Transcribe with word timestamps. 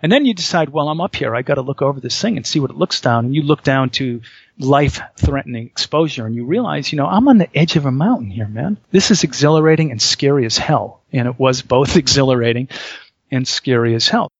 And 0.00 0.12
then 0.12 0.24
you 0.26 0.34
decide, 0.34 0.68
well, 0.68 0.88
I'm 0.88 1.00
up 1.00 1.16
here. 1.16 1.34
I 1.34 1.42
got 1.42 1.54
to 1.54 1.62
look 1.62 1.82
over 1.82 1.98
this 1.98 2.20
thing 2.20 2.36
and 2.36 2.46
see 2.46 2.60
what 2.60 2.70
it 2.70 2.76
looks 2.76 3.00
down. 3.00 3.24
And 3.24 3.34
you 3.34 3.42
look 3.42 3.64
down 3.64 3.90
to 3.90 4.20
life 4.58 5.00
threatening 5.16 5.66
exposure 5.66 6.24
and 6.24 6.36
you 6.36 6.44
realize, 6.44 6.92
you 6.92 6.96
know, 6.96 7.06
I'm 7.06 7.26
on 7.26 7.38
the 7.38 7.56
edge 7.56 7.74
of 7.74 7.84
a 7.84 7.90
mountain 7.90 8.30
here, 8.30 8.46
man. 8.46 8.78
This 8.92 9.10
is 9.10 9.24
exhilarating 9.24 9.90
and 9.90 10.00
scary 10.00 10.46
as 10.46 10.56
hell. 10.56 11.02
And 11.12 11.26
it 11.26 11.38
was 11.38 11.62
both 11.62 11.96
exhilarating 12.02 12.68
and 13.30 13.46
scary 13.46 13.94
as 13.94 14.08
hell. 14.08 14.30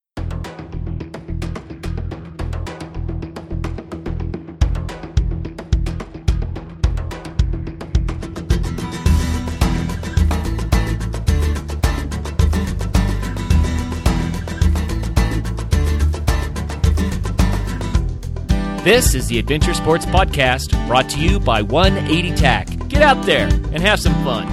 This 18.89 19.15
is 19.15 19.29
the 19.29 19.39
Adventure 19.39 19.75
Sports 19.75 20.07
Podcast 20.07 20.71
brought 20.87 21.11
to 21.11 21.21
you 21.21 21.39
by 21.39 21.61
180 21.61 22.35
Tack. 22.35 22.89
Get 22.89 23.03
out 23.03 23.23
there 23.27 23.47
and 23.47 23.83
have 23.83 24.01
some 24.01 24.15
fun. 24.25 24.49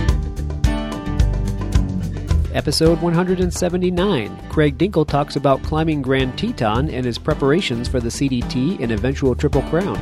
Episode 2.53 3.02
179. 3.02 4.49
Craig 4.49 4.77
Dinkle 4.77 5.08
talks 5.08 5.38
about 5.38 5.63
climbing 5.63 6.02
Grand 6.02 6.38
Teton 6.38 6.89
and 6.89 7.05
his 7.05 7.17
preparations 7.17 7.88
for 7.88 8.02
the 8.02 8.09
CDT 8.09 8.81
and 8.81 8.91
eventual 8.91 9.35
Triple 9.35 9.61
Crown. 9.70 9.95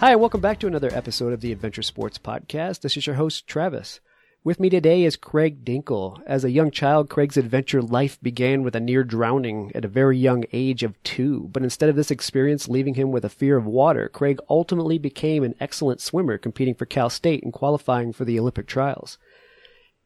Hi, 0.00 0.16
welcome 0.16 0.40
back 0.40 0.58
to 0.60 0.66
another 0.66 0.88
episode 0.94 1.34
of 1.34 1.42
the 1.42 1.52
Adventure 1.52 1.82
Sports 1.82 2.16
Podcast. 2.16 2.80
This 2.80 2.96
is 2.96 3.06
your 3.06 3.16
host, 3.16 3.46
Travis. 3.46 4.00
With 4.42 4.58
me 4.58 4.70
today 4.70 5.04
is 5.04 5.14
Craig 5.14 5.62
Dinkle. 5.62 6.22
As 6.26 6.42
a 6.42 6.50
young 6.50 6.70
child, 6.70 7.10
Craig's 7.10 7.36
adventure 7.36 7.82
life 7.82 8.18
began 8.22 8.62
with 8.62 8.74
a 8.74 8.80
near 8.80 9.04
drowning 9.04 9.70
at 9.74 9.84
a 9.84 9.88
very 9.88 10.16
young 10.16 10.44
age 10.54 10.82
of 10.82 11.00
two. 11.02 11.50
But 11.52 11.64
instead 11.64 11.90
of 11.90 11.96
this 11.96 12.10
experience 12.10 12.66
leaving 12.66 12.94
him 12.94 13.12
with 13.12 13.26
a 13.26 13.28
fear 13.28 13.58
of 13.58 13.66
water, 13.66 14.08
Craig 14.08 14.40
ultimately 14.48 14.96
became 14.96 15.44
an 15.44 15.54
excellent 15.60 16.00
swimmer, 16.00 16.38
competing 16.38 16.74
for 16.74 16.86
Cal 16.86 17.10
State 17.10 17.42
and 17.42 17.52
qualifying 17.52 18.14
for 18.14 18.24
the 18.24 18.40
Olympic 18.40 18.66
trials. 18.66 19.18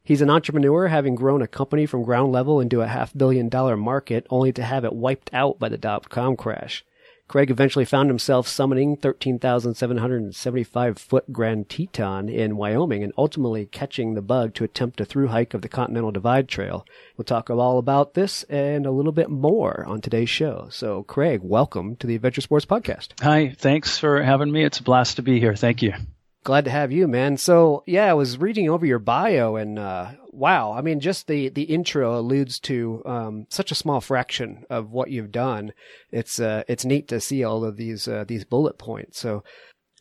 He's 0.03 0.23
an 0.23 0.29
entrepreneur, 0.29 0.89
having 0.89 1.15
grown 1.15 1.41
a 1.41 1.47
company 1.47 1.87
from 1.87 2.03
ground 2.03 2.33
level 2.33 2.59
into 2.59 2.81
a 2.81 2.89
half 2.89 3.17
billion 3.17 3.49
dollar 3.49 3.77
market, 3.77 4.27
only 4.29 4.53
to 4.55 4.65
have 4.65 4.85
it 4.85 4.93
wiped 4.93 5.33
out 5.33 5.61
by 5.61 5.69
the 5.69 5.79
dot 5.79 6.11
com 6.11 6.37
crash. 6.37 6.85
Craig 7.27 7.51
eventually 7.51 7.85
found 7.85 8.11
himself 8.11 8.47
summiting 8.47 9.01
13,775 9.01 10.99
foot 10.99 11.33
Grand 11.33 11.69
Teton 11.69 12.29
in 12.29 12.57
Wyoming 12.57 13.03
and 13.03 13.13
ultimately 13.17 13.67
catching 13.67 14.15
the 14.15 14.23
bug 14.23 14.55
to 14.55 14.65
attempt 14.65 15.01
a 15.01 15.05
through 15.05 15.29
hike 15.29 15.55
of 15.55 15.63
the 15.63 15.69
Continental 15.69 16.13
Divide 16.13 16.49
Trail. 16.49 16.87
We'll 17.17 17.25
talk 17.25 17.51
all 17.51 17.79
about 17.79 18.15
this 18.15 18.43
and 18.45 18.87
a 18.87 18.91
little 18.91 19.13
bit 19.13 19.31
more 19.31 19.85
on 19.87 20.01
today's 20.01 20.31
show. 20.31 20.69
So, 20.71 21.03
Craig, 21.03 21.41
welcome 21.43 21.97
to 21.97 22.07
the 22.07 22.15
Adventure 22.15 22.41
Sports 22.41 22.67
Podcast. 22.67 23.21
Hi, 23.23 23.55
thanks 23.57 23.99
for 23.99 24.23
having 24.23 24.53
me. 24.53 24.65
It's 24.65 24.81
a 24.81 24.83
blast 24.83 25.17
to 25.17 25.23
be 25.23 25.41
here. 25.41 25.55
Thank 25.57 25.83
you. 25.83 25.95
Glad 26.45 26.67
to 26.67 26.71
have 26.71 26.93
you, 26.93 27.09
man. 27.09 27.39
So, 27.39 27.83
yeah, 27.87 28.11
I 28.11 28.13
was 28.13 28.37
reading 28.37 28.69
over 28.69 28.85
your 28.85 28.99
bio 28.99 29.57
and, 29.57 29.79
uh, 29.79 30.11
wow. 30.31 30.75
I 30.75 30.83
mean, 30.83 31.01
just 31.01 31.27
the, 31.27 31.49
the 31.49 31.63
intro 31.63 32.19
alludes 32.21 32.61
to, 32.61 33.03
um, 33.07 33.47
such 33.49 33.73
a 33.73 33.75
small 33.75 34.03
fraction 34.03 34.67
of 34.69 34.91
what 34.91 35.11
you've 35.11 35.33
done. 35.33 35.73
It's, 36.13 36.39
uh, 36.39 36.65
it's 36.69 36.85
neat 36.85 37.09
to 37.09 37.19
see 37.19 37.43
all 37.45 37.65
of 37.65 37.79
these, 37.79 38.07
uh, 38.07 38.25
these 38.29 38.45
bullet 38.45 38.77
points. 38.77 39.19
So 39.19 39.43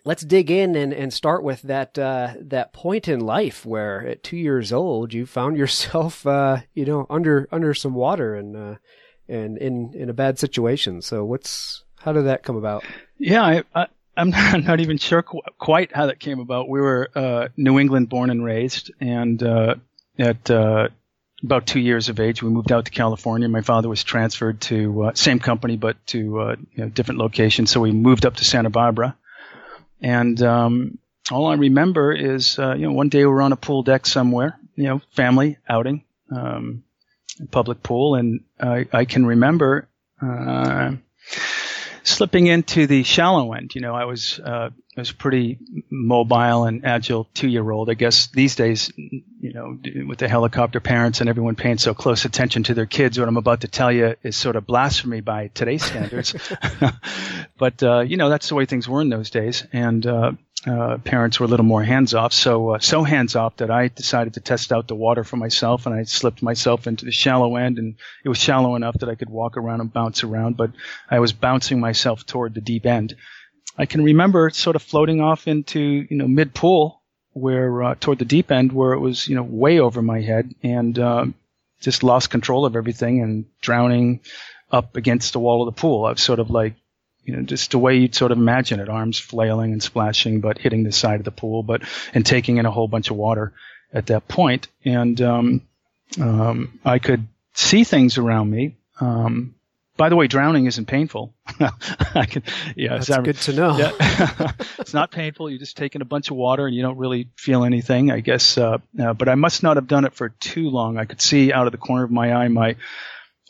let's 0.03 0.25
dig 0.25 0.51
in 0.51 0.75
and, 0.75 0.93
and 0.93 1.13
start 1.13 1.45
with 1.45 1.61
that, 1.61 1.97
uh, 1.97 2.33
that 2.41 2.73
point 2.73 3.07
in 3.07 3.21
life 3.21 3.65
where 3.65 4.05
at 4.05 4.21
two 4.21 4.35
years 4.35 4.73
old, 4.73 5.13
you 5.13 5.25
found 5.25 5.55
yourself, 5.55 6.27
uh, 6.27 6.57
you 6.73 6.83
know, 6.83 7.07
under, 7.09 7.47
under 7.53 7.73
some 7.73 7.93
water 7.93 8.35
and, 8.35 8.57
uh, 8.57 8.75
and 9.29 9.57
in, 9.59 9.93
in 9.93 10.09
a 10.09 10.13
bad 10.13 10.37
situation. 10.37 11.01
So 11.01 11.23
what's, 11.23 11.85
how 11.99 12.11
did 12.11 12.25
that 12.25 12.43
come 12.43 12.57
about? 12.57 12.83
Yeah, 13.17 13.43
I, 13.43 13.63
I 13.73 13.87
I'm 14.15 14.29
not, 14.63 14.79
even 14.79 14.97
sure 14.97 15.23
qu- 15.23 15.41
quite 15.57 15.95
how 15.95 16.07
that 16.07 16.19
came 16.19 16.39
about. 16.39 16.69
We 16.69 16.81
were 16.81 17.09
uh, 17.15 17.47
New 17.57 17.79
England 17.79 18.09
born 18.09 18.29
and 18.29 18.43
raised, 18.43 18.91
and 18.99 19.41
uh, 19.41 19.75
at 20.17 20.49
uh, 20.49 20.89
about 21.43 21.65
two 21.65 21.79
years 21.79 22.09
of 22.09 22.19
age, 22.19 22.43
we 22.43 22.49
moved 22.49 22.71
out 22.71 22.85
to 22.85 22.91
California. 22.91 23.49
My 23.49 23.61
father 23.61 23.89
was 23.89 24.03
transferred 24.03 24.61
to 24.61 25.05
uh, 25.05 25.13
same 25.13 25.39
company, 25.39 25.77
but 25.77 25.97
to 26.07 26.39
uh, 26.39 26.55
you 26.73 26.83
know, 26.83 26.89
different 26.89 27.19
location. 27.19 27.65
So 27.65 27.81
we 27.81 27.91
moved 27.91 28.25
up 28.25 28.35
to 28.35 28.45
Santa 28.45 28.69
Barbara, 28.69 29.17
and 30.01 30.41
um, 30.41 30.97
all 31.31 31.47
I 31.47 31.55
remember 31.55 32.13
is 32.13 32.59
uh, 32.59 32.75
you 32.75 32.87
know 32.87 32.93
one 32.93 33.09
day 33.09 33.19
we 33.19 33.25
were 33.25 33.41
on 33.41 33.51
a 33.51 33.57
pool 33.57 33.83
deck 33.83 34.05
somewhere, 34.05 34.59
you 34.75 34.85
know, 34.85 35.01
family 35.11 35.57
outing, 35.67 36.03
um, 36.29 36.83
public 37.49 37.81
pool, 37.81 38.15
and 38.15 38.41
I, 38.59 38.85
I 38.93 39.05
can 39.05 39.25
remember 39.25 39.87
slipping 42.03 42.47
into 42.47 42.87
the 42.87 43.03
shallow 43.03 43.53
end. 43.53 43.75
You 43.75 43.81
know, 43.81 43.95
I 43.95 44.05
was 44.05 44.39
uh, 44.39 44.69
I 44.95 45.01
was 45.01 45.11
pretty 45.11 45.57
mobile 45.89 46.65
and 46.65 46.85
agile 46.85 47.27
two 47.33 47.47
year 47.47 47.69
old. 47.71 47.89
I 47.89 47.95
guess 47.95 48.27
these 48.27 48.55
days, 48.55 48.91
you 48.95 49.53
know, 49.53 49.79
with 50.07 50.19
the 50.19 50.27
helicopter 50.27 50.79
parents 50.79 51.19
and 51.19 51.29
everyone 51.29 51.55
paying 51.55 51.79
so 51.79 51.95
close 51.95 52.25
attention 52.25 52.63
to 52.63 52.75
their 52.75 52.85
kids, 52.85 53.17
what 53.17 53.27
I'm 53.27 53.37
about 53.37 53.61
to 53.61 53.67
tell 53.67 53.91
you 53.91 54.15
is 54.21 54.35
sort 54.35 54.55
of 54.55 54.67
blasphemy 54.67 55.21
by 55.21 55.47
today's 55.47 55.83
standards. 55.83 56.35
but 57.57 57.81
uh, 57.81 58.01
you 58.01 58.17
know, 58.17 58.29
that's 58.29 58.49
the 58.49 58.55
way 58.55 58.65
things 58.65 58.87
were 58.87 59.01
in 59.01 59.09
those 59.09 59.31
days, 59.31 59.65
and 59.73 60.05
uh, 60.05 60.33
uh, 60.67 60.97
parents 60.99 61.39
were 61.39 61.47
a 61.47 61.49
little 61.49 61.65
more 61.65 61.83
hands 61.83 62.13
off. 62.13 62.31
So 62.31 62.75
uh, 62.75 62.79
so 62.79 63.03
hands 63.03 63.35
off 63.35 63.57
that 63.57 63.71
I 63.71 63.87
decided 63.87 64.35
to 64.35 64.41
test 64.41 64.71
out 64.71 64.87
the 64.87 64.95
water 64.95 65.23
for 65.23 65.37
myself, 65.37 65.87
and 65.87 65.95
I 65.95 66.03
slipped 66.03 66.43
myself 66.43 66.85
into 66.85 67.05
the 67.05 67.11
shallow 67.11 67.55
end, 67.55 67.79
and 67.79 67.95
it 68.23 68.29
was 68.29 68.37
shallow 68.37 68.75
enough 68.75 68.99
that 68.99 69.09
I 69.09 69.15
could 69.15 69.31
walk 69.31 69.57
around 69.57 69.81
and 69.81 69.91
bounce 69.91 70.23
around, 70.23 70.55
but 70.55 70.71
I 71.09 71.19
was 71.19 71.33
bouncing 71.33 71.79
myself 71.79 72.27
toward 72.27 72.53
the 72.53 72.61
deep 72.61 72.85
end. 72.85 73.15
I 73.77 73.85
can 73.85 74.03
remember 74.03 74.49
sort 74.51 74.75
of 74.75 74.81
floating 74.81 75.21
off 75.21 75.47
into 75.47 75.79
you 75.79 76.17
know 76.17 76.27
mid 76.27 76.53
pool, 76.53 77.01
where 77.33 77.83
uh, 77.83 77.95
toward 77.95 78.19
the 78.19 78.25
deep 78.25 78.51
end, 78.51 78.71
where 78.71 78.93
it 78.93 78.99
was 78.99 79.27
you 79.27 79.35
know 79.35 79.43
way 79.43 79.79
over 79.79 80.01
my 80.01 80.21
head, 80.21 80.53
and 80.63 80.97
uh, 80.97 81.25
just 81.81 82.03
lost 82.03 82.29
control 82.29 82.65
of 82.65 82.75
everything 82.75 83.21
and 83.21 83.45
drowning 83.61 84.21
up 84.71 84.95
against 84.95 85.33
the 85.33 85.39
wall 85.39 85.67
of 85.67 85.73
the 85.73 85.79
pool. 85.79 86.05
I 86.05 86.11
was 86.11 86.21
sort 86.21 86.39
of 86.39 86.49
like 86.49 86.75
you 87.23 87.35
know, 87.35 87.43
just 87.43 87.71
the 87.71 87.79
way 87.79 87.97
you'd 87.97 88.15
sort 88.15 88.31
of 88.31 88.37
imagine 88.37 88.79
it, 88.79 88.89
arms 88.89 89.17
flailing 89.17 89.71
and 89.71 89.81
splashing, 89.81 90.41
but 90.41 90.57
hitting 90.57 90.83
the 90.83 90.91
side 90.91 91.19
of 91.19 91.25
the 91.25 91.31
pool, 91.31 91.63
but 91.63 91.81
and 92.13 92.25
taking 92.25 92.57
in 92.57 92.65
a 92.65 92.71
whole 92.71 92.87
bunch 92.87 93.09
of 93.09 93.17
water 93.17 93.53
at 93.93 94.07
that 94.07 94.27
point. 94.27 94.67
And 94.83 95.21
um, 95.21 95.61
um, 96.19 96.79
I 96.83 96.99
could 96.99 97.27
see 97.53 97.83
things 97.83 98.17
around 98.17 98.49
me. 98.49 98.75
Um, 98.99 99.55
by 99.95 100.09
the 100.09 100.15
way, 100.15 100.27
drowning 100.27 100.65
isn't 100.65 100.85
painful. 100.85 101.35
I 101.59 102.25
can, 102.25 102.43
yeah, 102.75 102.95
that's 102.95 103.07
that, 103.07 103.23
good 103.23 103.37
to 103.37 103.53
know. 103.53 103.77
Yeah, 103.77 104.51
it's 104.79 104.93
not 104.93 105.11
painful. 105.11 105.49
You're 105.49 105.59
just 105.59 105.77
taking 105.77 106.01
a 106.01 106.05
bunch 106.05 106.31
of 106.31 106.37
water 106.37 106.65
and 106.65 106.75
you 106.75 106.81
don't 106.81 106.97
really 106.97 107.29
feel 107.35 107.63
anything, 107.63 108.11
I 108.11 108.19
guess. 108.19 108.57
Uh, 108.57 108.79
uh, 108.99 109.13
but 109.13 109.29
I 109.29 109.35
must 109.35 109.61
not 109.61 109.77
have 109.77 109.87
done 109.87 110.05
it 110.05 110.13
for 110.13 110.29
too 110.29 110.69
long. 110.69 110.97
I 110.97 111.05
could 111.05 111.21
see 111.21 111.53
out 111.53 111.67
of 111.67 111.71
the 111.71 111.77
corner 111.77 112.03
of 112.03 112.11
my 112.11 112.33
eye 112.33 112.47
my 112.47 112.75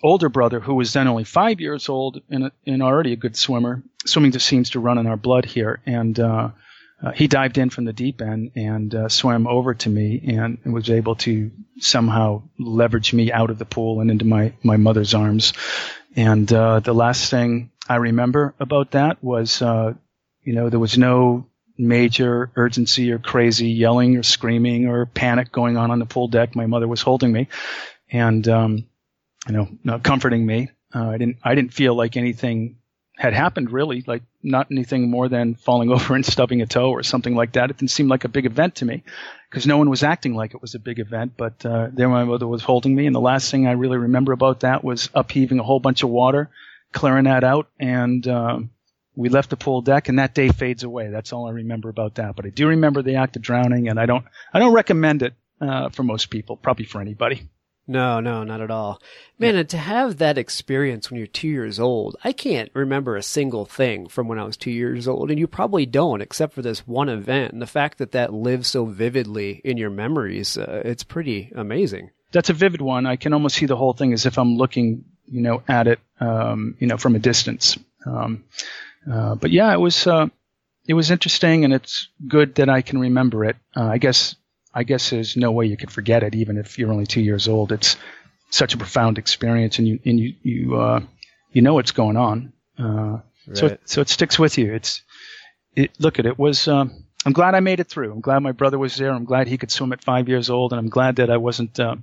older 0.04 0.28
brother, 0.30 0.60
who 0.60 0.76
was 0.76 0.94
then 0.94 1.08
only 1.08 1.24
five 1.24 1.62
years 1.62 1.88
old 1.88 2.22
and, 2.30 2.52
and 2.68 2.84
already 2.84 3.14
a 3.14 3.16
good 3.18 3.38
swimmer, 3.38 3.82
swimming 4.06 4.34
just 4.34 4.46
seems 4.46 4.72
to 4.72 4.80
run 4.80 4.98
in 4.98 5.08
our 5.08 5.18
blood 5.18 5.46
here. 5.46 5.82
And 5.86 6.20
uh, 6.20 6.50
uh, 7.02 7.12
he 7.12 7.28
dived 7.28 7.58
in 7.58 7.70
from 7.70 7.86
the 7.86 7.94
deep 7.94 8.22
end 8.22 8.52
and 8.56 8.94
uh, 8.94 9.10
swam 9.10 9.48
over 9.48 9.74
to 9.74 9.90
me 9.90 10.22
and 10.28 10.60
was 10.66 10.90
able 10.90 11.16
to 11.16 11.52
somehow 11.80 12.44
leverage 12.60 13.14
me 13.14 13.32
out 13.32 13.50
of 13.50 13.58
the 13.58 13.66
pool 13.66 14.02
and 14.02 14.12
into 14.12 14.26
my, 14.26 14.54
my 14.62 14.78
mother's 14.78 15.14
arms. 15.14 15.54
And 16.16 16.52
uh, 16.52 16.80
the 16.80 16.94
last 16.94 17.30
thing 17.30 17.72
I 17.88 17.96
remember 17.96 18.54
about 18.60 18.92
that 18.92 19.24
was, 19.24 19.62
uh, 19.62 19.94
you 20.44 20.54
know, 20.54 20.70
there 20.70 20.80
was 20.80 20.98
no 20.98 21.48
major 21.78 22.52
urgency 22.56 23.12
or 23.12 23.18
crazy 23.18 23.70
yelling 23.70 24.18
or 24.18 24.24
screaming 24.24 24.88
or 24.88 25.06
panic 25.08 25.52
going 25.52 25.76
on 25.76 25.90
on 25.92 26.00
the 26.00 26.06
pool 26.06 26.28
deck. 26.28 26.56
My 26.56 26.68
mother 26.68 26.88
was 26.88 27.02
holding 27.02 27.32
me. 27.32 27.48
And 28.12 28.48
um, 28.48 28.86
you 29.48 29.78
know, 29.84 30.00
comforting 30.00 30.46
me. 30.46 30.70
Uh, 30.94 31.10
I 31.10 31.18
didn't, 31.18 31.38
I 31.44 31.56
didn't 31.56 31.74
feel 31.74 31.96
like 31.96 32.16
anything 32.16 32.78
had 33.16 33.34
happened 33.34 33.72
really, 33.72 34.04
like 34.08 34.24
not 34.42 34.68
anything 34.72 35.10
more 35.10 35.30
than 35.30 35.56
falling 35.56 35.90
over 35.96 36.16
and 36.16 36.26
stubbing 36.26 36.62
a 36.62 36.66
toe 36.66 36.90
or 36.90 37.04
something 37.04 37.36
like 37.36 37.54
that. 37.54 37.70
It 37.70 37.78
didn't 37.78 37.92
seem 37.92 38.08
like 38.08 38.24
a 38.24 38.30
big 38.30 38.46
event 38.46 38.76
to 38.76 38.86
me 38.86 39.04
because 39.50 39.68
no 39.68 39.78
one 39.78 39.90
was 39.90 40.04
acting 40.04 40.34
like 40.34 40.54
it 40.54 40.62
was 40.62 40.76
a 40.76 40.80
big 40.80 41.00
event. 41.00 41.34
But 41.38 41.66
uh, 41.66 41.90
there 41.92 42.10
my 42.10 42.24
mother 42.24 42.48
was 42.48 42.64
holding 42.64 42.96
me, 42.96 43.06
and 43.06 43.16
the 43.16 43.22
last 43.22 43.52
thing 43.52 43.68
I 43.68 43.74
really 43.74 43.98
remember 43.98 44.32
about 44.32 44.62
that 44.62 44.84
was 44.84 45.10
upheaving 45.14 45.60
a 45.60 45.64
whole 45.64 45.80
bunch 45.80 46.04
of 46.04 46.10
water, 46.10 46.50
clearing 46.92 47.26
that 47.26 47.44
out, 47.44 47.68
and 47.80 48.28
um, 48.28 48.70
we 49.16 49.30
left 49.30 49.50
the 49.50 49.58
pool 49.58 49.82
deck, 49.82 50.10
and 50.10 50.20
that 50.20 50.34
day 50.34 50.50
fades 50.50 50.84
away. 50.84 51.10
That's 51.10 51.34
all 51.34 51.48
I 51.48 51.52
remember 51.52 51.90
about 51.90 52.16
that. 52.16 52.36
But 52.36 52.46
I 52.46 52.50
do 52.50 52.68
remember 52.68 53.02
the 53.02 53.16
act 53.16 53.36
of 53.36 53.42
drowning, 53.42 53.90
and 53.90 54.00
I 54.00 54.06
don't, 54.06 54.26
I 54.54 54.60
don't 54.60 54.74
recommend 54.74 55.22
it 55.22 55.34
uh, 55.62 55.90
for 55.90 56.04
most 56.04 56.30
people, 56.30 56.58
probably 56.58 56.86
for 56.86 57.00
anybody. 57.00 57.48
No, 57.86 58.22
no, 58.22 58.46
not 58.46 58.62
at 58.62 58.72
all. 58.72 59.02
Man, 59.38 59.58
and 59.58 59.68
to 59.70 59.78
have 59.78 60.18
that 60.18 60.38
experience 60.38 61.12
when 61.12 61.18
you're 61.18 61.28
two 61.28 61.50
years 61.50 61.82
old, 61.82 62.16
I 62.24 62.32
can't 62.32 62.72
remember 62.74 63.18
a 63.18 63.24
single 63.24 63.66
thing 63.66 64.08
from 64.08 64.30
when 64.30 64.40
I 64.40 64.46
was 64.46 64.56
two 64.56 64.72
years 64.72 65.06
old, 65.06 65.30
and 65.30 65.38
you 65.38 65.48
probably 65.48 65.86
don't, 65.86 66.22
except 66.22 66.54
for 66.54 66.62
this 66.62 66.88
one 66.88 67.10
event. 67.10 67.52
And 67.52 67.62
the 67.62 67.68
fact 67.68 67.98
that 67.98 68.14
that 68.14 68.34
lives 68.34 68.70
so 68.70 68.86
vividly 68.86 69.62
in 69.66 69.76
your 69.76 69.90
memories, 69.90 70.58
uh, 70.58 70.82
it's 70.86 71.04
pretty 71.04 71.52
amazing. 71.56 72.12
That's 72.32 72.50
a 72.50 72.54
vivid 72.54 72.82
one. 72.82 73.06
I 73.06 73.18
can 73.18 73.34
almost 73.34 73.58
see 73.58 73.66
the 73.66 73.76
whole 73.76 73.94
thing 73.94 74.14
as 74.14 74.26
if 74.26 74.40
I'm 74.40 74.56
looking, 74.56 75.04
you 75.28 75.42
know, 75.42 75.62
at 75.68 75.88
it, 75.88 76.00
um, 76.22 76.76
you 76.80 76.88
know, 76.88 76.98
from 76.98 77.16
a 77.16 77.20
distance. 77.20 77.78
Um, 78.06 78.46
uh, 79.12 79.36
but 79.36 79.52
yeah, 79.52 79.74
it 79.74 79.80
was, 79.80 80.08
uh, 80.08 80.28
it 80.88 80.94
was 80.94 81.12
interesting, 81.12 81.66
and 81.66 81.74
it's 81.74 82.08
good 82.28 82.56
that 82.56 82.70
I 82.70 82.82
can 82.82 83.00
remember 83.00 83.44
it. 83.44 83.58
Uh, 83.76 83.84
I 83.84 83.98
guess 83.98 84.36
I 84.74 84.84
guess 84.84 85.10
there's 85.10 85.38
no 85.38 85.52
way 85.52 85.66
you 85.66 85.78
could 85.78 85.92
forget 85.92 86.24
it, 86.24 86.36
even 86.36 86.58
if 86.58 86.80
you're 86.80 86.92
only 86.92 87.06
two 87.06 87.22
years 87.22 87.48
old. 87.48 87.72
It's 87.72 87.98
such 88.50 88.74
a 88.74 88.78
profound 88.78 89.18
experience, 89.18 89.80
and 89.80 89.88
you 89.88 90.00
and 90.06 90.20
you 90.20 90.34
you 90.42 90.76
uh, 90.76 91.02
you 91.52 91.62
know 91.62 91.76
what's 91.76 91.92
going 91.92 92.18
on. 92.18 92.54
Uh, 92.78 93.20
right. 93.48 93.58
So 93.58 93.78
so 93.86 94.02
it 94.02 94.10
sticks 94.10 94.40
with 94.40 94.58
you. 94.58 94.74
It's 94.74 95.02
it. 95.76 95.92
Look 96.00 96.20
at 96.20 96.26
it 96.26 96.38
was. 96.38 96.68
Um, 96.68 97.06
I'm 97.26 97.34
glad 97.34 97.56
I 97.56 97.62
made 97.62 97.80
it 97.80 97.88
through. 97.88 98.12
I'm 98.12 98.20
glad 98.20 98.40
my 98.40 98.52
brother 98.52 98.78
was 98.78 98.96
there. 98.98 99.12
I'm 99.12 99.24
glad 99.24 99.48
he 99.48 99.58
could 99.58 99.72
swim 99.72 99.94
at 99.94 100.04
five 100.04 100.28
years 100.28 100.50
old, 100.50 100.74
and 100.74 100.80
I'm 100.80 100.90
glad 100.90 101.18
that 101.18 101.30
I 101.30 101.38
wasn't 101.38 101.80
uh, 101.80 101.96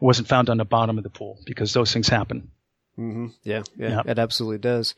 wasn't 0.00 0.28
found 0.28 0.50
on 0.50 0.58
the 0.58 0.64
bottom 0.64 0.98
of 0.98 1.04
the 1.04 1.10
pool 1.10 1.38
because 1.46 1.72
those 1.72 1.92
things 1.92 2.08
happen. 2.08 2.50
Mm-hmm. 2.98 3.26
Yeah, 3.42 3.62
yeah, 3.76 3.88
yeah, 3.88 4.02
it 4.06 4.18
absolutely 4.18 4.58
does. 4.58 4.94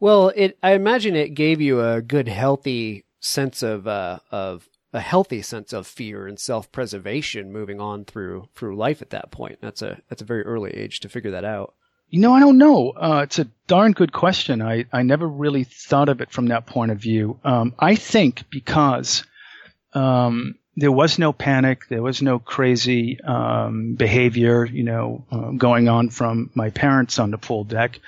Well, 0.00 0.32
it 0.34 0.56
I 0.62 0.72
imagine 0.72 1.16
it 1.16 1.30
gave 1.30 1.60
you 1.60 1.82
a 1.82 2.00
good, 2.00 2.28
healthy 2.28 3.04
sense 3.20 3.62
of 3.62 3.86
uh, 3.86 4.20
of 4.30 4.68
a 4.92 5.00
healthy 5.00 5.42
sense 5.42 5.72
of 5.72 5.86
fear 5.86 6.26
and 6.26 6.38
self-preservation 6.38 7.52
moving 7.52 7.80
on 7.80 8.04
through 8.04 8.48
through 8.54 8.76
life 8.76 9.02
at 9.02 9.10
that 9.10 9.30
point. 9.30 9.58
That's 9.60 9.82
a 9.82 10.00
that's 10.08 10.22
a 10.22 10.26
very 10.26 10.42
early 10.44 10.70
age 10.72 11.00
to 11.00 11.08
figure 11.08 11.32
that 11.32 11.44
out. 11.44 11.74
You 12.10 12.20
know, 12.20 12.32
I 12.32 12.40
don't 12.40 12.56
know. 12.56 12.90
Uh, 12.90 13.20
it's 13.24 13.38
a 13.38 13.48
darn 13.66 13.92
good 13.92 14.12
question. 14.12 14.62
I, 14.62 14.86
I 14.92 15.02
never 15.02 15.28
really 15.28 15.64
thought 15.64 16.08
of 16.08 16.22
it 16.22 16.30
from 16.30 16.46
that 16.46 16.64
point 16.64 16.90
of 16.90 16.98
view. 16.98 17.38
Um, 17.44 17.74
I 17.78 17.96
think 17.96 18.44
because 18.48 19.24
um, 19.92 20.54
there 20.74 20.92
was 20.92 21.18
no 21.18 21.34
panic, 21.34 21.82
there 21.90 22.02
was 22.02 22.22
no 22.22 22.38
crazy 22.38 23.20
um, 23.20 23.94
behavior, 23.94 24.64
you 24.64 24.84
know, 24.84 25.26
uh, 25.30 25.50
going 25.50 25.88
on 25.88 26.08
from 26.08 26.50
my 26.54 26.70
parents 26.70 27.18
on 27.18 27.30
the 27.30 27.36
pool 27.36 27.64
deck. 27.64 28.00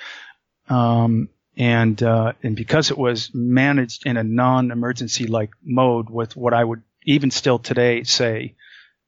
Um, 0.71 1.29
and 1.57 2.03
uh, 2.03 2.33
and 2.43 2.57
because 2.57 2.91
it 2.91 2.99
was 2.99 3.31
managed 3.35 4.07
in 4.07 4.17
a 4.17 4.25
non-emergency 4.25 5.27
like 5.27 5.51
mode 5.63 6.09
with 6.11 6.37
what 6.37 6.55
I 6.55 6.65
would 6.65 6.83
even 7.05 7.31
still 7.31 7.59
today 7.59 8.05
say 8.05 8.55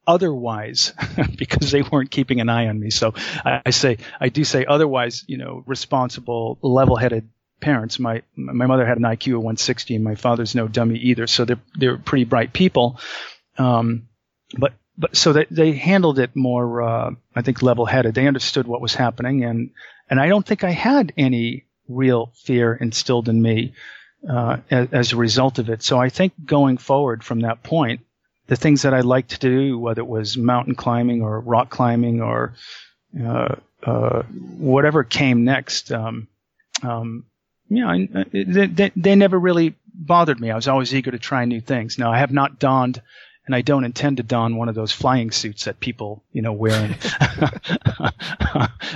otherwise 0.05 0.93
because 1.37 1.71
they 1.71 1.81
weren't 1.81 2.11
keeping 2.11 2.41
an 2.41 2.49
eye 2.49 2.67
on 2.67 2.79
me. 2.79 2.89
So 2.89 3.13
I, 3.45 3.61
I 3.65 3.69
say 3.69 3.97
I 4.19 4.29
do 4.29 4.43
say 4.43 4.65
otherwise, 4.65 5.23
you 5.27 5.37
know, 5.37 5.63
responsible, 5.65 6.59
level-headed 6.61 7.29
parents. 7.61 7.97
My 7.99 8.21
my 8.35 8.65
mother 8.65 8.85
had 8.85 8.97
an 8.97 9.03
IQ 9.03 9.35
of 9.35 9.39
160, 9.39 9.95
and 9.95 10.03
my 10.03 10.15
father's 10.15 10.53
no 10.53 10.67
dummy 10.67 10.97
either. 10.99 11.27
So 11.27 11.45
they're 11.45 11.61
they're 11.75 11.97
pretty 11.97 12.25
bright 12.25 12.53
people. 12.53 12.99
Um, 13.57 14.09
but 14.57 14.73
but 14.97 15.15
so 15.15 15.33
they 15.33 15.45
they 15.49 15.71
handled 15.71 16.19
it 16.19 16.35
more, 16.35 16.81
uh, 16.81 17.11
I 17.35 17.41
think, 17.41 17.61
level-headed. 17.61 18.13
They 18.13 18.27
understood 18.27 18.67
what 18.67 18.81
was 18.81 18.93
happening, 18.93 19.43
and 19.43 19.71
and 20.09 20.19
I 20.19 20.27
don't 20.27 20.45
think 20.45 20.63
I 20.63 20.71
had 20.71 21.13
any 21.17 21.65
real 21.95 22.31
fear 22.35 22.73
instilled 22.73 23.29
in 23.29 23.41
me 23.41 23.73
uh, 24.29 24.57
as, 24.69 24.87
as, 24.91 25.13
a 25.13 25.17
result 25.17 25.59
of 25.59 25.69
it. 25.69 25.83
So 25.83 25.99
I 25.99 26.09
think 26.09 26.33
going 26.45 26.77
forward 26.77 27.23
from 27.23 27.41
that 27.41 27.63
point, 27.63 28.01
the 28.47 28.55
things 28.55 28.83
that 28.83 28.93
I 28.93 29.01
liked 29.01 29.31
to 29.31 29.39
do, 29.39 29.77
whether 29.77 30.01
it 30.01 30.07
was 30.07 30.37
mountain 30.37 30.75
climbing 30.75 31.21
or 31.21 31.39
rock 31.39 31.69
climbing 31.69 32.21
or 32.21 32.53
uh, 33.21 33.55
uh, 33.83 34.23
whatever 34.57 35.03
came 35.03 35.43
next, 35.43 35.91
um, 35.91 36.27
um, 36.81 37.25
you 37.69 37.85
know, 37.85 38.25
they, 38.31 38.67
they, 38.67 38.91
they 38.95 39.15
never 39.15 39.39
really 39.39 39.75
bothered 39.93 40.39
me. 40.39 40.51
I 40.51 40.55
was 40.55 40.67
always 40.67 40.93
eager 40.93 41.11
to 41.11 41.19
try 41.19 41.45
new 41.45 41.61
things. 41.61 41.97
Now 41.97 42.11
I 42.11 42.19
have 42.19 42.31
not 42.31 42.59
donned 42.59 43.01
and 43.45 43.53
I 43.53 43.61
don't 43.61 43.83
intend 43.83 44.17
to 44.17 44.23
don 44.23 44.55
one 44.55 44.69
of 44.69 44.75
those 44.75 44.91
flying 44.91 45.31
suits 45.31 45.65
that 45.65 45.79
people, 45.79 46.23
you 46.31 46.41
know, 46.41 46.53
wear. 46.53 46.95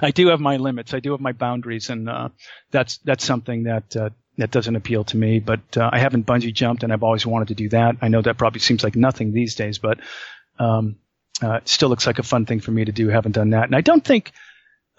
I 0.01 0.11
do 0.13 0.27
have 0.27 0.39
my 0.39 0.57
limits. 0.57 0.94
I 0.94 0.99
do 0.99 1.11
have 1.11 1.19
my 1.19 1.33
boundaries, 1.33 1.89
and 1.89 2.09
uh, 2.09 2.29
that's 2.71 2.97
that's 2.99 3.25
something 3.25 3.63
that 3.63 3.95
uh, 3.95 4.09
that 4.38 4.51
doesn't 4.51 4.75
appeal 4.75 5.03
to 5.05 5.17
me. 5.17 5.39
But 5.39 5.77
uh, 5.77 5.89
I 5.91 5.99
haven't 5.99 6.25
bungee 6.25 6.53
jumped, 6.53 6.83
and 6.83 6.94
I've 6.94 7.03
always 7.03 7.25
wanted 7.25 7.49
to 7.49 7.55
do 7.55 7.69
that. 7.69 7.97
I 8.01 8.07
know 8.07 8.21
that 8.21 8.38
probably 8.38 8.61
seems 8.61 8.83
like 8.83 8.95
nothing 8.95 9.33
these 9.33 9.55
days, 9.55 9.79
but 9.79 9.99
um, 10.59 10.95
uh, 11.44 11.55
it 11.55 11.67
still 11.67 11.89
looks 11.89 12.07
like 12.07 12.19
a 12.19 12.23
fun 12.23 12.45
thing 12.45 12.61
for 12.61 12.71
me 12.71 12.85
to 12.85 12.91
do. 12.91 13.09
I 13.09 13.13
Haven't 13.13 13.33
done 13.33 13.49
that, 13.51 13.65
and 13.65 13.75
I 13.75 13.81
don't 13.81 14.03
think. 14.03 14.31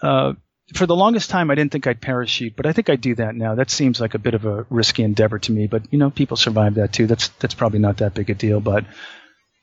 Uh, 0.01 0.33
for 0.75 0.85
the 0.85 0.95
longest 0.95 1.31
time, 1.31 1.49
I 1.49 1.55
didn't 1.55 1.71
think 1.71 1.87
I'd 1.87 1.99
parachute, 1.99 2.55
but 2.55 2.67
I 2.67 2.73
think 2.73 2.91
I 2.91 2.95
do 2.95 3.15
that 3.15 3.33
now. 3.33 3.55
That 3.55 3.71
seems 3.71 3.99
like 3.99 4.13
a 4.13 4.19
bit 4.19 4.35
of 4.35 4.45
a 4.45 4.67
risky 4.69 5.01
endeavor 5.01 5.39
to 5.39 5.51
me, 5.51 5.65
but 5.65 5.91
you 5.91 5.97
know, 5.97 6.11
people 6.11 6.37
survive 6.37 6.75
that 6.75 6.93
too. 6.93 7.07
That's 7.07 7.29
that's 7.39 7.55
probably 7.55 7.79
not 7.79 7.97
that 7.97 8.13
big 8.13 8.29
a 8.29 8.35
deal. 8.35 8.59
But 8.59 8.85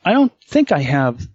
I 0.06 0.12
don't 0.12 0.32
think 0.46 0.70
I 0.70 0.78
have 0.78 1.26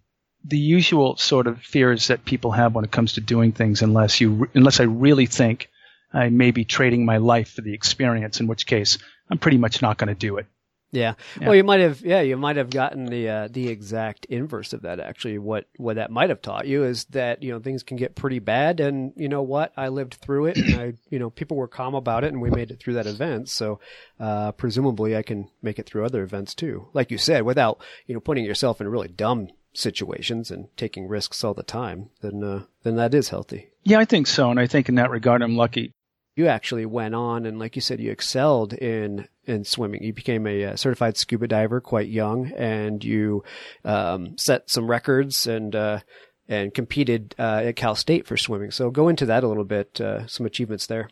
the 0.45 0.57
usual 0.57 1.17
sort 1.17 1.45
of 1.45 1.61
fears 1.61 2.07
that 2.07 2.23
people 2.23 2.51
have 2.51 2.73
when 2.73 2.85
it 2.85 2.91
comes 2.91 3.13
to 3.13 3.21
doing 3.21 3.51
things 3.51 3.81
unless 3.81 4.21
you 4.21 4.49
unless 4.53 4.79
I 4.79 4.83
really 4.83 5.25
think 5.25 5.69
I 6.13 6.29
may 6.29 6.51
be 6.51 6.63
trading 6.63 7.03
my 7.03 7.17
life 7.17 7.51
for 7.51 7.61
the 7.61 7.73
experience 7.73 8.39
in 8.39 8.47
which 8.47 8.65
case 8.65 8.97
I'm 9.29 9.39
pretty 9.39 9.57
much 9.57 9.81
not 9.81 9.97
going 9.97 10.07
to 10.07 10.15
do 10.15 10.37
it. 10.37 10.45
Yeah. 10.91 11.13
yeah. 11.39 11.47
Well, 11.47 11.55
you 11.55 11.63
might 11.63 11.79
have, 11.79 12.01
yeah, 12.01 12.21
you 12.21 12.35
might 12.35 12.57
have 12.57 12.69
gotten 12.69 13.05
the 13.05 13.29
uh, 13.29 13.47
the 13.49 13.69
exact 13.69 14.25
inverse 14.25 14.73
of 14.73 14.81
that. 14.81 14.99
Actually, 14.99 15.37
what 15.37 15.65
what 15.77 15.95
that 15.95 16.11
might 16.11 16.29
have 16.29 16.41
taught 16.41 16.67
you 16.67 16.83
is 16.83 17.05
that 17.05 17.41
you 17.43 17.51
know 17.51 17.59
things 17.59 17.83
can 17.83 17.97
get 17.97 18.15
pretty 18.15 18.39
bad, 18.39 18.79
and 18.79 19.13
you 19.15 19.29
know 19.29 19.41
what, 19.41 19.71
I 19.77 19.87
lived 19.87 20.15
through 20.15 20.47
it, 20.47 20.57
and 20.57 20.75
I, 20.75 20.93
you 21.09 21.19
know, 21.19 21.29
people 21.29 21.57
were 21.57 21.67
calm 21.67 21.95
about 21.95 22.23
it, 22.23 22.33
and 22.33 22.41
we 22.41 22.49
made 22.49 22.71
it 22.71 22.79
through 22.79 22.95
that 22.95 23.07
event. 23.07 23.49
So, 23.49 23.79
uh, 24.19 24.51
presumably, 24.51 25.15
I 25.15 25.21
can 25.21 25.49
make 25.61 25.79
it 25.79 25.85
through 25.85 26.05
other 26.05 26.23
events 26.23 26.53
too, 26.53 26.87
like 26.93 27.09
you 27.09 27.17
said, 27.17 27.43
without 27.43 27.81
you 28.05 28.13
know 28.13 28.21
putting 28.21 28.43
yourself 28.43 28.81
in 28.81 28.87
really 28.87 29.07
dumb 29.07 29.47
situations 29.73 30.51
and 30.51 30.67
taking 30.75 31.07
risks 31.07 31.43
all 31.45 31.53
the 31.53 31.63
time. 31.63 32.09
Then, 32.21 32.43
uh, 32.43 32.63
then 32.83 32.97
that 32.97 33.13
is 33.13 33.29
healthy. 33.29 33.69
Yeah, 33.83 33.99
I 33.99 34.05
think 34.05 34.27
so, 34.27 34.51
and 34.51 34.59
I 34.59 34.67
think 34.67 34.89
in 34.89 34.95
that 34.95 35.09
regard, 35.09 35.41
I'm 35.41 35.55
lucky 35.55 35.93
you 36.35 36.47
actually 36.47 36.85
went 36.85 37.15
on 37.15 37.45
and 37.45 37.59
like 37.59 37.75
you 37.75 37.81
said 37.81 37.99
you 37.99 38.11
excelled 38.11 38.73
in 38.73 39.27
in 39.45 39.63
swimming 39.63 40.03
you 40.03 40.13
became 40.13 40.47
a, 40.47 40.65
uh, 40.65 40.75
certified 40.75 41.17
scuba 41.17 41.47
diver 41.47 41.81
quite 41.81 42.07
young 42.07 42.51
and 42.53 43.03
you 43.03 43.43
um, 43.83 44.37
set 44.37 44.69
some 44.69 44.89
records 44.89 45.47
and 45.47 45.75
uh, 45.75 45.99
and 46.47 46.73
competed 46.73 47.35
uh, 47.37 47.61
at 47.65 47.75
cal 47.75 47.95
state 47.95 48.25
for 48.25 48.37
swimming 48.37 48.71
so 48.71 48.89
go 48.89 49.07
into 49.07 49.25
that 49.25 49.43
a 49.43 49.47
little 49.47 49.65
bit 49.65 49.99
uh, 49.99 50.25
some 50.27 50.45
achievements 50.45 50.87
there 50.87 51.09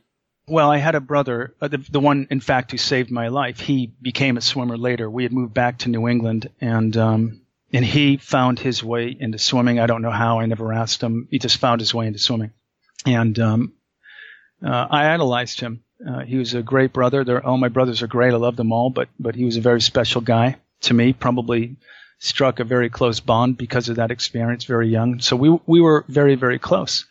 well, 0.50 0.72
I 0.72 0.78
had 0.78 0.96
a 0.96 1.00
brother, 1.00 1.54
uh, 1.62 1.68
the, 1.68 1.78
the, 1.78 2.00
one, 2.00 2.28
in 2.32 2.40
fact, 2.40 2.72
who 2.72 2.78
saved 2.78 3.12
my 3.12 3.28
life. 3.28 3.60
He 3.60 3.94
became 4.02 4.36
a 4.36 4.42
swimmer 4.42 4.78
later. 4.78 5.10
We 5.10 5.22
had 5.22 5.32
moved 5.32 5.54
back 5.54 5.80
to 5.80 5.90
New 5.90 6.08
England, 6.08 6.50
and 6.60 6.98
um, 6.98 7.42
and 7.72 7.86
he 7.86 8.18
found 8.18 8.58
his 8.58 8.84
way 8.84 9.16
into 9.18 9.38
swimming. 9.38 9.80
I 9.80 9.86
don't 9.86 10.02
know 10.02 10.10
how. 10.10 10.40
I 10.40 10.48
never 10.48 10.74
asked 10.74 11.04
him. 11.04 11.28
He 11.30 11.38
just 11.38 11.58
found 11.58 11.82
his 11.82 11.94
way 11.94 12.08
into 12.08 12.18
swimming, 12.18 12.52
and 13.06 13.38
um, 13.38 13.74
uh, 14.64 14.88
I 14.90 15.14
idolized 15.14 15.60
him. 15.60 15.84
Uh, 16.08 16.22
he 16.22 16.38
was 16.38 16.54
a 16.54 16.62
great 16.62 16.94
brother. 16.94 17.24
They're, 17.24 17.46
all 17.46 17.58
my 17.58 17.68
brothers 17.68 18.02
are 18.02 18.08
great. 18.08 18.34
I 18.34 18.38
love 18.38 18.56
them 18.56 18.72
all, 18.72 18.90
but 18.90 19.10
but 19.20 19.36
he 19.36 19.46
was 19.46 19.58
a 19.58 19.62
very 19.62 19.82
special 19.82 20.22
guy 20.22 20.58
to 20.82 20.94
me. 20.94 21.14
Probably 21.14 21.78
struck 22.20 22.60
a 22.60 22.64
very 22.64 22.90
close 22.90 23.20
bond 23.20 23.58
because 23.58 23.90
of 23.90 23.98
that 23.98 24.12
experience. 24.12 24.64
Very 24.64 24.88
young, 24.88 25.20
so 25.20 25.36
we 25.36 25.58
we 25.66 25.82
were 25.82 26.06
very 26.08 26.36
very 26.36 26.60
close. 26.60 27.06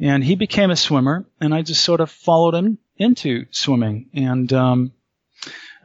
And 0.00 0.22
he 0.22 0.36
became 0.36 0.70
a 0.70 0.76
swimmer, 0.76 1.26
and 1.40 1.52
I 1.52 1.62
just 1.62 1.82
sort 1.82 2.00
of 2.00 2.10
followed 2.10 2.54
him 2.54 2.78
into 2.96 3.46
swimming. 3.50 4.08
And 4.14 4.52
um, 4.52 4.92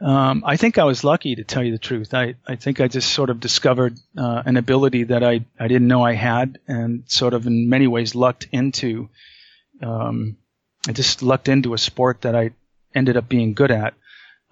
um, 0.00 0.44
I 0.46 0.56
think 0.56 0.78
I 0.78 0.84
was 0.84 1.04
lucky 1.04 1.36
to 1.36 1.44
tell 1.44 1.62
you 1.62 1.72
the 1.72 1.78
truth. 1.78 2.14
I, 2.14 2.34
I 2.46 2.56
think 2.56 2.80
I 2.80 2.88
just 2.88 3.10
sort 3.12 3.30
of 3.30 3.40
discovered 3.40 3.98
uh, 4.16 4.42
an 4.44 4.56
ability 4.56 5.04
that 5.04 5.22
I, 5.22 5.44
I 5.58 5.68
didn't 5.68 5.88
know 5.88 6.04
I 6.04 6.14
had 6.14 6.58
and 6.66 7.04
sort 7.06 7.34
of 7.34 7.46
in 7.46 7.68
many 7.68 7.86
ways 7.86 8.14
lucked 8.14 8.48
into 8.52 9.08
um, 9.82 10.36
I 10.86 10.92
just 10.92 11.22
lucked 11.22 11.48
into 11.48 11.74
a 11.74 11.78
sport 11.78 12.22
that 12.22 12.34
I 12.34 12.50
ended 12.94 13.16
up 13.16 13.28
being 13.28 13.54
good 13.54 13.70
at. 13.70 13.94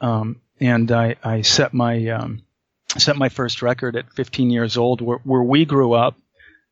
Um, 0.01 0.41
and 0.61 0.91
I, 0.91 1.17
I 1.23 1.43
set 1.43 1.75
my, 1.75 2.09
um, 2.09 2.43
set 2.97 3.17
my 3.17 3.29
first 3.29 3.63
record 3.63 3.97
at 3.97 4.13
15 4.13 4.51
years 4.51 4.77
old 4.77 5.01
where, 5.01 5.19
where 5.25 5.43
we 5.43 5.65
grew 5.65 5.93
up. 5.93 6.17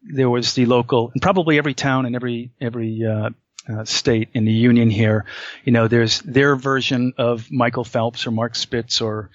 There 0.03 0.31
was 0.31 0.55
the 0.55 0.65
local, 0.65 1.11
and 1.13 1.21
probably 1.21 1.59
every 1.59 1.75
town 1.75 2.07
and 2.07 2.17
every, 2.17 2.53
every, 2.61 3.05
uh, 3.05 3.31
uh, 3.69 3.85
state 3.85 4.31
in 4.33 4.47
the 4.47 4.53
union 4.53 4.89
here, 4.89 5.27
you 5.65 5.73
know, 5.73 5.89
there's 5.89 6.21
their 6.23 6.57
version 6.57 7.13
of 7.19 7.51
Michael 7.51 7.85
Phelps 7.85 8.27
or 8.27 8.31
Mark 8.31 8.57
Spitz 8.57 9.03
or, 9.03 9.31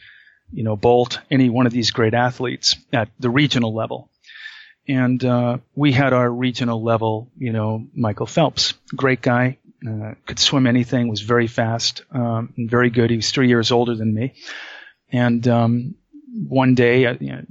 you 0.51 0.63
know, 0.63 0.75
Bolt, 0.75 1.19
any 1.29 1.49
one 1.49 1.67
of 1.67 1.71
these 1.71 1.91
great 1.91 2.15
athletes 2.15 2.77
at 2.91 3.09
the 3.19 3.29
regional 3.29 3.75
level. 3.75 4.09
And, 4.87 5.23
uh, 5.23 5.59
we 5.75 5.91
had 5.91 6.13
our 6.13 6.29
regional 6.29 6.83
level, 6.83 7.29
you 7.37 7.53
know, 7.53 7.85
Michael 7.93 8.25
Phelps, 8.25 8.73
great 8.95 9.21
guy, 9.21 9.57
uh, 9.87 10.15
could 10.25 10.39
swim 10.39 10.67
anything, 10.67 11.07
was 11.07 11.21
very 11.21 11.47
fast, 11.47 12.03
um, 12.11 12.53
and 12.57 12.69
very 12.69 12.89
good. 12.89 13.09
He 13.09 13.17
was 13.17 13.31
three 13.31 13.47
years 13.47 13.71
older 13.71 13.95
than 13.95 14.13
me. 14.13 14.33
And 15.11 15.47
um, 15.47 15.95
one 16.47 16.75
day, 16.75 17.05
uh, 17.05 17.15
you 17.19 17.31
know, 17.31 17.41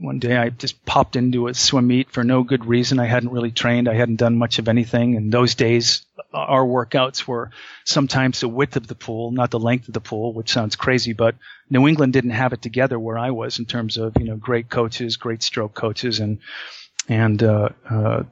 one 0.00 0.18
day 0.18 0.36
I 0.36 0.48
just 0.48 0.84
popped 0.86 1.16
into 1.16 1.48
a 1.48 1.54
swim 1.54 1.86
meet 1.86 2.10
for 2.10 2.24
no 2.24 2.42
good 2.42 2.64
reason. 2.64 2.98
I 2.98 3.06
hadn't 3.06 3.32
really 3.32 3.50
trained. 3.50 3.88
I 3.88 3.94
hadn't 3.94 4.16
done 4.16 4.36
much 4.36 4.58
of 4.58 4.68
anything. 4.68 5.14
In 5.14 5.30
those 5.30 5.54
days, 5.54 6.06
our 6.32 6.64
workouts 6.64 7.26
were 7.26 7.50
sometimes 7.84 8.40
the 8.40 8.48
width 8.48 8.76
of 8.76 8.86
the 8.86 8.94
pool, 8.94 9.30
not 9.30 9.50
the 9.50 9.58
length 9.58 9.88
of 9.88 9.94
the 9.94 10.00
pool, 10.00 10.32
which 10.32 10.52
sounds 10.52 10.76
crazy, 10.76 11.12
but 11.12 11.34
New 11.68 11.86
England 11.86 12.12
didn't 12.12 12.30
have 12.30 12.52
it 12.52 12.62
together 12.62 12.98
where 12.98 13.18
I 13.18 13.30
was 13.30 13.58
in 13.58 13.66
terms 13.66 13.96
of, 13.96 14.16
you 14.18 14.24
know, 14.24 14.36
great 14.36 14.70
coaches, 14.70 15.16
great 15.16 15.42
stroke 15.42 15.74
coaches 15.74 16.20
and, 16.20 16.38
and, 17.08 17.42
uh, 17.42 17.68
uh, 17.88 18.22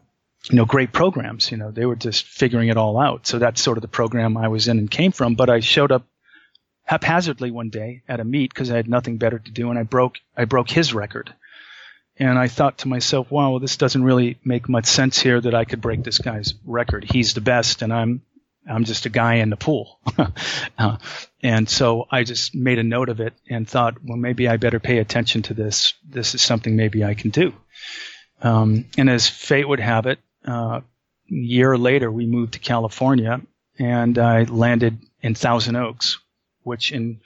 you 0.50 0.56
know, 0.56 0.64
great 0.64 0.92
programs. 0.92 1.50
You 1.50 1.56
know, 1.56 1.70
they 1.70 1.86
were 1.86 1.96
just 1.96 2.26
figuring 2.26 2.68
it 2.68 2.76
all 2.76 2.98
out. 2.98 3.26
So 3.26 3.38
that's 3.38 3.60
sort 3.60 3.78
of 3.78 3.82
the 3.82 3.88
program 3.88 4.36
I 4.36 4.48
was 4.48 4.68
in 4.68 4.78
and 4.78 4.90
came 4.90 5.12
from. 5.12 5.34
But 5.34 5.50
I 5.50 5.60
showed 5.60 5.92
up 5.92 6.04
haphazardly 6.84 7.50
one 7.50 7.70
day 7.70 8.02
at 8.08 8.20
a 8.20 8.24
meet 8.24 8.52
because 8.52 8.70
I 8.70 8.76
had 8.76 8.88
nothing 8.88 9.18
better 9.18 9.38
to 9.38 9.50
do, 9.50 9.70
and 9.70 9.78
I 9.78 9.82
broke 9.82 10.16
I 10.36 10.44
broke 10.44 10.70
his 10.70 10.94
record. 10.94 11.34
And 12.20 12.36
I 12.36 12.48
thought 12.48 12.78
to 12.78 12.88
myself, 12.88 13.30
wow, 13.30 13.50
well, 13.50 13.60
this 13.60 13.76
doesn't 13.76 14.02
really 14.02 14.38
make 14.44 14.68
much 14.68 14.86
sense 14.86 15.20
here 15.20 15.40
that 15.40 15.54
I 15.54 15.64
could 15.64 15.80
break 15.80 16.02
this 16.02 16.18
guy's 16.18 16.54
record. 16.64 17.04
He's 17.04 17.34
the 17.34 17.40
best, 17.40 17.82
and 17.82 17.92
I'm 17.92 18.22
I'm 18.68 18.84
just 18.84 19.06
a 19.06 19.10
guy 19.10 19.36
in 19.36 19.50
the 19.50 19.56
pool. 19.56 19.98
uh, 20.78 20.96
and 21.42 21.68
so 21.68 22.06
I 22.10 22.24
just 22.24 22.54
made 22.54 22.78
a 22.78 22.82
note 22.82 23.08
of 23.08 23.20
it 23.20 23.34
and 23.48 23.68
thought, 23.68 24.02
well, 24.04 24.18
maybe 24.18 24.48
I 24.48 24.56
better 24.56 24.80
pay 24.80 24.98
attention 24.98 25.42
to 25.42 25.54
this. 25.54 25.94
This 26.06 26.34
is 26.34 26.42
something 26.42 26.76
maybe 26.76 27.04
I 27.04 27.14
can 27.14 27.30
do. 27.30 27.52
Um, 28.42 28.86
and 28.96 29.08
as 29.08 29.28
fate 29.28 29.68
would 29.68 29.80
have 29.80 30.06
it, 30.06 30.18
uh, 30.46 30.80
a 30.80 30.82
year 31.28 31.76
later, 31.76 32.10
we 32.10 32.26
moved 32.26 32.54
to 32.54 32.58
California 32.58 33.40
and 33.78 34.18
I 34.18 34.44
landed 34.44 34.98
in 35.22 35.34
Thousand 35.34 35.76
Oaks, 35.76 36.18
which 36.62 36.92
in 36.92 37.20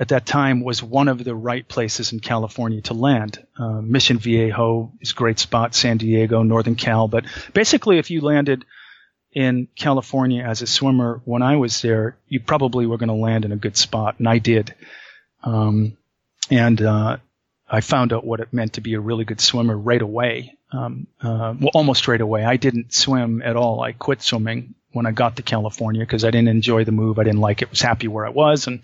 at 0.00 0.08
that 0.08 0.26
time 0.26 0.62
was 0.62 0.82
one 0.82 1.08
of 1.08 1.22
the 1.22 1.34
right 1.34 1.66
places 1.66 2.12
in 2.12 2.20
California 2.20 2.80
to 2.82 2.94
land. 2.94 3.44
Uh, 3.56 3.80
Mission 3.80 4.18
Viejo 4.18 4.92
is 5.00 5.12
a 5.12 5.14
great 5.14 5.38
spot, 5.38 5.74
San 5.74 5.96
Diego, 5.96 6.42
Northern 6.42 6.74
Cal. 6.74 7.06
But 7.06 7.24
basically, 7.52 7.98
if 7.98 8.10
you 8.10 8.20
landed 8.20 8.64
in 9.32 9.68
California 9.76 10.42
as 10.42 10.62
a 10.62 10.66
swimmer 10.66 11.20
when 11.24 11.42
I 11.42 11.56
was 11.56 11.82
there, 11.82 12.16
you 12.28 12.40
probably 12.40 12.86
were 12.86 12.96
going 12.96 13.10
to 13.10 13.14
land 13.14 13.44
in 13.44 13.52
a 13.52 13.56
good 13.56 13.76
spot, 13.76 14.16
and 14.18 14.28
I 14.28 14.38
did. 14.38 14.74
Um, 15.44 15.96
and 16.50 16.82
uh, 16.82 17.18
I 17.68 17.80
found 17.80 18.12
out 18.12 18.24
what 18.24 18.40
it 18.40 18.52
meant 18.52 18.74
to 18.74 18.80
be 18.80 18.94
a 18.94 19.00
really 19.00 19.24
good 19.24 19.40
swimmer 19.40 19.76
right 19.76 20.02
away. 20.02 20.55
Um, 20.72 21.06
uh, 21.20 21.54
well, 21.60 21.70
almost 21.74 21.98
straight 21.98 22.20
away. 22.20 22.44
I 22.44 22.56
didn't 22.56 22.92
swim 22.92 23.40
at 23.42 23.56
all. 23.56 23.80
I 23.80 23.92
quit 23.92 24.22
swimming 24.22 24.74
when 24.92 25.06
I 25.06 25.12
got 25.12 25.36
to 25.36 25.42
California 25.42 26.00
because 26.00 26.24
I 26.24 26.30
didn't 26.30 26.48
enjoy 26.48 26.84
the 26.84 26.92
move. 26.92 27.18
I 27.18 27.24
didn't 27.24 27.40
like 27.40 27.62
it. 27.62 27.70
Was 27.70 27.80
happy 27.80 28.08
where 28.08 28.26
I 28.26 28.30
was, 28.30 28.66
and 28.66 28.80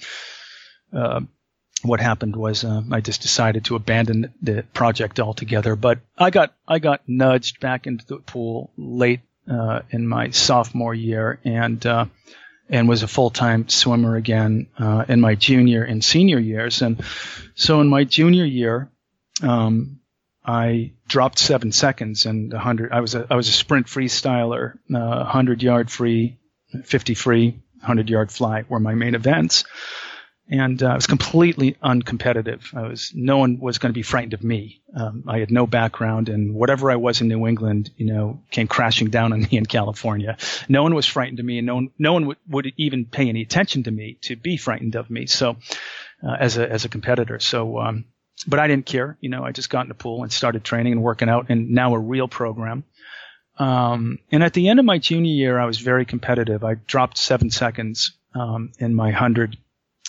uh, 0.92 1.20
what 1.82 2.00
happened 2.00 2.36
was 2.36 2.64
uh, 2.64 2.82
I 2.90 3.00
just 3.00 3.22
decided 3.22 3.64
to 3.64 3.76
abandon 3.76 4.32
the 4.40 4.64
project 4.74 5.18
altogether. 5.18 5.74
But 5.74 6.00
I 6.16 6.30
got 6.30 6.54
I 6.68 6.78
got 6.78 7.02
nudged 7.08 7.60
back 7.60 7.86
into 7.86 8.06
the 8.06 8.18
pool 8.18 8.70
late 8.76 9.20
uh, 9.50 9.80
in 9.90 10.06
my 10.06 10.30
sophomore 10.30 10.94
year, 10.94 11.40
and 11.44 11.84
uh, 11.84 12.06
and 12.68 12.88
was 12.88 13.02
a 13.02 13.08
full 13.08 13.30
time 13.30 13.68
swimmer 13.68 14.16
again 14.16 14.68
uh, 14.78 15.04
in 15.08 15.20
my 15.20 15.34
junior 15.34 15.82
and 15.82 16.04
senior 16.04 16.38
years. 16.38 16.82
And 16.82 17.02
so 17.54 17.80
in 17.80 17.88
my 17.88 18.04
junior 18.04 18.44
year, 18.44 18.90
um, 19.42 20.00
I 20.44 20.92
dropped 21.06 21.38
seven 21.38 21.72
seconds 21.72 22.26
and 22.26 22.52
a 22.52 22.58
hundred. 22.58 22.92
I 22.92 23.00
was 23.00 23.14
a 23.14 23.26
I 23.30 23.36
was 23.36 23.48
a 23.48 23.52
sprint 23.52 23.86
freestyler, 23.86 24.78
uh, 24.94 25.24
hundred 25.24 25.62
yard 25.62 25.90
free, 25.90 26.38
fifty 26.84 27.14
free, 27.14 27.62
hundred 27.80 28.10
yard 28.10 28.32
fly 28.32 28.64
were 28.68 28.80
my 28.80 28.94
main 28.94 29.14
events 29.14 29.64
and 30.52 30.82
uh, 30.82 30.88
I 30.88 30.94
was 30.94 31.06
completely 31.06 31.76
uncompetitive. 31.82 32.74
I 32.76 32.88
was 32.88 33.12
no 33.14 33.38
one 33.38 33.58
was 33.58 33.78
going 33.78 33.90
to 33.90 33.94
be 33.94 34.02
frightened 34.02 34.34
of 34.34 34.44
me. 34.44 34.82
Um, 34.94 35.24
I 35.26 35.38
had 35.38 35.50
no 35.50 35.66
background, 35.66 36.28
and 36.28 36.54
whatever 36.54 36.90
I 36.90 36.96
was 36.96 37.20
in 37.20 37.28
New 37.28 37.46
England, 37.46 37.90
you 37.96 38.06
know, 38.12 38.42
came 38.50 38.68
crashing 38.68 39.08
down 39.08 39.32
on 39.32 39.40
me 39.50 39.52
in 39.52 39.66
California. 39.66 40.36
No 40.68 40.82
one 40.82 40.94
was 40.94 41.06
frightened 41.06 41.38
of 41.38 41.46
me, 41.46 41.58
and 41.58 41.66
no 41.66 41.76
one, 41.76 41.90
no 41.98 42.12
one 42.12 42.26
would, 42.26 42.36
would 42.48 42.72
even 42.76 43.06
pay 43.06 43.28
any 43.28 43.42
attention 43.42 43.84
to 43.84 43.90
me 43.90 44.18
to 44.22 44.36
be 44.36 44.56
frightened 44.56 44.94
of 44.94 45.10
me. 45.10 45.26
So, 45.26 45.56
uh, 46.22 46.36
as 46.38 46.58
a 46.58 46.70
as 46.70 46.84
a 46.84 46.88
competitor, 46.88 47.38
so. 47.40 47.78
Um, 47.78 48.04
but 48.46 48.58
I 48.58 48.66
didn't 48.66 48.86
care, 48.86 49.16
you 49.20 49.28
know. 49.28 49.44
I 49.44 49.52
just 49.52 49.70
got 49.70 49.82
in 49.82 49.88
the 49.88 49.94
pool 49.94 50.22
and 50.22 50.32
started 50.32 50.64
training 50.64 50.92
and 50.92 51.02
working 51.02 51.28
out, 51.28 51.46
and 51.48 51.70
now 51.70 51.94
a 51.94 51.98
real 51.98 52.28
program. 52.28 52.84
Um, 53.58 54.18
and 54.30 54.42
at 54.42 54.54
the 54.54 54.68
end 54.68 54.78
of 54.78 54.84
my 54.84 54.98
junior 54.98 55.32
year, 55.32 55.58
I 55.58 55.66
was 55.66 55.78
very 55.78 56.04
competitive. 56.04 56.64
I 56.64 56.74
dropped 56.74 57.18
seven 57.18 57.50
seconds 57.50 58.12
um, 58.34 58.72
in 58.78 58.94
my 58.94 59.10
hundred 59.10 59.56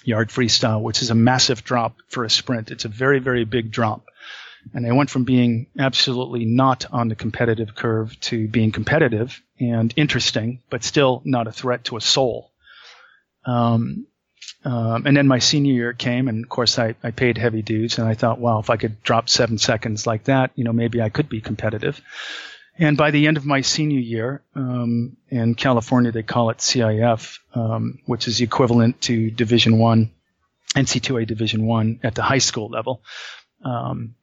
yard 0.03 0.29
freestyle, 0.29 0.81
which 0.81 1.01
is 1.01 1.09
a 1.09 1.15
massive 1.15 1.63
drop 1.63 1.97
for 2.07 2.23
a 2.23 2.29
sprint. 2.29 2.71
It's 2.71 2.85
a 2.85 2.89
very, 2.89 3.19
very 3.19 3.45
big 3.45 3.71
drop. 3.71 4.05
And 4.73 4.87
I 4.87 4.93
went 4.93 5.09
from 5.09 5.25
being 5.25 5.67
absolutely 5.77 6.45
not 6.45 6.85
on 6.91 7.09
the 7.09 7.15
competitive 7.15 7.75
curve 7.75 8.17
to 8.21 8.47
being 8.47 8.71
competitive 8.71 9.41
and 9.59 9.93
interesting, 9.97 10.61
but 10.69 10.83
still 10.83 11.21
not 11.25 11.47
a 11.47 11.51
threat 11.51 11.85
to 11.85 11.97
a 11.97 12.01
soul. 12.01 12.51
Um, 13.45 14.07
um, 14.65 15.05
and 15.05 15.15
then 15.15 15.27
my 15.27 15.39
senior 15.39 15.73
year 15.73 15.93
came, 15.93 16.27
and 16.27 16.43
of 16.43 16.49
course 16.49 16.79
I, 16.79 16.95
I 17.03 17.11
paid 17.11 17.37
heavy 17.37 17.61
dues, 17.61 17.97
and 17.97 18.07
I 18.07 18.13
thought, 18.13 18.39
well, 18.39 18.59
if 18.59 18.69
I 18.69 18.77
could 18.77 19.03
drop 19.03 19.29
seven 19.29 19.57
seconds 19.57 20.07
like 20.07 20.25
that, 20.25 20.51
you 20.55 20.63
know, 20.63 20.73
maybe 20.73 21.01
I 21.01 21.09
could 21.09 21.29
be 21.29 21.41
competitive. 21.41 22.01
And 22.77 22.97
by 22.97 23.11
the 23.11 23.27
end 23.27 23.37
of 23.37 23.45
my 23.45 23.61
senior 23.61 23.99
year, 23.99 24.41
um, 24.55 25.17
in 25.29 25.53
California, 25.53 26.11
they 26.11 26.23
call 26.23 26.49
it 26.49 26.57
CIF, 26.57 27.37
um, 27.53 27.99
which 28.05 28.27
is 28.27 28.41
equivalent 28.41 29.01
to 29.01 29.29
Division 29.29 29.77
One, 29.77 30.11
NC2A 30.75 31.27
Division 31.27 31.67
One 31.67 31.99
at 32.01 32.15
the 32.15 32.23
high 32.23 32.39
school 32.39 32.69
level. 32.69 33.03
Um, 33.63 34.15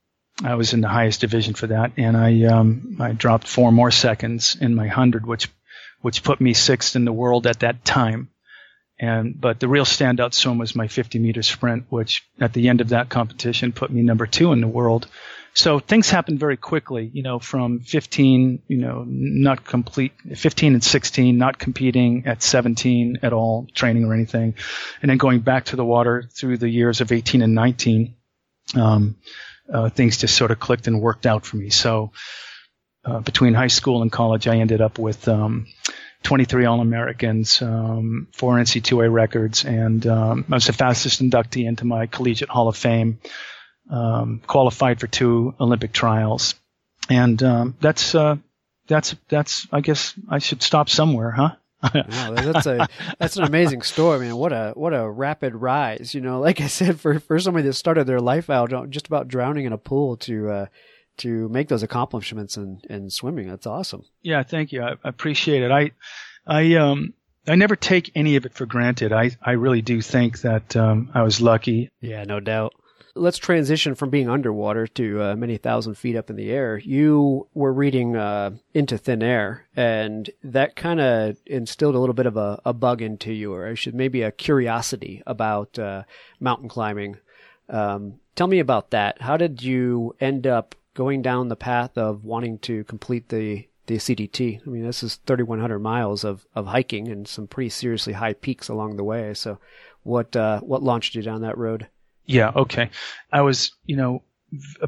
I 0.42 0.54
was 0.54 0.72
in 0.72 0.80
the 0.80 0.88
highest 0.88 1.20
division 1.20 1.54
for 1.54 1.68
that, 1.68 1.92
and 1.96 2.16
I 2.16 2.44
um, 2.44 2.96
I 2.98 3.12
dropped 3.12 3.46
four 3.46 3.70
more 3.70 3.90
seconds 3.90 4.56
in 4.58 4.74
my 4.74 4.88
hundred, 4.88 5.26
which 5.26 5.48
which 6.00 6.24
put 6.24 6.40
me 6.40 6.54
sixth 6.54 6.96
in 6.96 7.04
the 7.04 7.12
world 7.12 7.46
at 7.46 7.60
that 7.60 7.84
time. 7.84 8.30
And 9.00 9.40
but 9.40 9.58
the 9.58 9.68
real 9.68 9.86
standout 9.86 10.34
swim 10.34 10.58
was 10.58 10.76
my 10.76 10.86
50 10.86 11.18
meter 11.18 11.42
sprint, 11.42 11.86
which 11.88 12.28
at 12.38 12.52
the 12.52 12.68
end 12.68 12.82
of 12.82 12.90
that 12.90 13.08
competition 13.08 13.72
put 13.72 13.90
me 13.90 14.02
number 14.02 14.26
two 14.26 14.52
in 14.52 14.60
the 14.60 14.68
world. 14.68 15.08
So 15.54 15.80
things 15.80 16.10
happened 16.10 16.38
very 16.38 16.56
quickly, 16.56 17.10
you 17.12 17.22
know, 17.22 17.38
from 17.38 17.80
15, 17.80 18.62
you 18.68 18.76
know, 18.76 19.04
not 19.06 19.64
complete, 19.64 20.12
15 20.36 20.74
and 20.74 20.84
16, 20.84 21.36
not 21.36 21.58
competing 21.58 22.26
at 22.26 22.42
17 22.42 23.18
at 23.22 23.32
all, 23.32 23.66
training 23.74 24.04
or 24.04 24.14
anything. 24.14 24.54
And 25.02 25.10
then 25.10 25.18
going 25.18 25.40
back 25.40 25.66
to 25.66 25.76
the 25.76 25.84
water 25.84 26.28
through 26.30 26.58
the 26.58 26.68
years 26.68 27.00
of 27.00 27.10
18 27.10 27.42
and 27.42 27.54
19, 27.54 28.14
um, 28.76 29.16
uh, 29.72 29.88
things 29.88 30.18
just 30.18 30.36
sort 30.36 30.50
of 30.50 30.60
clicked 30.60 30.86
and 30.86 31.00
worked 31.00 31.26
out 31.26 31.44
for 31.44 31.56
me. 31.56 31.70
So, 31.70 32.12
uh, 33.04 33.20
between 33.20 33.54
high 33.54 33.68
school 33.68 34.02
and 34.02 34.12
college, 34.12 34.46
I 34.46 34.58
ended 34.58 34.80
up 34.80 34.98
with, 34.98 35.26
um, 35.26 35.66
23 36.22 36.64
All-Americans, 36.66 37.62
um, 37.62 38.28
four 38.32 38.56
NC2A 38.56 39.12
records, 39.12 39.64
and 39.64 40.06
um, 40.06 40.44
I 40.50 40.54
was 40.54 40.66
the 40.66 40.72
fastest 40.72 41.22
inductee 41.22 41.66
into 41.66 41.84
my 41.84 42.06
collegiate 42.06 42.50
Hall 42.50 42.68
of 42.68 42.76
Fame 42.76 43.18
um, 43.90 44.40
qualified 44.46 45.00
for 45.00 45.06
two 45.06 45.54
Olympic 45.60 45.92
trials, 45.92 46.54
and 47.08 47.42
um, 47.42 47.76
that's 47.80 48.14
uh, 48.14 48.36
that's 48.86 49.14
that's. 49.28 49.66
I 49.72 49.80
guess 49.80 50.14
I 50.28 50.38
should 50.38 50.62
stop 50.62 50.88
somewhere, 50.88 51.30
huh? 51.30 51.56
wow, 51.94 52.34
that's 52.34 52.66
a 52.66 52.88
that's 53.18 53.36
an 53.36 53.44
amazing 53.44 53.82
story, 53.82 54.20
man. 54.20 54.36
What 54.36 54.52
a 54.52 54.72
what 54.74 54.92
a 54.92 55.08
rapid 55.08 55.54
rise. 55.54 56.14
You 56.14 56.20
know, 56.20 56.38
like 56.40 56.60
I 56.60 56.66
said, 56.66 57.00
for 57.00 57.18
for 57.18 57.38
somebody 57.38 57.66
that 57.66 57.74
started 57.74 58.06
their 58.06 58.20
life 58.20 58.50
out 58.50 58.72
just 58.90 59.06
about 59.06 59.28
drowning 59.28 59.64
in 59.64 59.72
a 59.72 59.78
pool 59.78 60.16
to 60.18 60.50
uh, 60.50 60.66
to 61.20 61.48
make 61.48 61.68
those 61.68 61.82
accomplishments 61.82 62.56
in, 62.56 62.80
in 62.88 63.10
swimming, 63.10 63.48
that's 63.48 63.66
awesome. 63.66 64.04
Yeah, 64.22 64.42
thank 64.42 64.72
you. 64.72 64.82
I, 64.82 64.92
I 64.92 65.08
appreciate 65.08 65.62
it. 65.62 65.70
I 65.70 65.92
I 66.46 66.74
um 66.74 67.14
I 67.48 67.54
never 67.54 67.76
take 67.76 68.12
any 68.14 68.36
of 68.36 68.44
it 68.44 68.54
for 68.54 68.66
granted. 68.66 69.12
I 69.12 69.30
I 69.42 69.52
really 69.52 69.82
do 69.82 70.02
think 70.02 70.40
that 70.40 70.76
um, 70.76 71.10
I 71.14 71.22
was 71.22 71.40
lucky. 71.40 71.90
Yeah, 72.00 72.24
no 72.24 72.40
doubt 72.40 72.74
let's 73.14 73.38
transition 73.38 73.94
from 73.94 74.10
being 74.10 74.28
underwater 74.28 74.86
to 74.86 75.22
uh, 75.22 75.36
many 75.36 75.56
thousand 75.56 75.94
feet 75.94 76.16
up 76.16 76.30
in 76.30 76.36
the 76.36 76.50
air. 76.50 76.78
You 76.78 77.48
were 77.54 77.72
reading 77.72 78.16
uh, 78.16 78.52
Into 78.74 78.98
Thin 78.98 79.22
Air, 79.22 79.66
and 79.76 80.28
that 80.42 80.76
kind 80.76 81.00
of 81.00 81.36
instilled 81.46 81.94
a 81.94 81.98
little 81.98 82.14
bit 82.14 82.26
of 82.26 82.36
a, 82.36 82.60
a, 82.64 82.72
bug 82.72 83.02
into 83.02 83.32
you, 83.32 83.52
or 83.52 83.66
I 83.66 83.74
should 83.74 83.94
maybe 83.94 84.22
a 84.22 84.32
curiosity 84.32 85.22
about 85.26 85.78
uh, 85.78 86.04
mountain 86.38 86.68
climbing. 86.68 87.18
Um, 87.68 88.20
tell 88.34 88.46
me 88.46 88.58
about 88.58 88.90
that. 88.90 89.22
How 89.22 89.36
did 89.36 89.62
you 89.62 90.16
end 90.20 90.46
up 90.46 90.74
going 90.94 91.22
down 91.22 91.48
the 91.48 91.56
path 91.56 91.96
of 91.96 92.24
wanting 92.24 92.58
to 92.60 92.84
complete 92.84 93.28
the 93.28 93.66
the 93.86 93.96
CDT? 93.96 94.60
I 94.64 94.70
mean, 94.70 94.84
this 94.84 95.02
is 95.02 95.16
3,100 95.26 95.78
miles 95.80 96.24
of, 96.24 96.46
of 96.54 96.66
hiking 96.66 97.08
and 97.08 97.26
some 97.26 97.46
pretty 97.46 97.70
seriously 97.70 98.12
high 98.12 98.34
peaks 98.34 98.68
along 98.68 98.96
the 98.96 99.04
way. 99.04 99.34
So, 99.34 99.58
what 100.02 100.34
uh, 100.36 100.60
what 100.60 100.82
launched 100.82 101.14
you 101.14 101.22
down 101.22 101.42
that 101.42 101.58
road? 101.58 101.88
Yeah, 102.26 102.52
okay. 102.54 102.90
I 103.32 103.40
was, 103.40 103.72
you 103.86 103.96
know, 103.96 104.22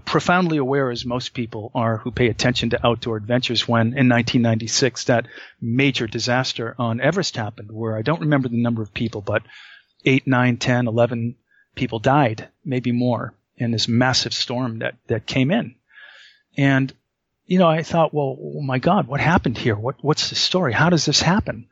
profoundly 0.04 0.58
aware 0.58 0.90
as 0.90 1.04
most 1.04 1.34
people 1.34 1.70
are 1.74 1.98
who 1.98 2.10
pay 2.10 2.28
attention 2.28 2.70
to 2.70 2.86
outdoor 2.86 3.16
adventures 3.16 3.68
when 3.68 3.88
in 3.88 4.08
1996 4.08 5.04
that 5.04 5.26
major 5.60 6.06
disaster 6.06 6.74
on 6.78 7.00
Everest 7.00 7.36
happened 7.36 7.70
where 7.70 7.96
I 7.96 8.02
don't 8.02 8.20
remember 8.20 8.48
the 8.48 8.60
number 8.60 8.82
of 8.82 8.92
people 8.92 9.20
but 9.20 9.42
8, 10.04 10.26
9, 10.26 10.56
10, 10.56 10.88
11 10.88 11.36
people 11.76 12.00
died, 12.00 12.48
maybe 12.64 12.92
more. 12.92 13.34
in 13.56 13.70
this 13.70 13.86
massive 13.86 14.34
storm 14.34 14.80
that 14.80 14.96
that 15.06 15.26
came 15.26 15.50
in, 15.50 15.76
and 16.56 16.92
you 17.46 17.58
know 17.58 17.68
I 17.68 17.82
thought, 17.82 18.14
well, 18.14 18.36
oh 18.40 18.62
my 18.62 18.78
God, 18.78 19.06
what 19.06 19.20
happened 19.20 19.58
here? 19.58 19.76
What 19.76 19.96
what's 20.02 20.30
the 20.30 20.36
story? 20.36 20.72
How 20.72 20.90
does 20.90 21.04
this 21.04 21.20
happen? 21.20 21.68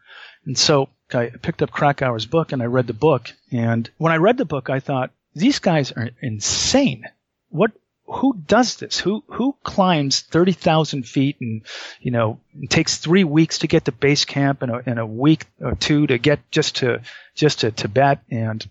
And 0.47 0.57
so 0.57 0.89
I 1.13 1.31
picked 1.31 1.63
up 1.63 1.71
Krakauer's 1.71 2.27
book 2.27 2.53
and 2.53 2.63
I 2.63 2.67
read 2.67 2.87
the 2.87 2.93
book. 2.93 3.31
And 3.51 3.89
when 3.99 4.13
I 4.13 4.17
read 4.17 4.37
the 4.37 4.45
book, 4.45 4.71
I 4.71 4.81
thought 4.81 5.11
these 5.35 5.59
guys 5.59 5.93
are 5.93 6.11
insane. 6.21 7.05
What 7.49 7.73
who 8.07 8.37
does 8.47 8.77
this? 8.77 8.99
Who 8.99 9.23
who 9.29 9.55
climbs 9.63 10.21
thirty 10.21 10.53
thousand 10.53 11.07
feet 11.07 11.37
and 11.41 11.63
you 12.01 12.11
know 12.11 12.41
takes 12.69 12.97
three 12.97 13.25
weeks 13.25 13.59
to 13.59 13.69
get 13.69 13.85
to 13.85 13.93
base 13.93 14.25
camp 14.25 14.63
and 14.63 14.73
a, 14.73 14.83
and 14.87 14.99
a 14.99 15.07
week 15.07 15.47
or 15.61 15.77
two 15.77 16.07
to 16.09 16.19
get 16.19 16.41
just 16.51 16.77
to 16.77 17.03
just 17.35 17.61
to 17.61 17.71
Tibet 17.71 18.21
and 18.31 18.69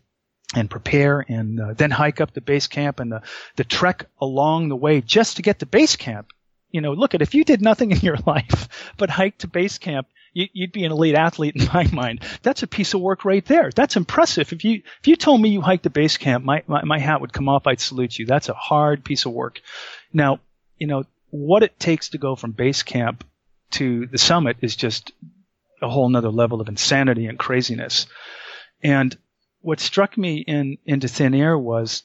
and 0.56 0.70
prepare 0.70 1.26
and 1.28 1.60
uh, 1.60 1.74
then 1.74 1.92
hike 1.92 2.22
up 2.22 2.34
the 2.34 2.42
base 2.42 2.68
camp 2.68 3.00
and 3.00 3.12
the 3.12 3.22
the 3.56 3.64
trek 3.64 4.06
along 4.20 4.70
the 4.70 4.76
way 4.76 5.02
just 5.02 5.36
to 5.36 5.42
get 5.42 5.60
to 5.60 5.66
base 5.66 5.96
camp. 5.96 6.32
You 6.72 6.82
know, 6.82 6.94
look 6.94 7.16
at 7.16 7.22
if 7.22 7.36
you 7.36 7.44
did 7.44 7.62
nothing 7.62 7.92
in 7.96 8.00
your 8.00 8.18
life 8.26 8.94
but 8.98 9.10
hike 9.10 9.38
to 9.40 9.48
base 9.48 9.78
camp 9.78 10.08
you'd 10.34 10.72
be 10.72 10.86
an 10.86 10.92
elite 10.92 11.16
athlete 11.16 11.56
in 11.56 11.68
my 11.74 11.88
mind. 11.92 12.22
That's 12.42 12.64
a 12.64 12.68
piece 12.68 12.94
of 12.94 13.02
work 13.02 13.26
right 13.26 13.46
there. 13.46 13.72
That's 13.76 13.96
impressive. 13.96 14.54
If 14.54 14.64
you 14.64 14.82
if 15.00 15.08
you 15.08 15.16
told 15.16 15.42
me 15.42 15.50
you 15.50 15.62
hiked 15.62 15.84
to 15.84 15.90
base 15.90 16.18
camp, 16.18 16.46
my, 16.46 16.64
my, 16.68 16.84
my 16.84 17.00
hat 17.00 17.22
would 17.22 17.34
come 17.34 17.50
off. 17.50 17.68
I'd 17.68 17.82
salute 17.82 18.18
you. 18.18 18.26
That's 18.26 18.50
a 18.50 18.54
hard 18.54 19.04
piece 19.04 19.26
of 19.26 19.34
work. 19.34 19.62
Now, 20.14 20.40
you 20.78 20.88
know 20.88 21.04
what 21.32 21.64
it 21.64 21.80
takes 21.80 22.10
to 22.10 22.18
go 22.18 22.36
from 22.36 22.52
base 22.52 22.84
camp 22.84 23.24
to 23.72 24.08
the 24.08 24.18
summit 24.18 24.58
is 24.62 24.76
just 24.76 25.12
a 25.82 25.90
whole 25.90 26.10
nother 26.10 26.32
level 26.32 26.60
of 26.60 26.68
insanity 26.68 27.28
and 27.28 27.38
craziness. 27.38 28.08
And 28.82 29.16
what 29.62 29.80
struck 29.80 30.18
me 30.18 30.38
in 30.38 30.78
into 30.86 31.08
thin 31.08 31.34
air 31.34 31.58
was 31.58 32.04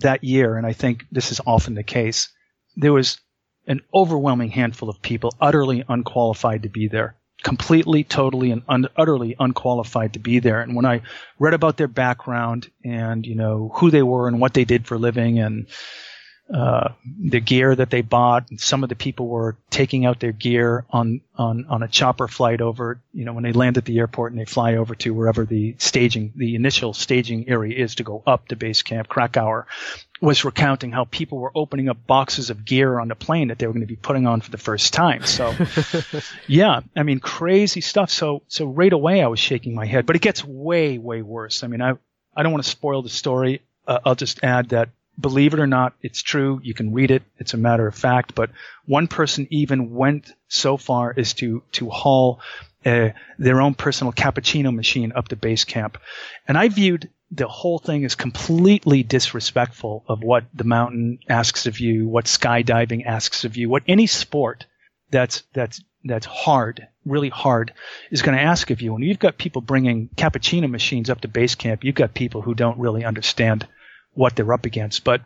that 0.00 0.24
year, 0.24 0.56
and 0.56 0.66
I 0.66 0.72
think 0.72 1.06
this 1.12 1.32
is 1.32 1.40
often 1.46 1.74
the 1.74 1.82
case. 1.82 2.28
There 2.76 2.92
was 2.92 3.18
an 3.66 3.80
overwhelming 3.94 4.50
handful 4.50 4.88
of 4.88 5.02
people 5.02 5.34
utterly 5.40 5.84
unqualified 5.88 6.62
to 6.62 6.68
be 6.68 6.88
there 6.88 7.16
completely, 7.42 8.04
totally, 8.04 8.50
and 8.50 8.62
un- 8.68 8.88
utterly 8.96 9.36
unqualified 9.38 10.12
to 10.12 10.18
be 10.18 10.38
there. 10.38 10.60
And 10.60 10.74
when 10.74 10.86
I 10.86 11.02
read 11.38 11.54
about 11.54 11.76
their 11.76 11.88
background 11.88 12.70
and 12.84 13.26
you 13.26 13.34
know 13.34 13.72
who 13.74 13.90
they 13.90 14.02
were 14.02 14.28
and 14.28 14.40
what 14.40 14.54
they 14.54 14.64
did 14.64 14.86
for 14.86 14.98
living 14.98 15.38
and 15.38 15.66
uh, 16.52 16.92
the 17.18 17.40
gear 17.40 17.74
that 17.74 17.90
they 17.90 18.02
bought, 18.02 18.46
some 18.58 18.82
of 18.82 18.88
the 18.88 18.94
people 18.94 19.28
were 19.28 19.56
taking 19.70 20.04
out 20.04 20.20
their 20.20 20.32
gear 20.32 20.84
on 20.90 21.20
on 21.36 21.64
on 21.68 21.82
a 21.82 21.88
chopper 21.88 22.28
flight 22.28 22.60
over. 22.60 23.00
You 23.12 23.24
know, 23.24 23.32
when 23.32 23.42
they 23.42 23.52
land 23.52 23.78
at 23.78 23.84
the 23.84 23.98
airport 23.98 24.32
and 24.32 24.40
they 24.40 24.44
fly 24.44 24.76
over 24.76 24.94
to 24.96 25.14
wherever 25.14 25.44
the 25.44 25.76
staging, 25.78 26.32
the 26.36 26.54
initial 26.54 26.92
staging 26.92 27.48
area 27.48 27.82
is 27.82 27.94
to 27.96 28.02
go 28.02 28.22
up 28.26 28.48
to 28.48 28.56
base 28.56 28.82
camp 28.82 29.08
Krakauer 29.08 29.66
was 30.22 30.44
recounting 30.44 30.92
how 30.92 31.04
people 31.04 31.38
were 31.38 31.50
opening 31.54 31.88
up 31.88 32.06
boxes 32.06 32.48
of 32.48 32.64
gear 32.64 33.00
on 33.00 33.08
the 33.08 33.14
plane 33.16 33.48
that 33.48 33.58
they 33.58 33.66
were 33.66 33.72
going 33.72 33.80
to 33.80 33.86
be 33.88 33.96
putting 33.96 34.24
on 34.24 34.40
for 34.40 34.52
the 34.52 34.58
first 34.58 34.92
time. 34.92 35.24
So, 35.24 35.52
yeah, 36.46 36.80
I 36.94 37.02
mean, 37.02 37.18
crazy 37.18 37.80
stuff. 37.80 38.08
So, 38.08 38.42
so 38.46 38.66
right 38.66 38.92
away 38.92 39.20
I 39.20 39.26
was 39.26 39.40
shaking 39.40 39.74
my 39.74 39.84
head, 39.84 40.06
but 40.06 40.14
it 40.14 40.22
gets 40.22 40.44
way, 40.44 40.96
way 40.96 41.22
worse. 41.22 41.64
I 41.64 41.66
mean, 41.66 41.82
I, 41.82 41.94
I 42.36 42.44
don't 42.44 42.52
want 42.52 42.62
to 42.62 42.70
spoil 42.70 43.02
the 43.02 43.08
story. 43.08 43.62
Uh, 43.84 43.98
I'll 44.04 44.14
just 44.14 44.44
add 44.44 44.68
that 44.68 44.90
believe 45.18 45.54
it 45.54 45.60
or 45.60 45.66
not, 45.66 45.94
it's 46.02 46.22
true. 46.22 46.60
You 46.62 46.74
can 46.74 46.92
read 46.92 47.10
it. 47.10 47.22
It's 47.38 47.54
a 47.54 47.58
matter 47.58 47.86
of 47.86 47.94
fact. 47.94 48.34
But 48.34 48.50
one 48.86 49.08
person 49.08 49.46
even 49.50 49.94
went 49.94 50.32
so 50.48 50.76
far 50.76 51.14
as 51.16 51.34
to, 51.34 51.62
to 51.72 51.90
haul 51.90 52.40
uh, 52.84 53.10
their 53.38 53.60
own 53.60 53.74
personal 53.74 54.12
cappuccino 54.12 54.74
machine 54.74 55.12
up 55.14 55.28
to 55.28 55.36
base 55.36 55.64
camp. 55.64 55.98
And 56.48 56.58
I 56.58 56.68
viewed 56.68 57.10
the 57.30 57.48
whole 57.48 57.78
thing 57.78 58.02
is 58.02 58.14
completely 58.14 59.02
disrespectful 59.02 60.04
of 60.08 60.22
what 60.22 60.44
the 60.52 60.64
mountain 60.64 61.18
asks 61.28 61.66
of 61.66 61.80
you, 61.80 62.06
what 62.06 62.26
skydiving 62.26 63.06
asks 63.06 63.44
of 63.44 63.56
you, 63.56 63.70
what 63.70 63.84
any 63.88 64.06
sport 64.06 64.66
that's 65.10 65.42
that's 65.54 65.82
that's 66.04 66.26
hard, 66.26 66.88
really 67.04 67.28
hard, 67.28 67.72
is 68.10 68.22
going 68.22 68.36
to 68.36 68.42
ask 68.42 68.70
of 68.70 68.82
you. 68.82 68.94
And 68.94 69.04
you've 69.04 69.18
got 69.18 69.38
people 69.38 69.62
bringing 69.62 70.08
cappuccino 70.16 70.68
machines 70.68 71.08
up 71.08 71.20
to 71.20 71.28
base 71.28 71.54
camp. 71.54 71.84
You've 71.84 71.94
got 71.94 72.12
people 72.12 72.42
who 72.42 72.54
don't 72.54 72.78
really 72.78 73.04
understand 73.04 73.66
what 74.14 74.36
they're 74.36 74.52
up 74.52 74.66
against. 74.66 75.04
But 75.04 75.22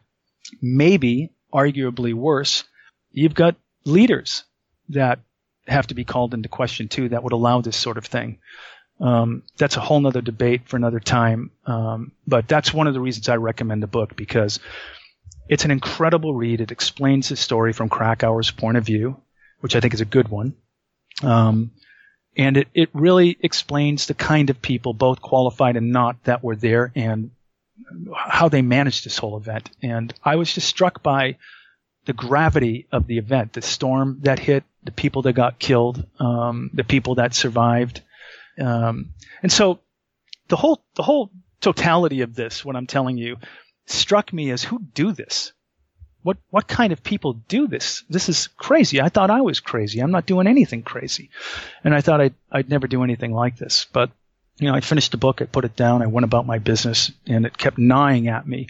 maybe, 0.60 1.32
arguably 1.52 2.14
worse, 2.14 2.64
you've 3.12 3.34
got 3.34 3.56
leaders 3.84 4.44
that 4.90 5.20
have 5.66 5.86
to 5.88 5.94
be 5.94 6.04
called 6.04 6.34
into 6.34 6.49
question 6.49 6.88
too 6.88 7.08
that 7.08 7.22
would 7.22 7.32
allow 7.32 7.60
this 7.60 7.76
sort 7.76 7.99
of 7.99 8.06
thing. 8.06 8.38
Um, 9.00 9.42
that's 9.58 9.76
a 9.76 9.80
whole 9.80 10.00
nother 10.00 10.22
debate 10.22 10.62
for 10.68 10.76
another 10.76 11.00
time. 11.00 11.50
Um, 11.66 12.12
but 12.26 12.49
that's 12.49 12.72
one 12.72 12.86
of 12.86 12.94
the 12.94 13.00
reasons 13.00 13.28
I 13.28 13.36
recommend 13.36 13.82
the 13.82 13.88
book 13.88 14.16
because 14.16 14.60
it's 15.49 15.64
an 15.64 15.70
incredible 15.70 16.34
read. 16.34 16.60
It 16.60 16.70
explains 16.70 17.28
the 17.28 17.36
story 17.36 17.72
from 17.72 17.88
Krakauer's 17.88 18.50
point 18.50 18.78
of 18.78 18.84
view, 18.84 19.20
which 19.60 19.76
I 19.76 19.80
think 19.80 19.94
is 19.94 20.00
a 20.00 20.06
good 20.06 20.28
one. 20.28 20.54
Um, 21.22 21.72
and 22.36 22.56
it, 22.58 22.68
it 22.75 22.90
really 22.92 23.36
explains 23.40 24.06
the 24.06 24.14
kind 24.14 24.50
of 24.50 24.60
people, 24.60 24.92
both 24.92 25.20
qualified 25.20 25.76
and 25.76 25.90
not, 25.90 26.22
that 26.25 26.44
were 26.44 26.56
there 26.56 26.92
and 26.94 27.30
how 28.17 28.49
they 28.49 28.62
managed 28.62 29.04
this 29.04 29.19
whole 29.19 29.36
event. 29.36 29.71
And 29.82 30.12
I 30.25 30.36
was 30.36 30.52
just 30.52 30.69
struck 30.69 31.02
by 31.02 31.36
the 32.06 32.12
gravity 32.12 32.86
of 32.93 33.06
the 33.06 33.19
event, 33.19 33.52
the 33.52 33.62
storm 33.62 34.19
that 34.23 34.39
hit, 34.39 34.65
the 34.84 34.93
people 34.93 35.23
that 35.23 35.32
got 35.32 35.58
killed, 35.58 36.06
um, 36.21 36.71
the 36.73 36.84
people 36.84 37.17
that 37.17 37.34
survived, 37.34 38.02
um, 38.58 39.12
and 39.43 39.52
so 39.52 39.80
the 40.49 40.56
whole 40.56 40.82
the 40.95 41.02
whole 41.02 41.30
totality 41.60 42.23
of 42.23 42.34
this, 42.34 42.65
what 42.65 42.76
I'm 42.76 42.86
telling 42.86 43.17
you, 43.17 43.36
struck 43.86 44.32
me 44.32 44.50
as 44.50 44.62
who 44.62 44.80
do 44.95 45.12
this? 45.12 45.52
What 46.23 46.39
what 46.50 46.67
kind 46.67 46.93
of 46.93 47.02
people 47.02 47.34
do 47.34 47.67
this? 47.67 48.04
This 48.08 48.28
is 48.28 48.49
crazy. 48.49 49.00
I 49.00 49.08
thought 49.08 49.30
I 49.30 49.43
was 49.43 49.60
crazy. 49.60 50.00
I'm 50.00 50.10
not 50.10 50.26
doing 50.26 50.47
anything 50.47 50.82
crazy, 50.82 51.30
and 51.84 51.95
I 51.95 52.00
thought 52.00 52.21
I'd 52.21 52.34
I'd 52.50 52.71
never 52.71 52.86
do 52.86 53.04
anything 53.04 53.32
like 53.32 53.56
this. 53.56 53.86
But 53.93 54.10
you 54.58 54.69
know, 54.69 54.75
I 54.75 54.80
finished 54.80 55.10
the 55.10 55.19
book. 55.19 55.42
I 55.42 55.45
put 55.45 55.64
it 55.64 55.76
down. 55.76 56.02
I 56.02 56.06
went 56.06 56.25
about 56.25 56.47
my 56.47 56.58
business, 56.58 57.10
and 57.26 57.45
it 57.45 57.58
kept 57.58 57.78
gnawing 57.78 58.28
at 58.28 58.47
me. 58.47 58.69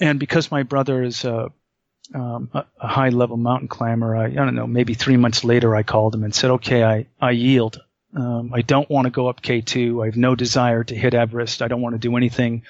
And 0.00 0.18
because 0.18 0.50
my 0.50 0.62
brother 0.62 1.02
is 1.02 1.24
a 1.24 1.52
um, 2.14 2.50
a, 2.52 2.86
high 2.86 3.08
level 3.08 3.36
mountain 3.36 3.68
climber, 3.68 4.16
I, 4.16 4.26
I 4.26 4.30
don't 4.30 4.54
know, 4.54 4.66
maybe 4.66 4.94
three 4.94 5.16
months 5.16 5.42
later, 5.44 5.74
I 5.74 5.82
called 5.82 6.14
him 6.14 6.24
and 6.24 6.34
said, 6.34 6.50
okay, 6.50 6.84
I, 6.84 7.06
I 7.20 7.30
yield. 7.30 7.80
Um, 8.14 8.52
I 8.52 8.60
don't 8.60 8.88
want 8.90 9.06
to 9.06 9.10
go 9.10 9.28
up 9.28 9.40
K2. 9.40 10.02
I 10.02 10.06
have 10.06 10.16
no 10.16 10.34
desire 10.34 10.84
to 10.84 10.94
hit 10.94 11.14
Everest. 11.14 11.62
I 11.62 11.68
don't 11.68 11.80
want 11.80 11.94
to 11.94 11.98
do 11.98 12.16
anything 12.16 12.62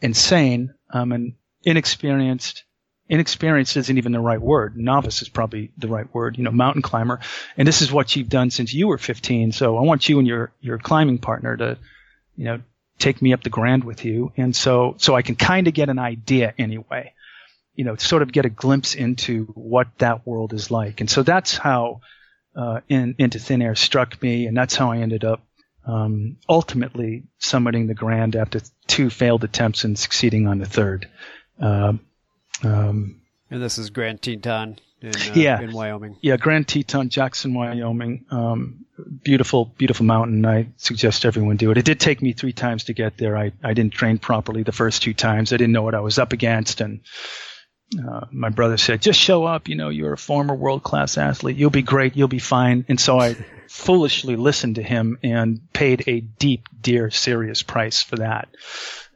insane. 0.00 0.74
I'm 0.90 1.12
an 1.12 1.36
inexperienced, 1.62 2.63
inexperienced 3.08 3.76
isn't 3.76 3.98
even 3.98 4.12
the 4.12 4.20
right 4.20 4.40
word. 4.40 4.76
Novice 4.76 5.22
is 5.22 5.28
probably 5.28 5.70
the 5.76 5.88
right 5.88 6.12
word, 6.14 6.38
you 6.38 6.44
know, 6.44 6.50
mountain 6.50 6.82
climber. 6.82 7.20
And 7.56 7.68
this 7.68 7.82
is 7.82 7.92
what 7.92 8.16
you've 8.16 8.28
done 8.28 8.50
since 8.50 8.72
you 8.72 8.88
were 8.88 8.98
15. 8.98 9.52
So 9.52 9.76
I 9.76 9.82
want 9.82 10.08
you 10.08 10.18
and 10.18 10.26
your, 10.26 10.52
your 10.60 10.78
climbing 10.78 11.18
partner 11.18 11.56
to, 11.56 11.78
you 12.36 12.44
know, 12.44 12.60
take 12.98 13.20
me 13.20 13.32
up 13.32 13.42
the 13.42 13.50
Grand 13.50 13.84
with 13.84 14.04
you. 14.04 14.32
And 14.36 14.54
so, 14.54 14.94
so 14.98 15.14
I 15.14 15.22
can 15.22 15.36
kind 15.36 15.68
of 15.68 15.74
get 15.74 15.88
an 15.88 15.98
idea 15.98 16.54
anyway, 16.56 17.12
you 17.74 17.84
know, 17.84 17.96
sort 17.96 18.22
of 18.22 18.32
get 18.32 18.46
a 18.46 18.50
glimpse 18.50 18.94
into 18.94 19.44
what 19.54 19.88
that 19.98 20.26
world 20.26 20.52
is 20.52 20.70
like. 20.70 21.00
And 21.00 21.10
so 21.10 21.22
that's 21.22 21.56
how, 21.56 22.00
uh, 22.56 22.80
in, 22.88 23.16
into 23.18 23.38
thin 23.38 23.60
air 23.60 23.74
struck 23.74 24.22
me, 24.22 24.46
and 24.46 24.56
that's 24.56 24.76
how 24.76 24.92
I 24.92 24.98
ended 24.98 25.24
up 25.24 25.42
um, 25.86 26.36
ultimately 26.48 27.24
summiting 27.40 27.88
the 27.88 27.94
Grand 27.94 28.36
after 28.36 28.60
two 28.86 29.10
failed 29.10 29.44
attempts 29.44 29.84
and 29.84 29.98
succeeding 29.98 30.46
on 30.46 30.58
the 30.58 30.66
third. 30.66 31.08
Uh, 31.60 31.94
um, 32.62 33.20
and 33.50 33.62
this 33.62 33.78
is 33.78 33.90
Grand 33.90 34.22
Teton 34.22 34.78
in, 35.00 35.08
uh, 35.14 35.32
yeah, 35.34 35.60
in 35.60 35.72
Wyoming. 35.72 36.16
Yeah, 36.20 36.36
Grand 36.36 36.66
Teton, 36.66 37.08
Jackson, 37.08 37.54
Wyoming. 37.54 38.24
Um, 38.30 38.84
beautiful, 39.22 39.66
beautiful 39.76 40.06
mountain. 40.06 40.44
I 40.46 40.68
suggest 40.76 41.24
everyone 41.24 41.56
do 41.56 41.70
it. 41.70 41.78
It 41.78 41.84
did 41.84 42.00
take 42.00 42.22
me 42.22 42.32
three 42.32 42.52
times 42.52 42.84
to 42.84 42.94
get 42.94 43.18
there. 43.18 43.36
I, 43.36 43.52
I 43.62 43.74
didn't 43.74 43.92
train 43.92 44.18
properly 44.18 44.62
the 44.62 44.72
first 44.72 45.02
two 45.02 45.14
times. 45.14 45.52
I 45.52 45.56
didn't 45.56 45.72
know 45.72 45.82
what 45.82 45.94
I 45.94 46.00
was 46.00 46.18
up 46.18 46.32
against, 46.32 46.80
and 46.80 47.00
uh, 47.98 48.26
my 48.32 48.48
brother 48.48 48.76
said, 48.76 49.02
just 49.02 49.20
show 49.20 49.44
up. 49.44 49.68
You 49.68 49.76
know, 49.76 49.88
you're 49.88 50.14
a 50.14 50.18
former 50.18 50.54
world 50.54 50.82
class 50.82 51.18
athlete. 51.18 51.56
You'll 51.56 51.70
be 51.70 51.82
great. 51.82 52.16
You'll 52.16 52.28
be 52.28 52.38
fine. 52.38 52.84
And 52.88 52.98
so 52.98 53.18
I 53.18 53.34
foolishly 53.68 54.36
listened 54.36 54.76
to 54.76 54.82
him 54.82 55.18
and 55.22 55.60
paid 55.72 56.04
a 56.06 56.20
deep, 56.20 56.68
dear, 56.80 57.10
serious 57.10 57.62
price 57.62 58.02
for 58.02 58.16
that. 58.16 58.48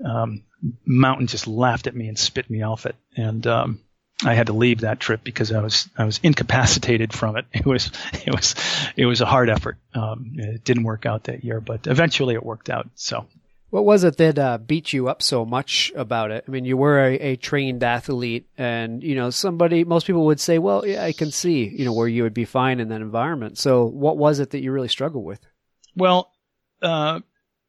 Um, 0.04 0.44
Mountain 0.84 1.26
just 1.26 1.46
laughed 1.46 1.86
at 1.86 1.96
me 1.96 2.08
and 2.08 2.18
spit 2.18 2.50
me 2.50 2.62
off 2.62 2.86
it. 2.86 2.96
And, 3.16 3.46
um, 3.46 3.80
I 4.24 4.34
had 4.34 4.48
to 4.48 4.52
leave 4.52 4.80
that 4.80 4.98
trip 4.98 5.22
because 5.22 5.52
I 5.52 5.60
was 5.60 5.88
I 5.96 6.04
was 6.04 6.18
incapacitated 6.24 7.12
from 7.12 7.36
it. 7.36 7.46
It 7.52 7.64
was 7.64 7.92
it 8.26 8.34
was 8.34 8.56
it 8.96 9.06
was 9.06 9.20
a 9.20 9.26
hard 9.26 9.48
effort. 9.48 9.76
Um, 9.94 10.32
it 10.34 10.64
didn't 10.64 10.82
work 10.82 11.06
out 11.06 11.24
that 11.24 11.44
year, 11.44 11.60
but 11.60 11.86
eventually 11.86 12.34
it 12.34 12.44
worked 12.44 12.68
out. 12.68 12.88
So 12.96 13.28
what 13.70 13.84
was 13.84 14.02
it 14.04 14.16
that 14.16 14.38
uh, 14.38 14.58
beat 14.58 14.92
you 14.92 15.08
up 15.08 15.22
so 15.22 15.44
much 15.44 15.92
about 15.94 16.30
it? 16.30 16.44
I 16.48 16.50
mean, 16.50 16.64
you 16.64 16.76
were 16.76 16.98
a, 17.00 17.14
a, 17.16 17.36
trained 17.36 17.84
athlete, 17.84 18.48
and 18.56 19.02
you 19.02 19.14
know, 19.14 19.28
somebody. 19.28 19.84
Most 19.84 20.06
people 20.06 20.24
would 20.26 20.40
say, 20.40 20.58
"Well, 20.58 20.86
yeah, 20.86 21.04
I 21.04 21.12
can 21.12 21.30
see, 21.30 21.68
you 21.68 21.84
know, 21.84 21.92
where 21.92 22.08
you 22.08 22.22
would 22.22 22.34
be 22.34 22.46
fine 22.46 22.80
in 22.80 22.88
that 22.88 23.02
environment." 23.02 23.58
So, 23.58 23.84
what 23.84 24.16
was 24.16 24.40
it 24.40 24.50
that 24.50 24.60
you 24.60 24.72
really 24.72 24.88
struggled 24.88 25.24
with? 25.24 25.40
Well, 25.94 26.32
uh, 26.80 27.20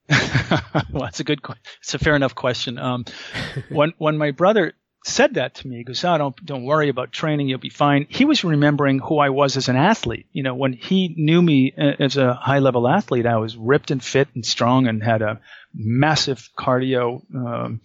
well, 0.92 1.04
that's 1.04 1.20
a 1.20 1.24
good. 1.24 1.40
It's 1.82 1.94
a 1.94 2.00
fair 2.00 2.16
enough 2.16 2.36
question. 2.36 2.78
Um, 2.78 3.06
when 3.70 3.94
when 3.98 4.18
my 4.18 4.32
brother 4.32 4.74
said 5.06 5.36
that 5.36 5.56
to 5.56 5.68
me. 5.68 5.78
He 5.78 5.84
goes, 5.84 6.04
"Oh, 6.04 6.18
don't 6.18 6.46
don't 6.46 6.64
worry 6.64 6.90
about 6.90 7.12
training. 7.12 7.48
You'll 7.48 7.60
be 7.60 7.70
fine." 7.70 8.06
He 8.10 8.26
was 8.26 8.44
remembering 8.44 9.00
who 9.00 9.18
I 9.18 9.30
was 9.30 9.58
as 9.58 9.70
an 9.70 9.76
athlete. 9.76 10.28
You 10.32 10.44
know, 10.44 10.56
when 10.56 10.74
he 10.74 11.14
knew 11.18 11.42
me 11.42 11.74
uh, 11.78 11.94
as 12.00 12.18
a 12.18 12.34
high 12.34 12.60
level 12.60 12.88
athlete, 12.88 13.26
I 13.26 13.38
was 13.38 13.56
ripped 13.56 13.92
and 13.92 14.04
fit 14.04 14.28
and 14.36 14.46
strong 14.46 14.88
and 14.88 15.04
had 15.04 15.22
a 15.22 15.40
massive 15.74 16.50
cardio 16.58 17.22
um, 17.36 17.82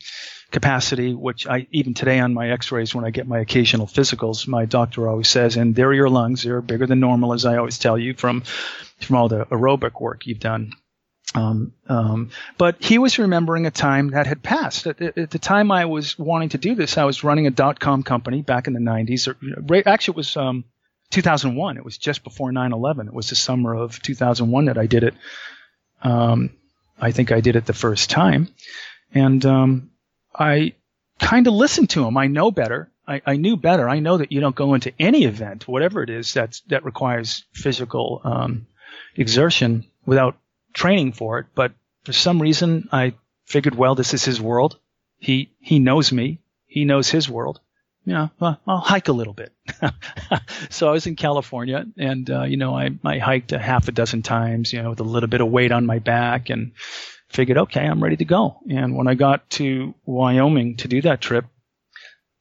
capacity, 0.50 1.14
which 1.14 1.46
I 1.46 1.66
even 1.70 1.94
today 1.94 2.18
on 2.18 2.34
my 2.34 2.50
X-rays 2.50 2.94
when 2.94 3.04
I 3.04 3.10
get 3.10 3.28
my 3.28 3.40
occasional 3.40 3.86
physicals, 3.86 4.48
my 4.48 4.64
doctor 4.64 5.08
always 5.08 5.28
says, 5.28 5.56
"And 5.56 5.74
there 5.74 5.88
are 5.88 5.94
your 5.94 6.10
lungs. 6.10 6.42
They're 6.42 6.60
bigger 6.60 6.86
than 6.86 7.00
normal," 7.00 7.32
as 7.32 7.44
I 7.44 7.56
always 7.56 7.78
tell 7.78 7.98
you 7.98 8.14
from 8.14 8.42
from 9.00 9.16
all 9.16 9.28
the 9.28 9.46
aerobic 9.46 10.00
work 10.00 10.26
you've 10.26 10.40
done. 10.40 10.72
Um, 11.34 11.72
um, 11.88 12.30
but 12.58 12.76
he 12.82 12.98
was 12.98 13.18
remembering 13.18 13.66
a 13.66 13.70
time 13.70 14.10
that 14.10 14.26
had 14.26 14.42
passed. 14.42 14.86
At, 14.86 15.00
at, 15.00 15.30
the 15.30 15.38
time 15.38 15.72
I 15.72 15.86
was 15.86 16.16
wanting 16.18 16.50
to 16.50 16.58
do 16.58 16.74
this, 16.74 16.96
I 16.96 17.04
was 17.04 17.24
running 17.24 17.46
a 17.46 17.50
dot 17.50 17.80
com 17.80 18.02
company 18.04 18.42
back 18.42 18.68
in 18.68 18.72
the 18.72 18.80
90s. 18.80 19.26
Or, 19.26 19.82
actually, 19.88 20.12
it 20.12 20.16
was 20.16 20.36
um, 20.36 20.64
2001. 21.10 21.76
It 21.76 21.84
was 21.84 21.98
just 21.98 22.22
before 22.22 22.52
9/11. 22.52 23.08
It 23.08 23.14
was 23.14 23.30
the 23.30 23.36
summer 23.36 23.74
of 23.74 24.00
2001 24.00 24.66
that 24.66 24.78
I 24.78 24.86
did 24.86 25.04
it. 25.04 25.14
Um, 26.02 26.50
I 27.00 27.10
think 27.10 27.32
I 27.32 27.40
did 27.40 27.56
it 27.56 27.66
the 27.66 27.72
first 27.72 28.10
time, 28.10 28.48
and 29.12 29.44
um, 29.44 29.90
I 30.34 30.74
kind 31.18 31.46
of 31.46 31.54
listened 31.54 31.90
to 31.90 32.06
him. 32.06 32.16
I 32.16 32.28
know 32.28 32.50
better. 32.50 32.90
I, 33.06 33.20
I, 33.26 33.36
knew 33.36 33.56
better. 33.56 33.88
I 33.88 33.98
know 33.98 34.16
that 34.16 34.32
you 34.32 34.40
don't 34.40 34.56
go 34.56 34.74
into 34.74 34.92
any 34.98 35.24
event, 35.24 35.68
whatever 35.68 36.02
it 36.02 36.08
is, 36.08 36.32
that's 36.32 36.60
that 36.68 36.84
requires 36.84 37.44
physical 37.52 38.22
um, 38.24 38.66
exertion 39.14 39.86
without 40.06 40.36
training 40.74 41.12
for 41.12 41.38
it, 41.38 41.46
but 41.54 41.72
for 42.04 42.12
some 42.12 42.42
reason 42.42 42.88
I 42.92 43.14
figured, 43.46 43.74
well, 43.74 43.94
this 43.94 44.12
is 44.14 44.24
his 44.24 44.40
world. 44.40 44.78
He 45.18 45.50
he 45.60 45.78
knows 45.78 46.12
me. 46.12 46.40
He 46.66 46.84
knows 46.84 47.08
his 47.08 47.28
world. 47.28 47.60
You 48.04 48.12
know, 48.12 48.30
well, 48.38 48.60
I'll 48.66 48.80
hike 48.80 49.08
a 49.08 49.12
little 49.12 49.32
bit. 49.32 49.52
so 50.68 50.88
I 50.88 50.92
was 50.92 51.06
in 51.06 51.16
California, 51.16 51.86
and 51.96 52.28
uh, 52.28 52.42
you 52.42 52.58
know, 52.58 52.76
I 52.76 52.90
I 53.02 53.18
hiked 53.18 53.52
a 53.52 53.58
half 53.58 53.88
a 53.88 53.92
dozen 53.92 54.22
times, 54.22 54.72
you 54.72 54.82
know, 54.82 54.90
with 54.90 55.00
a 55.00 55.04
little 55.04 55.28
bit 55.28 55.40
of 55.40 55.48
weight 55.48 55.72
on 55.72 55.86
my 55.86 56.00
back, 56.00 56.50
and 56.50 56.72
figured, 57.30 57.58
okay, 57.58 57.80
I'm 57.80 58.02
ready 58.02 58.16
to 58.16 58.24
go. 58.24 58.58
And 58.70 58.94
when 58.94 59.08
I 59.08 59.14
got 59.14 59.48
to 59.50 59.94
Wyoming 60.04 60.76
to 60.78 60.88
do 60.88 61.00
that 61.02 61.20
trip, 61.20 61.46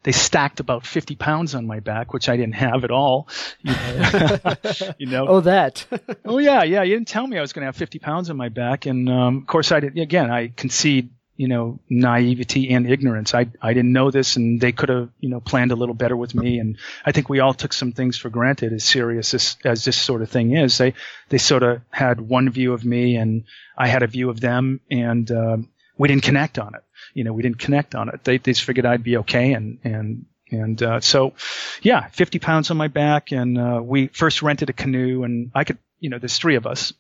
they 0.04 0.12
stacked 0.12 0.60
about 0.60 0.86
50 0.86 1.16
pounds 1.16 1.56
on 1.56 1.66
my 1.66 1.80
back, 1.80 2.14
which 2.14 2.28
I 2.30 2.36
didn't 2.38 2.56
have 2.56 2.84
at 2.84 2.92
all. 2.92 3.28
You 3.62 3.74
know, 3.74 4.40
you 4.98 5.06
know? 5.08 5.28
oh, 5.28 5.40
that. 5.42 5.86
oh 6.26 6.38
yeah, 6.38 6.64
yeah. 6.64 6.84
You 6.84 6.96
didn't 6.96 7.08
tell 7.08 7.26
me 7.26 7.38
I 7.38 7.42
was 7.42 7.54
going 7.54 7.62
to 7.62 7.68
have 7.68 7.76
50 7.76 8.00
pounds 8.00 8.30
on 8.30 8.38
my 8.38 8.50
back, 8.50 8.86
and 8.86 9.10
um, 9.10 9.38
of 9.38 9.48
course 9.48 9.72
I 9.72 9.80
did. 9.80 9.98
Again, 9.98 10.30
I 10.30 10.50
concede, 10.50 11.10
you 11.38 11.48
know, 11.48 11.80
naivety 11.90 12.72
and 12.72 12.90
ignorance. 12.90 13.34
I 13.34 13.48
I 13.62 13.74
didn't 13.74 13.94
know 13.94 14.12
this, 14.12 14.36
and 14.36 14.60
they 14.60 14.74
could 14.74 14.90
have, 14.90 15.10
you 15.22 15.30
know, 15.30 15.40
planned 15.40 15.72
a 15.72 15.76
little 15.76 15.96
better 15.96 16.18
with 16.18 16.36
me. 16.36 16.60
And 16.60 16.78
I 17.06 17.14
think 17.14 17.30
we 17.30 17.40
all 17.40 17.54
took 17.54 17.72
some 17.72 17.94
things 17.94 18.18
for 18.18 18.30
granted, 18.30 18.74
as 18.74 18.84
serious 18.84 19.34
as, 19.34 19.56
as 19.64 19.86
this 19.86 19.98
sort 19.98 20.22
of 20.22 20.30
thing 20.30 20.56
is. 20.56 20.78
They 20.78 20.94
they 21.30 21.38
sort 21.38 21.64
of 21.64 21.82
had 21.92 22.20
one 22.20 22.50
view 22.50 22.74
of 22.74 22.84
me, 22.84 23.16
and 23.16 23.46
I 23.78 23.88
had 23.88 24.04
a 24.04 24.08
view 24.08 24.30
of 24.30 24.42
them, 24.42 24.82
and 24.92 25.32
um, 25.32 25.70
we 25.98 26.10
didn't 26.10 26.24
connect 26.24 26.60
on 26.60 26.76
it 26.76 26.83
you 27.14 27.24
know, 27.24 27.34
we 27.34 27.44
didn't 27.44 27.60
connect 27.60 27.96
on 27.96 28.10
it. 28.10 28.24
They, 28.24 28.38
they 28.38 28.52
just 28.52 28.64
figured 28.64 28.86
I'd 28.86 29.04
be 29.04 29.18
okay. 29.18 29.54
And, 29.54 29.80
and, 29.84 30.26
and, 30.52 30.82
uh, 30.82 31.00
so 31.00 31.34
yeah, 31.82 32.08
50 32.08 32.40
pounds 32.40 32.72
on 32.72 32.78
my 32.78 32.88
back. 32.88 33.32
And, 33.32 33.58
uh, 33.58 33.82
we 33.84 34.08
first 34.08 34.42
rented 34.42 34.70
a 34.70 34.74
canoe 34.74 35.24
and 35.24 35.52
I 35.54 35.64
could, 35.64 35.78
you 36.00 36.10
know, 36.10 36.20
there's 36.20 36.38
three 36.38 36.56
of 36.56 36.66
us. 36.66 36.94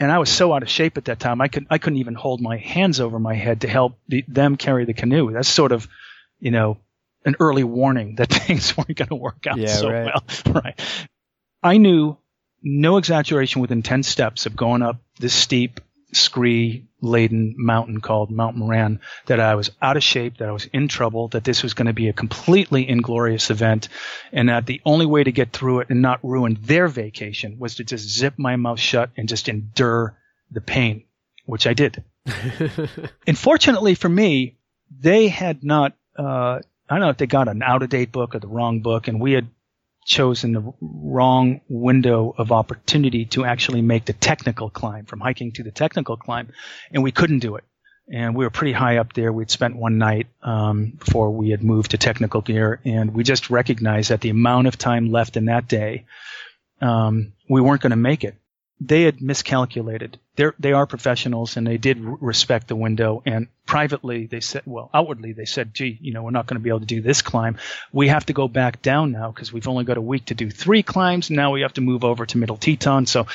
And 0.00 0.10
I 0.10 0.18
was 0.18 0.28
so 0.28 0.52
out 0.52 0.62
of 0.62 0.68
shape 0.68 0.98
at 0.98 1.04
that 1.04 1.20
time. 1.20 1.40
I 1.40 1.48
could, 1.48 1.66
I 1.70 1.78
couldn't 1.78 2.00
even 2.00 2.14
hold 2.14 2.40
my 2.40 2.56
hands 2.56 2.98
over 3.00 3.18
my 3.18 3.34
head 3.34 3.60
to 3.60 3.68
help 3.68 3.96
the, 4.08 4.24
them 4.26 4.56
carry 4.56 4.84
the 4.84 4.94
canoe. 4.94 5.32
That's 5.32 5.48
sort 5.48 5.70
of, 5.70 5.86
you 6.40 6.50
know, 6.50 6.78
an 7.24 7.36
early 7.40 7.64
warning 7.64 8.16
that 8.16 8.28
things 8.30 8.76
weren't 8.76 8.96
going 8.96 9.08
to 9.08 9.14
work 9.14 9.46
out 9.46 9.58
yeah, 9.58 9.68
so 9.68 9.90
right. 9.90 10.04
well. 10.04 10.24
Right. 10.64 10.80
I 11.62 11.78
knew 11.78 12.18
no 12.62 12.96
exaggeration 12.96 13.60
within 13.60 13.82
10 13.82 14.02
steps 14.02 14.46
of 14.46 14.56
going 14.56 14.82
up 14.82 14.96
this 15.18 15.34
steep 15.34 15.80
scree 16.16 16.86
laden 17.00 17.54
mountain 17.58 18.00
called 18.00 18.30
Mount 18.30 18.56
Moran 18.56 19.00
that 19.26 19.40
I 19.40 19.54
was 19.54 19.70
out 19.80 19.96
of 19.96 20.02
shape, 20.02 20.38
that 20.38 20.48
I 20.48 20.52
was 20.52 20.66
in 20.66 20.88
trouble, 20.88 21.28
that 21.28 21.44
this 21.44 21.62
was 21.62 21.74
going 21.74 21.86
to 21.86 21.92
be 21.92 22.08
a 22.08 22.12
completely 22.12 22.88
inglorious 22.88 23.50
event, 23.50 23.88
and 24.32 24.48
that 24.48 24.66
the 24.66 24.80
only 24.84 25.06
way 25.06 25.22
to 25.22 25.32
get 25.32 25.52
through 25.52 25.80
it 25.80 25.90
and 25.90 26.02
not 26.02 26.24
ruin 26.24 26.58
their 26.62 26.88
vacation 26.88 27.58
was 27.58 27.76
to 27.76 27.84
just 27.84 28.08
zip 28.08 28.34
my 28.36 28.56
mouth 28.56 28.80
shut 28.80 29.10
and 29.16 29.28
just 29.28 29.48
endure 29.48 30.16
the 30.50 30.60
pain, 30.60 31.04
which 31.46 31.66
I 31.66 31.74
did. 31.74 32.02
Unfortunately 33.26 33.94
for 33.94 34.08
me, 34.08 34.56
they 34.90 35.28
had 35.28 35.62
not, 35.64 35.92
uh, 36.18 36.60
I 36.88 36.94
don't 36.94 37.00
know 37.00 37.10
if 37.10 37.18
they 37.18 37.26
got 37.26 37.48
an 37.48 37.62
out 37.62 37.82
of 37.82 37.88
date 37.90 38.12
book 38.12 38.34
or 38.34 38.38
the 38.38 38.48
wrong 38.48 38.80
book, 38.80 39.08
and 39.08 39.20
we 39.20 39.32
had 39.32 39.48
chosen 40.04 40.52
the 40.52 40.72
wrong 40.80 41.60
window 41.68 42.34
of 42.36 42.52
opportunity 42.52 43.24
to 43.26 43.44
actually 43.44 43.82
make 43.82 44.04
the 44.04 44.12
technical 44.12 44.70
climb 44.70 45.06
from 45.06 45.20
hiking 45.20 45.52
to 45.52 45.62
the 45.62 45.70
technical 45.70 46.16
climb, 46.16 46.52
and 46.92 47.02
we 47.02 47.12
couldn't 47.12 47.40
do 47.40 47.56
it. 47.56 47.64
And 48.12 48.36
we 48.36 48.44
were 48.44 48.50
pretty 48.50 48.72
high 48.72 48.98
up 48.98 49.14
there. 49.14 49.32
We'd 49.32 49.50
spent 49.50 49.76
one 49.76 49.96
night 49.96 50.26
um, 50.42 50.92
before 50.98 51.30
we 51.30 51.50
had 51.50 51.64
moved 51.64 51.92
to 51.92 51.98
technical 51.98 52.42
gear, 52.42 52.80
and 52.84 53.14
we 53.14 53.24
just 53.24 53.48
recognized 53.48 54.10
that 54.10 54.20
the 54.20 54.28
amount 54.28 54.66
of 54.66 54.76
time 54.76 55.10
left 55.10 55.38
in 55.38 55.46
that 55.46 55.68
day, 55.68 56.04
um, 56.82 57.32
we 57.48 57.62
weren't 57.62 57.80
going 57.80 57.90
to 57.90 57.96
make 57.96 58.24
it 58.24 58.36
they 58.86 59.02
had 59.02 59.22
miscalculated. 59.22 60.18
They're, 60.36 60.54
they 60.58 60.72
are 60.72 60.86
professionals 60.86 61.56
and 61.56 61.66
they 61.66 61.78
did 61.78 61.98
respect 62.00 62.68
the 62.68 62.76
window. 62.76 63.22
And 63.24 63.48
privately, 63.66 64.26
they 64.26 64.40
said, 64.40 64.62
well, 64.66 64.90
outwardly, 64.92 65.32
they 65.32 65.44
said, 65.44 65.74
gee, 65.74 65.98
you 66.00 66.12
know, 66.12 66.22
we're 66.22 66.30
not 66.30 66.46
going 66.46 66.58
to 66.58 66.62
be 66.62 66.70
able 66.70 66.80
to 66.80 66.86
do 66.86 67.00
this 67.00 67.22
climb. 67.22 67.58
We 67.92 68.08
have 68.08 68.26
to 68.26 68.32
go 68.32 68.48
back 68.48 68.82
down 68.82 69.12
now 69.12 69.30
because 69.30 69.52
we've 69.52 69.68
only 69.68 69.84
got 69.84 69.96
a 69.96 70.02
week 70.02 70.26
to 70.26 70.34
do 70.34 70.50
three 70.50 70.82
climbs. 70.82 71.30
Now 71.30 71.52
we 71.52 71.62
have 71.62 71.74
to 71.74 71.80
move 71.80 72.04
over 72.04 72.26
to 72.26 72.38
Middle 72.38 72.56
Teton. 72.56 73.06
So, 73.06 73.26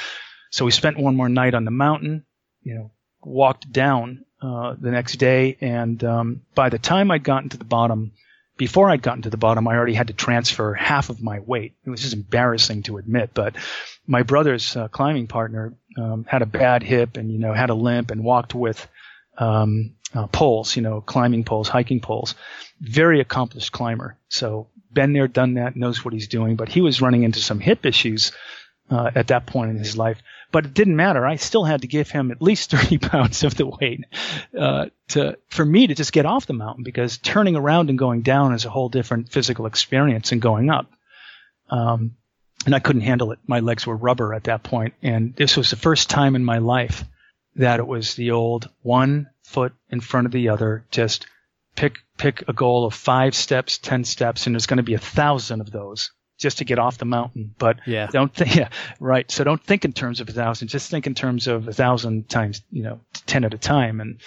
so 0.51 0.65
we 0.65 0.71
spent 0.71 0.99
one 0.99 1.15
more 1.15 1.29
night 1.29 1.53
on 1.53 1.65
the 1.65 1.71
mountain, 1.71 2.25
you 2.61 2.75
know, 2.75 2.91
walked 3.21 3.71
down, 3.71 4.25
uh, 4.41 4.75
the 4.79 4.91
next 4.91 5.17
day. 5.17 5.57
And, 5.61 6.03
um, 6.03 6.41
by 6.55 6.69
the 6.69 6.79
time 6.79 7.11
I'd 7.11 7.23
gotten 7.23 7.49
to 7.49 7.57
the 7.57 7.65
bottom, 7.65 8.11
before 8.59 8.89
I'd 8.89 9.01
gotten 9.01 9.21
to 9.21 9.29
the 9.29 9.37
bottom, 9.37 9.67
I 9.69 9.75
already 9.75 9.93
had 9.93 10.07
to 10.07 10.13
transfer 10.13 10.73
half 10.73 11.09
of 11.09 11.23
my 11.23 11.39
weight. 11.39 11.75
It 11.85 11.89
was 11.89 12.01
just 12.01 12.13
embarrassing 12.13 12.83
to 12.83 12.97
admit, 12.97 13.31
but 13.33 13.55
my 14.05 14.23
brother's 14.23 14.75
uh, 14.75 14.89
climbing 14.89 15.27
partner 15.27 15.73
um, 15.97 16.25
had 16.27 16.41
a 16.41 16.45
bad 16.45 16.83
hip 16.83 17.15
and 17.15 17.31
you 17.31 17.39
know 17.39 17.53
had 17.53 17.69
a 17.69 17.73
limp 17.73 18.11
and 18.11 18.21
walked 18.21 18.53
with 18.53 18.85
um, 19.37 19.95
uh, 20.13 20.27
poles, 20.27 20.75
you 20.75 20.81
know, 20.81 20.99
climbing 20.99 21.45
poles, 21.45 21.69
hiking 21.69 22.01
poles. 22.01 22.35
Very 22.81 23.21
accomplished 23.21 23.71
climber. 23.71 24.17
So 24.27 24.67
been 24.91 25.13
there, 25.13 25.29
done 25.29 25.53
that, 25.53 25.77
knows 25.77 26.03
what 26.03 26.13
he's 26.13 26.27
doing. 26.27 26.57
But 26.57 26.67
he 26.67 26.81
was 26.81 27.01
running 27.01 27.23
into 27.23 27.39
some 27.39 27.61
hip 27.61 27.85
issues 27.85 28.33
uh, 28.91 29.11
at 29.15 29.27
that 29.27 29.45
point 29.45 29.71
in 29.71 29.77
his 29.77 29.95
life. 29.95 30.21
But 30.51 30.65
it 30.65 30.73
didn't 30.73 30.95
matter. 30.95 31.25
I 31.25 31.35
still 31.35 31.63
had 31.63 31.81
to 31.81 31.87
give 31.87 32.09
him 32.09 32.31
at 32.31 32.41
least 32.41 32.71
30 32.71 32.97
pounds 32.97 33.43
of 33.43 33.55
the 33.55 33.67
weight 33.67 34.05
uh, 34.57 34.87
to 35.09 35.37
for 35.49 35.65
me 35.65 35.87
to 35.87 35.95
just 35.95 36.13
get 36.13 36.25
off 36.25 36.47
the 36.47 36.53
mountain 36.53 36.83
because 36.83 37.17
turning 37.17 37.55
around 37.55 37.89
and 37.89 37.99
going 37.99 38.21
down 38.21 38.53
is 38.53 38.65
a 38.65 38.69
whole 38.69 38.89
different 38.89 39.31
physical 39.31 39.65
experience 39.65 40.29
than 40.29 40.39
going 40.39 40.69
up. 40.69 40.91
Um, 41.69 42.15
and 42.65 42.75
I 42.75 42.79
couldn't 42.79 43.03
handle 43.03 43.31
it. 43.31 43.39
My 43.47 43.61
legs 43.61 43.87
were 43.87 43.95
rubber 43.95 44.33
at 44.33 44.45
that 44.45 44.63
point, 44.63 44.93
and 45.01 45.35
this 45.35 45.55
was 45.55 45.69
the 45.69 45.75
first 45.75 46.09
time 46.09 46.35
in 46.35 46.43
my 46.43 46.57
life 46.57 47.05
that 47.55 47.79
it 47.79 47.87
was 47.87 48.15
the 48.15 48.31
old 48.31 48.69
one 48.81 49.29
foot 49.43 49.73
in 49.89 49.99
front 49.99 50.25
of 50.25 50.31
the 50.31 50.49
other, 50.49 50.85
just 50.91 51.25
pick 51.75 51.97
pick 52.17 52.43
a 52.47 52.53
goal 52.53 52.85
of 52.85 52.93
five 52.93 53.33
steps, 53.33 53.77
ten 53.77 54.03
steps, 54.03 54.45
and 54.45 54.55
there's 54.55 54.65
going 54.65 54.77
to 54.77 54.83
be 54.83 54.93
a 54.93 54.99
thousand 54.99 55.61
of 55.61 55.71
those 55.71 56.11
just 56.39 56.59
to 56.59 56.65
get 56.65 56.79
off 56.79 56.97
the 56.97 57.05
mountain. 57.05 57.53
But 57.57 57.79
yeah. 57.85 58.07
don't 58.07 58.33
think, 58.33 58.55
yeah, 58.55 58.69
right. 58.99 59.29
So 59.29 59.43
don't 59.43 59.63
think 59.63 59.85
in 59.85 59.93
terms 59.93 60.21
of 60.21 60.29
a 60.29 60.31
thousand. 60.31 60.69
Just 60.69 60.89
think 60.89 61.05
in 61.05 61.13
terms 61.13 61.47
of 61.47 61.67
a 61.67 61.73
thousand 61.73 62.29
times, 62.29 62.61
you 62.71 62.83
know, 62.83 63.01
ten 63.27 63.43
at 63.43 63.53
a 63.53 63.57
time. 63.57 64.01
And 64.01 64.19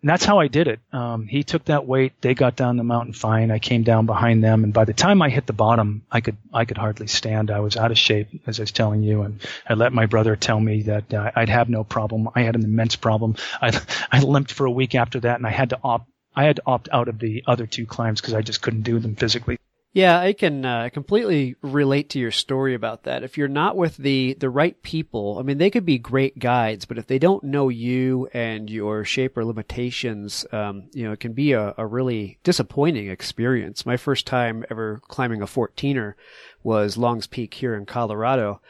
and 0.00 0.08
that's 0.08 0.24
how 0.24 0.38
I 0.38 0.46
did 0.46 0.68
it. 0.68 0.78
Um, 0.92 1.26
he 1.26 1.42
took 1.42 1.64
that 1.64 1.84
weight. 1.84 2.12
They 2.20 2.34
got 2.34 2.54
down 2.54 2.76
the 2.76 2.84
mountain 2.84 3.14
fine. 3.14 3.50
I 3.50 3.58
came 3.58 3.82
down 3.82 4.06
behind 4.06 4.44
them, 4.44 4.62
and 4.62 4.72
by 4.72 4.84
the 4.84 4.92
time 4.92 5.20
I 5.22 5.28
hit 5.28 5.46
the 5.46 5.52
bottom, 5.52 6.02
I 6.10 6.20
could 6.20 6.36
I 6.54 6.66
could 6.66 6.78
hardly 6.78 7.08
stand. 7.08 7.50
I 7.50 7.58
was 7.58 7.76
out 7.76 7.90
of 7.90 7.98
shape, 7.98 8.28
as 8.46 8.60
I 8.60 8.62
was 8.62 8.70
telling 8.70 9.02
you, 9.02 9.22
and 9.22 9.40
I 9.68 9.74
let 9.74 9.92
my 9.92 10.06
brother 10.06 10.36
tell 10.36 10.60
me 10.60 10.82
that 10.82 11.12
uh, 11.12 11.32
I'd 11.34 11.48
have 11.48 11.68
no 11.68 11.82
problem. 11.82 12.28
I 12.32 12.42
had 12.42 12.54
an 12.54 12.62
immense 12.64 12.94
problem. 12.94 13.34
I 13.60 13.80
I 14.12 14.20
limped 14.20 14.52
for 14.52 14.66
a 14.66 14.70
week 14.70 14.94
after 14.94 15.18
that, 15.20 15.36
and 15.36 15.46
I 15.46 15.50
had 15.50 15.70
to 15.70 15.80
opt 15.82 16.08
I 16.36 16.44
had 16.44 16.56
to 16.56 16.62
opt 16.64 16.88
out 16.92 17.08
of 17.08 17.18
the 17.18 17.42
other 17.48 17.66
two 17.66 17.84
climbs 17.84 18.20
because 18.20 18.34
I 18.34 18.42
just 18.42 18.62
couldn't 18.62 18.82
do 18.82 19.00
them 19.00 19.16
physically. 19.16 19.58
Yeah, 19.92 20.20
I 20.20 20.34
can 20.34 20.64
uh, 20.64 20.90
completely 20.92 21.56
relate 21.62 22.10
to 22.10 22.18
your 22.18 22.30
story 22.30 22.74
about 22.74 23.04
that. 23.04 23.24
If 23.24 23.38
you're 23.38 23.48
not 23.48 23.76
with 23.76 23.96
the 23.96 24.34
the 24.34 24.50
right 24.50 24.80
people, 24.82 25.38
I 25.38 25.42
mean, 25.42 25.56
they 25.56 25.70
could 25.70 25.86
be 25.86 25.98
great 25.98 26.38
guides, 26.38 26.84
but 26.84 26.98
if 26.98 27.06
they 27.06 27.18
don't 27.18 27.42
know 27.42 27.70
you 27.70 28.28
and 28.34 28.68
your 28.68 29.04
shape 29.04 29.36
or 29.36 29.46
limitations, 29.46 30.44
um, 30.52 30.90
you 30.92 31.04
know, 31.04 31.12
it 31.12 31.20
can 31.20 31.32
be 31.32 31.52
a, 31.52 31.74
a 31.78 31.86
really 31.86 32.38
disappointing 32.44 33.08
experience. 33.08 33.86
My 33.86 33.96
first 33.96 34.26
time 34.26 34.64
ever 34.70 35.00
climbing 35.08 35.40
a 35.40 35.46
14er 35.46 36.14
was 36.62 36.98
Longs 36.98 37.26
Peak 37.26 37.54
here 37.54 37.74
in 37.74 37.86
Colorado. 37.86 38.60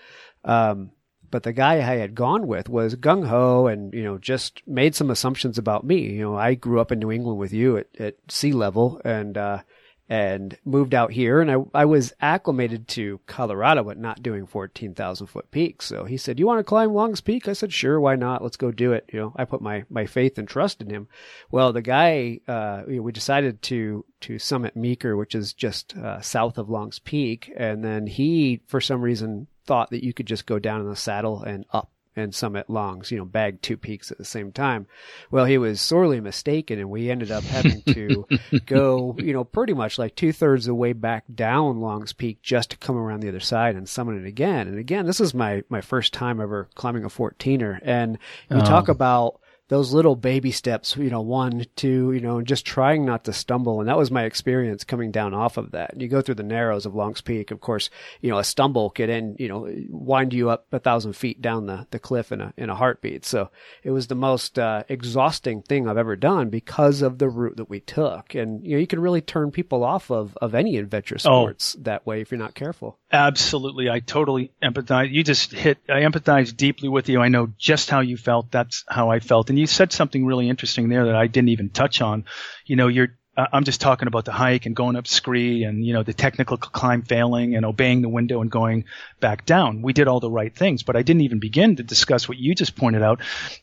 Um, 0.44 0.92
but 1.30 1.42
the 1.42 1.52
guy 1.52 1.74
I 1.74 1.96
had 1.96 2.14
gone 2.14 2.46
with 2.46 2.68
was 2.68 2.94
gung 2.94 3.26
ho 3.26 3.66
and, 3.66 3.92
you 3.92 4.02
know, 4.04 4.18
just 4.18 4.62
made 4.66 4.94
some 4.94 5.10
assumptions 5.10 5.58
about 5.58 5.84
me. 5.84 6.12
You 6.12 6.22
know, 6.22 6.36
I 6.36 6.54
grew 6.54 6.80
up 6.80 6.90
in 6.92 7.00
New 7.00 7.10
England 7.10 7.38
with 7.38 7.52
you 7.52 7.76
at, 7.76 7.88
at 7.98 8.14
sea 8.28 8.52
level 8.52 9.00
and, 9.04 9.36
uh, 9.36 9.62
and 10.08 10.56
moved 10.64 10.94
out 10.94 11.12
here 11.12 11.40
and 11.40 11.50
I, 11.50 11.56
I 11.74 11.84
was 11.84 12.14
acclimated 12.20 12.88
to 12.88 13.20
Colorado, 13.26 13.84
but 13.84 13.98
not 13.98 14.22
doing 14.22 14.46
14,000 14.46 15.26
foot 15.26 15.50
peaks. 15.50 15.84
So 15.86 16.04
he 16.04 16.16
said, 16.16 16.38
you 16.38 16.46
want 16.46 16.60
to 16.60 16.64
climb 16.64 16.94
Longs 16.94 17.20
Peak? 17.20 17.46
I 17.46 17.52
said, 17.52 17.72
sure. 17.72 18.00
Why 18.00 18.16
not? 18.16 18.42
Let's 18.42 18.56
go 18.56 18.70
do 18.70 18.92
it. 18.92 19.08
You 19.12 19.20
know, 19.20 19.32
I 19.36 19.44
put 19.44 19.60
my, 19.60 19.84
my 19.90 20.06
faith 20.06 20.38
and 20.38 20.48
trust 20.48 20.80
in 20.80 20.88
him. 20.88 21.08
Well, 21.50 21.72
the 21.72 21.82
guy, 21.82 22.40
uh, 22.48 22.82
we 22.86 23.12
decided 23.12 23.60
to, 23.62 24.04
to 24.22 24.38
summit 24.38 24.76
Meeker, 24.76 25.16
which 25.16 25.34
is 25.34 25.52
just, 25.52 25.96
uh, 25.96 26.20
south 26.20 26.56
of 26.56 26.70
Longs 26.70 26.98
Peak. 26.98 27.52
And 27.56 27.84
then 27.84 28.06
he, 28.06 28.62
for 28.66 28.80
some 28.80 29.02
reason, 29.02 29.46
thought 29.66 29.90
that 29.90 30.04
you 30.04 30.14
could 30.14 30.26
just 30.26 30.46
go 30.46 30.58
down 30.58 30.80
in 30.80 30.88
the 30.88 30.96
saddle 30.96 31.42
and 31.42 31.66
up 31.72 31.90
and 32.18 32.34
Summit 32.34 32.68
Longs, 32.68 33.10
you 33.10 33.18
know, 33.18 33.24
bagged 33.24 33.62
two 33.62 33.76
peaks 33.76 34.10
at 34.10 34.18
the 34.18 34.24
same 34.24 34.52
time. 34.52 34.86
Well, 35.30 35.44
he 35.44 35.58
was 35.58 35.80
sorely 35.80 36.20
mistaken, 36.20 36.78
and 36.78 36.90
we 36.90 37.10
ended 37.10 37.30
up 37.30 37.44
having 37.44 37.82
to 37.82 38.26
go, 38.66 39.16
you 39.18 39.32
know, 39.32 39.44
pretty 39.44 39.74
much 39.74 39.98
like 39.98 40.14
two 40.14 40.32
thirds 40.32 40.66
of 40.66 40.70
the 40.70 40.74
way 40.74 40.92
back 40.92 41.24
down 41.32 41.80
Longs 41.80 42.12
Peak 42.12 42.42
just 42.42 42.70
to 42.70 42.76
come 42.76 42.96
around 42.96 43.20
the 43.20 43.28
other 43.28 43.40
side 43.40 43.76
and 43.76 43.88
summit 43.88 44.22
it 44.22 44.26
again. 44.26 44.68
And 44.68 44.78
again, 44.78 45.06
this 45.06 45.20
is 45.20 45.34
my 45.34 45.62
my 45.68 45.80
first 45.80 46.12
time 46.12 46.40
ever 46.40 46.68
climbing 46.74 47.04
a 47.04 47.08
14er, 47.08 47.80
and 47.82 48.18
you 48.50 48.58
oh. 48.58 48.64
talk 48.64 48.88
about 48.88 49.40
those 49.68 49.92
little 49.92 50.16
baby 50.16 50.50
steps, 50.50 50.96
you 50.96 51.10
know, 51.10 51.20
one, 51.20 51.66
two, 51.76 52.12
you 52.12 52.20
know, 52.20 52.40
just 52.40 52.64
trying 52.64 53.04
not 53.04 53.24
to 53.24 53.32
stumble. 53.32 53.80
And 53.80 53.88
that 53.88 53.98
was 53.98 54.10
my 54.10 54.24
experience 54.24 54.82
coming 54.82 55.10
down 55.10 55.34
off 55.34 55.58
of 55.58 55.72
that. 55.72 56.00
You 56.00 56.08
go 56.08 56.22
through 56.22 56.36
the 56.36 56.42
narrows 56.42 56.86
of 56.86 56.94
Longs 56.94 57.20
Peak. 57.20 57.50
Of 57.50 57.60
course, 57.60 57.90
you 58.22 58.30
know, 58.30 58.38
a 58.38 58.44
stumble 58.44 58.90
could 58.90 59.10
end, 59.10 59.36
you 59.38 59.48
know, 59.48 59.70
wind 59.90 60.32
you 60.32 60.48
up 60.48 60.66
a 60.72 60.78
thousand 60.78 61.12
feet 61.12 61.42
down 61.42 61.66
the, 61.66 61.86
the 61.90 61.98
cliff 61.98 62.32
in 62.32 62.40
a, 62.40 62.54
in 62.56 62.70
a 62.70 62.74
heartbeat. 62.74 63.26
So 63.26 63.50
it 63.82 63.90
was 63.90 64.06
the 64.06 64.14
most 64.14 64.58
uh, 64.58 64.84
exhausting 64.88 65.60
thing 65.62 65.86
I've 65.86 65.98
ever 65.98 66.16
done 66.16 66.48
because 66.48 67.02
of 67.02 67.18
the 67.18 67.28
route 67.28 67.58
that 67.58 67.68
we 67.68 67.80
took. 67.80 68.34
And, 68.34 68.64
you 68.64 68.72
know, 68.72 68.80
you 68.80 68.86
can 68.86 69.00
really 69.00 69.20
turn 69.20 69.50
people 69.50 69.84
off 69.84 70.10
of, 70.10 70.36
of 70.40 70.54
any 70.54 70.78
adventure 70.78 71.16
oh. 71.16 71.42
sports 71.42 71.76
oh, 71.78 71.82
that 71.82 72.06
way 72.06 72.22
if 72.22 72.30
you're 72.30 72.38
not 72.38 72.54
careful. 72.54 72.98
Absolutely. 73.12 73.90
I 73.90 74.00
totally 74.00 74.50
empathize. 74.62 75.12
You 75.12 75.22
just 75.22 75.52
hit, 75.52 75.78
I 75.88 76.00
empathize 76.00 76.56
deeply 76.56 76.88
with 76.88 77.10
you. 77.10 77.20
I 77.20 77.28
know 77.28 77.52
just 77.58 77.90
how 77.90 78.00
you 78.00 78.16
felt. 78.16 78.50
That's 78.50 78.84
how 78.88 79.10
I 79.10 79.20
felt. 79.20 79.50
And 79.50 79.57
you 79.58 79.66
said 79.66 79.92
something 79.92 80.24
really 80.24 80.48
interesting 80.48 80.88
there 80.88 81.06
that 81.06 81.16
I 81.16 81.26
didn't 81.26 81.50
even 81.50 81.70
touch 81.70 82.00
on. 82.00 82.24
You 82.66 82.76
know, 82.76 82.88
you're 82.88 83.18
I'm 83.38 83.62
just 83.62 83.80
talking 83.80 84.08
about 84.08 84.24
the 84.24 84.32
hike 84.32 84.66
and 84.66 84.74
going 84.74 84.96
up 84.96 85.06
scree 85.06 85.62
and 85.62 85.86
you 85.86 85.92
know 85.92 86.02
the 86.02 86.12
technical 86.12 86.56
climb 86.56 87.02
failing 87.02 87.54
and 87.54 87.64
obeying 87.64 88.02
the 88.02 88.08
window 88.08 88.40
and 88.40 88.50
going 88.50 88.84
back 89.20 89.46
down. 89.46 89.80
We 89.80 89.92
did 89.92 90.08
all 90.08 90.18
the 90.18 90.30
right 90.30 90.54
things, 90.54 90.82
but 90.82 90.96
I 90.96 91.02
didn't 91.02 91.22
even 91.22 91.38
begin 91.38 91.76
to 91.76 91.84
discuss 91.84 92.28
what 92.28 92.38
you 92.38 92.54
just 92.54 92.74
pointed 92.74 93.02
out 93.02 93.20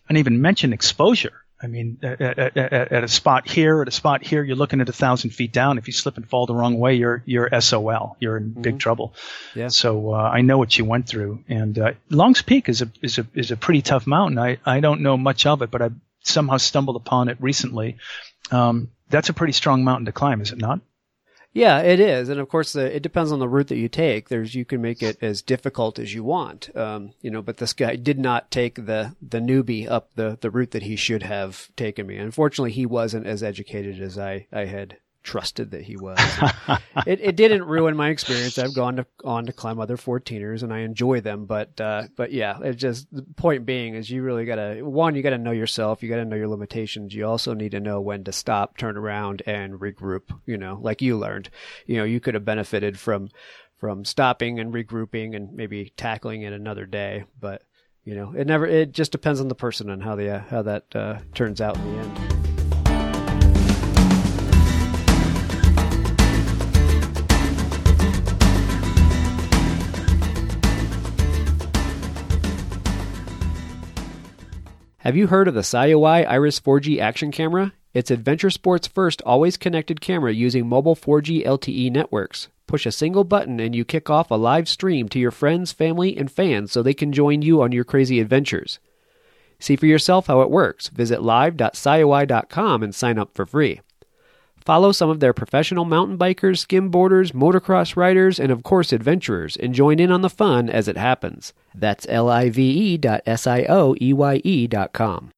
and 0.07 0.17
even 0.17 0.41
mention 0.41 0.71
exposure. 0.71 1.44
I 1.65 1.67
mean, 1.67 1.97
at, 2.03 2.21
at, 2.21 2.57
at, 2.57 3.03
a 3.03 3.07
spot 3.07 3.49
here, 3.49 3.81
at 3.81 3.87
a 3.87 3.91
spot 3.91 4.23
here, 4.23 4.43
you're 4.43 4.55
looking 4.55 4.81
at 4.81 4.87
a 4.87 4.93
thousand 4.93 5.31
feet 5.31 5.51
down. 5.51 5.79
If 5.79 5.87
you 5.87 5.93
slip 5.93 6.15
and 6.15 6.29
fall 6.29 6.45
the 6.45 6.53
wrong 6.53 6.77
way, 6.77 6.93
you're 6.93 7.23
you're 7.25 7.49
SOL. 7.59 8.17
You're 8.19 8.37
in 8.37 8.51
mm-hmm. 8.51 8.61
big 8.61 8.79
trouble. 8.79 9.15
Yeah. 9.55 9.69
So 9.69 10.13
uh, 10.13 10.17
I 10.17 10.41
know 10.41 10.59
what 10.59 10.77
you 10.77 10.85
went 10.85 11.07
through. 11.07 11.43
And 11.49 11.79
uh, 11.79 11.93
Longs 12.11 12.43
Peak 12.43 12.69
is 12.69 12.83
a 12.83 12.91
is 13.01 13.17
a 13.17 13.25
is 13.33 13.49
a 13.49 13.57
pretty 13.57 13.81
tough 13.81 14.05
mountain. 14.05 14.37
I 14.37 14.59
I 14.63 14.79
don't 14.79 15.01
know 15.01 15.17
much 15.17 15.47
of 15.47 15.63
it, 15.63 15.71
but 15.71 15.81
I 15.81 15.89
somehow 16.21 16.57
stumbled 16.57 16.97
upon 16.97 17.29
it 17.29 17.37
recently. 17.39 17.97
Um, 18.51 18.91
that's 19.09 19.29
a 19.29 19.33
pretty 19.33 19.53
strong 19.53 19.83
mountain 19.83 20.05
to 20.05 20.11
climb, 20.11 20.41
is 20.41 20.51
it 20.51 20.59
not? 20.59 20.81
Yeah, 21.55 21.79
it 21.79 22.01
is, 22.01 22.27
and 22.27 22.41
of 22.41 22.49
course, 22.49 22.75
it 22.75 23.01
depends 23.01 23.31
on 23.31 23.39
the 23.39 23.47
route 23.47 23.69
that 23.69 23.77
you 23.77 23.87
take. 23.87 24.27
There's 24.27 24.55
you 24.55 24.65
can 24.65 24.81
make 24.81 25.01
it 25.01 25.17
as 25.21 25.41
difficult 25.41 25.97
as 25.99 26.13
you 26.13 26.21
want, 26.21 26.75
um, 26.75 27.13
you 27.21 27.31
know. 27.31 27.41
But 27.41 27.57
this 27.57 27.71
guy 27.71 27.95
did 27.95 28.19
not 28.19 28.51
take 28.51 28.75
the 28.85 29.15
the 29.21 29.39
newbie 29.39 29.89
up 29.89 30.09
the 30.15 30.37
the 30.41 30.51
route 30.51 30.71
that 30.71 30.83
he 30.83 30.97
should 30.97 31.23
have 31.23 31.73
taken 31.77 32.07
me. 32.07 32.17
Unfortunately, 32.17 32.73
he 32.73 32.85
wasn't 32.85 33.25
as 33.25 33.41
educated 33.41 34.01
as 34.01 34.19
I 34.19 34.47
I 34.51 34.65
had 34.65 34.97
trusted 35.25 35.71
that 35.71 35.81
he 35.81 35.97
was. 35.97 36.17
it, 37.05 37.19
it 37.19 37.35
didn't 37.35 37.63
ruin 37.63 37.97
my 37.97 38.09
experience. 38.09 38.57
I've 38.57 38.75
gone 38.75 38.97
to, 38.97 39.05
on 39.25 39.45
to 39.47 39.51
climb 39.51 39.79
other 39.79 39.97
14ers 39.97 40.63
and 40.63 40.73
I 40.73 40.79
enjoy 40.79 41.19
them. 41.19 41.45
But, 41.45 41.81
uh, 41.81 42.03
but 42.15 42.31
yeah, 42.31 42.59
it 42.61 42.75
just, 42.75 43.13
the 43.13 43.23
point 43.23 43.65
being 43.65 43.95
is 43.95 44.09
you 44.09 44.21
really 44.21 44.45
gotta, 44.45 44.79
one, 44.81 45.15
you 45.15 45.23
gotta 45.23 45.37
know 45.37 45.51
yourself. 45.51 46.01
You 46.01 46.09
gotta 46.09 46.23
know 46.23 46.37
your 46.37 46.47
limitations. 46.47 47.13
You 47.13 47.25
also 47.25 47.53
need 47.53 47.71
to 47.71 47.79
know 47.79 47.99
when 47.99 48.23
to 48.23 48.31
stop, 48.31 48.77
turn 48.77 48.95
around 48.95 49.41
and 49.45 49.73
regroup, 49.73 50.23
you 50.45 50.57
know, 50.57 50.79
like 50.81 51.01
you 51.01 51.17
learned, 51.17 51.49
you 51.85 51.97
know, 51.97 52.05
you 52.05 52.19
could 52.19 52.35
have 52.35 52.45
benefited 52.45 52.97
from, 52.97 53.29
from 53.77 54.05
stopping 54.05 54.59
and 54.59 54.73
regrouping 54.73 55.35
and 55.35 55.53
maybe 55.53 55.91
tackling 55.97 56.43
it 56.43 56.53
another 56.53 56.85
day. 56.85 57.25
But, 57.39 57.63
you 58.03 58.15
know, 58.15 58.33
it 58.37 58.45
never, 58.45 58.65
it 58.65 58.91
just 58.91 59.11
depends 59.11 59.41
on 59.41 59.47
the 59.47 59.55
person 59.55 59.89
and 59.89 60.03
how 60.03 60.15
the, 60.15 60.29
uh, 60.29 60.39
how 60.49 60.61
that, 60.61 60.95
uh, 60.95 61.19
turns 61.33 61.59
out 61.59 61.75
in 61.77 61.93
the 61.93 61.99
end. 61.99 62.44
Have 75.05 75.15
you 75.15 75.27
heard 75.27 75.47
of 75.47 75.53
the 75.53 75.61
SioEye 75.61 76.27
Iris 76.27 76.59
4G 76.59 76.99
action 76.99 77.31
camera? 77.31 77.73
It's 77.93 78.09
Adventure 78.09 78.49
Sports' 78.49 78.87
first 78.87 79.21
always 79.23 79.55
connected 79.55 80.01
camera 80.01 80.33
using 80.33 80.67
mobile 80.67 80.95
4G 80.95 81.45
LTE 81.45 81.91
networks. 81.91 82.47
Push 82.65 82.87
a 82.87 82.91
single 82.91 83.23
button 83.23 83.59
and 83.59 83.75
you 83.75 83.85
kick 83.85 84.09
off 84.09 84.31
a 84.31 84.33
live 84.33 84.67
stream 84.67 85.07
to 85.09 85.19
your 85.19 85.29
friends, 85.29 85.71
family, 85.71 86.17
and 86.17 86.31
fans 86.31 86.71
so 86.71 86.81
they 86.81 86.95
can 86.95 87.13
join 87.13 87.43
you 87.43 87.61
on 87.61 87.71
your 87.71 87.83
crazy 87.83 88.19
adventures. 88.19 88.79
See 89.59 89.75
for 89.75 89.85
yourself 89.85 90.25
how 90.25 90.41
it 90.41 90.49
works. 90.49 90.87
Visit 90.87 91.21
live.sioeye.com 91.21 92.81
and 92.81 92.95
sign 92.95 93.19
up 93.19 93.35
for 93.35 93.45
free. 93.45 93.81
Follow 94.65 94.91
some 94.91 95.11
of 95.11 95.19
their 95.19 95.31
professional 95.31 95.85
mountain 95.85 96.17
bikers, 96.17 96.65
skimboarders, 96.65 97.33
motocross 97.33 97.95
riders, 97.95 98.39
and 98.39 98.51
of 98.51 98.63
course 98.63 98.91
adventurers, 98.91 99.55
and 99.55 99.75
join 99.75 99.99
in 99.99 100.11
on 100.11 100.23
the 100.23 100.29
fun 100.29 100.71
as 100.71 100.87
it 100.87 100.97
happens. 100.97 101.53
That's 101.75 102.07
L-I-V-E 102.09 102.97
dot 102.97 103.21
S-I-O-E-Y-E 103.27 104.67
dot 104.67 104.91
com. 104.91 105.29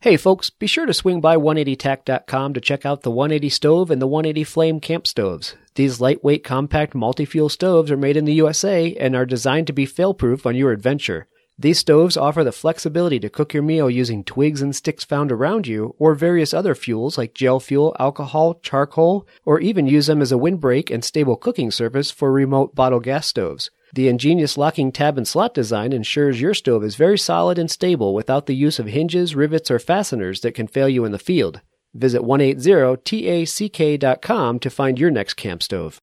Hey 0.00 0.16
folks, 0.16 0.50
be 0.50 0.68
sure 0.68 0.86
to 0.86 0.94
swing 0.94 1.20
by 1.20 1.36
180tack.com 1.36 2.54
to 2.54 2.60
check 2.60 2.86
out 2.86 3.02
the 3.02 3.10
180 3.10 3.48
stove 3.48 3.90
and 3.90 4.00
the 4.00 4.06
180 4.06 4.44
flame 4.44 4.78
camp 4.78 5.08
stoves. 5.08 5.56
These 5.74 6.00
lightweight 6.00 6.44
compact 6.44 6.94
multi-fuel 6.94 7.48
stoves 7.48 7.90
are 7.90 7.96
made 7.96 8.16
in 8.16 8.26
the 8.26 8.34
USA 8.34 8.94
and 8.94 9.16
are 9.16 9.26
designed 9.26 9.66
to 9.68 9.72
be 9.72 9.86
fail-proof 9.86 10.46
on 10.46 10.54
your 10.54 10.70
adventure. 10.70 11.26
These 11.62 11.78
stoves 11.78 12.16
offer 12.16 12.42
the 12.42 12.50
flexibility 12.50 13.20
to 13.20 13.30
cook 13.30 13.54
your 13.54 13.62
meal 13.62 13.88
using 13.88 14.24
twigs 14.24 14.62
and 14.62 14.74
sticks 14.74 15.04
found 15.04 15.30
around 15.30 15.68
you, 15.68 15.94
or 15.96 16.16
various 16.16 16.52
other 16.52 16.74
fuels 16.74 17.16
like 17.16 17.34
gel 17.34 17.60
fuel, 17.60 17.94
alcohol, 18.00 18.58
charcoal, 18.64 19.28
or 19.44 19.60
even 19.60 19.86
use 19.86 20.08
them 20.08 20.20
as 20.20 20.32
a 20.32 20.36
windbreak 20.36 20.90
and 20.90 21.04
stable 21.04 21.36
cooking 21.36 21.70
surface 21.70 22.10
for 22.10 22.32
remote 22.32 22.74
bottle 22.74 22.98
gas 22.98 23.28
stoves. 23.28 23.70
The 23.94 24.08
ingenious 24.08 24.58
locking 24.58 24.90
tab 24.90 25.16
and 25.16 25.28
slot 25.28 25.54
design 25.54 25.92
ensures 25.92 26.40
your 26.40 26.52
stove 26.52 26.82
is 26.82 26.96
very 26.96 27.16
solid 27.16 27.60
and 27.60 27.70
stable 27.70 28.12
without 28.12 28.46
the 28.46 28.56
use 28.56 28.80
of 28.80 28.86
hinges, 28.86 29.36
rivets, 29.36 29.70
or 29.70 29.78
fasteners 29.78 30.40
that 30.40 30.56
can 30.56 30.66
fail 30.66 30.88
you 30.88 31.04
in 31.04 31.12
the 31.12 31.18
field. 31.20 31.60
Visit 31.94 32.22
180tack.com 32.22 34.58
to 34.58 34.68
find 34.68 34.98
your 34.98 35.12
next 35.12 35.34
camp 35.34 35.62
stove. 35.62 36.00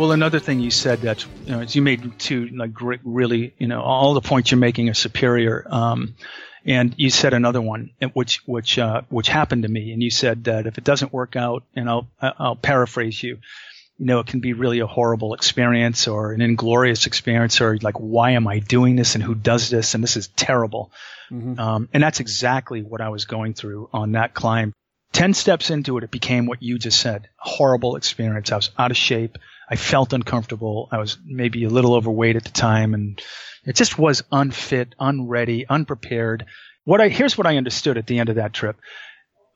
Well, 0.00 0.12
another 0.12 0.38
thing 0.38 0.60
you 0.60 0.70
said 0.70 1.02
that 1.02 1.26
you 1.44 1.52
know, 1.52 1.60
you 1.60 1.82
made 1.82 2.18
two 2.18 2.48
like 2.48 2.70
really, 3.04 3.52
you 3.58 3.66
know, 3.66 3.82
all 3.82 4.14
the 4.14 4.22
points 4.22 4.50
you're 4.50 4.56
making 4.56 4.88
are 4.88 4.94
superior. 4.94 5.66
Um, 5.68 6.14
and 6.64 6.94
you 6.96 7.10
said 7.10 7.34
another 7.34 7.60
one, 7.60 7.90
which 8.14 8.40
which 8.46 8.78
uh, 8.78 9.02
which 9.10 9.28
happened 9.28 9.64
to 9.64 9.68
me, 9.68 9.92
and 9.92 10.02
you 10.02 10.10
said 10.10 10.44
that 10.44 10.66
if 10.66 10.78
it 10.78 10.84
doesn't 10.84 11.12
work 11.12 11.36
out, 11.36 11.64
and 11.76 11.86
I'll 11.86 12.08
I'll 12.18 12.56
paraphrase 12.56 13.22
you, 13.22 13.40
you 13.98 14.06
know, 14.06 14.20
it 14.20 14.26
can 14.26 14.40
be 14.40 14.54
really 14.54 14.78
a 14.78 14.86
horrible 14.86 15.34
experience 15.34 16.08
or 16.08 16.32
an 16.32 16.40
inglorious 16.40 17.04
experience, 17.06 17.60
or 17.60 17.76
like, 17.82 17.96
why 17.96 18.30
am 18.30 18.48
I 18.48 18.60
doing 18.60 18.96
this, 18.96 19.16
and 19.16 19.22
who 19.22 19.34
does 19.34 19.68
this, 19.68 19.94
and 19.94 20.02
this 20.02 20.16
is 20.16 20.28
terrible. 20.28 20.92
Mm-hmm. 21.30 21.60
Um, 21.60 21.90
and 21.92 22.02
that's 22.02 22.20
exactly 22.20 22.80
what 22.80 23.02
I 23.02 23.10
was 23.10 23.26
going 23.26 23.52
through 23.52 23.90
on 23.92 24.12
that 24.12 24.32
climb. 24.32 24.72
Ten 25.12 25.34
steps 25.34 25.68
into 25.68 25.98
it, 25.98 26.04
it 26.04 26.10
became 26.10 26.46
what 26.46 26.62
you 26.62 26.78
just 26.78 27.00
said, 27.00 27.28
a 27.44 27.48
horrible 27.50 27.96
experience. 27.96 28.50
I 28.50 28.56
was 28.56 28.70
out 28.78 28.90
of 28.90 28.96
shape. 28.96 29.36
I 29.70 29.76
felt 29.76 30.12
uncomfortable. 30.12 30.88
I 30.90 30.98
was 30.98 31.16
maybe 31.24 31.64
a 31.64 31.68
little 31.70 31.94
overweight 31.94 32.36
at 32.36 32.44
the 32.44 32.50
time 32.50 32.92
and 32.94 33.22
it 33.64 33.76
just 33.76 33.98
was 33.98 34.22
unfit, 34.32 34.94
unready, 34.98 35.66
unprepared. 35.68 36.46
What 36.84 37.00
I, 37.00 37.08
here's 37.08 37.38
what 37.38 37.46
I 37.46 37.56
understood 37.56 37.98
at 37.98 38.06
the 38.06 38.18
end 38.18 38.30
of 38.30 38.36
that 38.36 38.52
trip. 38.52 38.76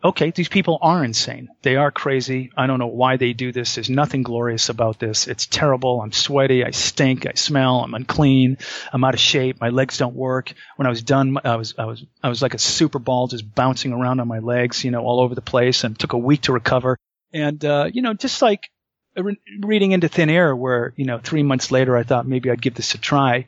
okay, 0.04 0.30
these 0.30 0.48
people 0.50 0.78
are 0.82 1.02
insane. 1.02 1.48
They 1.62 1.76
are 1.76 1.90
crazy. 1.90 2.50
I 2.56 2.66
don't 2.66 2.78
know 2.78 2.88
why 2.88 3.16
they 3.16 3.32
do 3.32 3.52
this. 3.52 3.74
There's 3.74 3.88
nothing 3.88 4.22
glorious 4.22 4.68
about 4.68 4.98
this. 4.98 5.26
It's 5.26 5.46
terrible. 5.46 6.02
I'm 6.02 6.12
sweaty. 6.12 6.62
I 6.62 6.72
stink. 6.72 7.26
I 7.26 7.32
smell. 7.34 7.80
I'm 7.80 7.94
unclean. 7.94 8.58
I'm 8.92 9.02
out 9.02 9.14
of 9.14 9.20
shape. 9.20 9.60
My 9.60 9.70
legs 9.70 9.96
don't 9.96 10.14
work. 10.14 10.52
When 10.76 10.86
I 10.86 10.90
was 10.90 11.02
done, 11.02 11.38
I 11.42 11.56
was, 11.56 11.74
I 11.78 11.86
was, 11.86 12.04
I 12.22 12.28
was 12.28 12.42
like 12.42 12.54
a 12.54 12.58
super 12.58 12.98
ball 12.98 13.28
just 13.28 13.54
bouncing 13.54 13.92
around 13.92 14.20
on 14.20 14.28
my 14.28 14.40
legs, 14.40 14.84
you 14.84 14.90
know, 14.90 15.02
all 15.02 15.20
over 15.20 15.34
the 15.34 15.40
place 15.40 15.84
and 15.84 15.98
took 15.98 16.12
a 16.12 16.18
week 16.18 16.42
to 16.42 16.52
recover. 16.52 16.98
And, 17.32 17.64
uh, 17.64 17.88
you 17.90 18.02
know, 18.02 18.12
just 18.12 18.42
like 18.42 18.68
re- 19.16 19.40
reading 19.60 19.92
into 19.92 20.08
thin 20.08 20.30
air 20.30 20.54
where, 20.54 20.92
you 20.96 21.04
know, 21.04 21.18
three 21.18 21.42
months 21.42 21.70
later, 21.70 21.96
I 21.96 22.02
thought 22.02 22.26
maybe 22.26 22.50
I'd 22.50 22.62
give 22.62 22.74
this 22.74 22.94
a 22.94 22.98
try. 22.98 23.46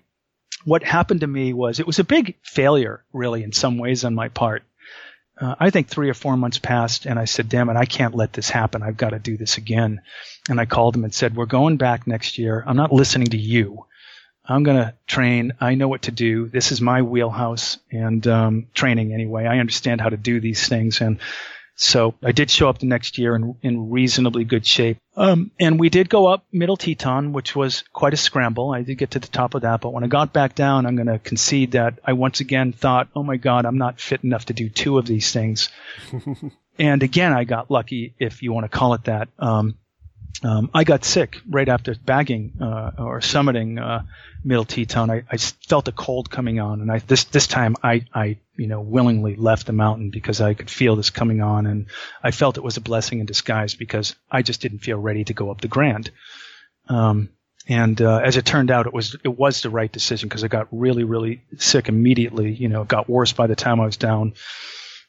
What 0.64 0.82
happened 0.82 1.20
to 1.20 1.26
me 1.26 1.52
was 1.52 1.80
it 1.80 1.86
was 1.86 1.98
a 1.98 2.04
big 2.04 2.36
failure, 2.42 3.04
really, 3.12 3.42
in 3.42 3.52
some 3.52 3.78
ways 3.78 4.04
on 4.04 4.14
my 4.14 4.28
part 4.28 4.62
uh, 5.38 5.54
I 5.60 5.70
think 5.70 5.88
three 5.88 6.08
or 6.08 6.14
four 6.14 6.36
months 6.36 6.58
passed, 6.58 7.06
and 7.06 7.18
I 7.18 7.26
said, 7.26 7.48
"Damn 7.48 7.68
it, 7.68 7.76
I 7.76 7.84
can't 7.84 8.14
let 8.14 8.32
this 8.32 8.48
happen. 8.48 8.82
I've 8.82 8.96
got 8.96 9.10
to 9.10 9.18
do 9.18 9.36
this 9.36 9.58
again." 9.58 10.00
And 10.48 10.58
I 10.58 10.64
called 10.64 10.96
him 10.96 11.04
and 11.04 11.12
said, 11.12 11.36
"We're 11.36 11.46
going 11.46 11.76
back 11.76 12.06
next 12.06 12.38
year. 12.38 12.64
I'm 12.66 12.76
not 12.76 12.92
listening 12.92 13.28
to 13.28 13.36
you. 13.36 13.84
I'm 14.44 14.62
going 14.62 14.78
to 14.78 14.94
train. 15.06 15.52
I 15.60 15.74
know 15.74 15.88
what 15.88 16.02
to 16.02 16.12
do. 16.12 16.48
This 16.48 16.72
is 16.72 16.80
my 16.80 17.02
wheelhouse 17.02 17.78
and 17.90 18.24
um, 18.26 18.68
training 18.74 19.12
anyway. 19.12 19.44
I 19.44 19.58
understand 19.58 20.00
how 20.00 20.08
to 20.08 20.16
do 20.16 20.40
these 20.40 20.66
things, 20.68 21.00
and 21.00 21.18
so 21.76 22.14
I 22.22 22.32
did 22.32 22.50
show 22.50 22.70
up 22.70 22.78
the 22.78 22.86
next 22.86 23.18
year 23.18 23.36
in, 23.36 23.54
in 23.62 23.90
reasonably 23.90 24.44
good 24.44 24.66
shape. 24.66 24.98
Um, 25.14 25.50
and 25.60 25.78
we 25.78 25.90
did 25.90 26.08
go 26.08 26.26
up 26.26 26.46
Middle 26.50 26.78
Teton, 26.78 27.34
which 27.34 27.54
was 27.54 27.84
quite 27.92 28.14
a 28.14 28.16
scramble. 28.16 28.72
I 28.72 28.82
did 28.82 28.96
get 28.96 29.12
to 29.12 29.18
the 29.18 29.28
top 29.28 29.54
of 29.54 29.62
that, 29.62 29.82
but 29.82 29.92
when 29.92 30.02
I 30.02 30.06
got 30.06 30.32
back 30.32 30.54
down, 30.54 30.86
I'm 30.86 30.96
going 30.96 31.06
to 31.06 31.18
concede 31.18 31.72
that 31.72 31.98
I 32.02 32.14
once 32.14 32.40
again 32.40 32.72
thought, 32.72 33.08
oh 33.14 33.22
my 33.22 33.36
God, 33.36 33.66
I'm 33.66 33.78
not 33.78 34.00
fit 34.00 34.24
enough 34.24 34.46
to 34.46 34.54
do 34.54 34.70
two 34.70 34.96
of 34.96 35.06
these 35.06 35.32
things. 35.32 35.68
and 36.78 37.02
again, 37.02 37.34
I 37.34 37.44
got 37.44 37.70
lucky, 37.70 38.14
if 38.18 38.42
you 38.42 38.52
want 38.52 38.64
to 38.64 38.76
call 38.76 38.94
it 38.94 39.04
that. 39.04 39.28
Um, 39.38 39.76
um, 40.42 40.70
I 40.74 40.84
got 40.84 41.04
sick 41.04 41.38
right 41.48 41.68
after 41.68 41.94
bagging 41.94 42.54
uh, 42.60 42.92
or 42.98 43.20
summiting 43.20 43.80
uh, 43.80 44.02
Middle 44.44 44.64
Teton. 44.64 45.10
I, 45.10 45.24
I 45.30 45.36
felt 45.36 45.88
a 45.88 45.92
cold 45.92 46.30
coming 46.30 46.60
on, 46.60 46.80
and 46.80 46.90
I 46.90 46.98
this 46.98 47.24
this 47.24 47.46
time 47.46 47.76
I 47.82 48.04
I 48.14 48.38
you 48.56 48.66
know 48.66 48.80
willingly 48.80 49.36
left 49.36 49.66
the 49.66 49.72
mountain 49.72 50.10
because 50.10 50.40
I 50.40 50.54
could 50.54 50.70
feel 50.70 50.96
this 50.96 51.10
coming 51.10 51.40
on, 51.40 51.66
and 51.66 51.86
I 52.22 52.30
felt 52.30 52.58
it 52.58 52.64
was 52.64 52.76
a 52.76 52.82
blessing 52.82 53.20
in 53.20 53.26
disguise 53.26 53.74
because 53.74 54.14
I 54.30 54.42
just 54.42 54.60
didn't 54.60 54.80
feel 54.80 54.98
ready 54.98 55.24
to 55.24 55.34
go 55.34 55.50
up 55.50 55.60
the 55.60 55.68
Grand. 55.68 56.10
Um, 56.88 57.30
and 57.68 58.00
uh, 58.00 58.18
as 58.18 58.36
it 58.36 58.44
turned 58.44 58.70
out, 58.70 58.86
it 58.86 58.92
was 58.92 59.16
it 59.24 59.36
was 59.36 59.62
the 59.62 59.70
right 59.70 59.90
decision 59.90 60.28
because 60.28 60.44
I 60.44 60.48
got 60.48 60.68
really 60.70 61.04
really 61.04 61.42
sick 61.58 61.88
immediately. 61.88 62.52
You 62.52 62.68
know, 62.68 62.82
it 62.82 62.88
got 62.88 63.08
worse 63.08 63.32
by 63.32 63.46
the 63.46 63.56
time 63.56 63.80
I 63.80 63.86
was 63.86 63.96
down 63.96 64.34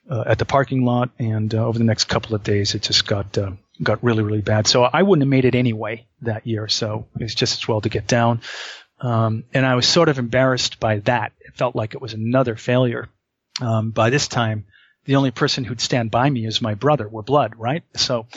uh, 0.10 0.24
at 0.26 0.40
the 0.40 0.46
parking 0.46 0.84
lot, 0.84 1.10
and 1.20 1.54
uh, 1.54 1.66
over 1.66 1.78
the 1.78 1.86
next 1.86 2.06
couple 2.06 2.34
of 2.34 2.44
days, 2.44 2.74
it 2.76 2.82
just 2.82 3.06
got 3.06 3.38
uh, 3.38 3.52
got 3.82 4.04
really 4.04 4.24
really 4.24 4.42
bad. 4.42 4.68
So 4.68 4.84
I 4.84 5.04
wouldn't 5.04 5.24
have 5.24 5.30
made 5.30 5.46
it 5.46 5.56
anyway 5.56 6.06
that 6.22 6.48
year. 6.48 6.68
So 6.68 7.08
it's 7.20 7.36
just 7.36 7.62
as 7.62 7.68
well 7.68 7.82
to 7.82 7.90
get 7.90 8.08
down. 8.08 8.42
Um, 9.00 9.44
and 9.54 9.66
I 9.66 9.76
was 9.76 9.88
sort 9.88 10.10
of 10.10 10.18
embarrassed 10.18 10.80
by 10.80 11.00
that. 11.00 11.34
It 11.40 11.56
felt 11.56 11.76
like 11.76 11.94
it 11.94 12.02
was 12.02 12.13
another 12.13 12.56
failure. 12.56 13.10
Um, 13.62 13.92
by 13.92 14.10
this 14.10 14.28
time, 14.28 14.66
the 15.06 15.16
only 15.16 15.32
person 15.32 15.63
who'd 15.63 15.82
stand 15.82 16.12
by 16.12 16.30
me 16.30 16.46
is 16.46 16.62
my 16.62 16.74
brother. 16.74 17.08
We're 17.08 17.22
blood, 17.22 17.54
right? 17.58 17.84
So 17.96 18.28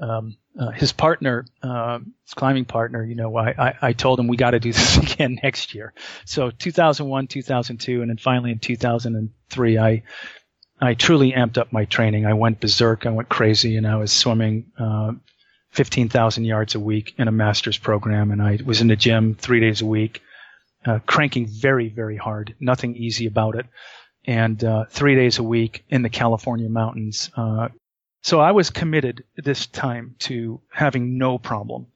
um, 0.00 0.36
uh, 0.58 0.70
his 0.70 0.92
partner, 0.92 1.44
uh, 1.62 1.98
his 2.24 2.34
climbing 2.34 2.64
partner, 2.64 3.04
you 3.04 3.14
know, 3.14 3.36
I, 3.36 3.50
I, 3.50 3.74
I 3.82 3.92
told 3.92 4.18
him 4.18 4.28
we 4.28 4.36
got 4.36 4.52
to 4.52 4.60
do 4.60 4.72
this 4.72 4.96
again 4.96 5.38
next 5.42 5.74
year. 5.74 5.92
So 6.24 6.50
2001, 6.50 7.26
2002, 7.26 8.00
and 8.00 8.10
then 8.10 8.16
finally 8.16 8.52
in 8.52 8.58
2003, 8.58 9.78
I 9.78 10.02
I 10.80 10.94
truly 10.94 11.32
amped 11.32 11.58
up 11.58 11.72
my 11.72 11.84
training. 11.84 12.26
I 12.26 12.34
went 12.34 12.60
berserk. 12.60 13.06
I 13.06 13.10
went 13.10 13.28
crazy, 13.28 13.76
and 13.76 13.86
I 13.86 13.96
was 13.96 14.12
swimming 14.12 14.72
uh, 14.78 15.12
15,000 15.70 16.44
yards 16.44 16.74
a 16.74 16.80
week 16.80 17.14
in 17.18 17.28
a 17.28 17.32
master's 17.32 17.78
program, 17.78 18.30
and 18.30 18.42
I 18.42 18.58
was 18.64 18.80
in 18.80 18.88
the 18.88 18.96
gym 18.96 19.34
three 19.34 19.60
days 19.60 19.80
a 19.80 19.86
week, 19.86 20.22
uh, 20.86 20.98
cranking 21.06 21.46
very, 21.46 21.88
very 21.88 22.16
hard. 22.16 22.54
Nothing 22.60 22.96
easy 22.96 23.26
about 23.26 23.56
it, 23.56 23.66
and 24.24 24.62
uh, 24.62 24.84
three 24.90 25.14
days 25.14 25.38
a 25.38 25.42
week 25.42 25.84
in 25.88 26.02
the 26.02 26.10
California 26.10 26.68
mountains. 26.68 27.30
Uh, 27.36 27.68
so 28.22 28.40
I 28.40 28.52
was 28.52 28.70
committed 28.70 29.24
this 29.36 29.66
time 29.66 30.16
to 30.20 30.60
having 30.72 31.18
no 31.18 31.38
problem 31.38 31.88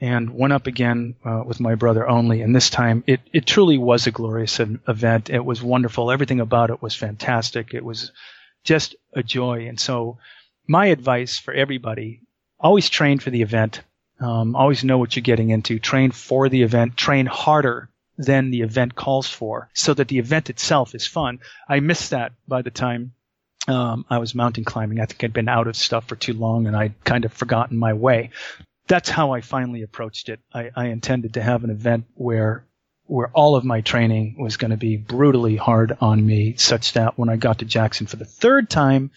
and 0.00 0.30
went 0.30 0.52
up 0.52 0.66
again 0.66 1.16
uh, 1.24 1.42
with 1.44 1.60
my 1.60 1.74
brother 1.74 2.08
only. 2.08 2.42
And 2.42 2.54
this 2.54 2.70
time, 2.70 3.02
it, 3.06 3.20
it 3.32 3.46
truly 3.46 3.78
was 3.78 4.06
a 4.06 4.12
glorious 4.12 4.60
event. 4.60 5.30
It 5.30 5.44
was 5.44 5.62
wonderful. 5.62 6.10
Everything 6.10 6.40
about 6.40 6.70
it 6.70 6.80
was 6.80 6.94
fantastic. 6.94 7.74
It 7.74 7.84
was 7.84 8.12
just 8.64 8.94
a 9.14 9.22
joy. 9.22 9.66
And 9.68 9.78
so, 9.78 10.18
my 10.66 10.86
advice 10.86 11.38
for 11.38 11.52
everybody: 11.52 12.20
always 12.60 12.88
train 12.88 13.18
for 13.18 13.30
the 13.30 13.42
event. 13.42 13.82
Um, 14.20 14.56
always 14.56 14.84
know 14.84 14.98
what 14.98 15.16
you're 15.16 15.22
getting 15.22 15.50
into. 15.50 15.78
Train 15.78 16.10
for 16.10 16.48
the 16.48 16.62
event. 16.62 16.96
Train 16.96 17.26
harder 17.26 17.88
than 18.16 18.50
the 18.50 18.62
event 18.62 18.94
calls 18.94 19.28
for, 19.28 19.70
so 19.74 19.94
that 19.94 20.08
the 20.08 20.18
event 20.18 20.50
itself 20.50 20.94
is 20.94 21.06
fun. 21.06 21.38
I 21.68 21.80
missed 21.80 22.10
that 22.10 22.32
by 22.46 22.62
the 22.62 22.70
time 22.70 23.12
um, 23.68 24.04
I 24.10 24.18
was 24.18 24.34
mountain 24.34 24.64
climbing. 24.64 25.00
I 25.00 25.06
think 25.06 25.22
I'd 25.22 25.32
been 25.32 25.48
out 25.48 25.66
of 25.66 25.76
stuff 25.76 26.08
for 26.08 26.16
too 26.16 26.32
long 26.32 26.66
and 26.66 26.76
I'd 26.76 27.04
kind 27.04 27.24
of 27.24 27.32
forgotten 27.32 27.76
my 27.76 27.92
way 27.92 28.30
that's 28.88 29.08
how 29.08 29.32
I 29.32 29.40
finally 29.42 29.82
approached 29.82 30.28
it. 30.28 30.40
I, 30.52 30.70
I 30.74 30.86
intended 30.86 31.34
to 31.34 31.42
have 31.42 31.62
an 31.64 31.70
event 31.70 32.06
where 32.14 32.64
where 33.06 33.28
all 33.28 33.56
of 33.56 33.64
my 33.64 33.80
training 33.80 34.36
was 34.38 34.58
going 34.58 34.70
to 34.70 34.76
be 34.76 34.98
brutally 34.98 35.56
hard 35.56 35.96
on 35.98 36.24
me, 36.24 36.56
such 36.56 36.92
that 36.92 37.18
when 37.18 37.30
I 37.30 37.36
got 37.36 37.60
to 37.60 37.64
Jackson 37.64 38.06
for 38.06 38.16
the 38.16 38.26
third 38.26 38.68
time, 38.68 39.12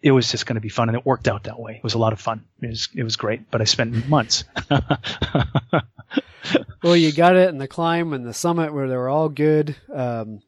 it 0.00 0.12
was 0.12 0.30
just 0.30 0.46
going 0.46 0.54
to 0.54 0.60
be 0.60 0.68
fun, 0.68 0.88
and 0.88 0.96
it 0.96 1.04
worked 1.04 1.26
out 1.26 1.44
that 1.44 1.58
way. 1.58 1.74
It 1.76 1.82
was 1.82 1.94
a 1.94 1.98
lot 1.98 2.12
of 2.12 2.20
fun. 2.20 2.44
It 2.62 2.68
was 2.68 2.88
it 2.94 3.02
was 3.02 3.16
great, 3.16 3.50
but 3.50 3.60
I 3.60 3.64
spent 3.64 4.08
months. 4.08 4.44
well, 6.82 6.94
you 6.96 7.12
got 7.12 7.34
it, 7.36 7.48
and 7.48 7.60
the 7.60 7.66
climb 7.66 8.12
and 8.12 8.24
the 8.24 8.34
summit 8.34 8.72
where 8.72 8.88
they 8.88 8.96
were 8.96 9.08
all 9.08 9.28
good. 9.28 9.74
Um, 9.92 10.40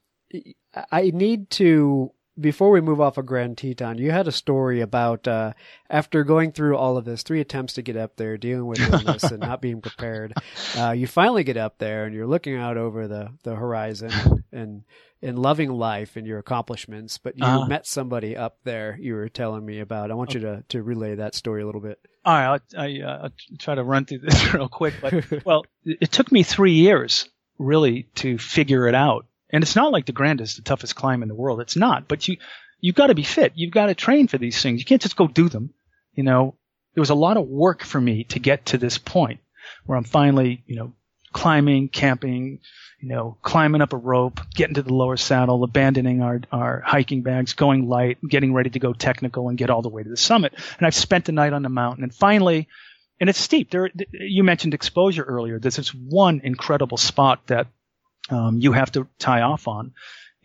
I 0.89 1.11
need 1.13 1.49
to 1.51 2.13
before 2.41 2.71
we 2.71 2.81
move 2.81 2.99
off 2.99 3.17
of 3.17 3.25
Grand 3.25 3.57
Teton, 3.57 3.97
you 3.97 4.11
had 4.11 4.27
a 4.27 4.31
story 4.31 4.81
about 4.81 5.27
uh, 5.27 5.53
after 5.89 6.23
going 6.23 6.51
through 6.51 6.75
all 6.75 6.97
of 6.97 7.05
this, 7.05 7.23
three 7.23 7.39
attempts 7.39 7.73
to 7.73 7.81
get 7.81 7.95
up 7.95 8.15
there, 8.15 8.37
dealing 8.37 8.65
with 8.65 8.79
illness 8.79 9.23
and 9.23 9.39
not 9.39 9.61
being 9.61 9.81
prepared. 9.81 10.33
Uh, 10.77 10.91
you 10.91 11.05
finally 11.05 11.43
get 11.43 11.57
up 11.57 11.77
there 11.79 12.05
and 12.05 12.15
you're 12.15 12.27
looking 12.27 12.55
out 12.55 12.77
over 12.77 13.07
the, 13.07 13.29
the 13.43 13.55
horizon 13.55 14.43
and, 14.51 14.83
and 15.21 15.37
loving 15.37 15.69
life 15.69 16.15
and 16.15 16.25
your 16.25 16.39
accomplishments. 16.39 17.17
But 17.17 17.37
you 17.37 17.45
uh 17.45 17.67
met 17.67 17.85
somebody 17.85 18.37
up 18.37 18.57
there 18.63 18.97
you 18.99 19.15
were 19.15 19.27
telling 19.27 19.65
me 19.65 19.79
about. 19.79 20.11
I 20.11 20.13
want 20.13 20.33
you 20.33 20.39
to, 20.41 20.63
to 20.69 20.81
relay 20.81 21.15
that 21.15 21.35
story 21.35 21.61
a 21.61 21.65
little 21.65 21.81
bit. 21.81 21.99
All 22.23 22.33
right, 22.33 22.61
I'll, 22.75 22.81
I, 22.81 23.01
uh, 23.01 23.23
I'll 23.23 23.57
try 23.59 23.75
to 23.75 23.83
run 23.83 24.05
through 24.05 24.19
this 24.23 24.53
real 24.53 24.69
quick. 24.69 24.93
But 25.01 25.45
well, 25.45 25.65
it 25.83 26.11
took 26.11 26.31
me 26.31 26.43
three 26.43 26.73
years 26.73 27.29
really 27.57 28.03
to 28.15 28.37
figure 28.37 28.87
it 28.87 28.95
out 28.95 29.25
and 29.51 29.63
it's 29.63 29.75
not 29.75 29.91
like 29.91 30.05
the 30.05 30.11
Grand 30.11 30.41
is 30.41 30.55
the 30.55 30.61
toughest 30.61 30.95
climb 30.95 31.21
in 31.21 31.29
the 31.29 31.35
world. 31.35 31.61
It's 31.61 31.75
not. 31.75 32.07
But 32.07 32.27
you 32.27 32.37
you've 32.79 32.95
got 32.95 33.07
to 33.07 33.15
be 33.15 33.23
fit. 33.23 33.53
You've 33.55 33.73
got 33.73 33.87
to 33.87 33.95
train 33.95 34.27
for 34.27 34.37
these 34.37 34.61
things. 34.61 34.79
You 34.79 34.85
can't 34.85 35.01
just 35.01 35.15
go 35.15 35.27
do 35.27 35.49
them. 35.49 35.73
You 36.13 36.23
know, 36.23 36.55
there 36.93 37.01
was 37.01 37.09
a 37.09 37.15
lot 37.15 37.37
of 37.37 37.47
work 37.47 37.83
for 37.83 38.01
me 38.01 38.25
to 38.25 38.39
get 38.39 38.67
to 38.67 38.77
this 38.77 38.97
point 38.97 39.39
where 39.85 39.97
I'm 39.97 40.03
finally, 40.03 40.63
you 40.67 40.75
know, 40.75 40.93
climbing, 41.31 41.87
camping, 41.87 42.59
you 42.99 43.09
know, 43.09 43.37
climbing 43.41 43.81
up 43.81 43.93
a 43.93 43.97
rope, 43.97 44.41
getting 44.53 44.75
to 44.75 44.81
the 44.81 44.93
lower 44.93 45.17
saddle, 45.17 45.63
abandoning 45.63 46.21
our, 46.21 46.41
our 46.51 46.81
hiking 46.85 47.21
bags, 47.21 47.53
going 47.53 47.87
light, 47.87 48.17
getting 48.27 48.53
ready 48.53 48.69
to 48.71 48.79
go 48.79 48.93
technical 48.93 49.47
and 49.47 49.57
get 49.57 49.69
all 49.69 49.81
the 49.81 49.89
way 49.89 50.03
to 50.03 50.09
the 50.09 50.17
summit. 50.17 50.53
And 50.77 50.85
I've 50.85 50.95
spent 50.95 51.25
the 51.25 51.31
night 51.31 51.53
on 51.53 51.63
the 51.63 51.69
mountain 51.69 52.03
and 52.03 52.13
finally, 52.13 52.67
and 53.19 53.29
it's 53.29 53.39
steep. 53.39 53.71
There, 53.71 53.89
you 54.11 54.43
mentioned 54.43 54.73
exposure 54.73 55.23
earlier. 55.23 55.59
There's 55.59 55.75
this 55.75 55.93
one 55.93 56.41
incredible 56.43 56.97
spot 56.97 57.47
that 57.47 57.67
um, 58.29 58.59
you 58.59 58.71
have 58.71 58.91
to 58.93 59.07
tie 59.19 59.41
off 59.41 59.67
on, 59.67 59.93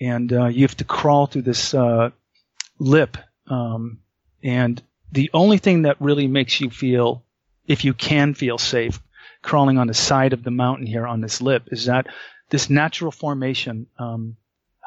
and 0.01 0.33
uh, 0.33 0.47
you 0.47 0.63
have 0.63 0.77
to 0.77 0.85
crawl 0.85 1.27
through 1.27 1.43
this 1.43 1.75
uh, 1.75 2.11
lip. 2.79 3.17
Um, 3.49 4.01
and 4.43 4.83
the 5.13 5.31
only 5.33 5.59
thing 5.59 5.83
that 5.83 6.01
really 6.01 6.27
makes 6.27 6.61
you 6.61 6.71
feel, 6.71 7.23
if 7.67 7.85
you 7.85 7.95
can 7.95 8.35
feel 8.35 8.59
safe, 8.59 9.01
crawling 9.43 9.79
on 9.79 9.87
the 9.87 9.95
side 9.95 10.33
of 10.33 10.43
the 10.43 10.51
mountain 10.51 10.87
here 10.87 11.07
on 11.07 11.21
this 11.21 11.41
lip, 11.41 11.69
is 11.71 11.87
that 11.87 12.07
this 12.51 12.71
natural 12.71 13.11
formation. 13.11 13.87
Um, 13.99 14.37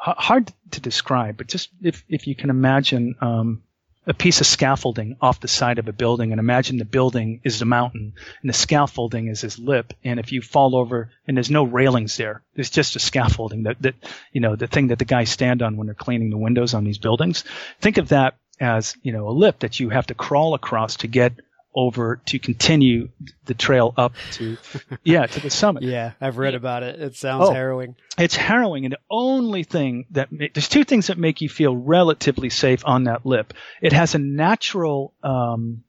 hard 0.01 0.51
to 0.71 0.79
describe, 0.79 1.35
but 1.37 1.47
just 1.47 1.69
if 1.81 2.03
if 2.07 2.25
you 2.25 2.35
can 2.35 2.49
imagine 2.49 3.15
um, 3.21 3.63
a 4.09 4.13
piece 4.13 4.41
of 4.41 4.47
scaffolding 4.47 5.15
off 5.21 5.39
the 5.39 5.47
side 5.47 5.77
of 5.77 5.87
a 5.87 5.93
building 5.93 6.31
and 6.31 6.39
imagine 6.39 6.77
the 6.77 6.83
building 6.83 7.41
is 7.43 7.59
the 7.59 7.65
mountain 7.65 8.13
and 8.41 8.49
the 8.49 8.53
scaffolding 8.53 9.27
is 9.27 9.41
his 9.41 9.59
lip. 9.59 9.93
And 10.03 10.19
if 10.19 10.31
you 10.31 10.41
fall 10.41 10.75
over 10.75 11.11
and 11.27 11.37
there's 11.37 11.51
no 11.51 11.63
railings 11.63 12.17
there, 12.17 12.41
there's 12.55 12.71
just 12.71 12.95
a 12.95 12.99
scaffolding 12.99 13.63
that, 13.63 13.79
that, 13.83 13.93
you 14.33 14.41
know, 14.41 14.55
the 14.55 14.65
thing 14.65 14.87
that 14.87 14.97
the 14.97 15.05
guys 15.05 15.29
stand 15.29 15.61
on 15.61 15.77
when 15.77 15.85
they're 15.85 15.93
cleaning 15.93 16.31
the 16.31 16.37
windows 16.37 16.73
on 16.73 16.85
these 16.85 16.97
buildings. 16.97 17.43
Think 17.81 17.97
of 17.97 18.09
that 18.09 18.35
as, 18.59 18.95
you 19.03 19.13
know, 19.13 19.29
a 19.29 19.31
lip 19.31 19.59
that 19.59 19.79
you 19.79 19.89
have 19.89 20.07
to 20.07 20.15
crawl 20.15 20.55
across 20.55 20.97
to 20.97 21.07
get 21.07 21.33
over 21.79 22.19
to 22.25 22.39
continue 22.39 23.07
the 23.45 23.53
trail 23.53 23.93
up 23.95 24.13
to, 24.33 24.57
yeah, 25.03 25.25
to 25.25 25.39
the 25.39 25.49
summit. 25.49 25.83
Yeah, 25.83 26.11
I've 26.19 26.37
read 26.37 26.55
about 26.55 26.83
it. 26.83 27.01
It 27.01 27.15
sounds 27.15 27.47
Oh. 27.47 27.53
harrowing. 27.53 27.95
It's 28.17 28.35
harrowing, 28.35 28.85
and 28.85 28.91
the 28.93 28.99
only 29.09 29.63
thing 29.63 30.05
that 30.11 30.27
there's 30.31 30.67
two 30.67 30.83
things 30.83 31.07
that 31.07 31.17
make 31.17 31.39
you 31.41 31.47
feel 31.47 31.75
relatively 31.75 32.49
safe 32.49 32.83
on 32.85 33.05
that 33.05 33.25
lip. 33.25 33.53
It 33.81 33.93
has 33.93 34.13
a 34.13 34.19
natural 34.19 35.13
um, 35.23 35.83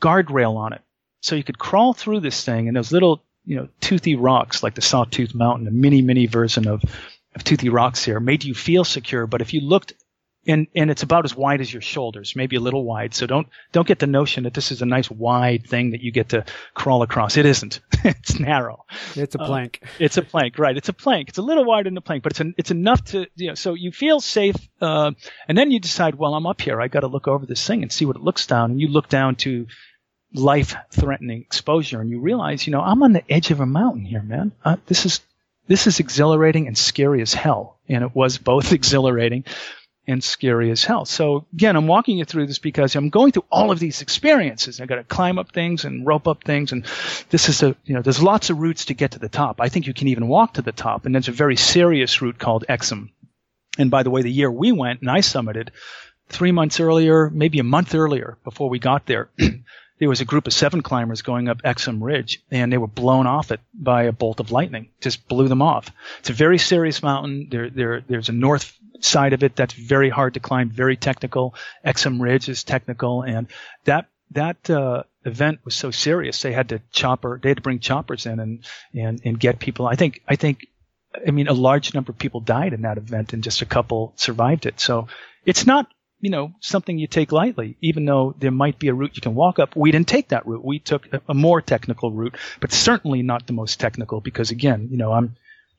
guardrail 0.00 0.56
on 0.56 0.72
it, 0.72 0.80
so 1.20 1.36
you 1.36 1.44
could 1.44 1.58
crawl 1.58 1.92
through 1.92 2.20
this 2.20 2.44
thing, 2.44 2.66
and 2.68 2.76
those 2.76 2.90
little 2.92 3.22
you 3.44 3.56
know 3.56 3.68
toothy 3.80 4.16
rocks 4.16 4.62
like 4.62 4.74
the 4.74 4.82
Sawtooth 4.82 5.34
Mountain, 5.34 5.68
a 5.68 5.70
mini 5.70 6.02
mini 6.02 6.26
version 6.26 6.66
of 6.66 6.82
of 7.34 7.44
toothy 7.44 7.68
rocks 7.68 8.04
here, 8.04 8.18
made 8.20 8.44
you 8.44 8.54
feel 8.54 8.84
secure. 8.84 9.26
But 9.26 9.40
if 9.40 9.54
you 9.54 9.60
looked 9.60 9.94
and 10.46 10.66
and 10.74 10.90
it's 10.90 11.02
about 11.02 11.24
as 11.24 11.36
wide 11.36 11.60
as 11.60 11.72
your 11.72 11.82
shoulders, 11.82 12.34
maybe 12.34 12.56
a 12.56 12.60
little 12.60 12.84
wide. 12.84 13.14
So 13.14 13.26
don't 13.26 13.48
don't 13.70 13.86
get 13.86 13.98
the 14.00 14.06
notion 14.06 14.44
that 14.44 14.54
this 14.54 14.72
is 14.72 14.82
a 14.82 14.86
nice 14.86 15.10
wide 15.10 15.66
thing 15.66 15.90
that 15.90 16.00
you 16.00 16.10
get 16.10 16.30
to 16.30 16.44
crawl 16.74 17.02
across. 17.02 17.36
It 17.36 17.46
isn't. 17.46 17.80
it's 18.04 18.40
narrow. 18.40 18.84
It's 19.14 19.34
a 19.34 19.40
Uh, 19.40 19.46
plank. 19.46 19.82
It's 19.98 20.16
a 20.16 20.22
plank, 20.22 20.58
right? 20.58 20.76
It's 20.76 20.88
a 20.88 20.92
plank. 20.92 21.28
It's 21.28 21.38
a 21.38 21.42
little 21.42 21.64
wider 21.64 21.88
than 21.90 21.96
a 21.96 22.00
plank, 22.00 22.22
but 22.24 22.32
it's 22.32 22.40
an, 22.40 22.54
it's 22.58 22.70
enough 22.70 23.04
to 23.06 23.26
you 23.36 23.48
know. 23.48 23.54
So 23.54 23.74
you 23.74 23.92
feel 23.92 24.20
safe, 24.20 24.56
uh, 24.80 25.12
and 25.46 25.56
then 25.56 25.70
you 25.70 25.78
decide, 25.78 26.16
well, 26.16 26.34
I'm 26.34 26.46
up 26.46 26.60
here. 26.60 26.80
I 26.80 26.88
got 26.88 27.00
to 27.00 27.06
look 27.08 27.28
over 27.28 27.46
this 27.46 27.64
thing 27.66 27.82
and 27.82 27.92
see 27.92 28.04
what 28.04 28.16
it 28.16 28.22
looks 28.22 28.46
down. 28.46 28.72
And 28.72 28.80
you 28.80 28.88
look 28.88 29.08
down 29.08 29.36
to 29.36 29.66
life-threatening 30.34 31.40
exposure, 31.42 32.00
and 32.00 32.10
you 32.10 32.18
realize, 32.20 32.66
you 32.66 32.72
know, 32.72 32.80
I'm 32.80 33.02
on 33.02 33.12
the 33.12 33.22
edge 33.30 33.50
of 33.50 33.60
a 33.60 33.66
mountain 33.66 34.04
here, 34.04 34.22
man. 34.22 34.52
Uh, 34.64 34.76
this 34.86 35.06
is 35.06 35.20
this 35.68 35.86
is 35.86 36.00
exhilarating 36.00 36.66
and 36.66 36.76
scary 36.76 37.22
as 37.22 37.32
hell, 37.32 37.78
and 37.88 38.02
it 38.02 38.14
was 38.14 38.38
both 38.38 38.72
exhilarating 38.78 39.44
and 40.06 40.22
scary 40.22 40.70
as 40.70 40.84
hell. 40.84 41.04
So 41.04 41.46
again, 41.52 41.76
I'm 41.76 41.86
walking 41.86 42.18
you 42.18 42.24
through 42.24 42.46
this 42.46 42.58
because 42.58 42.96
I'm 42.96 43.08
going 43.08 43.32
through 43.32 43.44
all 43.50 43.70
of 43.70 43.78
these 43.78 44.02
experiences. 44.02 44.80
I 44.80 44.86
got 44.86 44.96
to 44.96 45.04
climb 45.04 45.38
up 45.38 45.52
things 45.52 45.84
and 45.84 46.06
rope 46.06 46.26
up 46.26 46.44
things, 46.44 46.72
and 46.72 46.84
this 47.30 47.48
is 47.48 47.62
a 47.62 47.76
you 47.84 47.94
know 47.94 48.02
there's 48.02 48.22
lots 48.22 48.50
of 48.50 48.58
routes 48.58 48.86
to 48.86 48.94
get 48.94 49.12
to 49.12 49.18
the 49.18 49.28
top. 49.28 49.60
I 49.60 49.68
think 49.68 49.86
you 49.86 49.94
can 49.94 50.08
even 50.08 50.28
walk 50.28 50.54
to 50.54 50.62
the 50.62 50.72
top, 50.72 51.06
and 51.06 51.14
there's 51.14 51.28
a 51.28 51.32
very 51.32 51.56
serious 51.56 52.20
route 52.20 52.38
called 52.38 52.64
Exum. 52.68 53.10
And 53.78 53.90
by 53.90 54.02
the 54.02 54.10
way, 54.10 54.22
the 54.22 54.30
year 54.30 54.50
we 54.50 54.72
went 54.72 55.00
and 55.00 55.10
I 55.10 55.18
summited, 55.20 55.70
three 56.28 56.52
months 56.52 56.80
earlier, 56.80 57.30
maybe 57.30 57.58
a 57.58 57.64
month 57.64 57.94
earlier, 57.94 58.36
before 58.44 58.68
we 58.68 58.78
got 58.78 59.06
there. 59.06 59.30
There 60.02 60.08
was 60.08 60.20
a 60.20 60.24
group 60.24 60.48
of 60.48 60.52
seven 60.52 60.82
climbers 60.82 61.22
going 61.22 61.48
up 61.48 61.62
Exum 61.62 62.02
Ridge, 62.02 62.42
and 62.50 62.72
they 62.72 62.76
were 62.76 62.88
blown 62.88 63.28
off 63.28 63.52
it 63.52 63.60
by 63.72 64.02
a 64.02 64.12
bolt 64.12 64.40
of 64.40 64.50
lightning. 64.50 64.88
Just 65.00 65.28
blew 65.28 65.46
them 65.46 65.62
off. 65.62 65.92
It's 66.18 66.28
a 66.28 66.32
very 66.32 66.58
serious 66.58 67.04
mountain. 67.04 67.46
There, 67.48 67.70
there, 67.70 68.00
there's 68.08 68.28
a 68.28 68.32
north 68.32 68.76
side 68.98 69.32
of 69.32 69.44
it 69.44 69.54
that's 69.54 69.74
very 69.74 70.08
hard 70.10 70.34
to 70.34 70.40
climb, 70.40 70.70
very 70.70 70.96
technical. 70.96 71.54
Exum 71.86 72.20
Ridge 72.20 72.48
is 72.48 72.64
technical, 72.64 73.22
and 73.22 73.46
that 73.84 74.08
that 74.32 74.68
uh, 74.68 75.04
event 75.24 75.60
was 75.64 75.76
so 75.76 75.92
serious 75.92 76.42
they 76.42 76.52
had 76.52 76.70
to 76.70 76.82
chopper 76.90 77.38
they 77.40 77.50
had 77.50 77.58
to 77.58 77.62
bring 77.62 77.78
choppers 77.78 78.26
in 78.26 78.40
and 78.40 78.64
and 78.92 79.20
and 79.24 79.38
get 79.38 79.60
people. 79.60 79.86
I 79.86 79.94
think 79.94 80.20
I 80.26 80.34
think 80.34 80.66
I 81.24 81.30
mean 81.30 81.46
a 81.46 81.52
large 81.52 81.94
number 81.94 82.10
of 82.10 82.18
people 82.18 82.40
died 82.40 82.72
in 82.72 82.82
that 82.82 82.98
event, 82.98 83.34
and 83.34 83.44
just 83.44 83.62
a 83.62 83.66
couple 83.66 84.14
survived 84.16 84.66
it. 84.66 84.80
So 84.80 85.06
it's 85.46 85.64
not 85.64 85.86
you 86.22 86.30
know 86.30 86.54
something 86.60 86.98
you 86.98 87.06
take 87.06 87.32
lightly, 87.32 87.76
even 87.82 88.06
though 88.06 88.34
there 88.38 88.50
might 88.50 88.78
be 88.78 88.88
a 88.88 88.94
route 88.94 89.16
you 89.16 89.20
can 89.20 89.34
walk 89.34 89.58
up. 89.58 89.76
We 89.76 89.90
didn't 89.90 90.08
take 90.08 90.28
that 90.28 90.46
route. 90.46 90.64
We 90.64 90.78
took 90.78 91.12
a, 91.12 91.20
a 91.28 91.34
more 91.34 91.60
technical 91.60 92.12
route, 92.12 92.36
but 92.60 92.72
certainly 92.72 93.22
not 93.22 93.46
the 93.46 93.52
most 93.52 93.78
technical 93.80 94.20
because 94.20 94.50
again, 94.50 94.88
you 94.90 94.96
know, 94.96 95.12
I'm 95.12 95.36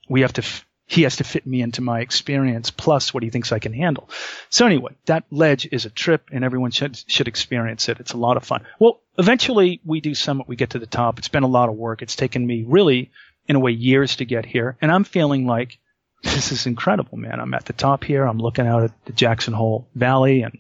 we 0.08 0.22
have 0.22 0.34
to. 0.34 0.44
F- 0.44 0.68
he 0.86 1.04
has 1.04 1.16
to 1.16 1.24
fit 1.24 1.48
me 1.48 1.62
into 1.62 1.82
my 1.82 2.02
experience 2.02 2.70
plus 2.70 3.14
what 3.14 3.24
he 3.24 3.30
thinks 3.30 3.54
I 3.54 3.60
can 3.60 3.74
handle. 3.74 4.10
So 4.50 4.66
anyway, 4.66 4.92
that 5.06 5.24
ledge 5.32 5.66
is 5.72 5.86
a 5.86 5.90
trip 5.90 6.30
and 6.32 6.44
everyone 6.44 6.72
should 6.72 7.02
should 7.08 7.30
experience 7.30 7.88
it. 7.88 8.02
It's 8.02 8.12
a 8.12 8.18
lot 8.18 8.36
of 8.36 8.44
fun. 8.44 8.66
Well, 8.80 9.00
eventually 9.18 9.80
we 9.86 10.02
do 10.02 10.14
summit, 10.14 10.48
we 10.48 10.58
get 10.58 10.72
to 10.72 10.80
the 10.80 10.86
top. 10.86 11.20
It's 11.20 11.30
been 11.30 11.44
a 11.44 11.48
lot 11.48 11.70
of 11.70 11.76
work. 11.76 12.02
It's 12.02 12.18
taken 12.18 12.46
me 12.46 12.66
really 12.68 13.12
in 13.48 13.56
a 13.56 13.60
way 13.60 13.72
years 13.72 14.18
to 14.18 14.26
get 14.26 14.46
here 14.46 14.78
and 14.82 14.92
I'm 14.92 15.04
feeling 15.06 15.46
like 15.48 15.80
this 16.24 16.52
is 16.52 16.66
incredible, 16.66 17.18
man. 17.18 17.40
I'm 17.40 17.54
at 17.54 17.66
the 17.66 17.74
top 17.74 18.04
here. 18.04 18.26
I'm 18.26 18.40
looking 18.40 18.68
out 18.68 18.84
at 18.84 19.06
the 19.06 19.14
Jackson 19.14 19.54
Hole 19.54 19.88
Valley 19.94 20.42
and 20.42 20.58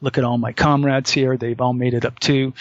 look 0.00 0.18
at 0.18 0.24
all 0.24 0.38
my 0.38 0.52
comrades 0.52 1.10
here. 1.10 1.36
They've 1.36 1.60
all 1.60 1.72
made 1.72 1.94
it 1.94 2.04
up 2.04 2.18
too. 2.18 2.52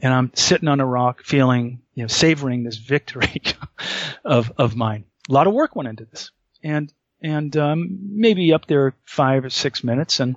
And 0.00 0.12
I'm 0.12 0.30
sitting 0.34 0.68
on 0.68 0.80
a 0.80 0.86
rock 0.86 1.22
feeling, 1.24 1.80
you 1.94 2.04
know, 2.04 2.08
savoring 2.08 2.62
this 2.62 2.76
victory 2.76 3.42
of, 4.24 4.52
of 4.58 4.76
mine. 4.76 5.04
A 5.28 5.32
lot 5.32 5.46
of 5.46 5.54
work 5.54 5.74
went 5.74 5.88
into 5.88 6.04
this 6.04 6.30
and, 6.62 6.92
and, 7.22 7.56
um, 7.56 7.98
maybe 8.12 8.52
up 8.52 8.66
there 8.66 8.94
five 9.04 9.44
or 9.44 9.50
six 9.50 9.82
minutes 9.84 10.20
and 10.20 10.36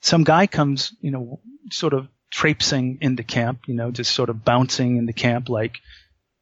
some 0.00 0.24
guy 0.24 0.46
comes, 0.46 0.92
you 1.00 1.10
know, 1.10 1.40
sort 1.70 1.94
of 1.94 2.08
traipsing 2.30 2.98
into 3.00 3.22
camp, 3.22 3.62
you 3.66 3.74
know, 3.74 3.90
just 3.90 4.14
sort 4.14 4.30
of 4.30 4.44
bouncing 4.44 4.96
into 4.96 5.12
camp 5.12 5.48
like, 5.48 5.80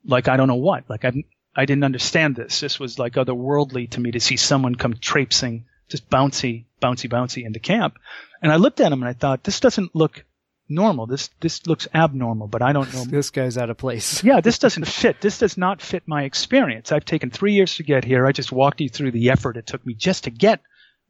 like 0.04 0.28
I 0.28 0.36
don't 0.36 0.48
know 0.48 0.54
what. 0.56 0.84
Like 0.88 1.04
I, 1.04 1.24
I 1.56 1.66
didn't 1.66 1.84
understand 1.84 2.36
this. 2.36 2.60
This 2.60 2.80
was 2.80 2.98
like 2.98 3.14
otherworldly 3.14 3.90
to 3.90 4.00
me 4.00 4.12
to 4.12 4.20
see 4.20 4.36
someone 4.36 4.74
come 4.74 4.94
traipsing, 4.94 5.66
just 5.88 6.08
bouncy, 6.10 6.64
bouncy, 6.82 7.08
bouncy 7.08 7.44
into 7.44 7.60
camp. 7.60 7.96
And 8.42 8.52
I 8.52 8.56
looked 8.56 8.80
at 8.80 8.92
him 8.92 9.02
and 9.02 9.08
I 9.08 9.12
thought, 9.12 9.44
this 9.44 9.60
doesn't 9.60 9.94
look 9.94 10.24
normal. 10.68 11.06
This, 11.06 11.30
this 11.40 11.66
looks 11.66 11.86
abnormal, 11.94 12.48
but 12.48 12.62
I 12.62 12.72
don't 12.72 12.92
know. 12.92 13.04
This 13.04 13.30
guy's 13.30 13.58
out 13.58 13.70
of 13.70 13.78
place. 13.78 14.24
yeah, 14.24 14.40
this 14.40 14.58
doesn't 14.58 14.86
fit. 14.86 15.20
This 15.20 15.38
does 15.38 15.56
not 15.56 15.80
fit 15.80 16.02
my 16.06 16.24
experience. 16.24 16.90
I've 16.90 17.04
taken 17.04 17.30
three 17.30 17.52
years 17.52 17.76
to 17.76 17.82
get 17.82 18.04
here. 18.04 18.26
I 18.26 18.32
just 18.32 18.52
walked 18.52 18.80
you 18.80 18.88
through 18.88 19.12
the 19.12 19.30
effort 19.30 19.56
it 19.56 19.66
took 19.66 19.84
me 19.86 19.94
just 19.94 20.24
to 20.24 20.30
get 20.30 20.60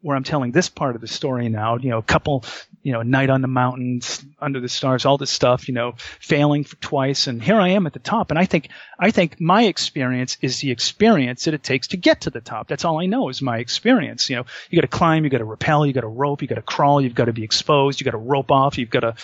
where 0.04 0.16
I'm 0.16 0.22
telling 0.22 0.52
this 0.52 0.68
part 0.68 0.94
of 0.94 1.00
the 1.00 1.08
story 1.08 1.48
now. 1.48 1.78
You 1.78 1.88
know, 1.88 1.98
a 1.98 2.02
couple, 2.02 2.44
you 2.82 2.92
know, 2.92 3.00
night 3.00 3.30
on 3.30 3.40
the 3.40 3.48
mountains, 3.48 4.22
under 4.38 4.60
the 4.60 4.68
stars, 4.68 5.06
all 5.06 5.16
this 5.16 5.30
stuff. 5.30 5.66
You 5.66 5.72
know, 5.74 5.94
failing 6.20 6.64
twice, 6.64 7.26
and 7.26 7.42
here 7.42 7.56
I 7.58 7.70
am 7.70 7.86
at 7.86 7.94
the 7.94 7.98
top. 7.98 8.30
And 8.30 8.38
I 8.38 8.44
think, 8.44 8.68
I 8.98 9.10
think 9.10 9.40
my 9.40 9.64
experience 9.64 10.36
is 10.42 10.58
the 10.60 10.70
experience 10.70 11.46
that 11.46 11.54
it 11.54 11.62
takes 11.62 11.88
to 11.88 11.96
get 11.96 12.20
to 12.22 12.30
the 12.30 12.42
top. 12.42 12.68
That's 12.68 12.84
all 12.84 13.00
I 13.00 13.06
know 13.06 13.30
is 13.30 13.40
my 13.40 13.56
experience. 13.58 14.28
You 14.28 14.36
know, 14.36 14.44
you 14.68 14.76
got 14.76 14.82
to 14.90 14.96
climb, 14.96 15.24
you 15.24 15.30
got 15.30 15.38
to 15.38 15.44
rappel, 15.44 15.86
you 15.86 15.94
got 15.94 16.02
to 16.02 16.06
rope, 16.06 16.42
you 16.42 16.48
got 16.48 16.56
to 16.56 16.62
crawl, 16.62 17.00
you've 17.00 17.14
got 17.14 17.24
to 17.24 17.32
be 17.32 17.42
exposed, 17.42 17.98
you 17.98 18.04
got 18.04 18.10
to 18.10 18.18
rope 18.18 18.52
off, 18.52 18.76
you've 18.76 18.90
got 18.90 19.00
to, 19.00 19.14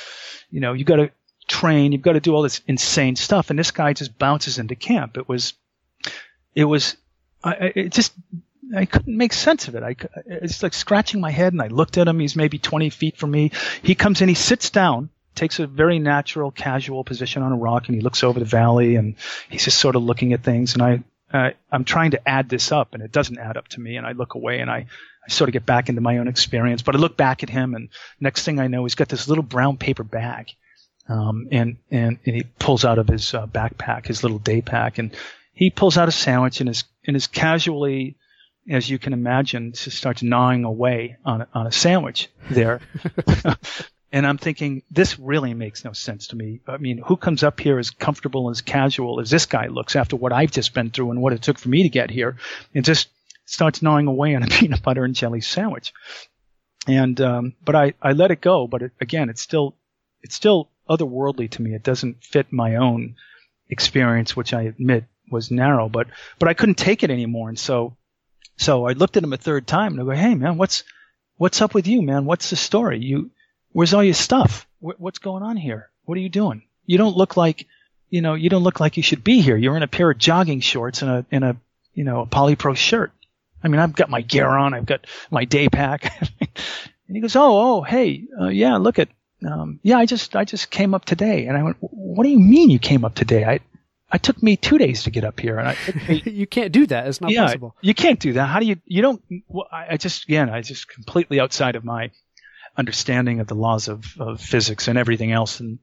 you 0.51 0.61
know, 0.61 0.72
you 0.72 0.85
got 0.85 0.97
to 0.97 1.11
train, 1.47 1.93
you've 1.93 2.01
got 2.01 2.14
to 2.14 2.20
do 2.20 2.35
all 2.35 2.43
this 2.43 2.62
insane 2.66 3.16
stuff. 3.16 3.51
And 3.51 3.59
this 3.59 3.70
guy 3.70 3.93
just 3.93 4.18
bounces 4.18 4.59
into 4.59 4.74
camp. 4.76 5.18
It 5.18 5.28
was, 5.28 5.53
it 6.55 6.64
was, 6.64 6.97
I- 7.45 7.72
it 7.74 7.93
just, 7.93 8.14
I 8.74 8.84
couldn't 8.84 9.16
make 9.16 9.32
sense 9.32 9.68
of 9.68 9.74
it. 9.74 9.82
I, 9.82 9.96
it's 10.26 10.62
like 10.62 10.74
scratching 10.74 11.20
my 11.20 11.30
head 11.30 11.52
and 11.52 11.62
I 11.62 11.68
looked 11.68 11.98
at 11.98 12.08
him. 12.08 12.18
He's 12.20 12.36
maybe 12.36 12.58
20 12.58 12.90
feet 12.90 13.16
from 13.16 13.30
me. 13.30 13.52
He 13.82 13.94
comes 13.94 14.20
in, 14.20 14.28
he 14.28 14.34
sits 14.34 14.70
down, 14.70 15.10
takes 15.34 15.58
a 15.58 15.66
very 15.66 15.98
natural, 15.98 16.50
casual 16.50 17.04
position 17.04 17.42
on 17.42 17.52
a 17.52 17.56
rock 17.56 17.88
and 17.88 17.94
he 17.94 18.00
looks 18.00 18.22
over 18.22 18.38
the 18.38 18.44
valley 18.44 18.96
and 18.96 19.16
he's 19.48 19.64
just 19.64 19.78
sort 19.78 19.96
of 19.96 20.02
looking 20.02 20.32
at 20.32 20.42
things. 20.42 20.74
And 20.74 20.82
I, 20.82 21.02
uh, 21.32 21.50
I'm 21.70 21.84
trying 21.84 22.12
to 22.12 22.28
add 22.28 22.48
this 22.48 22.72
up 22.72 22.94
and 22.94 23.02
it 23.02 23.12
doesn't 23.12 23.38
add 23.38 23.56
up 23.56 23.68
to 23.68 23.80
me. 23.80 23.96
And 23.96 24.06
I 24.06 24.12
look 24.12 24.34
away 24.34 24.60
and 24.60 24.70
I, 24.70 24.86
I 25.26 25.30
sort 25.30 25.48
of 25.48 25.52
get 25.52 25.66
back 25.66 25.88
into 25.88 26.00
my 26.00 26.18
own 26.18 26.28
experience, 26.28 26.82
but 26.82 26.94
I 26.94 26.98
look 26.98 27.16
back 27.16 27.42
at 27.42 27.50
him 27.50 27.74
and 27.74 27.88
next 28.20 28.44
thing 28.44 28.58
I 28.58 28.68
know, 28.68 28.84
he's 28.84 28.94
got 28.94 29.08
this 29.08 29.28
little 29.28 29.44
brown 29.44 29.76
paper 29.76 30.04
bag. 30.04 30.52
Um, 31.08 31.48
and, 31.50 31.76
and, 31.90 32.18
and 32.24 32.36
he 32.36 32.44
pulls 32.60 32.84
out 32.84 32.98
of 32.98 33.08
his 33.08 33.34
uh, 33.34 33.46
backpack, 33.46 34.06
his 34.06 34.22
little 34.22 34.38
day 34.38 34.60
pack, 34.60 34.98
and 34.98 35.10
he 35.52 35.70
pulls 35.70 35.98
out 35.98 36.08
a 36.08 36.12
sandwich 36.12 36.60
and 36.60 36.70
is, 36.70 36.84
and 37.04 37.16
is 37.16 37.26
casually, 37.26 38.16
as 38.68 38.88
you 38.88 38.98
can 38.98 39.12
imagine, 39.12 39.72
just 39.72 39.96
starts 39.96 40.22
gnawing 40.22 40.64
away 40.64 41.16
on 41.24 41.42
a, 41.42 41.48
on 41.54 41.66
a 41.66 41.72
sandwich 41.72 42.28
there. 42.50 42.80
and 44.12 44.26
I'm 44.26 44.38
thinking, 44.38 44.82
this 44.90 45.18
really 45.18 45.54
makes 45.54 45.84
no 45.84 45.92
sense 45.92 46.28
to 46.28 46.36
me. 46.36 46.61
I 46.66 46.76
mean, 46.76 46.98
who 46.98 47.16
comes 47.16 47.42
up 47.42 47.61
here 47.61 47.78
as 47.78 47.90
comfortable 47.90 48.48
and 48.48 48.54
as 48.54 48.61
casual 48.61 49.20
as 49.20 49.30
this 49.30 49.46
guy 49.46 49.66
looks 49.66 49.96
after 49.96 50.16
what 50.16 50.32
I've 50.32 50.50
just 50.50 50.74
been 50.74 50.90
through 50.90 51.11
and 51.11 51.22
what 51.22 51.32
it 51.32 51.42
took 51.42 51.58
for 51.58 51.68
me 51.68 51.84
to 51.84 51.88
get 51.88 52.11
here 52.11 52.36
and 52.74 52.84
just 52.84 53.08
starts 53.46 53.82
gnawing 53.82 54.06
away 54.06 54.34
on 54.34 54.42
a 54.42 54.46
peanut 54.50 54.82
butter 54.82 55.04
and 55.04 55.14
jelly 55.14 55.40
sandwich. 55.40 55.92
And, 56.86 57.20
um, 57.20 57.54
but 57.64 57.76
I, 57.76 57.94
I 58.00 58.12
let 58.12 58.30
it 58.30 58.40
go, 58.40 58.66
but 58.66 58.82
it, 58.82 58.92
again, 59.00 59.28
it's 59.30 59.42
still, 59.42 59.76
it's 60.22 60.34
still 60.34 60.70
otherworldly 60.88 61.50
to 61.50 61.62
me. 61.62 61.74
It 61.74 61.82
doesn't 61.82 62.24
fit 62.24 62.52
my 62.52 62.76
own 62.76 63.16
experience, 63.68 64.36
which 64.36 64.52
I 64.52 64.62
admit 64.62 65.04
was 65.30 65.50
narrow, 65.50 65.88
but, 65.88 66.08
but 66.38 66.48
I 66.48 66.54
couldn't 66.54 66.78
take 66.78 67.02
it 67.02 67.11
anymore. 67.11 67.48
And 67.48 67.58
so, 67.58 67.96
so 68.61 68.86
I 68.86 68.92
looked 68.92 69.16
at 69.16 69.24
him 69.24 69.32
a 69.32 69.38
third 69.38 69.66
time 69.66 69.92
and 69.92 70.02
I 70.02 70.04
go, 70.04 70.20
Hey 70.20 70.34
man, 70.34 70.58
what's, 70.58 70.84
what's 71.38 71.62
up 71.62 71.72
with 71.72 71.86
you, 71.86 72.02
man? 72.02 72.26
What's 72.26 72.50
the 72.50 72.56
story? 72.56 72.98
You, 72.98 73.30
where's 73.72 73.94
all 73.94 74.04
your 74.04 74.12
stuff? 74.12 74.66
Wh- 74.80 75.00
what's 75.00 75.18
going 75.18 75.42
on 75.42 75.56
here? 75.56 75.90
What 76.04 76.18
are 76.18 76.20
you 76.20 76.28
doing? 76.28 76.62
You 76.84 76.98
don't 76.98 77.16
look 77.16 77.38
like, 77.38 77.66
you 78.11 78.20
know, 78.20 78.34
you 78.34 78.50
don't 78.50 78.62
look 78.62 78.78
like 78.78 78.98
you 78.98 79.02
should 79.02 79.24
be 79.24 79.40
here. 79.40 79.56
You're 79.56 79.78
in 79.78 79.82
a 79.82 79.88
pair 79.88 80.11
of 80.11 80.18
jogging 80.18 80.61
shorts 80.61 81.00
and 81.00 81.11
a, 81.11 81.26
in 81.30 81.42
a, 81.42 81.56
you 81.94 82.04
know, 82.04 82.20
a 82.20 82.26
polypro 82.26 82.76
shirt. 82.76 83.12
I 83.64 83.68
mean, 83.68 83.80
I've 83.80 83.94
got 83.94 84.11
my 84.11 84.20
gear 84.20 84.48
on. 84.48 84.74
I've 84.74 84.84
got 84.84 85.06
my 85.30 85.46
day 85.46 85.70
pack. 85.70 86.12
and 86.40 87.16
he 87.16 87.20
goes, 87.20 87.36
Oh, 87.36 87.78
oh, 87.78 87.82
hey, 87.82 88.24
uh, 88.38 88.48
yeah, 88.48 88.76
look 88.76 88.98
at, 88.98 89.08
um, 89.50 89.80
yeah, 89.82 89.96
I 89.96 90.04
just, 90.04 90.36
I 90.36 90.44
just 90.44 90.70
came 90.70 90.94
up 90.94 91.06
today. 91.06 91.46
And 91.46 91.56
I 91.56 91.62
went, 91.62 91.78
what 91.80 92.24
do 92.24 92.28
you 92.28 92.38
mean 92.38 92.68
you 92.68 92.78
came 92.78 93.06
up 93.06 93.14
today? 93.14 93.42
I, 93.46 93.61
I 94.12 94.18
took 94.18 94.42
me 94.42 94.56
two 94.56 94.78
days 94.78 95.04
to 95.04 95.11
get 95.11 95.24
up 95.24 95.38
here 95.38 95.58
and 95.58 95.68
I, 95.68 95.72
it 95.72 95.92
took 95.92 96.08
me 96.08 96.22
you 96.24 96.46
can't 96.46 96.72
do 96.72 96.86
that. 96.86 97.06
It's 97.06 97.20
not 97.20 97.30
yeah, 97.30 97.46
possible. 97.46 97.76
You 97.80 97.94
can't 97.94 98.18
do 98.18 98.32
that. 98.34 98.46
How 98.46 98.61
do 98.61 98.66
you? 98.66 98.76
You 98.84 99.02
don't. 99.02 99.22
Well, 99.48 99.68
I, 99.70 99.94
I 99.94 99.96
just 99.96 100.24
again, 100.24 100.50
I 100.50 100.62
just 100.62 100.88
completely 100.88 101.40
outside 101.40 101.76
of 101.76 101.84
my 101.84 102.11
understanding 102.76 103.40
of 103.40 103.46
the 103.46 103.54
laws 103.54 103.88
of, 103.88 104.04
of 104.18 104.40
physics 104.40 104.88
and 104.88 104.98
everything 104.98 105.32
else. 105.32 105.61
And 105.61 105.78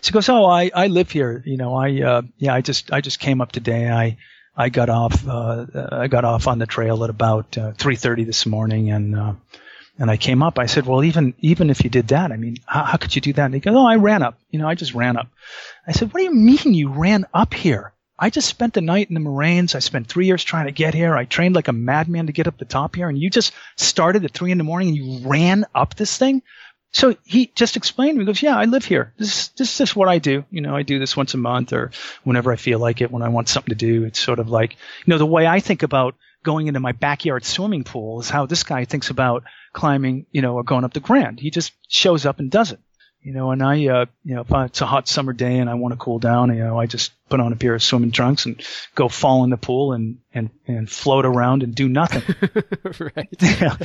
She 0.00 0.12
goes, 0.12 0.28
"Oh, 0.28 0.44
I 0.44 0.70
I 0.74 0.86
live 0.86 1.10
here. 1.10 1.42
You 1.44 1.56
know, 1.56 1.74
I 1.74 2.00
uh, 2.02 2.22
yeah, 2.38 2.54
I 2.54 2.60
just 2.60 2.92
I 2.92 3.00
just 3.00 3.18
came 3.18 3.40
up 3.40 3.52
today. 3.52 3.90
I 3.90 4.18
I 4.56 4.68
got 4.68 4.88
off 4.88 5.26
uh, 5.26 5.66
I 5.90 6.08
got 6.08 6.24
off 6.24 6.46
on 6.46 6.58
the 6.58 6.66
trail 6.66 7.02
at 7.04 7.10
about 7.10 7.56
uh, 7.58 7.72
3:30 7.72 8.26
this 8.26 8.46
morning, 8.46 8.90
and 8.90 9.18
uh, 9.18 9.34
and 10.02 10.10
I 10.10 10.16
came 10.16 10.42
up. 10.42 10.58
I 10.58 10.66
said, 10.66 10.84
well, 10.84 11.04
even 11.04 11.32
even 11.38 11.70
if 11.70 11.84
you 11.84 11.88
did 11.88 12.08
that, 12.08 12.32
I 12.32 12.36
mean, 12.36 12.56
how, 12.66 12.82
how 12.82 12.96
could 12.96 13.14
you 13.14 13.22
do 13.22 13.32
that? 13.34 13.44
And 13.44 13.54
he 13.54 13.60
goes, 13.60 13.76
oh, 13.76 13.86
I 13.86 13.94
ran 13.96 14.24
up. 14.24 14.36
You 14.50 14.58
know, 14.58 14.68
I 14.68 14.74
just 14.74 14.94
ran 14.94 15.16
up. 15.16 15.28
I 15.86 15.92
said, 15.92 16.12
what 16.12 16.18
do 16.18 16.24
you 16.24 16.34
mean 16.34 16.74
you 16.74 16.88
ran 16.88 17.24
up 17.32 17.54
here? 17.54 17.92
I 18.18 18.28
just 18.28 18.48
spent 18.48 18.74
the 18.74 18.80
night 18.80 19.10
in 19.10 19.14
the 19.14 19.20
Moraines. 19.20 19.76
I 19.76 19.78
spent 19.78 20.08
three 20.08 20.26
years 20.26 20.42
trying 20.42 20.66
to 20.66 20.72
get 20.72 20.92
here. 20.92 21.16
I 21.16 21.24
trained 21.24 21.54
like 21.54 21.68
a 21.68 21.72
madman 21.72 22.26
to 22.26 22.32
get 22.32 22.48
up 22.48 22.58
the 22.58 22.64
top 22.64 22.96
here, 22.96 23.08
and 23.08 23.16
you 23.16 23.30
just 23.30 23.52
started 23.76 24.24
at 24.24 24.32
three 24.32 24.50
in 24.50 24.58
the 24.58 24.64
morning 24.64 24.88
and 24.88 24.96
you 24.96 25.28
ran 25.28 25.66
up 25.72 25.94
this 25.94 26.18
thing. 26.18 26.42
So 26.90 27.14
he 27.22 27.52
just 27.54 27.76
explained 27.76 28.18
he 28.18 28.26
goes, 28.26 28.42
yeah, 28.42 28.58
I 28.58 28.64
live 28.64 28.84
here. 28.84 29.14
This, 29.18 29.48
this 29.48 29.70
is 29.70 29.78
just 29.78 29.94
what 29.94 30.08
I 30.08 30.18
do. 30.18 30.44
You 30.50 30.62
know, 30.62 30.74
I 30.74 30.82
do 30.82 30.98
this 30.98 31.16
once 31.16 31.34
a 31.34 31.38
month 31.38 31.72
or 31.72 31.92
whenever 32.24 32.52
I 32.52 32.56
feel 32.56 32.80
like 32.80 33.00
it, 33.00 33.12
when 33.12 33.22
I 33.22 33.28
want 33.28 33.48
something 33.48 33.70
to 33.70 33.76
do. 33.76 34.02
It's 34.04 34.18
sort 34.18 34.40
of 34.40 34.50
like, 34.50 34.72
you 34.72 35.12
know, 35.12 35.18
the 35.18 35.26
way 35.26 35.46
I 35.46 35.60
think 35.60 35.84
about 35.84 36.16
going 36.42 36.66
into 36.66 36.80
my 36.80 36.92
backyard 36.92 37.44
swimming 37.44 37.84
pool 37.84 38.20
is 38.20 38.30
how 38.30 38.46
this 38.46 38.62
guy 38.62 38.84
thinks 38.84 39.10
about 39.10 39.44
climbing, 39.72 40.26
you 40.32 40.42
know, 40.42 40.54
or 40.54 40.64
going 40.64 40.84
up 40.84 40.92
the 40.92 41.00
Grand. 41.00 41.40
He 41.40 41.50
just 41.50 41.72
shows 41.88 42.26
up 42.26 42.38
and 42.38 42.50
does 42.50 42.72
it. 42.72 42.80
You 43.22 43.32
know, 43.32 43.52
and 43.52 43.62
I, 43.62 43.86
uh, 43.86 44.06
you 44.24 44.34
know, 44.34 44.40
if 44.40 44.50
it's 44.50 44.80
a 44.80 44.86
hot 44.86 45.06
summer 45.06 45.32
day 45.32 45.58
and 45.58 45.70
I 45.70 45.74
want 45.74 45.92
to 45.92 45.96
cool 45.96 46.18
down, 46.18 46.52
you 46.52 46.64
know, 46.64 46.76
I 46.76 46.86
just 46.86 47.12
put 47.28 47.38
on 47.38 47.52
a 47.52 47.56
pair 47.56 47.72
of 47.76 47.82
swimming 47.82 48.10
trunks 48.10 48.46
and 48.46 48.60
go 48.96 49.08
fall 49.08 49.44
in 49.44 49.50
the 49.50 49.56
pool 49.56 49.92
and, 49.92 50.18
and, 50.34 50.50
and 50.66 50.90
float 50.90 51.24
around 51.24 51.62
and 51.62 51.72
do 51.72 51.88
nothing. 51.88 52.22
right. 52.98 53.28
yeah. 53.40 53.76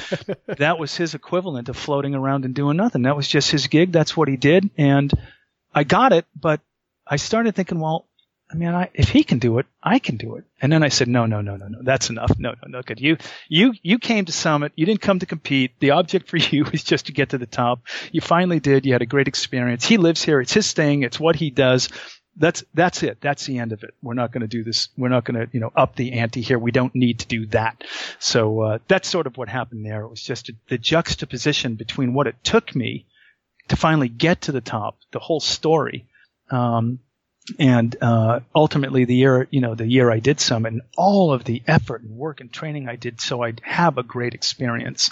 That 0.57 0.79
was 0.79 0.97
his 0.97 1.13
equivalent 1.13 1.69
of 1.69 1.77
floating 1.77 2.15
around 2.15 2.45
and 2.45 2.55
doing 2.55 2.77
nothing. 2.77 3.03
That 3.03 3.15
was 3.15 3.27
just 3.27 3.51
his 3.51 3.67
gig. 3.67 3.91
That's 3.91 4.17
what 4.17 4.27
he 4.27 4.37
did. 4.37 4.71
And 4.75 5.13
I 5.73 5.83
got 5.83 6.13
it, 6.13 6.25
but 6.35 6.59
I 7.05 7.17
started 7.17 7.53
thinking, 7.53 7.79
well, 7.79 8.06
I 8.49 8.55
mean, 8.55 8.69
I, 8.69 8.89
if 8.93 9.09
he 9.09 9.23
can 9.23 9.39
do 9.39 9.59
it, 9.59 9.65
I 9.83 9.99
can 9.99 10.15
do 10.15 10.37
it. 10.37 10.45
And 10.61 10.71
then 10.71 10.81
I 10.81 10.87
said, 10.87 11.09
no, 11.09 11.25
no, 11.25 11.41
no, 11.41 11.57
no, 11.57 11.67
no, 11.67 11.79
that's 11.81 12.09
enough. 12.09 12.31
No, 12.39 12.51
no, 12.51 12.67
no, 12.69 12.81
good. 12.81 13.01
You, 13.01 13.17
you, 13.49 13.73
you 13.81 13.99
came 13.99 14.23
to 14.25 14.31
Summit. 14.31 14.71
You 14.75 14.85
didn't 14.85 15.01
come 15.01 15.19
to 15.19 15.25
compete. 15.25 15.77
The 15.79 15.91
object 15.91 16.29
for 16.29 16.37
you 16.37 16.63
was 16.63 16.83
just 16.83 17.07
to 17.07 17.11
get 17.11 17.29
to 17.29 17.37
the 17.37 17.45
top. 17.45 17.81
You 18.11 18.21
finally 18.21 18.59
did. 18.59 18.85
You 18.85 18.93
had 18.93 19.01
a 19.01 19.07
great 19.07 19.27
experience. 19.27 19.85
He 19.85 19.97
lives 19.97 20.23
here. 20.23 20.39
It's 20.39 20.53
his 20.53 20.71
thing. 20.71 21.03
It's 21.03 21.19
what 21.19 21.35
he 21.35 21.49
does. 21.49 21.89
That's, 22.37 22.63
that's 22.73 23.03
it. 23.03 23.17
That's 23.19 23.45
the 23.45 23.57
end 23.57 23.73
of 23.73 23.83
it. 23.83 23.95
We're 24.01 24.13
not 24.13 24.31
going 24.31 24.41
to 24.41 24.47
do 24.47 24.63
this. 24.63 24.89
We're 24.95 25.09
not 25.09 25.25
going 25.25 25.45
to, 25.45 25.49
you 25.51 25.59
know, 25.59 25.73
up 25.75 25.95
the 25.95 26.13
ante 26.13 26.41
here. 26.41 26.59
We 26.59 26.71
don't 26.71 26.95
need 26.95 27.19
to 27.19 27.27
do 27.27 27.47
that. 27.47 27.83
So, 28.19 28.61
uh, 28.61 28.77
that's 28.87 29.09
sort 29.09 29.27
of 29.27 29.37
what 29.37 29.49
happened 29.49 29.85
there. 29.85 30.03
It 30.03 30.09
was 30.09 30.21
just 30.21 30.49
a, 30.49 30.53
the 30.69 30.77
juxtaposition 30.77 31.75
between 31.75 32.13
what 32.13 32.27
it 32.27 32.35
took 32.43 32.75
me 32.75 33.07
to 33.69 33.75
finally 33.75 34.07
get 34.07 34.41
to 34.41 34.51
the 34.51 34.61
top, 34.61 34.97
the 35.11 35.19
whole 35.19 35.39
story, 35.39 36.05
um, 36.51 36.99
and 37.59 37.95
uh, 38.01 38.39
ultimately 38.55 39.05
the 39.05 39.15
year 39.15 39.47
you 39.51 39.61
know 39.61 39.75
the 39.75 39.87
year 39.87 40.11
I 40.11 40.19
did 40.19 40.39
some 40.39 40.65
and 40.65 40.81
all 40.97 41.31
of 41.33 41.43
the 41.43 41.63
effort 41.67 42.03
and 42.03 42.11
work 42.11 42.41
and 42.41 42.51
training 42.51 42.89
I 42.89 42.95
did 42.95 43.21
so 43.21 43.41
I'd 43.41 43.61
have 43.63 43.97
a 43.97 44.03
great 44.03 44.33
experience. 44.33 45.11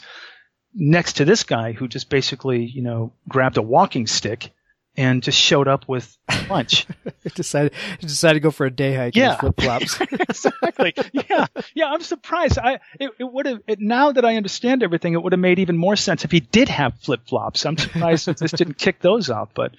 Next 0.73 1.13
to 1.13 1.25
this 1.25 1.43
guy 1.43 1.71
who 1.71 1.87
just 1.87 2.09
basically 2.09 2.65
you 2.65 2.81
know 2.81 3.13
grabbed 3.27 3.57
a 3.57 3.61
walking 3.61 4.07
stick 4.07 4.51
and 4.97 5.21
just 5.21 5.39
showed 5.39 5.67
up 5.67 5.87
with 5.87 6.17
lunch. 6.49 6.87
decided 7.35 7.73
decided 8.01 8.35
to 8.35 8.39
go 8.39 8.51
for 8.51 8.65
a 8.65 8.71
day 8.71 8.95
hike 8.95 9.15
yeah. 9.15 9.37
flip 9.37 9.59
flops. 9.59 9.99
exactly. 10.11 10.93
Yeah. 11.11 11.47
Yeah. 11.73 11.87
I'm 11.87 12.01
surprised. 12.01 12.57
I 12.57 12.79
it, 12.99 13.11
it 13.19 13.23
would 13.23 13.45
have 13.45 13.61
now 13.79 14.11
that 14.11 14.25
I 14.25 14.35
understand 14.35 14.83
everything, 14.83 15.13
it 15.13 15.21
would 15.21 15.33
have 15.33 15.39
made 15.39 15.59
even 15.59 15.77
more 15.77 15.95
sense 15.95 16.23
if 16.23 16.31
he 16.31 16.39
did 16.39 16.69
have 16.69 16.95
flip 16.99 17.21
flops. 17.27 17.65
I'm 17.65 17.77
surprised 17.77 18.27
that 18.27 18.37
this 18.37 18.51
didn't 18.51 18.77
kick 18.77 18.99
those 19.01 19.29
off. 19.29 19.49
But 19.53 19.75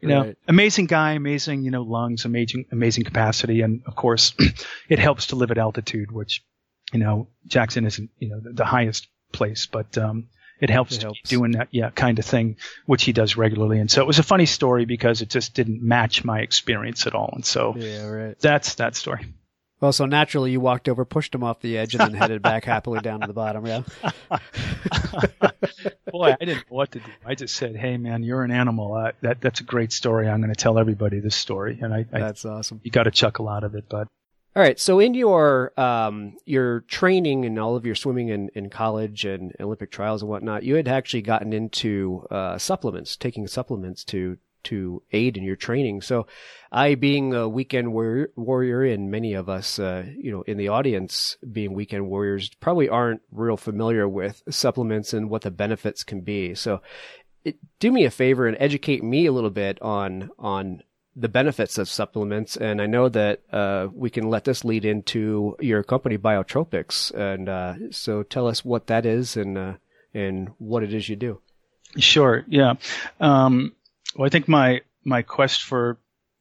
you 0.00 0.08
know, 0.08 0.20
right. 0.20 0.38
amazing 0.48 0.86
guy, 0.86 1.12
amazing 1.12 1.62
you 1.62 1.70
know 1.70 1.82
lungs, 1.82 2.24
amazing 2.24 2.66
amazing 2.72 3.04
capacity, 3.04 3.60
and 3.60 3.82
of 3.86 3.96
course, 3.96 4.34
it 4.88 4.98
helps 4.98 5.28
to 5.28 5.36
live 5.36 5.50
at 5.50 5.58
altitude, 5.58 6.10
which 6.10 6.42
you 6.92 6.98
know 6.98 7.28
Jackson 7.46 7.86
isn't 7.86 8.10
you 8.18 8.30
know 8.30 8.40
the, 8.40 8.52
the 8.52 8.64
highest 8.64 9.08
place, 9.32 9.66
but 9.66 9.98
um, 9.98 10.28
it 10.64 10.70
helps, 10.70 10.96
it 10.96 11.02
helps. 11.02 11.20
doing 11.28 11.52
that 11.52 11.68
yeah 11.70 11.90
kind 11.90 12.18
of 12.18 12.24
thing 12.24 12.56
which 12.86 13.04
he 13.04 13.12
does 13.12 13.36
regularly. 13.36 13.78
And 13.78 13.90
so 13.90 14.00
it 14.00 14.06
was 14.06 14.18
a 14.18 14.22
funny 14.22 14.46
story 14.46 14.86
because 14.86 15.20
it 15.20 15.28
just 15.28 15.52
didn't 15.52 15.82
match 15.82 16.24
my 16.24 16.40
experience 16.40 17.06
at 17.06 17.14
all. 17.14 17.30
And 17.34 17.44
so 17.44 17.74
yeah 17.76 18.06
right. 18.06 18.38
that's 18.40 18.76
that 18.76 18.96
story. 18.96 19.26
Well 19.80 19.92
so 19.92 20.06
naturally 20.06 20.52
you 20.52 20.60
walked 20.60 20.88
over 20.88 21.04
pushed 21.04 21.34
him 21.34 21.44
off 21.44 21.60
the 21.60 21.76
edge 21.76 21.94
and 21.94 22.00
then 22.00 22.14
headed 22.20 22.40
back 22.40 22.64
happily 22.64 23.00
down 23.00 23.20
to 23.20 23.26
the 23.26 23.34
bottom 23.34 23.66
yeah? 23.66 23.82
Boy 26.10 26.34
i 26.40 26.44
didn't 26.44 26.56
know 26.70 26.76
what 26.76 26.92
to 26.92 27.00
do. 27.00 27.10
I 27.26 27.34
just 27.34 27.54
said 27.54 27.76
hey 27.76 27.98
man 27.98 28.22
you're 28.22 28.42
an 28.42 28.50
animal. 28.50 28.94
Uh, 28.94 29.12
that 29.20 29.42
that's 29.42 29.60
a 29.60 29.64
great 29.64 29.92
story. 29.92 30.28
I'm 30.28 30.40
going 30.40 30.54
to 30.54 30.60
tell 30.60 30.78
everybody 30.78 31.20
this 31.20 31.36
story 31.36 31.78
and 31.82 31.92
i, 31.92 32.06
I 32.10 32.20
that's 32.20 32.46
awesome. 32.46 32.80
you 32.82 32.90
got 32.90 33.02
to 33.04 33.10
chuckle 33.10 33.48
out 33.50 33.64
of 33.64 33.74
it 33.74 33.84
but 33.90 34.08
all 34.56 34.62
right. 34.62 34.78
So 34.78 35.00
in 35.00 35.14
your 35.14 35.78
um, 35.80 36.36
your 36.44 36.80
training 36.82 37.44
and 37.44 37.58
all 37.58 37.74
of 37.74 37.84
your 37.84 37.96
swimming 37.96 38.28
in, 38.28 38.50
in 38.54 38.70
college 38.70 39.24
and 39.24 39.52
Olympic 39.58 39.90
trials 39.90 40.22
and 40.22 40.28
whatnot, 40.28 40.62
you 40.62 40.76
had 40.76 40.86
actually 40.86 41.22
gotten 41.22 41.52
into 41.52 42.26
uh, 42.30 42.58
supplements, 42.58 43.16
taking 43.16 43.46
supplements 43.48 44.04
to 44.04 44.38
to 44.64 45.02
aid 45.12 45.36
in 45.36 45.44
your 45.44 45.56
training. 45.56 46.00
So, 46.00 46.26
I, 46.72 46.94
being 46.96 47.34
a 47.34 47.48
weekend 47.48 47.92
warrior, 47.92 48.30
warrior 48.34 48.84
and 48.84 49.10
many 49.10 49.34
of 49.34 49.48
us, 49.48 49.78
uh, 49.78 50.04
you 50.16 50.32
know, 50.32 50.42
in 50.42 50.56
the 50.56 50.68
audience 50.68 51.36
being 51.52 51.74
weekend 51.74 52.08
warriors, 52.08 52.50
probably 52.60 52.88
aren't 52.88 53.20
real 53.30 53.56
familiar 53.56 54.08
with 54.08 54.42
supplements 54.50 55.12
and 55.12 55.30
what 55.30 55.42
the 55.42 55.50
benefits 55.50 56.02
can 56.02 56.22
be. 56.22 56.54
So, 56.54 56.80
it, 57.44 57.56
do 57.78 57.92
me 57.92 58.04
a 58.04 58.10
favor 58.10 58.46
and 58.46 58.56
educate 58.58 59.04
me 59.04 59.26
a 59.26 59.32
little 59.32 59.50
bit 59.50 59.80
on 59.82 60.30
on 60.38 60.82
the 61.16 61.28
benefits 61.28 61.78
of 61.78 61.88
supplements. 61.88 62.56
And 62.56 62.80
I 62.80 62.86
know 62.86 63.08
that 63.08 63.40
uh, 63.52 63.88
we 63.92 64.10
can 64.10 64.28
let 64.28 64.44
this 64.44 64.64
lead 64.64 64.84
into 64.84 65.56
your 65.60 65.82
company, 65.82 66.18
Biotropics. 66.18 67.12
And 67.12 67.48
uh, 67.48 67.74
so 67.90 68.22
tell 68.22 68.46
us 68.46 68.64
what 68.64 68.88
that 68.88 69.06
is 69.06 69.36
and 69.36 69.56
uh, 69.56 69.74
and 70.12 70.50
what 70.58 70.82
it 70.82 70.94
is 70.94 71.08
you 71.08 71.16
do. 71.16 71.40
Sure. 71.98 72.44
Yeah. 72.48 72.74
Um, 73.20 73.72
well, 74.16 74.26
I 74.26 74.30
think 74.30 74.48
my 74.48 74.82
my 75.04 75.22
quest 75.22 75.62
for 75.62 75.98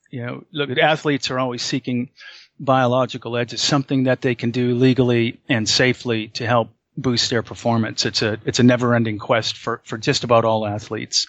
you 0.09 0.25
know 0.25 0.43
look 0.51 0.69
at 0.69 0.79
athletes 0.79 1.29
are 1.29 1.39
always 1.39 1.61
seeking 1.61 2.09
biological 2.59 3.37
edge. 3.37 3.53
It's 3.53 3.63
something 3.63 4.03
that 4.03 4.21
they 4.21 4.35
can 4.35 4.51
do 4.51 4.75
legally 4.75 5.39
and 5.49 5.67
safely 5.67 6.29
to 6.29 6.47
help 6.47 6.69
boost 6.97 7.29
their 7.29 7.43
performance. 7.43 8.05
It's 8.05 8.21
a 8.21 8.39
it's 8.45 8.59
a 8.59 8.63
never 8.63 8.95
ending 8.95 9.19
quest 9.19 9.57
for 9.57 9.81
for 9.85 9.97
just 9.97 10.23
about 10.23 10.45
all 10.45 10.65
athletes. 10.65 11.27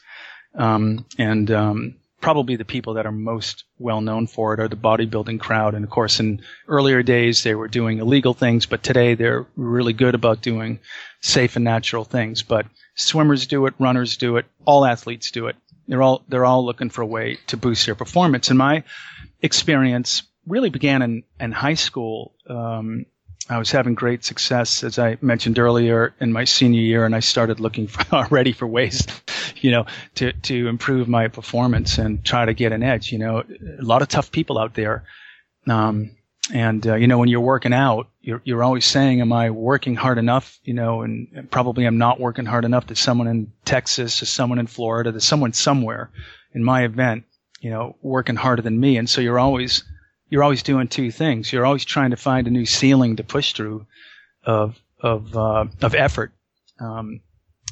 Um, 0.54 1.04
and 1.18 1.50
um, 1.50 1.96
probably 2.24 2.56
the 2.56 2.64
people 2.64 2.94
that 2.94 3.04
are 3.04 3.12
most 3.12 3.64
well 3.78 4.00
known 4.00 4.26
for 4.26 4.54
it 4.54 4.60
are 4.60 4.66
the 4.66 4.74
bodybuilding 4.74 5.38
crowd. 5.38 5.74
And 5.74 5.84
of 5.84 5.90
course, 5.90 6.20
in 6.20 6.40
earlier 6.66 7.02
days, 7.02 7.42
they 7.42 7.54
were 7.54 7.68
doing 7.68 7.98
illegal 7.98 8.32
things, 8.32 8.64
but 8.64 8.82
today 8.82 9.12
they're 9.12 9.44
really 9.56 9.92
good 9.92 10.14
about 10.14 10.40
doing 10.40 10.78
safe 11.20 11.56
and 11.56 11.66
natural 11.66 12.02
things. 12.02 12.42
But 12.42 12.64
swimmers 12.94 13.46
do 13.46 13.66
it, 13.66 13.74
runners 13.78 14.16
do 14.16 14.38
it, 14.38 14.46
all 14.64 14.86
athletes 14.86 15.32
do 15.32 15.48
it. 15.48 15.56
They're 15.86 16.00
all, 16.00 16.24
they're 16.26 16.46
all 16.46 16.64
looking 16.64 16.88
for 16.88 17.02
a 17.02 17.06
way 17.06 17.36
to 17.48 17.58
boost 17.58 17.84
their 17.84 17.94
performance. 17.94 18.48
And 18.48 18.56
my 18.56 18.84
experience 19.42 20.22
really 20.46 20.70
began 20.70 21.02
in, 21.02 21.24
in 21.38 21.52
high 21.52 21.74
school. 21.74 22.36
Um, 22.48 23.04
I 23.48 23.58
was 23.58 23.70
having 23.70 23.94
great 23.94 24.24
success, 24.24 24.82
as 24.82 24.98
I 24.98 25.18
mentioned 25.20 25.58
earlier, 25.58 26.14
in 26.18 26.32
my 26.32 26.44
senior 26.44 26.80
year, 26.80 27.04
and 27.04 27.14
I 27.14 27.20
started 27.20 27.60
looking 27.60 27.86
for, 27.88 28.02
already 28.14 28.52
for 28.52 28.66
ways, 28.66 29.06
you 29.56 29.70
know, 29.70 29.86
to 30.16 30.32
to 30.32 30.68
improve 30.68 31.08
my 31.08 31.28
performance 31.28 31.98
and 31.98 32.24
try 32.24 32.44
to 32.44 32.54
get 32.54 32.72
an 32.72 32.82
edge. 32.82 33.12
You 33.12 33.18
know, 33.18 33.38
a 33.78 33.82
lot 33.82 34.02
of 34.02 34.08
tough 34.08 34.30
people 34.30 34.58
out 34.58 34.74
there, 34.74 35.04
um, 35.66 36.16
and 36.52 36.86
uh, 36.86 36.94
you 36.94 37.06
know, 37.06 37.18
when 37.18 37.28
you're 37.28 37.40
working 37.40 37.74
out, 37.74 38.08
you're 38.22 38.40
you're 38.44 38.64
always 38.64 38.86
saying, 38.86 39.20
"Am 39.20 39.32
I 39.32 39.50
working 39.50 39.94
hard 39.94 40.16
enough?" 40.16 40.58
You 40.64 40.74
know, 40.74 41.02
and, 41.02 41.28
and 41.34 41.50
probably 41.50 41.84
I'm 41.84 41.98
not 41.98 42.18
working 42.18 42.46
hard 42.46 42.64
enough. 42.64 42.86
To 42.86 42.96
someone 42.96 43.28
in 43.28 43.52
Texas, 43.66 44.20
to 44.20 44.26
someone 44.26 44.58
in 44.58 44.66
Florida, 44.66 45.12
to 45.12 45.20
someone 45.20 45.52
somewhere 45.52 46.10
in 46.54 46.64
my 46.64 46.84
event, 46.84 47.24
you 47.60 47.68
know, 47.70 47.96
working 48.00 48.36
harder 48.36 48.62
than 48.62 48.80
me, 48.80 48.96
and 48.96 49.08
so 49.08 49.20
you're 49.20 49.38
always 49.38 49.84
you're 50.28 50.42
always 50.42 50.62
doing 50.62 50.88
two 50.88 51.10
things. 51.10 51.52
You're 51.52 51.66
always 51.66 51.84
trying 51.84 52.10
to 52.10 52.16
find 52.16 52.46
a 52.46 52.50
new 52.50 52.66
ceiling 52.66 53.16
to 53.16 53.24
push 53.24 53.52
through 53.52 53.86
of 54.44 54.78
of 55.00 55.36
uh, 55.36 55.66
of 55.82 55.94
effort. 55.94 56.32
Um, 56.80 57.20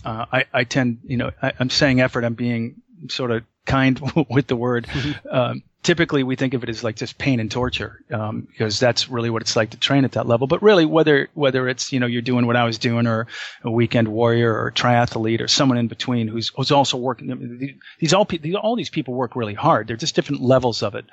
uh, 0.04 0.26
I, 0.32 0.44
I 0.52 0.64
tend, 0.64 1.00
you 1.04 1.16
know, 1.16 1.30
I, 1.40 1.52
am 1.60 1.70
saying 1.70 2.00
effort. 2.00 2.24
I'm 2.24 2.34
being 2.34 2.82
sort 3.08 3.30
of 3.30 3.44
kind 3.66 4.00
with 4.30 4.46
the 4.46 4.56
word. 4.56 4.86
Mm-hmm. 4.86 5.28
Um, 5.28 5.62
typically, 5.82 6.22
we 6.22 6.36
think 6.36 6.54
of 6.54 6.62
it 6.62 6.68
as 6.68 6.82
like 6.82 6.96
just 6.96 7.18
pain 7.18 7.40
and 7.40 7.50
torture 7.50 8.00
um, 8.10 8.42
because 8.42 8.78
that's 8.78 9.08
really 9.08 9.30
what 9.30 9.42
it's 9.42 9.56
like 9.56 9.70
to 9.70 9.76
train 9.76 10.04
at 10.04 10.12
that 10.12 10.26
level. 10.26 10.46
But 10.46 10.62
really, 10.62 10.84
whether 10.84 11.28
whether 11.34 11.68
it's 11.68 11.92
you 11.92 12.00
know 12.00 12.06
you're 12.06 12.22
doing 12.22 12.46
what 12.46 12.56
I 12.56 12.64
was 12.64 12.78
doing, 12.78 13.06
or 13.06 13.26
a 13.62 13.70
weekend 13.70 14.08
warrior, 14.08 14.52
or 14.52 14.70
triathlete, 14.72 15.40
or 15.40 15.48
someone 15.48 15.78
in 15.78 15.88
between 15.88 16.28
who's 16.28 16.48
who's 16.48 16.72
also 16.72 16.96
working. 16.96 17.78
These 17.98 18.14
all 18.14 18.26
all 18.60 18.76
these 18.76 18.90
people 18.90 19.14
work 19.14 19.36
really 19.36 19.54
hard. 19.54 19.86
They're 19.86 19.96
just 19.96 20.14
different 20.14 20.42
levels 20.42 20.82
of 20.82 20.94
it. 20.94 21.06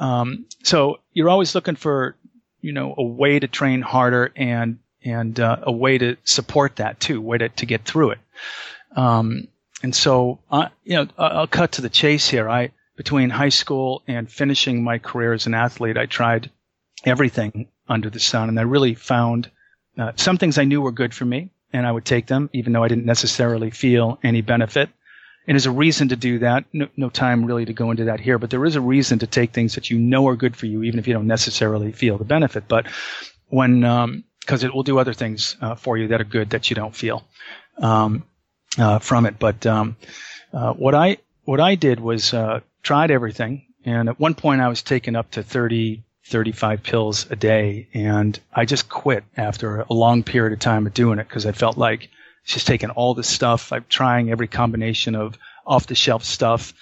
Um, 0.00 0.46
so 0.64 0.98
you're 1.12 1.28
always 1.28 1.54
looking 1.54 1.76
for, 1.76 2.16
you 2.60 2.72
know, 2.72 2.94
a 2.96 3.02
way 3.02 3.38
to 3.38 3.46
train 3.46 3.82
harder 3.82 4.32
and 4.34 4.78
and 5.02 5.38
uh, 5.40 5.58
a 5.62 5.72
way 5.72 5.96
to 5.96 6.16
support 6.24 6.76
that 6.76 7.00
too, 7.00 7.20
way 7.20 7.38
to, 7.38 7.48
to 7.48 7.66
get 7.66 7.84
through 7.84 8.10
it. 8.10 8.18
Um, 8.96 9.48
and 9.82 9.94
so, 9.94 10.40
I, 10.50 10.68
you 10.84 10.96
know, 10.96 11.08
I'll 11.16 11.46
cut 11.46 11.72
to 11.72 11.82
the 11.82 11.88
chase 11.88 12.28
here. 12.28 12.48
I 12.48 12.72
between 12.96 13.30
high 13.30 13.48
school 13.48 14.02
and 14.06 14.30
finishing 14.30 14.84
my 14.84 14.98
career 14.98 15.32
as 15.32 15.46
an 15.46 15.54
athlete, 15.54 15.96
I 15.96 16.04
tried 16.06 16.50
everything 17.04 17.68
under 17.88 18.10
the 18.10 18.20
sun, 18.20 18.50
and 18.50 18.58
I 18.58 18.62
really 18.62 18.94
found 18.94 19.50
uh, 19.98 20.12
some 20.16 20.36
things 20.36 20.58
I 20.58 20.64
knew 20.64 20.82
were 20.82 20.92
good 20.92 21.14
for 21.14 21.24
me, 21.24 21.50
and 21.72 21.86
I 21.86 21.92
would 21.92 22.04
take 22.04 22.26
them, 22.26 22.50
even 22.52 22.72
though 22.72 22.84
I 22.84 22.88
didn't 22.88 23.06
necessarily 23.06 23.70
feel 23.70 24.18
any 24.22 24.42
benefit. 24.42 24.90
And 25.46 25.54
there's 25.54 25.66
a 25.66 25.70
reason 25.70 26.08
to 26.08 26.16
do 26.16 26.40
that. 26.40 26.64
No, 26.72 26.88
no, 26.96 27.08
time 27.08 27.44
really 27.44 27.64
to 27.64 27.72
go 27.72 27.90
into 27.90 28.04
that 28.04 28.20
here, 28.20 28.38
but 28.38 28.50
there 28.50 28.64
is 28.64 28.76
a 28.76 28.80
reason 28.80 29.18
to 29.20 29.26
take 29.26 29.52
things 29.52 29.74
that 29.74 29.90
you 29.90 29.98
know 29.98 30.28
are 30.28 30.36
good 30.36 30.56
for 30.56 30.66
you, 30.66 30.82
even 30.82 30.98
if 30.98 31.08
you 31.08 31.14
don't 31.14 31.26
necessarily 31.26 31.92
feel 31.92 32.18
the 32.18 32.24
benefit. 32.24 32.68
But 32.68 32.86
when, 33.48 33.80
because 33.80 34.62
um, 34.62 34.68
it 34.68 34.74
will 34.74 34.82
do 34.82 34.98
other 34.98 35.14
things 35.14 35.56
uh, 35.60 35.74
for 35.74 35.96
you 35.96 36.08
that 36.08 36.20
are 36.20 36.24
good 36.24 36.50
that 36.50 36.70
you 36.70 36.76
don't 36.76 36.94
feel 36.94 37.24
um, 37.78 38.24
uh, 38.78 38.98
from 38.98 39.26
it. 39.26 39.38
But 39.38 39.66
um, 39.66 39.96
uh, 40.52 40.72
what 40.74 40.94
I 40.94 41.18
what 41.44 41.60
I 41.60 41.74
did 41.74 42.00
was 42.00 42.32
uh, 42.34 42.60
tried 42.82 43.10
everything, 43.10 43.66
and 43.84 44.08
at 44.08 44.20
one 44.20 44.34
point 44.34 44.60
I 44.60 44.68
was 44.68 44.82
taken 44.82 45.16
up 45.16 45.32
to 45.32 45.42
30, 45.42 46.04
35 46.26 46.82
pills 46.82 47.26
a 47.30 47.36
day, 47.36 47.88
and 47.94 48.38
I 48.52 48.66
just 48.66 48.88
quit 48.88 49.24
after 49.36 49.80
a 49.80 49.92
long 49.92 50.22
period 50.22 50.52
of 50.52 50.60
time 50.60 50.86
of 50.86 50.94
doing 50.94 51.18
it 51.18 51.28
because 51.28 51.46
I 51.46 51.52
felt 51.52 51.76
like 51.76 52.08
just 52.44 52.66
taking 52.66 52.90
all 52.90 53.14
this 53.14 53.28
stuff. 53.28 53.72
I'm 53.72 53.84
trying 53.88 54.30
every 54.30 54.48
combination 54.48 55.14
of 55.14 55.38
off 55.66 55.86
the 55.86 55.94
shelf 55.94 56.24
stuff 56.24 56.72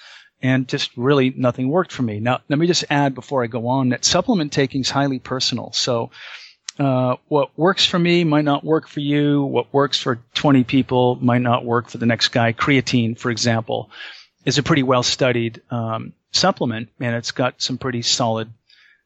and 0.41 0.67
just 0.67 0.95
really 0.95 1.33
nothing 1.35 1.69
worked 1.69 1.91
for 1.91 2.03
me. 2.03 2.19
Now, 2.19 2.41
let 2.47 2.59
me 2.59 2.67
just 2.67 2.85
add 2.89 3.13
before 3.13 3.43
I 3.43 3.47
go 3.47 3.67
on 3.67 3.89
that 3.89 4.05
supplement 4.05 4.51
taking 4.51 4.81
is 4.81 4.89
highly 4.89 5.19
personal. 5.19 5.71
So, 5.73 6.11
uh, 6.79 7.17
what 7.27 7.57
works 7.57 7.85
for 7.85 7.99
me 7.99 8.23
might 8.23 8.45
not 8.45 8.63
work 8.63 8.87
for 8.87 9.01
you. 9.01 9.43
What 9.43 9.73
works 9.73 9.99
for 9.99 10.21
20 10.35 10.63
people 10.63 11.17
might 11.21 11.41
not 11.41 11.65
work 11.65 11.89
for 11.89 11.97
the 11.97 12.05
next 12.05 12.29
guy. 12.29 12.53
Creatine, 12.53 13.17
for 13.17 13.29
example, 13.29 13.91
is 14.45 14.57
a 14.57 14.63
pretty 14.63 14.83
well 14.83 15.03
studied 15.03 15.61
um, 15.71 16.13
supplement, 16.31 16.87
and 17.01 17.15
it's 17.15 17.31
got 17.31 17.61
some 17.61 17.77
pretty 17.77 18.01
solid 18.01 18.49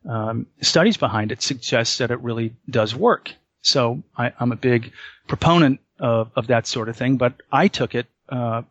um, 0.07 0.45
studies 0.61 0.97
behind 0.97 1.31
it. 1.31 1.41
Suggests 1.41 1.97
that 1.97 2.11
it 2.11 2.21
really 2.21 2.53
does 2.69 2.93
work. 2.93 3.31
So 3.61 4.03
I, 4.15 4.33
I'm 4.39 4.51
a 4.51 4.57
big 4.57 4.91
proponent 5.27 5.79
of, 6.03 6.31
of 6.35 6.47
that 6.47 6.67
sort 6.67 6.89
of 6.89 6.97
thing. 6.97 7.17
But 7.17 7.33
I 7.51 7.69
took 7.69 7.95
it. 7.95 8.05
Uh, 8.29 8.63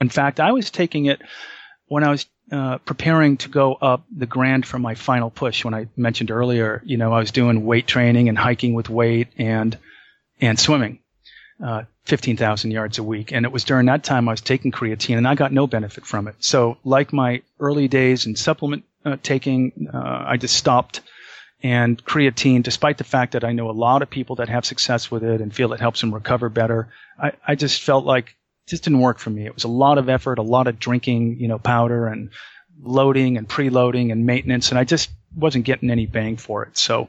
in 0.00 0.08
fact, 0.08 0.40
I 0.40 0.52
was 0.52 0.70
taking 0.70 1.06
it 1.06 1.20
when 1.86 2.04
I 2.04 2.10
was 2.10 2.26
uh, 2.52 2.78
preparing 2.78 3.36
to 3.38 3.48
go 3.48 3.74
up 3.74 4.04
the 4.16 4.26
Grand 4.26 4.64
for 4.64 4.78
my 4.78 4.94
final 4.94 5.30
push. 5.30 5.64
When 5.64 5.74
I 5.74 5.88
mentioned 5.96 6.30
earlier, 6.30 6.80
you 6.84 6.96
know, 6.96 7.12
I 7.12 7.18
was 7.18 7.32
doing 7.32 7.66
weight 7.66 7.86
training 7.86 8.28
and 8.28 8.38
hiking 8.38 8.74
with 8.74 8.88
weight 8.88 9.28
and 9.36 9.76
and 10.40 10.58
swimming, 10.58 11.00
uh, 11.64 11.82
fifteen 12.04 12.36
thousand 12.36 12.70
yards 12.70 12.98
a 12.98 13.02
week. 13.02 13.32
And 13.32 13.44
it 13.44 13.52
was 13.52 13.64
during 13.64 13.86
that 13.86 14.04
time 14.04 14.28
I 14.28 14.32
was 14.32 14.40
taking 14.40 14.70
creatine, 14.72 15.18
and 15.18 15.28
I 15.28 15.34
got 15.34 15.52
no 15.52 15.66
benefit 15.66 16.06
from 16.06 16.28
it. 16.28 16.36
So, 16.38 16.78
like 16.84 17.12
my 17.12 17.42
early 17.58 17.88
days 17.88 18.26
in 18.26 18.36
supplement 18.36 18.84
uh, 19.04 19.16
taking, 19.22 19.88
uh, 19.92 20.24
I 20.26 20.36
just 20.36 20.56
stopped 20.56 21.00
and 21.62 22.02
creatine, 22.04 22.62
despite 22.62 22.98
the 22.98 23.04
fact 23.04 23.32
that 23.32 23.44
I 23.44 23.52
know 23.52 23.70
a 23.70 23.72
lot 23.72 24.02
of 24.02 24.10
people 24.10 24.36
that 24.36 24.48
have 24.48 24.64
success 24.64 25.10
with 25.10 25.22
it 25.22 25.40
and 25.40 25.54
feel 25.54 25.72
it 25.72 25.80
helps 25.80 26.00
them 26.00 26.14
recover 26.14 26.48
better, 26.48 26.88
I, 27.18 27.32
I 27.46 27.54
just 27.54 27.82
felt 27.82 28.04
like 28.04 28.28
it 28.66 28.70
just 28.70 28.84
didn't 28.84 29.00
work 29.00 29.18
for 29.18 29.30
me. 29.30 29.46
It 29.46 29.54
was 29.54 29.64
a 29.64 29.68
lot 29.68 29.98
of 29.98 30.08
effort, 30.08 30.38
a 30.38 30.42
lot 30.42 30.68
of 30.68 30.78
drinking, 30.78 31.38
you 31.38 31.48
know, 31.48 31.58
powder 31.58 32.06
and 32.06 32.30
loading 32.82 33.36
and 33.36 33.48
preloading 33.48 34.10
and 34.10 34.24
maintenance, 34.24 34.70
and 34.70 34.78
I 34.78 34.84
just 34.84 35.10
wasn't 35.34 35.64
getting 35.64 35.90
any 35.90 36.06
bang 36.06 36.36
for 36.36 36.64
it. 36.64 36.78
So, 36.78 37.08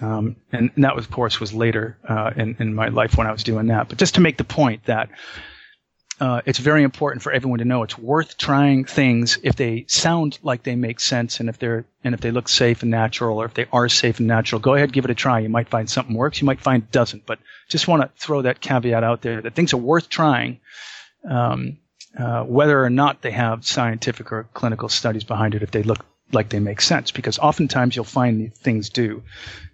um, 0.00 0.36
and, 0.52 0.70
and, 0.74 0.84
that 0.84 0.94
was, 0.94 1.06
of 1.06 1.10
course, 1.10 1.40
was 1.40 1.54
later 1.54 1.96
uh, 2.06 2.32
in, 2.36 2.56
in 2.58 2.74
my 2.74 2.88
life 2.88 3.16
when 3.16 3.26
I 3.26 3.32
was 3.32 3.42
doing 3.42 3.68
that. 3.68 3.88
But 3.88 3.96
just 3.96 4.16
to 4.16 4.20
make 4.20 4.36
the 4.36 4.44
point 4.44 4.84
that 4.84 5.08
uh, 6.18 6.40
it's 6.46 6.58
very 6.58 6.82
important 6.82 7.22
for 7.22 7.30
everyone 7.30 7.58
to 7.58 7.64
know 7.64 7.82
it's 7.82 7.98
worth 7.98 8.38
trying 8.38 8.84
things 8.84 9.38
if 9.42 9.56
they 9.56 9.84
sound 9.88 10.38
like 10.42 10.62
they 10.62 10.74
make 10.74 10.98
sense 10.98 11.40
and 11.40 11.48
if 11.48 11.58
they're 11.58 11.84
and 12.04 12.14
if 12.14 12.20
they 12.20 12.30
look 12.30 12.48
safe 12.48 12.82
and 12.82 12.90
natural 12.90 13.38
or 13.38 13.44
if 13.44 13.54
they 13.54 13.66
are 13.72 13.88
safe 13.88 14.18
and 14.18 14.26
natural. 14.26 14.60
Go 14.60 14.74
ahead 14.74 14.92
give 14.92 15.04
it 15.04 15.10
a 15.10 15.14
try. 15.14 15.40
You 15.40 15.48
might 15.48 15.68
find 15.68 15.88
something 15.88 16.14
works 16.14 16.40
you 16.40 16.46
might 16.46 16.60
find 16.60 16.82
it 16.82 16.90
doesn't 16.90 17.26
but 17.26 17.38
just 17.68 17.86
want 17.86 18.02
to 18.02 18.10
throw 18.16 18.42
that 18.42 18.60
caveat 18.60 19.04
out 19.04 19.22
there 19.22 19.42
that 19.42 19.54
things 19.54 19.74
are 19.74 19.78
worth 19.78 20.08
trying 20.08 20.60
um, 21.28 21.78
uh, 22.18 22.44
whether 22.44 22.82
or 22.82 22.90
not 22.90 23.20
they 23.20 23.32
have 23.32 23.66
scientific 23.66 24.32
or 24.32 24.48
clinical 24.54 24.88
studies 24.88 25.24
behind 25.24 25.54
it 25.54 25.62
if 25.62 25.70
they 25.70 25.82
look 25.82 26.04
like 26.32 26.48
they 26.48 26.60
make 26.60 26.80
sense 26.80 27.10
because 27.10 27.38
oftentimes 27.38 27.94
you'll 27.94 28.04
find 28.04 28.54
things 28.54 28.90
do. 28.90 29.22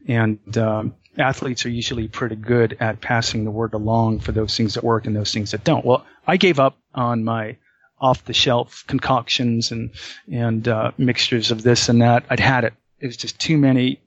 And 0.07 0.59
um, 0.59 0.95
athletes 1.19 1.67
are 1.67 1.71
usually 1.71 2.09
pretty 2.09 2.37
good 2.37 2.77
at 2.81 3.01
passing 3.01 3.45
the 3.45 3.51
word 3.51 3.75
along 3.75 4.21
for 4.21 4.33
those 4.33 4.57
things 4.57 4.75
that 4.75 4.85
work 4.85 5.07
and 5.07 5.15
those 5.15 5.33
things 5.33 5.51
that 5.51 5.65
don't. 5.65 5.85
Well, 5.85 6.07
I 6.27 6.37
gave 6.37 6.59
up 6.59 6.77
on 6.95 7.25
my 7.25 7.57
off 8.01 8.25
the 8.25 8.33
shelf 8.33 8.85
concoctions 8.87 9.71
and 9.71 9.91
and 10.31 10.67
uh, 10.67 10.93
mixtures 10.99 11.51
of 11.51 11.63
this 11.63 11.89
and 11.89 12.03
that. 12.03 12.25
I'd 12.29 12.41
had 12.41 12.65
it. 12.65 12.75
It 12.99 13.07
was 13.07 13.17
just 13.17 13.39
too 13.39 13.59
many 13.59 14.01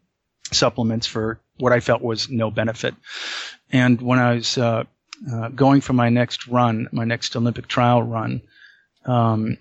supplements 0.51 1.07
for 1.07 1.39
what 1.57 1.71
I 1.71 1.79
felt 1.79 2.01
was 2.01 2.29
no 2.29 2.51
benefit. 2.51 2.95
And 3.71 4.01
when 4.01 4.19
I 4.19 4.35
was 4.35 4.57
uh, 4.57 4.83
uh, 5.31 5.49
going 5.49 5.81
for 5.81 5.93
my 5.93 6.09
next 6.09 6.47
run, 6.47 6.87
my 6.91 7.05
next 7.05 7.35
Olympic 7.35 7.67
trial 7.67 8.03
run, 8.03 8.41
um, 9.05 9.57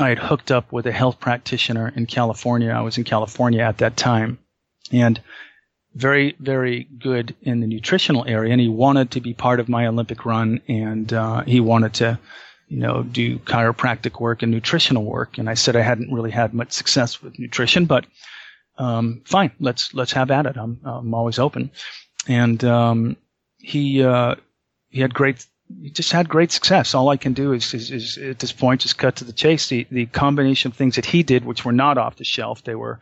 I 0.00 0.08
had 0.08 0.18
hooked 0.18 0.50
up 0.50 0.72
with 0.72 0.86
a 0.86 0.92
health 0.92 1.20
practitioner 1.20 1.92
in 1.94 2.06
California. 2.06 2.70
I 2.70 2.80
was 2.80 2.98
in 2.98 3.04
California 3.04 3.60
at 3.60 3.78
that 3.78 3.96
time, 3.96 4.38
and 4.90 5.20
very, 5.94 6.34
very 6.40 6.88
good 6.98 7.34
in 7.42 7.60
the 7.60 7.66
nutritional 7.66 8.24
area, 8.26 8.52
and 8.52 8.60
he 8.60 8.68
wanted 8.68 9.12
to 9.12 9.20
be 9.20 9.32
part 9.32 9.60
of 9.60 9.68
my 9.68 9.86
Olympic 9.86 10.26
run, 10.26 10.60
and 10.68 11.12
uh, 11.12 11.42
he 11.42 11.60
wanted 11.60 11.94
to, 11.94 12.18
you 12.68 12.78
know, 12.78 13.02
do 13.02 13.38
chiropractic 13.38 14.20
work 14.20 14.42
and 14.42 14.50
nutritional 14.50 15.04
work. 15.04 15.38
And 15.38 15.48
I 15.48 15.54
said 15.54 15.76
I 15.76 15.82
hadn't 15.82 16.12
really 16.12 16.32
had 16.32 16.52
much 16.52 16.72
success 16.72 17.22
with 17.22 17.38
nutrition, 17.38 17.86
but 17.86 18.06
um, 18.76 19.22
fine, 19.24 19.52
let's 19.60 19.94
let's 19.94 20.12
have 20.12 20.30
at 20.30 20.46
it. 20.46 20.56
I'm 20.56 20.80
I'm 20.84 21.14
always 21.14 21.38
open. 21.38 21.70
And 22.26 22.64
um, 22.64 23.16
he 23.58 24.02
uh, 24.02 24.34
he 24.88 25.00
had 25.00 25.14
great. 25.14 25.46
He 25.80 25.90
just 25.90 26.12
had 26.12 26.28
great 26.28 26.52
success. 26.52 26.94
All 26.94 27.08
I 27.08 27.16
can 27.16 27.32
do 27.32 27.52
is, 27.52 27.72
is, 27.72 27.90
is 27.90 28.18
at 28.18 28.38
this 28.38 28.52
point 28.52 28.82
just 28.82 28.98
cut 28.98 29.16
to 29.16 29.24
the 29.24 29.32
chase. 29.32 29.68
The 29.68 29.86
the 29.90 30.06
combination 30.06 30.72
of 30.72 30.76
things 30.76 30.96
that 30.96 31.06
he 31.06 31.22
did, 31.22 31.44
which 31.44 31.64
were 31.64 31.72
not 31.72 31.98
off 31.98 32.16
the 32.16 32.24
shelf, 32.24 32.64
they 32.64 32.74
were 32.74 32.98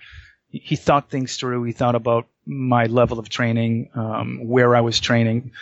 he 0.53 0.77
thought 0.77 1.11
things 1.11 1.37
through. 1.37 1.65
He 1.65 1.73
thought 1.73 1.95
about 1.95 2.29
my 2.45 2.85
level 2.85 3.19
of 3.19 3.29
training, 3.29 3.89
um, 3.95 4.47
where 4.47 4.77
I 4.77 4.83
was 4.83 5.01
training, 5.01 5.53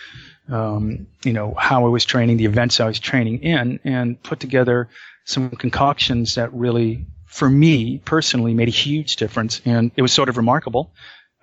um, 0.48 1.06
you 1.24 1.32
know, 1.32 1.54
how 1.56 1.86
I 1.86 1.88
was 1.88 2.04
training, 2.04 2.36
the 2.36 2.46
events 2.46 2.80
I 2.80 2.86
was 2.86 2.98
training 2.98 3.42
in, 3.42 3.78
and 3.84 4.20
put 4.22 4.40
together 4.40 4.88
some 5.24 5.50
concoctions 5.50 6.34
that 6.34 6.52
really, 6.52 7.06
for 7.26 7.48
me 7.48 7.98
personally, 7.98 8.52
made 8.52 8.68
a 8.68 8.72
huge 8.72 9.16
difference. 9.16 9.60
And 9.64 9.92
it 9.94 10.02
was 10.02 10.12
sort 10.12 10.28
of 10.28 10.36
remarkable. 10.36 10.92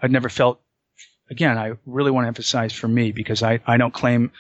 I'd 0.02 0.12
never 0.12 0.30
felt, 0.30 0.60
again, 1.30 1.58
I 1.58 1.74
really 1.86 2.12
want 2.12 2.26
to 2.26 2.28
emphasize 2.28 2.74
for 2.74 2.88
me 2.88 3.12
because 3.14 3.44
I, 3.44 3.62
I 3.66 3.78
don't 3.78 3.94
claim, 3.94 4.32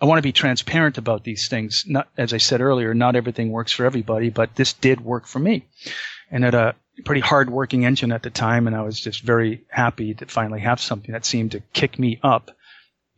I 0.00 0.06
want 0.06 0.18
to 0.18 0.22
be 0.22 0.32
transparent 0.32 0.98
about 0.98 1.22
these 1.22 1.46
things. 1.48 1.84
Not, 1.86 2.08
as 2.16 2.32
I 2.32 2.38
said 2.38 2.60
earlier, 2.60 2.94
not 2.94 3.14
everything 3.14 3.50
works 3.50 3.72
for 3.72 3.86
everybody, 3.86 4.30
but 4.30 4.56
this 4.56 4.72
did 4.72 5.00
work 5.00 5.26
for 5.26 5.38
me. 5.38 5.66
And 6.30 6.44
at 6.44 6.54
a, 6.54 6.74
pretty 7.04 7.20
hard 7.20 7.50
working 7.50 7.84
engine 7.84 8.12
at 8.12 8.22
the 8.22 8.30
time, 8.30 8.66
and 8.66 8.76
I 8.76 8.82
was 8.82 9.00
just 9.00 9.22
very 9.22 9.64
happy 9.68 10.14
to 10.14 10.26
finally 10.26 10.60
have 10.60 10.80
something 10.80 11.12
that 11.12 11.24
seemed 11.24 11.52
to 11.52 11.60
kick 11.72 11.98
me 11.98 12.20
up 12.22 12.50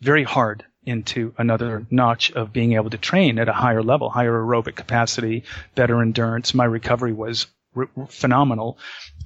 very 0.00 0.24
hard 0.24 0.64
into 0.84 1.34
another 1.36 1.84
notch 1.90 2.30
of 2.32 2.52
being 2.52 2.74
able 2.74 2.90
to 2.90 2.98
train 2.98 3.38
at 3.38 3.48
a 3.48 3.52
higher 3.52 3.82
level, 3.82 4.08
higher 4.08 4.32
aerobic 4.32 4.76
capacity, 4.76 5.44
better 5.74 6.00
endurance. 6.00 6.54
My 6.54 6.64
recovery 6.64 7.12
was 7.12 7.46
r- 7.74 7.88
phenomenal. 8.08 8.78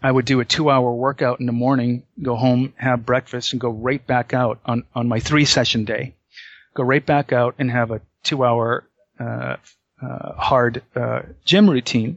I 0.03 0.11
would 0.11 0.25
do 0.25 0.41
a 0.41 0.45
two 0.45 0.71
hour 0.71 0.93
workout 0.93 1.41
in 1.41 1.47
the 1.47 1.53
morning, 1.53 2.05
go 2.23 2.35
home, 2.35 2.73
have 2.77 3.05
breakfast, 3.05 3.53
and 3.53 3.61
go 3.61 3.71
right 3.71 4.05
back 4.07 4.33
out 4.33 4.59
on, 4.65 4.85
on 4.95 5.07
my 5.07 5.21
three 5.21 5.45
session 5.45 5.85
day. 5.85 6.15
Go 6.75 6.83
right 6.83 7.05
back 7.05 7.33
out 7.33 7.57
and 7.59 7.71
have 7.71 7.91
a 7.91 8.01
two 8.23 8.45
hour 8.45 8.89
uh, 9.19 9.57
uh, 10.01 10.33
hard 10.33 10.83
uh, 10.97 11.23
gym 11.45 11.69
routine 11.69 12.17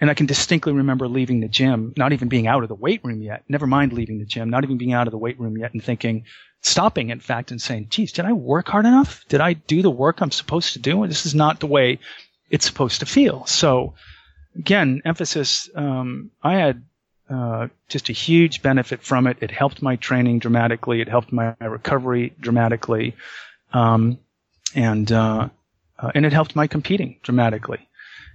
and 0.00 0.10
I 0.10 0.14
can 0.14 0.26
distinctly 0.26 0.72
remember 0.72 1.08
leaving 1.08 1.40
the 1.40 1.48
gym, 1.48 1.92
not 1.96 2.12
even 2.12 2.28
being 2.28 2.46
out 2.46 2.62
of 2.62 2.68
the 2.68 2.74
weight 2.74 3.04
room 3.04 3.20
yet, 3.20 3.44
never 3.48 3.66
mind 3.66 3.92
leaving 3.92 4.18
the 4.18 4.24
gym, 4.24 4.50
not 4.50 4.64
even 4.64 4.78
being 4.78 4.92
out 4.92 5.06
of 5.06 5.10
the 5.10 5.18
weight 5.18 5.38
room 5.40 5.56
yet, 5.56 5.72
and 5.72 5.82
thinking, 5.82 6.24
stopping, 6.60 7.10
in 7.10 7.20
fact, 7.20 7.50
and 7.50 7.60
saying, 7.60 7.88
geez, 7.90 8.12
did 8.12 8.24
I 8.24 8.32
work 8.32 8.68
hard 8.68 8.86
enough? 8.86 9.24
Did 9.28 9.40
I 9.40 9.54
do 9.54 9.82
the 9.82 9.90
work 9.90 10.20
I'm 10.20 10.30
supposed 10.30 10.74
to 10.74 10.78
do? 10.78 11.02
And 11.02 11.10
this 11.10 11.26
is 11.26 11.34
not 11.34 11.60
the 11.60 11.66
way 11.66 11.98
it's 12.50 12.66
supposed 12.66 13.00
to 13.00 13.06
feel. 13.06 13.44
So, 13.46 13.94
again, 14.56 15.02
emphasis, 15.04 15.68
um, 15.74 16.30
I 16.42 16.54
had 16.54 16.82
uh, 17.28 17.68
just 17.88 18.08
a 18.08 18.12
huge 18.12 18.62
benefit 18.62 19.02
from 19.02 19.26
it. 19.26 19.38
It 19.40 19.50
helped 19.50 19.82
my 19.82 19.96
training 19.96 20.38
dramatically. 20.38 21.00
It 21.00 21.08
helped 21.08 21.32
my 21.32 21.54
recovery 21.60 22.32
dramatically. 22.40 23.14
Um, 23.72 24.18
and, 24.74 25.10
uh, 25.10 25.48
uh, 25.98 26.12
and 26.14 26.24
it 26.24 26.32
helped 26.32 26.56
my 26.56 26.66
competing 26.66 27.16
dramatically. 27.22 27.86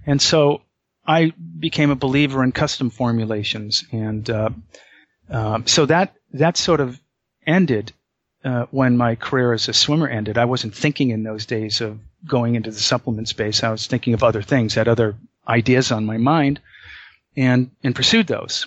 And 0.06 0.20
so 0.20 0.60
I 1.06 1.32
became 1.58 1.90
a 1.90 1.96
believer 1.96 2.42
in 2.42 2.52
custom 2.52 2.90
formulations, 2.90 3.84
and 3.92 4.28
uh, 4.30 4.50
um, 5.30 5.66
so 5.66 5.86
that 5.86 6.14
that 6.32 6.56
sort 6.56 6.80
of 6.80 7.00
ended 7.46 7.92
uh, 8.44 8.66
when 8.70 8.96
my 8.96 9.14
career 9.14 9.52
as 9.52 9.68
a 9.68 9.72
swimmer 9.72 10.08
ended. 10.08 10.38
I 10.38 10.44
wasn't 10.44 10.74
thinking 10.74 11.10
in 11.10 11.22
those 11.22 11.46
days 11.46 11.80
of 11.80 11.98
going 12.26 12.54
into 12.54 12.70
the 12.70 12.80
supplement 12.80 13.28
space. 13.28 13.62
I 13.62 13.70
was 13.70 13.86
thinking 13.86 14.14
of 14.14 14.22
other 14.22 14.42
things, 14.42 14.74
had 14.74 14.88
other 14.88 15.16
ideas 15.46 15.92
on 15.92 16.06
my 16.06 16.16
mind, 16.16 16.60
and 17.36 17.70
and 17.82 17.94
pursued 17.94 18.26
those. 18.26 18.66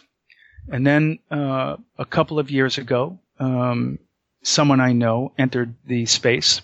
And 0.70 0.86
then 0.86 1.20
uh, 1.32 1.78
a 1.98 2.06
couple 2.06 2.40
of 2.40 2.52
years 2.52 2.78
ago, 2.78 3.20
um, 3.40 4.00
someone 4.44 4.82
I 4.82 4.94
know 4.94 5.32
entered 5.38 5.74
the 5.86 6.06
space, 6.06 6.62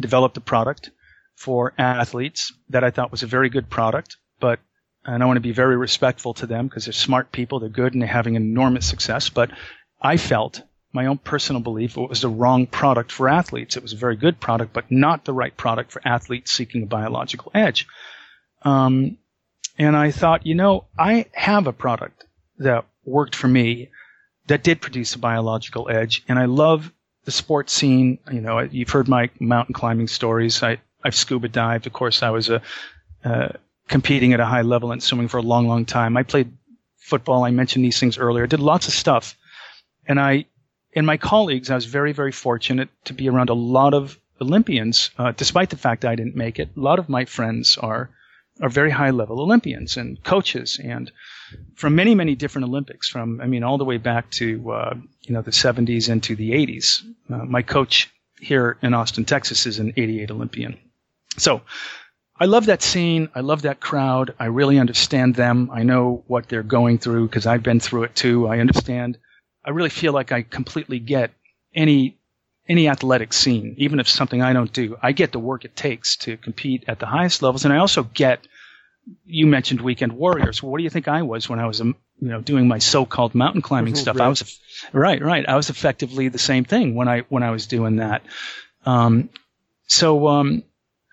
developed 0.00 0.36
a 0.36 0.40
product 0.40 0.90
for 1.36 1.72
athletes 1.78 2.52
that 2.70 2.82
I 2.82 2.90
thought 2.90 3.12
was 3.12 3.22
a 3.22 3.26
very 3.26 3.48
good 3.48 3.70
product, 3.70 4.16
but 4.40 4.58
and 5.06 5.22
I 5.22 5.26
want 5.26 5.36
to 5.36 5.40
be 5.42 5.52
very 5.52 5.76
respectful 5.76 6.34
to 6.34 6.46
them 6.46 6.66
because 6.66 6.86
they're 6.86 6.92
smart 6.92 7.32
people, 7.32 7.60
they're 7.60 7.68
good, 7.68 7.92
and 7.92 8.02
they're 8.02 8.08
having 8.08 8.34
enormous 8.34 8.86
success. 8.86 9.28
But 9.28 9.50
I 10.02 10.16
felt 10.16 10.62
my 10.92 11.06
own 11.06 11.18
personal 11.18 11.60
belief 11.60 11.96
it 11.96 12.08
was 12.08 12.22
the 12.22 12.28
wrong 12.28 12.66
product 12.66 13.12
for 13.12 13.28
athletes. 13.28 13.76
It 13.76 13.82
was 13.82 13.92
a 13.92 13.96
very 13.96 14.16
good 14.16 14.40
product, 14.40 14.72
but 14.72 14.90
not 14.90 15.24
the 15.24 15.32
right 15.32 15.56
product 15.56 15.92
for 15.92 16.02
athletes 16.04 16.50
seeking 16.50 16.82
a 16.82 16.86
biological 16.86 17.52
edge. 17.54 17.86
Um, 18.62 19.18
and 19.78 19.96
I 19.96 20.10
thought, 20.10 20.46
you 20.46 20.54
know, 20.54 20.86
I 20.98 21.26
have 21.32 21.66
a 21.66 21.72
product 21.72 22.24
that 22.58 22.86
worked 23.04 23.34
for 23.34 23.48
me 23.48 23.90
that 24.46 24.62
did 24.62 24.80
produce 24.80 25.14
a 25.14 25.18
biological 25.18 25.88
edge, 25.90 26.24
and 26.28 26.38
I 26.38 26.46
love 26.46 26.92
the 27.24 27.30
sports 27.30 27.72
scene. 27.72 28.18
You 28.32 28.40
know, 28.40 28.60
you've 28.60 28.90
heard 28.90 29.08
my 29.08 29.30
mountain 29.38 29.74
climbing 29.74 30.08
stories. 30.08 30.62
I 30.62 30.78
I've 31.04 31.14
scuba 31.14 31.48
dived. 31.48 31.86
Of 31.86 31.92
course, 31.92 32.22
I 32.22 32.30
was 32.30 32.48
a 32.48 32.62
uh, 33.24 33.48
competing 33.88 34.32
at 34.32 34.40
a 34.40 34.46
high 34.46 34.62
level 34.62 34.92
and 34.92 35.02
swimming 35.02 35.28
for 35.28 35.38
a 35.38 35.42
long, 35.42 35.68
long 35.68 35.84
time. 35.84 36.16
I 36.16 36.22
played 36.22 36.52
football. 36.96 37.44
I 37.44 37.50
mentioned 37.50 37.84
these 37.84 38.00
things 38.00 38.18
earlier. 38.18 38.44
I 38.44 38.48
did 38.48 38.60
lots 38.60 38.88
of 38.88 38.94
stuff, 38.94 39.36
and 40.06 40.18
I, 40.18 40.46
and 40.94 41.06
my 41.06 41.16
colleagues, 41.16 41.70
I 41.70 41.74
was 41.74 41.84
very, 41.84 42.12
very 42.12 42.32
fortunate 42.32 42.88
to 43.04 43.12
be 43.12 43.28
around 43.28 43.50
a 43.50 43.54
lot 43.54 43.94
of 43.94 44.18
Olympians. 44.40 45.10
Uh, 45.18 45.32
despite 45.36 45.70
the 45.70 45.76
fact 45.76 46.04
I 46.04 46.16
didn't 46.16 46.36
make 46.36 46.58
it, 46.58 46.70
a 46.76 46.80
lot 46.80 46.98
of 46.98 47.08
my 47.08 47.24
friends 47.24 47.78
are 47.78 48.10
are 48.60 48.68
very 48.68 48.90
high 48.90 49.10
level 49.10 49.40
Olympians 49.40 49.96
and 49.96 50.22
coaches 50.24 50.80
and 50.82 51.12
from 51.74 51.94
many, 51.94 52.14
many 52.14 52.34
different 52.34 52.66
Olympics 52.66 53.08
from, 53.08 53.40
I 53.40 53.46
mean, 53.46 53.62
all 53.62 53.78
the 53.78 53.84
way 53.84 53.98
back 53.98 54.30
to, 54.32 54.72
uh, 54.72 54.94
you 55.22 55.34
know, 55.34 55.42
the 55.42 55.50
70s 55.50 56.08
into 56.08 56.34
the 56.36 56.52
80s. 56.52 57.02
Uh, 57.30 57.44
my 57.44 57.62
coach 57.62 58.10
here 58.40 58.78
in 58.82 58.94
Austin, 58.94 59.24
Texas 59.24 59.66
is 59.66 59.78
an 59.78 59.92
88 59.96 60.30
Olympian. 60.30 60.78
So 61.36 61.62
I 62.38 62.44
love 62.44 62.66
that 62.66 62.82
scene. 62.82 63.30
I 63.34 63.40
love 63.40 63.62
that 63.62 63.80
crowd. 63.80 64.34
I 64.38 64.46
really 64.46 64.78
understand 64.78 65.34
them. 65.34 65.70
I 65.72 65.82
know 65.82 66.22
what 66.26 66.48
they're 66.48 66.62
going 66.62 66.98
through 66.98 67.28
because 67.28 67.46
I've 67.46 67.62
been 67.62 67.80
through 67.80 68.04
it 68.04 68.14
too. 68.14 68.46
I 68.46 68.58
understand. 68.58 69.18
I 69.64 69.70
really 69.70 69.90
feel 69.90 70.12
like 70.12 70.32
I 70.32 70.42
completely 70.42 70.98
get 70.98 71.32
any 71.74 72.18
any 72.68 72.88
athletic 72.88 73.32
scene, 73.32 73.76
even 73.78 74.00
if 74.00 74.08
something 74.08 74.42
I 74.42 74.52
don't 74.52 74.72
do, 74.72 74.96
I 75.00 75.12
get 75.12 75.32
the 75.32 75.38
work 75.38 75.64
it 75.64 75.76
takes 75.76 76.16
to 76.18 76.36
compete 76.36 76.84
at 76.88 76.98
the 76.98 77.06
highest 77.06 77.42
levels, 77.42 77.64
and 77.64 77.72
I 77.72 77.78
also 77.78 78.02
get. 78.02 78.46
You 79.24 79.46
mentioned 79.46 79.80
weekend 79.80 80.10
warriors. 80.10 80.60
What 80.60 80.78
do 80.78 80.82
you 80.82 80.90
think 80.90 81.06
I 81.06 81.22
was 81.22 81.48
when 81.48 81.60
I 81.60 81.66
was, 81.68 81.80
um, 81.80 81.94
you 82.18 82.26
know, 82.26 82.40
doing 82.40 82.66
my 82.66 82.78
so-called 82.78 83.36
mountain 83.36 83.62
climbing 83.62 83.92
mm-hmm, 83.92 84.00
stuff? 84.02 84.16
Right. 84.16 84.24
I 84.24 84.28
was, 84.28 84.60
right, 84.92 85.22
right. 85.22 85.48
I 85.48 85.54
was 85.54 85.70
effectively 85.70 86.26
the 86.26 86.40
same 86.40 86.64
thing 86.64 86.96
when 86.96 87.06
I 87.06 87.20
when 87.28 87.44
I 87.44 87.52
was 87.52 87.68
doing 87.68 87.96
that. 87.96 88.22
Um, 88.84 89.30
so 89.86 90.26
um, 90.26 90.64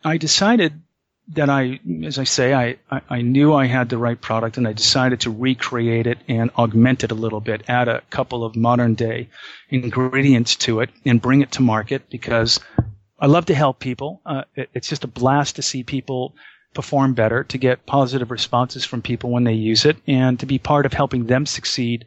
I 0.03 0.17
decided 0.17 0.81
that 1.29 1.49
I, 1.49 1.79
as 2.03 2.19
I 2.19 2.25
say, 2.25 2.53
I, 2.53 2.77
I, 2.91 3.01
I, 3.09 3.21
knew 3.21 3.53
I 3.53 3.65
had 3.65 3.89
the 3.89 3.97
right 3.97 4.19
product 4.19 4.57
and 4.57 4.67
I 4.67 4.73
decided 4.73 5.21
to 5.21 5.31
recreate 5.31 6.05
it 6.05 6.17
and 6.27 6.51
augment 6.57 7.03
it 7.03 7.11
a 7.11 7.15
little 7.15 7.39
bit, 7.39 7.63
add 7.69 7.87
a 7.87 8.01
couple 8.09 8.43
of 8.43 8.55
modern 8.55 8.95
day 8.95 9.29
ingredients 9.69 10.55
to 10.57 10.81
it 10.81 10.89
and 11.05 11.21
bring 11.21 11.41
it 11.41 11.51
to 11.53 11.61
market 11.61 12.09
because 12.09 12.59
I 13.19 13.27
love 13.27 13.45
to 13.45 13.55
help 13.55 13.79
people. 13.79 14.21
Uh, 14.25 14.43
it, 14.55 14.69
it's 14.73 14.89
just 14.89 15.05
a 15.05 15.07
blast 15.07 15.55
to 15.55 15.61
see 15.61 15.83
people 15.83 16.35
perform 16.73 17.13
better, 17.13 17.43
to 17.45 17.57
get 17.57 17.85
positive 17.85 18.31
responses 18.31 18.83
from 18.83 19.01
people 19.01 19.29
when 19.29 19.45
they 19.45 19.53
use 19.53 19.85
it 19.85 19.97
and 20.07 20.39
to 20.39 20.45
be 20.45 20.59
part 20.59 20.85
of 20.85 20.93
helping 20.93 21.27
them 21.27 21.45
succeed 21.45 22.05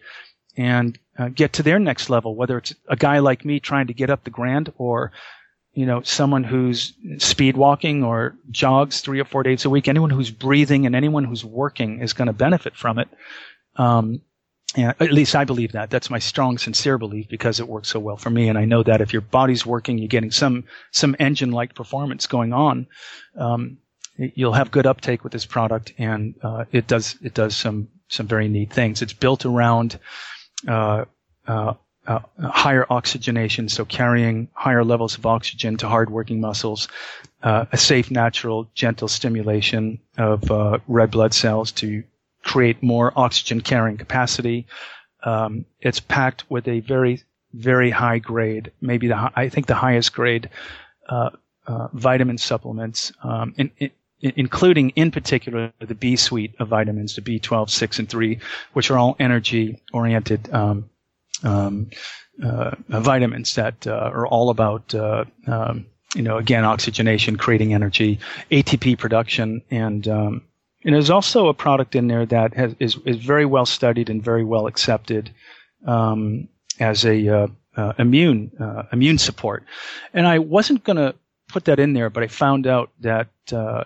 and 0.57 0.99
uh, 1.19 1.29
get 1.29 1.55
to 1.55 1.62
their 1.62 1.79
next 1.79 2.11
level, 2.11 2.35
whether 2.35 2.59
it's 2.59 2.75
a 2.89 2.97
guy 2.97 3.21
like 3.21 3.45
me 3.45 3.61
trying 3.61 3.87
to 3.87 3.95
get 3.95 4.11
up 4.11 4.25
the 4.25 4.31
grand 4.31 4.73
or 4.77 5.12
you 5.77 5.85
know, 5.85 6.01
someone 6.01 6.43
who's 6.43 6.95
speed 7.18 7.55
walking 7.55 8.03
or 8.03 8.35
jogs 8.51 9.03
three 9.03 9.20
or 9.20 9.27
four 9.27 9.43
days 9.43 9.66
a 9.66 9.70
week, 9.70 9.89
anyone 9.89 10.09
who's 10.09 10.31
breathing 10.31 10.87
and 10.87 10.97
anyone 10.97 11.22
who's 11.22 11.45
working 11.45 12.01
is 12.01 12.14
going 12.14 12.29
to 12.29 12.33
benefit 12.33 12.74
from 12.74 12.99
it. 12.99 13.09
Um, 13.77 14.22
at 14.74 15.12
least 15.12 15.37
I 15.37 15.45
believe 15.45 15.72
that. 15.72 15.91
That's 15.91 16.09
my 16.09 16.18
strong, 16.18 16.57
sincere 16.57 16.97
belief 16.97 17.29
because 17.29 17.61
it 17.61 17.68
works 17.68 17.89
so 17.89 18.01
well 18.01 18.16
for 18.16 18.31
me. 18.31 18.49
And 18.49 18.57
I 18.57 18.64
know 18.64 18.83
that 18.85 19.03
if 19.03 19.12
your 19.12 19.20
body's 19.20 19.66
working, 19.66 19.99
you're 19.99 20.09
getting 20.09 20.31
some, 20.31 20.64
some 20.93 21.14
engine-like 21.18 21.74
performance 21.74 22.27
going 22.27 22.55
on. 22.55 22.87
Um, 23.39 23.77
you'll 24.16 24.55
have 24.55 24.70
good 24.70 24.87
uptake 24.87 25.24
with 25.24 25.35
this 25.35 25.45
product 25.45 25.93
and, 25.99 26.37
uh, 26.43 26.64
it 26.72 26.87
does, 26.87 27.16
it 27.22 27.35
does 27.35 27.55
some, 27.55 27.89
some 28.09 28.27
very 28.27 28.49
neat 28.49 28.72
things. 28.72 29.03
It's 29.03 29.12
built 29.12 29.45
around, 29.45 29.99
uh, 30.66 31.05
uh, 31.47 31.74
uh, 32.07 32.20
higher 32.48 32.86
oxygenation, 32.90 33.68
so 33.68 33.84
carrying 33.84 34.48
higher 34.52 34.84
levels 34.84 35.18
of 35.18 35.26
oxygen 35.26 35.76
to 35.78 35.88
hardworking 35.88 36.40
muscles, 36.40 36.88
uh, 37.42 37.66
a 37.72 37.76
safe, 37.76 38.11
natural, 38.11 38.68
gentle 38.74 39.09
stimulation 39.09 39.98
of 40.18 40.50
uh, 40.50 40.78
red 40.88 41.11
blood 41.11 41.34
cells 41.34 41.72
to 41.72 42.02
create 42.42 42.82
more 42.82 43.12
oxygen 43.16 43.61
carrying 43.61 43.96
capacity. 43.96 44.66
Um, 45.24 45.64
it's 45.80 46.00
packed 46.00 46.48
with 46.48 46.68
a 46.68 46.80
very, 46.80 47.22
very 47.52 47.90
high 47.90 48.18
grade, 48.18 48.70
maybe 48.80 49.09
the 49.09 49.32
I 49.34 49.48
think 49.48 49.66
the 49.66 49.74
highest 49.74 50.12
grade 50.12 50.48
uh, 51.09 51.30
uh, 51.66 51.88
vitamin 51.92 52.38
supplements, 52.38 53.12
um, 53.22 53.54
in, 53.57 53.70
in, 53.78 53.90
including 54.20 54.90
in 54.90 55.11
particular 55.11 55.72
the 55.80 55.94
B 55.94 56.16
suite 56.16 56.54
of 56.59 56.68
vitamins, 56.68 57.16
the 57.16 57.22
B12, 57.22 57.70
6, 57.70 57.98
and 57.98 58.09
3, 58.09 58.38
which 58.72 58.90
are 58.90 58.98
all 58.98 59.16
energy 59.18 59.82
oriented. 59.92 60.52
Um, 60.52 60.88
um, 61.43 61.91
uh, 62.43 62.74
vitamins 62.89 63.55
that 63.55 63.87
uh, 63.87 64.11
are 64.12 64.26
all 64.26 64.51
about 64.51 64.95
uh, 64.95 65.24
um, 65.47 65.87
you 66.14 66.22
know 66.22 66.37
again 66.39 66.64
oxygenation, 66.64 67.37
creating 67.37 67.74
energy, 67.74 68.18
ATP 68.51 68.99
production, 68.99 69.62
and 69.70 70.07
um, 70.09 70.43
and 70.84 70.95
there's 70.95 71.11
also 71.11 71.49
a 71.49 71.55
product 71.55 71.95
in 71.95 72.09
there 72.09 72.26
that 72.26 72.55
has, 72.55 72.74
is 72.78 72.97
is 73.05 73.16
very 73.16 73.47
well 73.47 73.66
studied 73.66 74.11
and 74.11 74.22
very 74.22 74.45
well 74.45 74.66
accepted 74.66 75.30
um, 75.87 76.49
as 76.78 77.05
a 77.05 77.28
uh, 77.28 77.47
uh, 77.76 77.93
immune 77.99 78.51
uh, 78.61 78.84
immune 78.93 79.18
support. 79.18 79.64
And 80.12 80.26
I 80.26 80.39
wasn't 80.39 80.84
going 80.84 80.97
to 80.97 81.14
put 81.49 81.66
that 81.66 81.78
in 81.78 81.93
there, 81.93 82.11
but 82.11 82.22
I 82.22 82.26
found 82.26 82.66
out 82.66 82.91
that 83.01 83.28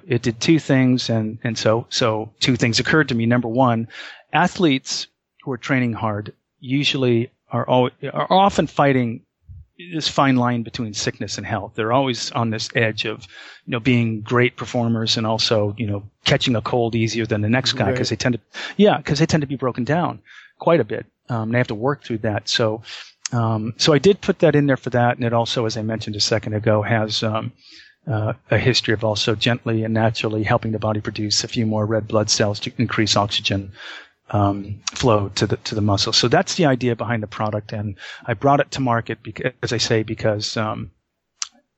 it 0.06 0.22
did 0.22 0.40
two 0.40 0.58
things, 0.58 1.10
and 1.10 1.38
and 1.44 1.56
so 1.56 1.86
so 1.88 2.32
two 2.40 2.56
things 2.56 2.80
occurred 2.80 3.08
to 3.08 3.14
me. 3.14 3.26
Number 3.26 3.48
one, 3.48 3.88
athletes 4.32 5.06
who 5.42 5.52
are 5.52 5.58
training 5.58 5.92
hard 5.92 6.32
usually 6.60 7.30
are, 7.50 7.68
always, 7.68 7.92
are 8.12 8.32
often 8.32 8.66
fighting 8.66 9.22
this 9.92 10.08
fine 10.08 10.36
line 10.36 10.62
between 10.62 10.92
sickness 10.94 11.38
and 11.38 11.46
health. 11.46 11.72
They're 11.74 11.92
always 11.92 12.30
on 12.32 12.50
this 12.50 12.68
edge 12.74 13.04
of, 13.04 13.26
you 13.66 13.72
know, 13.72 13.80
being 13.80 14.20
great 14.20 14.56
performers 14.56 15.16
and 15.16 15.26
also, 15.26 15.74
you 15.78 15.86
know, 15.86 16.02
catching 16.24 16.56
a 16.56 16.60
cold 16.60 16.94
easier 16.94 17.26
than 17.26 17.40
the 17.40 17.48
next 17.48 17.72
guy 17.72 17.90
because 17.90 18.10
right. 18.10 18.18
they 18.18 18.22
tend 18.22 18.34
to, 18.34 18.40
yeah, 18.76 18.98
because 18.98 19.18
they 19.18 19.26
tend 19.26 19.40
to 19.40 19.46
be 19.46 19.56
broken 19.56 19.84
down 19.84 20.20
quite 20.58 20.80
a 20.80 20.84
bit. 20.84 21.06
Um, 21.28 21.52
they 21.52 21.58
have 21.58 21.68
to 21.68 21.74
work 21.74 22.04
through 22.04 22.18
that. 22.18 22.48
So, 22.48 22.82
um, 23.32 23.74
so 23.76 23.92
I 23.92 23.98
did 23.98 24.20
put 24.20 24.40
that 24.40 24.56
in 24.56 24.66
there 24.66 24.76
for 24.76 24.90
that, 24.90 25.16
and 25.16 25.24
it 25.24 25.32
also, 25.32 25.64
as 25.64 25.76
I 25.76 25.82
mentioned 25.82 26.16
a 26.16 26.20
second 26.20 26.54
ago, 26.54 26.82
has 26.82 27.22
um, 27.22 27.52
uh, 28.06 28.32
a 28.50 28.58
history 28.58 28.92
of 28.92 29.04
also 29.04 29.34
gently 29.34 29.84
and 29.84 29.94
naturally 29.94 30.42
helping 30.42 30.72
the 30.72 30.78
body 30.78 31.00
produce 31.00 31.44
a 31.44 31.48
few 31.48 31.66
more 31.66 31.86
red 31.86 32.08
blood 32.08 32.28
cells 32.28 32.58
to 32.60 32.72
increase 32.78 33.16
oxygen 33.16 33.72
um, 34.30 34.80
flow 34.92 35.28
to 35.36 35.46
the 35.46 35.56
to 35.58 35.74
the 35.74 35.80
muscle. 35.80 36.12
So 36.12 36.28
that's 36.28 36.54
the 36.54 36.66
idea 36.66 36.96
behind 36.96 37.22
the 37.22 37.26
product, 37.26 37.72
and 37.72 37.96
I 38.26 38.34
brought 38.34 38.60
it 38.60 38.70
to 38.72 38.80
market 38.80 39.22
because, 39.22 39.52
as 39.62 39.72
I 39.72 39.78
say, 39.78 40.02
because 40.02 40.56
um, 40.56 40.90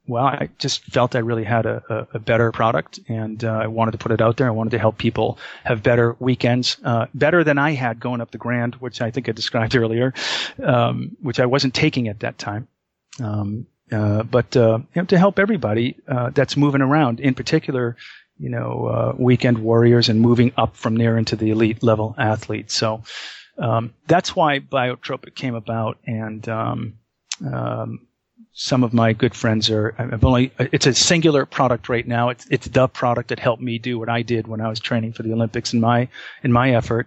well, 0.07 0.25
I 0.25 0.49
just 0.59 0.85
felt 0.85 1.15
I 1.15 1.21
really 1.21 1.45
had 1.45 1.65
a, 1.65 1.83
a, 1.89 2.17
a 2.17 2.19
better 2.19 2.51
product, 2.51 2.99
and 3.09 3.45
uh, 3.45 3.53
I 3.53 3.69
wanted 3.69 3.93
to 3.93 3.99
put 3.99 4.11
it 4.11 4.21
out 4.21 4.37
there. 4.37 4.49
I 4.49 4.51
wanted 4.51 4.71
to 4.71 4.79
help 4.79 4.99
people 4.99 5.39
have 5.65 5.83
better 5.83 6.17
weekends, 6.19 6.77
uh, 6.85 7.07
better 7.15 7.45
than 7.45 7.57
I 7.57 7.73
had 7.73 8.01
going 8.01 8.21
up 8.21 8.33
the 8.33 8.39
Grand, 8.39 8.75
which 8.77 9.01
I 9.01 9.11
think 9.11 9.29
I 9.29 9.33
described 9.33 9.77
earlier, 9.83 10.13
um, 10.63 11.17
which 11.21 11.39
I 11.39 11.47
wasn't 11.47 11.75
taking 11.75 12.09
at 12.09 12.21
that 12.21 12.39
time. 12.39 12.67
Um, 13.23 13.67
uh, 13.93 14.23
but 14.23 14.57
uh, 14.57 14.79
you 14.95 15.03
know, 15.03 15.07
to 15.07 15.19
help 15.19 15.39
everybody 15.39 15.97
uh, 16.09 16.31
that's 16.31 16.57
moving 16.57 16.81
around, 16.81 17.21
in 17.21 17.35
particular, 17.35 17.97
you 18.43 18.49
know, 18.49 18.86
uh, 18.86 19.14
weekend 19.16 19.59
warriors 19.59 20.09
and 20.09 20.20
moving 20.20 20.53
up 20.57 20.76
from 20.76 20.97
there 20.97 21.16
into 21.16 21.36
the 21.36 21.51
elite 21.51 21.80
level 21.80 22.12
athletes. 22.18 22.74
So 22.74 23.05
um, 23.57 23.95
that's 24.09 24.34
why 24.34 24.59
Biotropic 24.59 25.36
came 25.36 25.55
about, 25.55 25.99
and 26.07 26.49
um, 26.49 26.95
um, 27.47 28.09
some 28.53 28.82
of 28.82 28.93
my 28.93 29.12
good 29.12 29.36
friends 29.36 29.70
are. 29.70 29.95
I've 29.97 30.24
only. 30.24 30.51
It's 30.59 30.86
a 30.86 30.95
singular 30.95 31.47
product 31.47 31.88
right 31.88 32.07
now. 32.07 32.30
It's 32.30 32.45
it's 32.51 32.66
the 32.66 32.88
product 32.88 33.28
that 33.28 33.38
helped 33.38 33.62
me 33.62 33.78
do 33.78 33.97
what 33.97 34.09
I 34.09 34.22
did 34.22 34.49
when 34.49 34.61
I 34.61 34.68
was 34.68 34.80
training 34.80 35.12
for 35.12 35.22
the 35.22 35.32
Olympics 35.32 35.72
in 35.72 35.80
my 35.80 36.09
in 36.43 36.51
my 36.51 36.74
effort. 36.74 37.07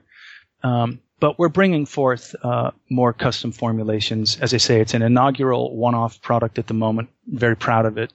Um, 0.63 1.01
but 1.19 1.37
we're 1.37 1.49
bringing 1.49 1.85
forth 1.85 2.33
uh, 2.43 2.71
more 2.89 3.11
custom 3.11 3.51
formulations. 3.51 4.37
As 4.39 4.53
I 4.53 4.57
say, 4.57 4.79
it's 4.79 4.93
an 4.93 5.01
inaugural 5.01 5.75
one-off 5.75 6.21
product 6.21 6.59
at 6.59 6.67
the 6.67 6.73
moment. 6.73 7.09
Very 7.27 7.57
proud 7.57 7.85
of 7.85 7.97
it 7.97 8.13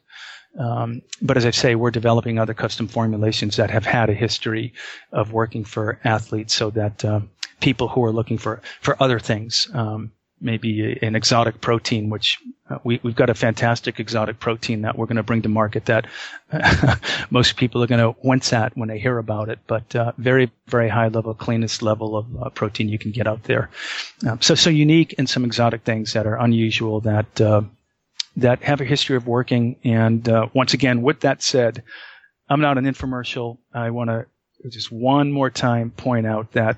Um, 0.59 1.03
but 1.22 1.36
as 1.36 1.46
I 1.46 1.51
say, 1.51 1.74
we're 1.74 1.90
developing 1.90 2.38
other 2.38 2.55
custom 2.55 2.88
formulations 2.88 3.57
that 3.57 3.70
have 3.70 3.86
had 3.86 4.11
a 4.11 4.14
history 4.14 4.72
of 5.12 5.32
working 5.32 5.64
for 5.64 6.01
athletes 6.05 6.55
so 6.55 6.70
that 6.70 7.05
uh, 7.05 7.20
people 7.61 7.88
who 7.88 8.05
are 8.05 8.12
looking 8.12 8.38
for, 8.38 8.61
for 8.80 9.01
other 9.01 9.18
things, 9.18 9.68
um, 9.74 10.12
maybe 10.40 10.98
an 11.03 11.14
exotic 11.14 11.61
protein, 11.61 12.09
which 12.09 12.38
uh, 12.68 12.78
we, 12.82 12.98
have 13.05 13.14
got 13.14 13.30
a 13.30 13.34
fantastic 13.34 14.01
exotic 14.01 14.40
protein 14.40 14.82
that 14.82 14.96
we're 14.96 15.07
going 15.07 15.16
to 15.16 15.22
bring 15.22 15.42
to 15.42 15.48
market 15.48 15.86
that 15.86 16.07
most 17.30 17.57
people 17.57 17.82
are 17.82 17.86
going 17.86 18.01
to 18.01 18.18
wince 18.22 18.53
at 18.53 18.76
when 18.76 18.88
they 18.88 18.98
hear 18.98 19.18
about 19.18 19.48
it, 19.51 19.59
but 19.66 19.94
uh, 19.94 20.12
very, 20.16 20.51
very 20.66 20.88
high 20.88 21.09
level, 21.09 21.34
cleanest 21.34 21.82
level 21.82 22.16
of 22.16 22.42
uh, 22.42 22.48
protein 22.51 22.88
you 22.88 22.98
can 22.98 23.11
get 23.11 23.26
out 23.26 23.42
there. 23.44 23.70
Um, 24.26 24.40
so, 24.40 24.55
so 24.55 24.70
unique 24.70 25.14
and 25.18 25.28
some 25.28 25.44
exotic 25.44 25.82
things 25.82 26.14
that 26.14 26.26
are 26.26 26.36
unusual 26.36 27.01
that 27.03 27.40
uh, 27.40 27.62
that 28.41 28.62
have 28.62 28.80
a 28.80 28.84
history 28.84 29.16
of 29.16 29.26
working. 29.26 29.76
And 29.84 30.28
uh, 30.28 30.49
once 30.53 30.74
again, 30.74 31.03
with 31.03 31.20
that 31.20 31.43
said, 31.43 31.82
I'm 32.49 32.61
not 32.61 32.78
an 32.78 32.84
infomercial. 32.84 33.59
I 33.72 33.91
want 33.91 34.11
to 34.11 34.26
just 34.68 34.93
one 34.93 35.32
more 35.32 35.51
time 35.51 35.91
point 35.91 36.26
out 36.26 36.53
that 36.53 36.76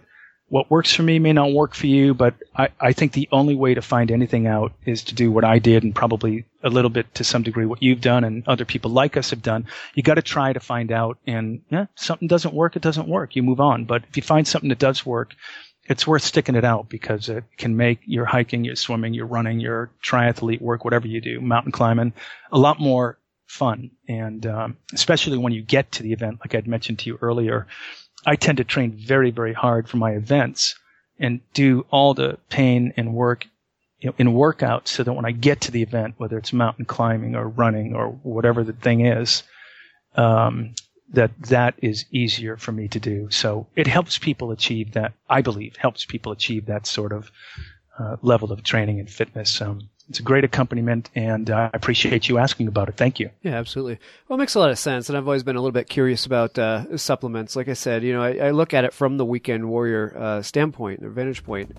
what 0.52 0.70
works 0.70 0.94
for 0.94 1.02
me 1.02 1.18
may 1.18 1.32
not 1.32 1.50
work 1.50 1.74
for 1.74 1.86
you, 1.86 2.12
but 2.12 2.34
I, 2.54 2.68
I 2.78 2.92
think 2.92 3.12
the 3.12 3.26
only 3.32 3.54
way 3.54 3.72
to 3.72 3.80
find 3.80 4.10
anything 4.10 4.46
out 4.46 4.74
is 4.84 5.02
to 5.04 5.14
do 5.14 5.32
what 5.32 5.44
I 5.44 5.58
did 5.58 5.82
and 5.82 5.94
probably 5.94 6.44
a 6.62 6.68
little 6.68 6.90
bit 6.90 7.14
to 7.14 7.24
some 7.24 7.42
degree 7.42 7.64
what 7.64 7.82
you've 7.82 8.02
done 8.02 8.22
and 8.22 8.46
other 8.46 8.66
people 8.66 8.90
like 8.90 9.16
us 9.16 9.30
have 9.30 9.40
done. 9.40 9.66
You 9.94 10.02
got 10.02 10.16
to 10.16 10.22
try 10.22 10.52
to 10.52 10.60
find 10.60 10.92
out 10.92 11.16
and 11.26 11.62
yeah, 11.70 11.86
something 11.94 12.28
doesn't 12.28 12.52
work, 12.52 12.76
it 12.76 12.82
doesn't 12.82 13.08
work. 13.08 13.34
You 13.34 13.42
move 13.42 13.60
on. 13.60 13.86
But 13.86 14.02
if 14.10 14.16
you 14.18 14.22
find 14.22 14.46
something 14.46 14.68
that 14.68 14.78
does 14.78 15.06
work, 15.06 15.34
it's 15.84 16.06
worth 16.06 16.22
sticking 16.22 16.54
it 16.54 16.64
out 16.64 16.88
because 16.88 17.28
it 17.28 17.44
can 17.56 17.76
make 17.76 18.00
your 18.04 18.24
hiking, 18.24 18.64
your 18.64 18.76
swimming, 18.76 19.14
your 19.14 19.26
running, 19.26 19.60
your 19.60 19.90
triathlete 20.04 20.60
work, 20.60 20.84
whatever 20.84 21.08
you 21.08 21.20
do, 21.20 21.40
mountain 21.40 21.72
climbing, 21.72 22.12
a 22.52 22.58
lot 22.58 22.78
more 22.78 23.18
fun. 23.46 23.90
And 24.08 24.46
um, 24.46 24.76
especially 24.92 25.38
when 25.38 25.52
you 25.52 25.62
get 25.62 25.92
to 25.92 26.02
the 26.02 26.12
event, 26.12 26.38
like 26.40 26.54
I'd 26.54 26.68
mentioned 26.68 27.00
to 27.00 27.10
you 27.10 27.18
earlier, 27.20 27.66
I 28.24 28.36
tend 28.36 28.58
to 28.58 28.64
train 28.64 28.92
very, 28.92 29.30
very 29.30 29.52
hard 29.52 29.88
for 29.88 29.96
my 29.96 30.12
events 30.12 30.76
and 31.18 31.40
do 31.52 31.84
all 31.90 32.14
the 32.14 32.38
pain 32.48 32.92
and 32.96 33.14
work 33.14 33.46
you 33.98 34.08
know, 34.08 34.14
in 34.18 34.28
workouts 34.28 34.88
so 34.88 35.02
that 35.02 35.12
when 35.12 35.24
I 35.24 35.32
get 35.32 35.60
to 35.62 35.70
the 35.70 35.82
event, 35.82 36.14
whether 36.18 36.38
it's 36.38 36.52
mountain 36.52 36.84
climbing 36.84 37.36
or 37.36 37.48
running 37.48 37.94
or 37.94 38.08
whatever 38.08 38.64
the 38.64 38.72
thing 38.72 39.06
is, 39.06 39.42
um, 40.16 40.74
that 41.12 41.30
that 41.42 41.74
is 41.78 42.06
easier 42.10 42.56
for 42.56 42.72
me 42.72 42.88
to 42.88 43.00
do. 43.00 43.30
So 43.30 43.66
it 43.76 43.86
helps 43.86 44.18
people 44.18 44.50
achieve 44.50 44.92
that. 44.92 45.12
I 45.28 45.42
believe 45.42 45.76
helps 45.76 46.04
people 46.04 46.32
achieve 46.32 46.66
that 46.66 46.86
sort 46.86 47.12
of 47.12 47.30
uh, 47.98 48.16
level 48.22 48.52
of 48.52 48.62
training 48.62 49.00
and 49.00 49.10
fitness. 49.10 49.60
Um, 49.60 49.88
it's 50.08 50.18
a 50.18 50.22
great 50.22 50.44
accompaniment, 50.44 51.10
and 51.14 51.48
uh, 51.48 51.70
I 51.72 51.76
appreciate 51.76 52.28
you 52.28 52.38
asking 52.38 52.68
about 52.68 52.88
it. 52.88 52.96
Thank 52.96 53.20
you. 53.20 53.30
Yeah, 53.42 53.52
absolutely. 53.52 53.98
Well, 54.28 54.38
it 54.38 54.40
makes 54.40 54.54
a 54.54 54.58
lot 54.58 54.70
of 54.70 54.78
sense, 54.78 55.08
and 55.08 55.16
I've 55.16 55.26
always 55.26 55.42
been 55.42 55.56
a 55.56 55.60
little 55.60 55.72
bit 55.72 55.88
curious 55.88 56.26
about 56.26 56.58
uh, 56.58 56.96
supplements. 56.98 57.56
Like 57.56 57.68
I 57.68 57.74
said, 57.74 58.02
you 58.02 58.12
know, 58.12 58.22
I, 58.22 58.48
I, 58.48 58.50
look 58.50 58.74
at 58.74 58.84
it 58.84 58.92
from 58.92 59.16
the 59.16 59.24
weekend 59.24 59.68
warrior 59.68 60.14
uh, 60.18 60.42
standpoint, 60.42 61.00
the 61.00 61.08
vantage 61.08 61.44
point. 61.44 61.76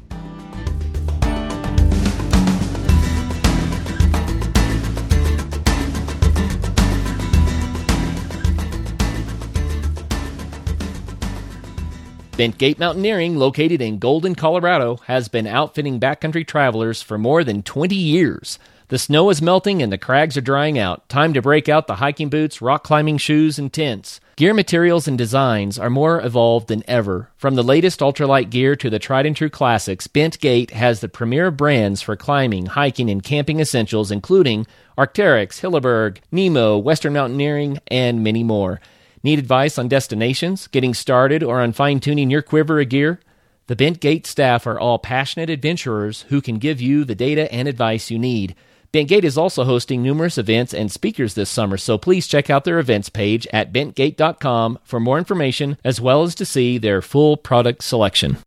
Bentgate 12.33 12.79
Mountaineering, 12.79 13.35
located 13.35 13.79
in 13.79 13.99
Golden, 13.99 14.33
Colorado, 14.33 14.95
has 15.05 15.27
been 15.27 15.45
outfitting 15.45 15.99
backcountry 15.99 16.47
travelers 16.47 16.99
for 16.99 17.19
more 17.19 17.43
than 17.43 17.61
20 17.61 17.93
years. 17.93 18.57
The 18.87 18.97
snow 18.97 19.29
is 19.29 19.39
melting 19.39 19.83
and 19.83 19.91
the 19.91 19.99
crags 19.99 20.35
are 20.35 20.41
drying 20.41 20.79
out. 20.79 21.07
Time 21.09 21.35
to 21.35 21.43
break 21.43 21.69
out 21.69 21.85
the 21.85 21.97
hiking 21.97 22.29
boots, 22.29 22.59
rock 22.59 22.83
climbing 22.83 23.19
shoes, 23.19 23.59
and 23.59 23.71
tents. 23.71 24.19
Gear 24.35 24.55
materials 24.55 25.07
and 25.07 25.15
designs 25.15 25.77
are 25.77 25.91
more 25.91 26.19
evolved 26.25 26.69
than 26.69 26.83
ever. 26.87 27.29
From 27.37 27.53
the 27.53 27.63
latest 27.63 27.99
ultralight 27.99 28.49
gear 28.49 28.75
to 28.77 28.89
the 28.89 28.97
tried 28.97 29.27
and 29.27 29.35
true 29.35 29.49
classics, 29.51 30.07
Bentgate 30.07 30.71
has 30.71 31.01
the 31.01 31.09
premier 31.09 31.51
brands 31.51 32.01
for 32.01 32.15
climbing, 32.15 32.65
hiking, 32.65 33.11
and 33.11 33.21
camping 33.21 33.59
essentials, 33.59 34.09
including 34.09 34.65
Arc'teryx, 34.97 35.61
Hilleberg, 35.61 36.17
Nemo, 36.31 36.79
Western 36.79 37.13
Mountaineering, 37.13 37.77
and 37.87 38.23
many 38.23 38.43
more. 38.43 38.81
Need 39.25 39.39
advice 39.39 39.77
on 39.77 39.87
destinations, 39.87 40.67
getting 40.67 40.93
started, 40.93 41.43
or 41.43 41.61
on 41.61 41.71
fine 41.71 42.01
tuning 42.01 42.29
your 42.29 42.41
quiver 42.41 42.81
of 42.81 42.89
gear? 42.89 43.21
The 43.67 43.75
Bentgate 43.75 44.25
staff 44.25 44.67
are 44.67 44.77
all 44.77 44.99
passionate 44.99 45.49
adventurers 45.49 46.23
who 46.23 46.41
can 46.41 46.57
give 46.57 46.81
you 46.81 47.05
the 47.05 47.15
data 47.15 47.49
and 47.49 47.69
advice 47.69 48.11
you 48.11 48.19
need. 48.19 48.53
Bentgate 48.91 49.23
is 49.23 49.37
also 49.37 49.63
hosting 49.63 50.03
numerous 50.03 50.37
events 50.37 50.73
and 50.73 50.91
speakers 50.91 51.35
this 51.35 51.49
summer, 51.49 51.77
so 51.77 51.97
please 51.97 52.27
check 52.27 52.49
out 52.49 52.65
their 52.65 52.79
events 52.79 53.07
page 53.07 53.47
at 53.53 53.71
bentgate.com 53.71 54.77
for 54.83 54.99
more 54.99 55.17
information 55.17 55.77
as 55.85 56.01
well 56.01 56.23
as 56.23 56.35
to 56.35 56.45
see 56.45 56.77
their 56.77 57.01
full 57.01 57.37
product 57.37 57.81
selection. 57.81 58.39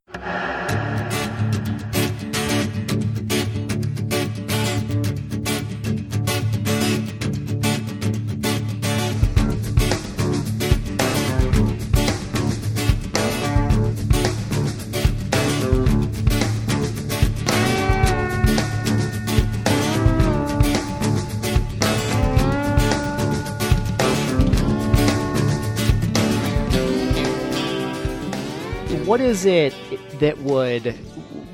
What 29.17 29.25
is 29.25 29.47
it 29.47 29.75
that 30.21 30.37
would 30.37 30.95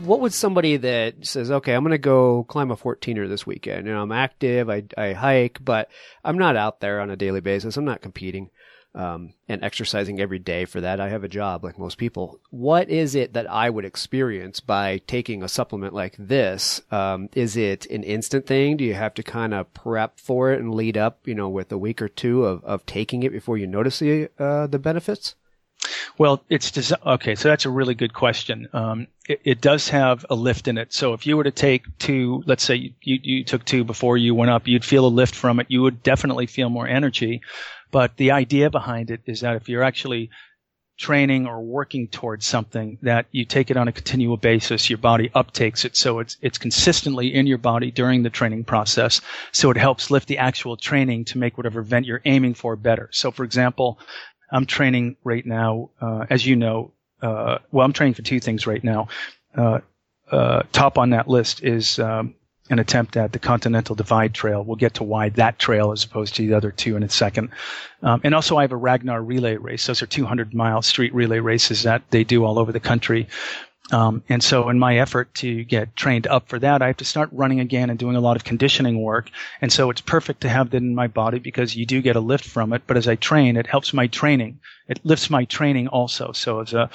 what 0.03 0.19
would 0.19 0.33
somebody 0.33 0.79
that 0.79 1.25
says, 1.25 1.49
okay, 1.49 1.75
I'm 1.75 1.85
going 1.85 1.93
to 1.93 1.99
go 1.99 2.43
climb 2.49 2.73
a 2.73 2.77
14er 2.77 3.29
this 3.29 3.47
weekend. 3.47 3.87
You 3.87 3.93
know, 3.93 4.03
I'm 4.03 4.11
active, 4.11 4.69
I, 4.69 4.83
I 4.99 5.13
hike, 5.13 5.61
but 5.65 5.89
I'm 6.25 6.37
not 6.37 6.57
out 6.57 6.81
there 6.81 7.01
on 7.01 7.09
a 7.09 7.17
daily 7.17 7.41
basis. 7.41 7.77
I'm 7.77 7.85
not 7.85 8.03
competing 8.03 8.51
um, 8.97 9.35
and 9.49 9.63
exercising 9.63 10.21
every 10.21 10.41
day 10.41 10.65
for 10.65 10.81
that. 10.81 10.99
I 10.99 11.11
have 11.11 11.23
a 11.23 11.29
job 11.29 11.63
like 11.63 11.79
most 11.79 11.99
people. 11.99 12.41
What 12.51 12.91
is 12.91 13.15
it 13.15 13.35
that 13.35 13.49
I 13.49 13.71
would 13.71 13.85
experience 13.85 14.59
by 14.59 14.99
taking 15.07 15.45
a 15.45 15.49
supplement 15.49 15.95
like 15.95 16.17
this? 16.19 16.81
Um, 16.91 17.29
is 17.37 17.57
it 17.57 17.87
an 17.87 18.03
instant 18.03 18.45
thing? 18.45 18.77
Do 18.77 18.83
you 18.83 18.95
have 18.95 19.15
to 19.15 19.23
kind 19.23 19.55
of 19.55 19.73
prep 19.73 20.19
for 20.19 20.53
it 20.53 20.59
and 20.59 20.75
lead 20.75 20.97
up, 20.97 21.21
you 21.29 21.37
know, 21.37 21.49
with 21.49 21.71
a 21.71 21.79
week 21.79 22.03
or 22.03 22.09
two 22.09 22.45
of, 22.45 22.65
of 22.65 22.85
taking 22.87 23.23
it 23.23 23.31
before 23.31 23.57
you 23.57 23.69
notice 23.69 24.01
the 24.01 24.31
uh, 24.37 24.67
the 24.67 24.81
benefits? 24.81 25.37
Well, 26.19 26.43
it's 26.49 26.71
des- 26.71 26.97
okay. 27.07 27.35
So 27.35 27.49
that's 27.49 27.65
a 27.65 27.71
really 27.71 27.95
good 27.95 28.15
question. 28.15 28.69
Um, 28.73 29.07
it, 29.29 29.41
it, 29.45 29.61
does 29.61 29.89
have 29.89 30.27
a 30.31 30.35
lift 30.35 30.69
in 30.69 30.79
it. 30.79 30.93
So 30.93 31.13
if 31.13 31.27
you 31.27 31.37
were 31.37 31.45
to 31.45 31.51
take 31.51 31.85
two, 31.99 32.43
let's 32.47 32.65
say 32.65 32.95
you, 33.03 33.19
you 33.23 33.45
took 33.45 33.65
two 33.65 33.85
before 33.85 34.17
you 34.17 34.35
went 34.35 34.51
up, 34.51 34.67
you'd 34.67 34.85
feel 34.85 35.07
a 35.07 35.09
lift 35.09 35.35
from 35.35 35.61
it. 35.61 35.67
You 35.69 35.83
would 35.83 36.03
definitely 36.03 36.47
feel 36.47 36.69
more 36.69 36.89
energy. 36.89 37.43
But 37.91 38.17
the 38.17 38.33
idea 38.33 38.71
behind 38.71 39.11
it 39.11 39.21
is 39.27 39.41
that 39.41 39.57
if 39.57 39.69
you're 39.69 39.83
actually 39.83 40.31
training 40.99 41.47
or 41.47 41.61
working 41.61 42.07
towards 42.07 42.47
something 42.47 42.99
that 43.03 43.27
you 43.33 43.45
take 43.45 43.71
it 43.71 43.77
on 43.77 43.89
a 43.89 43.93
continual 43.93 44.37
basis, 44.37 44.89
your 44.89 44.99
body 44.99 45.31
uptakes 45.31 45.85
it. 45.85 45.97
So 45.97 46.21
it's, 46.21 46.37
it's 46.41 46.59
consistently 46.59 47.35
in 47.35 47.47
your 47.47 47.59
body 47.59 47.91
during 47.91 48.23
the 48.23 48.31
training 48.31 48.65
process. 48.65 49.21
So 49.51 49.71
it 49.71 49.77
helps 49.77 50.11
lift 50.11 50.29
the 50.29 50.39
actual 50.39 50.77
training 50.77 51.25
to 51.27 51.39
make 51.39 51.57
whatever 51.57 51.81
event 51.81 52.07
you're 52.07 52.23
aiming 52.25 52.55
for 52.55 52.77
better. 52.77 53.09
So 53.13 53.31
for 53.31 53.45
example, 53.45 53.99
I'm 54.53 54.67
training 54.67 55.17
right 55.25 55.45
now, 55.45 55.91
uh, 56.01 56.27
as 56.31 56.47
you 56.47 56.57
know. 56.57 56.93
Uh, 57.21 57.59
well, 57.71 57.85
I'm 57.85 57.93
training 57.93 58.15
for 58.15 58.23
two 58.23 58.41
things 58.41 58.67
right 58.67 58.83
now. 58.83 59.09
Uh, 59.57 59.81
uh, 60.31 60.63
top 60.73 60.99
on 60.99 61.11
that 61.11 61.29
list 61.29 61.63
is 61.63 61.99
um, 61.99 62.35
an 62.71 62.79
attempt 62.79 63.17
at 63.17 63.33
the 63.33 63.39
Continental 63.39 63.95
Divide 63.95 64.35
Trail. 64.35 64.65
We'll 64.65 64.77
get 64.77 64.95
to 64.95 65.05
why 65.05 65.31
that 65.31 65.59
trail 65.59 65.93
as 65.93 66.05
opposed 66.05 66.37
to 66.37 66.47
the 66.47 66.55
other 66.55 66.71
two 66.71 66.97
in 66.97 67.03
a 67.03 67.09
second. 67.09 67.51
Um, 68.03 68.21
and 68.25 68.35
also, 68.35 68.57
I 68.57 68.63
have 68.63 68.73
a 68.73 68.77
Ragnar 68.77 69.23
relay 69.23 69.57
race. 69.57 69.87
Those 69.87 70.03
are 70.03 70.07
200 70.07 70.55
mile 70.55 70.83
street 70.83 71.15
relay 71.15 71.39
races 71.39 71.83
that 71.85 72.03
they 72.11 72.25
do 72.25 72.45
all 72.45 72.59
over 72.59 72.73
the 72.73 72.81
country. 72.81 73.29
Um, 73.91 74.23
and 74.29 74.43
so 74.43 74.69
in 74.69 74.79
my 74.79 74.99
effort 74.99 75.35
to 75.37 75.65
get 75.65 75.97
trained 75.97 76.27
up 76.27 76.49
for 76.49 76.59
that, 76.61 76.83
I 76.83 76.87
have 76.87 76.99
to 76.99 77.05
start 77.05 77.31
running 77.33 77.61
again 77.61 77.91
and 77.91 77.99
doing 77.99 78.17
a 78.17 78.21
lot 78.21 78.37
of 78.37 78.45
conditioning 78.45 79.03
work. 79.03 79.29
And 79.61 79.73
so 79.73 79.91
it's 79.91 80.01
perfect 80.01 80.43
to 80.43 80.49
have 80.49 80.71
that 80.71 80.77
in 80.77 80.95
my 80.95 81.09
body 81.09 81.41
because 81.41 81.75
you 81.75 81.85
do 81.85 82.01
get 82.01 82.17
a 82.17 82.21
lift 82.21 82.45
from 82.45 82.73
it. 82.73 82.83
But 82.87 82.97
as 82.97 83.09
I 83.09 83.17
train, 83.17 83.57
it 83.57 83.67
helps 83.67 83.93
my 83.93 84.07
training. 84.07 84.61
It 84.89 85.01
lifts 85.05 85.31
my 85.31 85.45
training 85.45 85.89
also. 85.89 86.33
So 86.33 86.61
as 86.61 86.75
a 86.75 86.91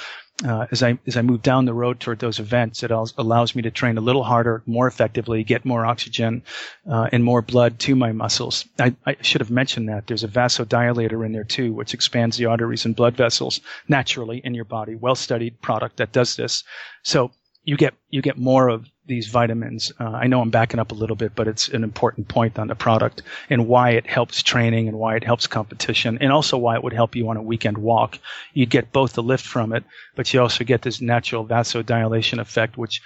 uh, 0.45 0.67
as 0.71 0.83
I 0.83 0.99
as 1.07 1.17
I 1.17 1.23
move 1.23 1.41
down 1.41 1.65
the 1.65 1.73
road 1.73 1.99
toward 1.99 2.19
those 2.19 2.37
events, 2.39 2.83
it 2.83 2.91
allows 2.91 3.55
me 3.55 3.63
to 3.63 3.71
train 3.71 3.97
a 3.97 4.01
little 4.01 4.23
harder, 4.23 4.61
more 4.67 4.87
effectively, 4.87 5.43
get 5.43 5.65
more 5.65 5.83
oxygen 5.85 6.43
uh, 6.87 7.09
and 7.11 7.23
more 7.23 7.41
blood 7.41 7.79
to 7.79 7.95
my 7.95 8.11
muscles. 8.11 8.65
I, 8.79 8.95
I, 9.07 9.17
should 9.21 9.41
have 9.41 9.49
mentioned 9.49 9.89
that 9.89 10.05
there's 10.05 10.23
a 10.23 10.27
vasodilator 10.27 11.25
in 11.25 11.31
there 11.31 11.43
too, 11.43 11.73
which 11.73 11.95
expands 11.95 12.37
the 12.37 12.45
arteries 12.45 12.85
and 12.85 12.95
blood 12.95 13.15
vessels 13.15 13.61
naturally 13.87 14.41
in 14.43 14.53
your 14.53 14.65
body. 14.65 14.93
Well 14.93 15.15
studied 15.15 15.59
product 15.61 15.97
that 15.97 16.11
does 16.11 16.35
this. 16.35 16.63
So 17.01 17.31
you 17.63 17.75
get 17.75 17.95
you 18.11 18.21
get 18.21 18.37
more 18.37 18.69
of 18.69 18.87
these 19.07 19.27
vitamins. 19.27 19.91
Uh, 19.99 20.09
I 20.09 20.27
know 20.27 20.41
I'm 20.41 20.49
backing 20.49 20.79
up 20.79 20.91
a 20.91 20.95
little 20.95 21.15
bit, 21.15 21.33
but 21.35 21.47
it's 21.47 21.69
an 21.69 21.83
important 21.83 22.27
point 22.27 22.59
on 22.59 22.67
the 22.67 22.75
product 22.75 23.21
and 23.49 23.67
why 23.67 23.91
it 23.91 24.05
helps 24.05 24.43
training 24.43 24.87
and 24.87 24.97
why 24.97 25.15
it 25.15 25.23
helps 25.23 25.47
competition 25.47 26.17
and 26.21 26.31
also 26.31 26.57
why 26.57 26.75
it 26.75 26.83
would 26.83 26.93
help 26.93 27.15
you 27.15 27.29
on 27.29 27.37
a 27.37 27.41
weekend 27.41 27.77
walk. 27.77 28.19
You'd 28.53 28.69
get 28.69 28.91
both 28.91 29.13
the 29.13 29.23
lift 29.23 29.45
from 29.45 29.73
it, 29.73 29.83
but 30.15 30.33
you 30.33 30.41
also 30.41 30.63
get 30.63 30.81
this 30.81 31.01
natural 31.01 31.45
vasodilation 31.45 32.39
effect, 32.39 32.77
which 32.77 33.01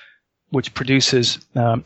which 0.49 0.74
produces, 0.74 1.39
um, 1.56 1.86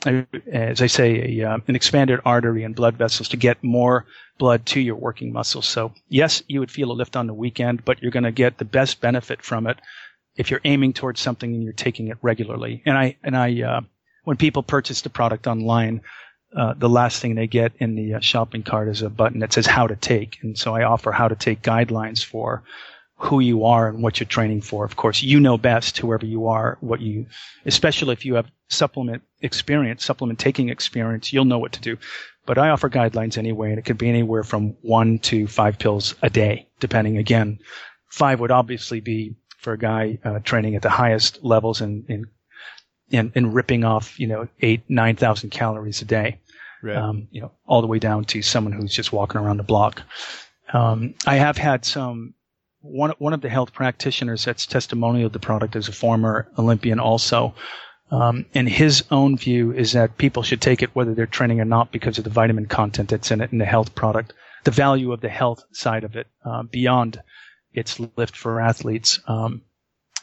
as 0.51 0.81
I 0.81 0.87
say, 0.87 1.39
a, 1.39 1.51
uh, 1.51 1.57
an 1.67 1.75
expanded 1.75 2.19
artery 2.25 2.63
and 2.63 2.75
blood 2.75 2.95
vessels 2.95 3.29
to 3.29 3.37
get 3.37 3.63
more 3.63 4.07
blood 4.39 4.65
to 4.65 4.81
your 4.81 4.95
working 4.95 5.31
muscles. 5.31 5.67
So 5.67 5.93
yes, 6.09 6.41
you 6.47 6.59
would 6.61 6.71
feel 6.71 6.91
a 6.91 6.93
lift 6.93 7.15
on 7.15 7.27
the 7.27 7.33
weekend, 7.33 7.85
but 7.85 8.01
you're 8.01 8.11
going 8.11 8.23
to 8.23 8.31
get 8.31 8.57
the 8.57 8.65
best 8.65 9.01
benefit 9.01 9.43
from 9.43 9.67
it 9.67 9.77
if 10.35 10.49
you're 10.49 10.61
aiming 10.65 10.93
towards 10.93 11.21
something 11.21 11.53
and 11.53 11.63
you're 11.63 11.73
taking 11.73 12.07
it 12.07 12.17
regularly. 12.21 12.81
And 12.85 12.97
I 12.97 13.17
and 13.23 13.37
I 13.37 13.61
uh, 13.61 13.81
when 14.25 14.37
people 14.37 14.63
purchase 14.63 15.01
the 15.01 15.09
product 15.09 15.47
online, 15.47 16.01
uh, 16.55 16.73
the 16.77 16.89
last 16.89 17.21
thing 17.21 17.35
they 17.35 17.47
get 17.47 17.73
in 17.79 17.95
the 17.95 18.15
uh, 18.15 18.19
shopping 18.19 18.63
cart 18.63 18.89
is 18.89 19.01
a 19.01 19.09
button 19.09 19.39
that 19.39 19.53
says 19.53 19.65
how 19.65 19.87
to 19.87 19.95
take. 19.95 20.37
And 20.41 20.57
so 20.57 20.75
I 20.75 20.83
offer 20.83 21.11
how 21.11 21.27
to 21.27 21.35
take 21.35 21.61
guidelines 21.61 22.23
for 22.23 22.63
who 23.17 23.39
you 23.39 23.65
are 23.65 23.87
and 23.87 24.03
what 24.03 24.19
you're 24.19 24.27
training 24.27 24.61
for. 24.61 24.83
Of 24.83 24.95
course, 24.95 25.23
you 25.23 25.39
know 25.39 25.57
best, 25.57 25.97
whoever 25.97 26.25
you 26.25 26.47
are, 26.47 26.77
what 26.81 27.01
you, 27.01 27.25
especially 27.65 28.13
if 28.13 28.25
you 28.25 28.35
have 28.35 28.51
supplement 28.69 29.23
experience, 29.41 30.03
supplement 30.03 30.39
taking 30.39 30.69
experience, 30.69 31.31
you'll 31.31 31.45
know 31.45 31.59
what 31.59 31.71
to 31.73 31.81
do. 31.81 31.97
But 32.45 32.57
I 32.57 32.69
offer 32.69 32.89
guidelines 32.89 33.37
anyway, 33.37 33.69
and 33.69 33.79
it 33.79 33.85
could 33.85 33.97
be 33.97 34.09
anywhere 34.09 34.43
from 34.43 34.75
one 34.81 35.19
to 35.19 35.47
five 35.47 35.79
pills 35.79 36.13
a 36.21 36.29
day, 36.29 36.67
depending. 36.79 37.17
Again, 37.17 37.59
five 38.09 38.39
would 38.39 38.51
obviously 38.51 38.99
be 38.99 39.35
for 39.57 39.73
a 39.73 39.77
guy 39.77 40.19
uh, 40.23 40.39
training 40.39 40.75
at 40.75 40.83
the 40.83 40.89
highest 40.89 41.43
levels 41.43 41.81
and 41.81 42.07
in, 42.09 42.25
in, 43.09 43.31
in, 43.35 43.51
ripping 43.51 43.83
off, 43.83 44.19
you 44.19 44.27
know, 44.27 44.47
eight, 44.61 44.83
9,000 44.89 45.49
calories 45.49 46.01
a 46.01 46.05
day. 46.05 46.39
Right. 46.81 46.97
Um, 46.97 47.27
you 47.31 47.41
know, 47.41 47.51
all 47.65 47.81
the 47.81 47.87
way 47.87 47.99
down 47.99 48.25
to 48.25 48.41
someone 48.41 48.73
who's 48.73 48.93
just 48.93 49.11
walking 49.11 49.39
around 49.41 49.57
the 49.57 49.63
block. 49.63 50.03
Um, 50.73 51.15
I 51.25 51.35
have 51.35 51.57
had 51.57 51.85
some, 51.85 52.33
one, 52.81 53.13
one 53.17 53.33
of 53.33 53.41
the 53.41 53.49
health 53.49 53.73
practitioners 53.73 54.45
that's 54.45 54.65
testimonial 54.65 55.27
of 55.27 55.33
the 55.33 55.39
product 55.39 55.75
is 55.75 55.87
a 55.87 55.91
former 55.91 56.47
Olympian 56.57 56.99
also. 56.99 57.55
Um, 58.11 58.45
and 58.53 58.69
his 58.69 59.03
own 59.09 59.37
view 59.37 59.71
is 59.71 59.93
that 59.93 60.17
people 60.17 60.43
should 60.43 60.61
take 60.61 60.83
it 60.83 60.95
whether 60.95 61.15
they're 61.15 61.25
training 61.25 61.59
or 61.59 61.65
not 61.65 61.91
because 61.91 62.17
of 62.17 62.23
the 62.23 62.29
vitamin 62.29 62.67
content 62.67 63.09
that's 63.09 63.31
in 63.31 63.41
it 63.41 63.51
and 63.51 63.59
the 63.59 63.65
health 63.65 63.95
product, 63.95 64.33
the 64.63 64.71
value 64.71 65.11
of 65.11 65.21
the 65.21 65.29
health 65.29 65.63
side 65.71 66.03
of 66.03 66.15
it, 66.15 66.27
uh, 66.45 66.63
beyond 66.63 67.21
its 67.73 67.99
lift 68.15 68.37
for 68.37 68.61
athletes. 68.61 69.19
Um, 69.27 69.63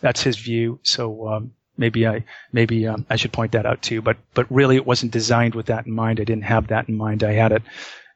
that's 0.01 0.23
his 0.23 0.37
view. 0.37 0.79
So 0.83 1.29
um, 1.29 1.53
maybe 1.77 2.07
I 2.07 2.25
maybe 2.53 2.87
um, 2.87 3.07
I 3.09 3.17
should 3.17 3.33
point 3.33 3.53
that 3.53 3.67
out 3.67 3.83
too. 3.83 4.03
But 4.03 4.19
but 4.35 4.51
really, 4.51 4.77
it 4.77 4.87
wasn't 4.87 5.13
designed 5.13 5.55
with 5.55 5.67
that 5.67 5.87
in 5.87 5.93
mind. 5.93 6.21
I 6.21 6.25
didn't 6.25 6.45
have 6.45 6.69
that 6.69 6.89
in 6.89 6.97
mind. 6.97 7.25
I 7.25 7.33
had 7.33 7.53
it 7.53 7.63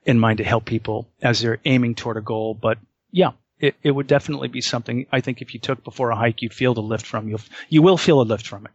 in 0.04 0.18
mind 0.18 0.38
to 0.38 0.44
help 0.44 0.64
people 0.64 1.08
as 1.22 1.40
they're 1.40 1.58
aiming 1.64 1.94
toward 1.94 2.16
a 2.16 2.20
goal. 2.20 2.54
But 2.54 2.78
yeah, 3.10 3.32
it, 3.58 3.74
it 3.82 3.90
would 3.90 4.06
definitely 4.06 4.48
be 4.48 4.60
something. 4.60 5.06
I 5.10 5.20
think 5.20 5.42
if 5.42 5.54
you 5.54 5.60
took 5.60 5.82
before 5.82 6.10
a 6.10 6.16
hike, 6.16 6.42
you'd 6.42 6.54
feel 6.54 6.74
the 6.74 6.82
lift 6.82 7.06
from 7.06 7.28
you. 7.28 7.38
You 7.68 7.82
will 7.82 7.96
feel 7.96 8.20
a 8.20 8.22
lift 8.22 8.46
from 8.46 8.66
it. 8.66 8.72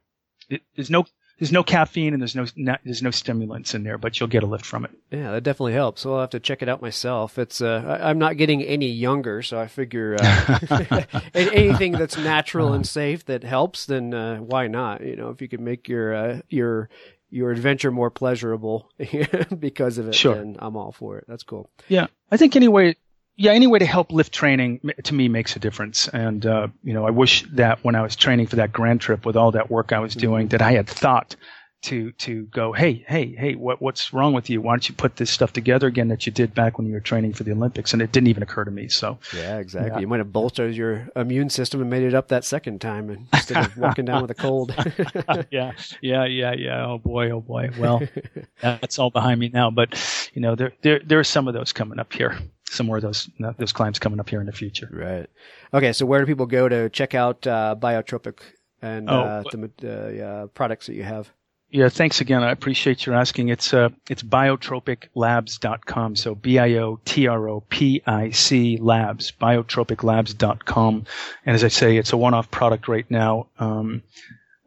it 0.49 0.61
there's 0.75 0.89
no 0.89 1.05
there's 1.39 1.51
no 1.51 1.63
caffeine 1.63 2.13
and 2.13 2.21
there's 2.21 2.35
no, 2.35 2.45
there's 2.83 3.01
no 3.01 3.11
stimulants 3.11 3.73
in 3.73 3.83
there, 3.83 3.97
but 3.97 4.19
you'll 4.19 4.29
get 4.29 4.43
a 4.43 4.45
lift 4.45 4.65
from 4.65 4.85
it. 4.85 4.91
Yeah, 5.11 5.31
that 5.31 5.43
definitely 5.43 5.73
helps. 5.73 6.01
So 6.01 6.13
I'll 6.13 6.21
have 6.21 6.29
to 6.31 6.39
check 6.39 6.61
it 6.61 6.69
out 6.69 6.81
myself. 6.81 7.37
It's 7.39 7.61
uh, 7.61 7.99
I, 8.01 8.11
am 8.11 8.19
not 8.19 8.37
getting 8.37 8.61
any 8.63 8.89
younger, 8.89 9.41
so 9.41 9.59
I 9.59 9.67
figure 9.67 10.17
uh, 10.19 11.03
anything 11.33 11.93
that's 11.93 12.17
natural 12.17 12.73
and 12.73 12.85
safe 12.87 13.25
that 13.25 13.43
helps, 13.43 13.85
then 13.85 14.13
uh, 14.13 14.37
why 14.37 14.67
not? 14.67 15.01
You 15.01 15.15
know, 15.15 15.29
if 15.29 15.41
you 15.41 15.47
can 15.47 15.63
make 15.63 15.87
your 15.87 16.13
uh, 16.13 16.41
your 16.49 16.89
your 17.29 17.51
adventure 17.51 17.91
more 17.91 18.11
pleasurable 18.11 18.89
because 19.59 19.97
of 19.97 20.09
it, 20.09 20.15
sure. 20.15 20.35
then 20.35 20.57
I'm 20.59 20.75
all 20.75 20.91
for 20.91 21.17
it. 21.17 21.25
That's 21.27 21.43
cool. 21.43 21.69
Yeah, 21.87 22.07
I 22.29 22.37
think 22.37 22.55
anyway 22.55 22.95
yeah, 23.41 23.53
any 23.53 23.65
way 23.65 23.79
to 23.79 23.87
help 23.87 24.11
lift 24.11 24.31
training 24.31 24.79
to 25.03 25.13
me 25.15 25.27
makes 25.27 25.55
a 25.55 25.59
difference. 25.59 26.07
And, 26.07 26.45
uh, 26.45 26.67
you 26.83 26.93
know, 26.93 27.07
I 27.07 27.09
wish 27.09 27.43
that 27.53 27.83
when 27.83 27.95
I 27.95 28.03
was 28.03 28.15
training 28.15 28.45
for 28.45 28.57
that 28.57 28.71
grand 28.71 29.01
trip 29.01 29.25
with 29.25 29.35
all 29.35 29.51
that 29.53 29.71
work 29.71 29.91
I 29.91 29.99
was 29.99 30.13
doing, 30.13 30.49
that 30.49 30.61
I 30.61 30.73
had 30.73 30.87
thought 30.87 31.35
to, 31.83 32.11
to 32.11 32.43
go, 32.43 32.71
hey, 32.71 33.03
hey, 33.07 33.33
hey, 33.35 33.55
what, 33.55 33.81
what's 33.81 34.13
wrong 34.13 34.33
with 34.33 34.51
you? 34.51 34.61
Why 34.61 34.73
don't 34.73 34.87
you 34.87 34.93
put 34.93 35.15
this 35.15 35.31
stuff 35.31 35.53
together 35.53 35.87
again 35.87 36.09
that 36.09 36.27
you 36.27 36.31
did 36.31 36.53
back 36.53 36.77
when 36.77 36.85
you 36.85 36.93
were 36.93 36.99
training 36.99 37.33
for 37.33 37.43
the 37.43 37.51
Olympics? 37.51 37.93
And 37.93 38.01
it 38.03 38.11
didn't 38.11 38.27
even 38.27 38.43
occur 38.43 38.63
to 38.63 38.69
me. 38.69 38.89
So, 38.89 39.17
yeah, 39.35 39.57
exactly. 39.57 39.89
Yeah. 39.93 39.99
You 40.01 40.07
might 40.07 40.19
have 40.19 40.31
bolstered 40.31 40.75
your 40.75 41.09
immune 41.15 41.49
system 41.49 41.81
and 41.81 41.89
made 41.89 42.03
it 42.03 42.13
up 42.13 42.27
that 42.27 42.45
second 42.45 42.79
time 42.79 43.27
instead 43.33 43.65
of 43.65 43.75
walking 43.75 44.05
down 44.05 44.21
with 44.21 44.29
a 44.29 44.35
cold. 44.35 44.71
yeah, 45.49 45.71
yeah, 45.99 46.25
yeah, 46.25 46.53
yeah. 46.53 46.85
Oh 46.85 46.99
boy, 46.99 47.31
oh 47.31 47.41
boy. 47.41 47.71
Well, 47.75 48.03
that's 48.61 48.99
all 48.99 49.09
behind 49.09 49.39
me 49.39 49.49
now. 49.51 49.71
But, 49.71 49.99
you 50.35 50.43
know, 50.43 50.53
there, 50.53 50.73
there, 50.83 51.01
there 51.03 51.17
are 51.17 51.23
some 51.23 51.47
of 51.47 51.55
those 51.55 51.73
coming 51.73 51.97
up 51.97 52.13
here 52.13 52.37
some 52.71 52.85
more 52.85 52.97
of 52.97 53.03
those 53.03 53.29
those 53.57 53.73
climbs 53.73 53.99
coming 53.99 54.19
up 54.19 54.29
here 54.29 54.39
in 54.39 54.45
the 54.45 54.51
future. 54.51 54.89
Right. 54.91 55.27
Okay. 55.73 55.93
So 55.93 56.05
where 56.05 56.19
do 56.19 56.25
people 56.25 56.45
go 56.45 56.69
to 56.69 56.89
check 56.89 57.13
out 57.13 57.45
uh, 57.45 57.75
Biotropic 57.77 58.39
and 58.81 59.09
oh, 59.09 59.21
uh, 59.21 59.43
the 59.77 60.25
uh, 60.25 60.47
products 60.47 60.87
that 60.87 60.95
you 60.95 61.03
have? 61.03 61.29
Yeah. 61.69 61.89
Thanks 61.89 62.19
again. 62.21 62.43
I 62.43 62.51
appreciate 62.51 63.05
your 63.05 63.15
asking. 63.15 63.49
It's 63.49 63.73
uh 63.73 63.89
it's 64.09 64.23
biotropiclabs.com. 64.23 66.15
So 66.15 66.35
B 66.35 66.59
I 66.59 66.75
O 66.77 66.99
T 67.05 67.27
R 67.27 67.49
O 67.49 67.61
P 67.61 68.01
I 68.05 68.31
C 68.31 68.77
labs 68.77 69.31
biotropiclabs.com. 69.31 71.05
And 71.45 71.55
as 71.55 71.63
I 71.63 71.69
say, 71.69 71.97
it's 71.97 72.13
a 72.13 72.17
one-off 72.17 72.51
product 72.51 72.87
right 72.87 73.09
now. 73.09 73.47
Um, 73.59 74.03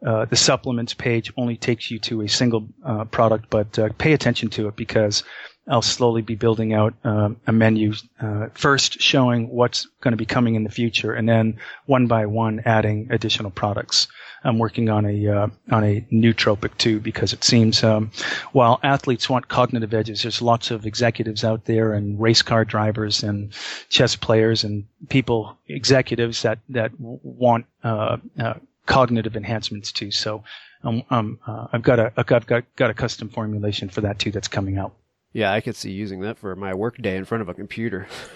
uh, 0.05 0.25
the 0.25 0.35
supplements 0.35 0.93
page 0.93 1.33
only 1.35 1.57
takes 1.57 1.89
you 1.89 1.97
to 1.97 2.21
a 2.21 2.27
single 2.27 2.67
uh, 2.83 3.05
product, 3.05 3.49
but 3.49 3.79
uh, 3.79 3.89
pay 3.97 4.13
attention 4.13 4.49
to 4.49 4.67
it 4.67 4.75
because 4.75 5.23
I'll 5.67 5.81
slowly 5.81 6.21
be 6.21 6.35
building 6.35 6.73
out 6.73 6.93
um, 7.03 7.37
a 7.47 7.51
menu 7.51 7.93
uh, 8.21 8.47
first, 8.53 9.01
showing 9.01 9.49
what's 9.49 9.87
going 10.01 10.11
to 10.11 10.17
be 10.17 10.25
coming 10.25 10.55
in 10.55 10.63
the 10.63 10.69
future, 10.69 11.13
and 11.13 11.27
then 11.27 11.57
one 11.87 12.05
by 12.05 12.27
one 12.27 12.61
adding 12.65 13.07
additional 13.11 13.49
products. 13.49 14.07
I'm 14.43 14.59
working 14.59 14.89
on 14.89 15.05
a 15.05 15.27
uh, 15.27 15.47
on 15.71 15.83
a 15.83 16.01
nootropic 16.13 16.77
too 16.77 16.99
because 16.99 17.33
it 17.33 17.43
seems 17.43 17.83
um, 17.83 18.11
while 18.51 18.79
athletes 18.83 19.27
want 19.27 19.47
cognitive 19.47 19.91
edges, 19.91 20.21
there's 20.21 20.41
lots 20.41 20.69
of 20.69 20.85
executives 20.85 21.43
out 21.43 21.65
there 21.65 21.93
and 21.93 22.21
race 22.21 22.43
car 22.43 22.63
drivers 22.63 23.23
and 23.23 23.51
chess 23.89 24.15
players 24.15 24.63
and 24.63 24.85
people 25.09 25.57
executives 25.67 26.43
that 26.43 26.59
that 26.69 26.91
want 26.99 27.65
uh, 27.83 28.17
uh, 28.39 28.53
cognitive 28.85 29.35
enhancements 29.35 29.91
too. 29.91 30.11
So 30.11 30.43
um, 30.83 31.01
um, 31.09 31.39
uh, 31.47 31.67
I've 31.73 31.81
got 31.81 31.99
a 31.99 32.13
I've 32.15 32.27
got, 32.27 32.45
got 32.45 32.63
got 32.75 32.91
a 32.91 32.93
custom 32.93 33.29
formulation 33.29 33.89
for 33.89 34.01
that 34.01 34.19
too 34.19 34.29
that's 34.29 34.47
coming 34.47 34.77
out. 34.77 34.93
Yeah, 35.35 35.51
I 35.51 35.59
could 35.59 35.75
see 35.75 35.91
using 35.91 36.21
that 36.21 36.37
for 36.37 36.55
my 36.55 36.73
work 36.73 36.95
day 36.97 37.17
in 37.17 37.25
front 37.25 37.41
of 37.41 37.49
a 37.49 37.53
computer. 37.53 38.07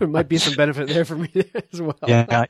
there 0.00 0.08
might 0.08 0.28
be 0.28 0.36
some 0.36 0.56
benefit 0.56 0.88
there 0.88 1.04
for 1.04 1.14
me 1.14 1.30
as 1.72 1.80
well. 1.80 1.96
Yeah, 2.04 2.46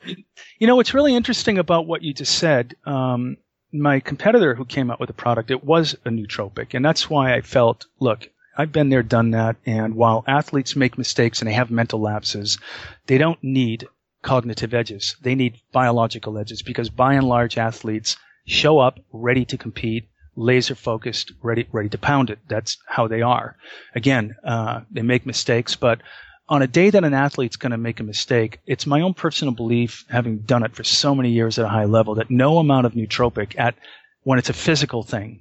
you 0.57 0.65
know 0.65 0.75
what's 0.75 0.95
really 0.95 1.15
interesting 1.15 1.59
about 1.59 1.85
what 1.85 2.01
you 2.01 2.11
just 2.11 2.39
said. 2.39 2.75
Um, 2.85 3.37
my 3.71 3.99
competitor 3.99 4.55
who 4.55 4.65
came 4.65 4.89
out 4.89 4.99
with 4.99 5.11
a 5.11 5.13
product, 5.13 5.51
it 5.51 5.63
was 5.63 5.95
a 6.05 6.09
nootropic, 6.09 6.73
and 6.73 6.83
that's 6.83 7.07
why 7.07 7.35
I 7.35 7.41
felt, 7.41 7.85
look, 7.99 8.27
I've 8.57 8.71
been 8.71 8.89
there, 8.89 9.03
done 9.03 9.29
that, 9.29 9.57
and 9.63 9.93
while 9.93 10.23
athletes 10.25 10.75
make 10.75 10.97
mistakes 10.97 11.39
and 11.39 11.47
they 11.47 11.53
have 11.53 11.69
mental 11.69 12.01
lapses, 12.01 12.57
they 13.05 13.19
don't 13.19 13.37
need 13.43 13.87
cognitive 14.23 14.73
edges. 14.73 15.15
They 15.21 15.35
need 15.35 15.61
biological 15.71 16.39
edges 16.39 16.63
because 16.63 16.89
by 16.89 17.13
and 17.13 17.27
large, 17.27 17.59
athletes 17.59 18.17
show 18.47 18.79
up 18.79 18.99
ready 19.13 19.45
to 19.45 19.55
compete 19.55 20.09
laser 20.39 20.75
focused, 20.75 21.33
ready, 21.41 21.67
ready 21.71 21.89
to 21.89 21.97
pound 21.97 22.29
it. 22.29 22.39
That's 22.47 22.77
how 22.87 23.07
they 23.07 23.21
are. 23.21 23.55
Again, 23.93 24.35
uh, 24.43 24.81
they 24.89 25.01
make 25.01 25.25
mistakes, 25.25 25.75
but 25.75 26.01
on 26.47 26.61
a 26.61 26.67
day 26.67 26.89
that 26.89 27.03
an 27.03 27.13
athlete's 27.13 27.57
going 27.57 27.71
to 27.71 27.77
make 27.77 27.99
a 27.99 28.03
mistake, 28.03 28.59
it's 28.65 28.87
my 28.87 29.01
own 29.01 29.13
personal 29.13 29.53
belief, 29.53 30.05
having 30.09 30.39
done 30.39 30.63
it 30.63 30.75
for 30.75 30.83
so 30.83 31.13
many 31.13 31.29
years 31.29 31.59
at 31.59 31.65
a 31.65 31.69
high 31.69 31.85
level, 31.85 32.15
that 32.15 32.31
no 32.31 32.57
amount 32.57 32.87
of 32.87 32.93
nootropic 32.93 33.59
at 33.59 33.75
when 34.23 34.39
it's 34.39 34.49
a 34.49 34.53
physical 34.53 35.03
thing, 35.03 35.39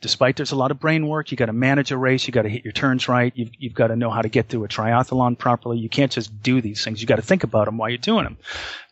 despite 0.00 0.36
there's 0.36 0.52
a 0.52 0.56
lot 0.56 0.70
of 0.70 0.80
brain 0.80 1.06
work, 1.06 1.30
you 1.30 1.36
got 1.36 1.46
to 1.46 1.52
manage 1.52 1.90
a 1.90 1.96
race, 1.96 2.26
you 2.26 2.32
got 2.32 2.42
to 2.42 2.48
hit 2.48 2.64
your 2.64 2.72
turns 2.72 3.08
right, 3.08 3.32
you've, 3.36 3.50
you've 3.58 3.74
got 3.74 3.88
to 3.88 3.96
know 3.96 4.10
how 4.10 4.22
to 4.22 4.28
get 4.28 4.48
through 4.48 4.64
a 4.64 4.68
triathlon 4.68 5.36
properly. 5.36 5.78
You 5.78 5.88
can't 5.88 6.10
just 6.10 6.42
do 6.42 6.60
these 6.60 6.82
things. 6.82 7.00
You 7.00 7.06
got 7.06 7.16
to 7.16 7.22
think 7.22 7.44
about 7.44 7.66
them 7.66 7.76
while 7.76 7.90
you're 7.90 7.98
doing 7.98 8.24
them. 8.24 8.38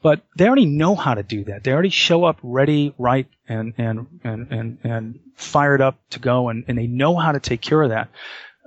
But 0.03 0.21
they 0.37 0.47
already 0.47 0.67
know 0.67 0.95
how 0.95 1.15
to 1.15 1.23
do 1.23 1.45
that. 1.45 1.65
They 1.65 1.73
already 1.73 1.91
show 1.91 2.25
up 2.25 2.39
ready, 2.43 2.95
right, 2.99 3.27
and 3.49 3.75
and 3.79 4.07
and 4.23 4.53
and, 4.53 4.79
and 4.85 5.21
fired 5.35 5.81
up 5.81 5.99
to 6.11 6.19
go, 6.19 6.49
and, 6.51 6.65
and 6.69 6.77
they 6.77 6.87
know 6.87 7.17
how 7.17 7.33
to 7.33 7.41
take 7.41 7.63
care 7.63 7.83
of 7.83 7.91
that. 7.91 8.09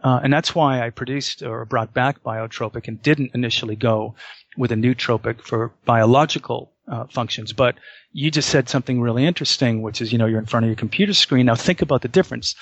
Uh, 0.03 0.19
and 0.23 0.33
that's 0.33 0.55
why 0.55 0.85
I 0.85 0.89
produced 0.89 1.43
or 1.43 1.63
brought 1.65 1.93
back 1.93 2.23
Biotropic 2.23 2.87
and 2.87 3.01
didn't 3.01 3.31
initially 3.35 3.75
go 3.75 4.15
with 4.57 4.71
a 4.71 4.75
nootropic 4.75 5.41
for 5.41 5.71
biological 5.85 6.71
uh, 6.91 7.05
functions. 7.09 7.53
But 7.53 7.75
you 8.11 8.29
just 8.29 8.49
said 8.49 8.69
something 8.69 9.01
really 9.01 9.25
interesting, 9.25 9.81
which 9.81 10.01
is, 10.01 10.11
you 10.11 10.17
know, 10.19 10.27
you're 10.27 10.39
in 10.39 10.45
front 10.45 10.65
of 10.65 10.69
your 10.69 10.75
computer 10.75 11.13
screen. 11.13 11.45
Now 11.47 11.55
think 11.55 11.81
about 11.81 12.01
the 12.01 12.09
difference. 12.09 12.55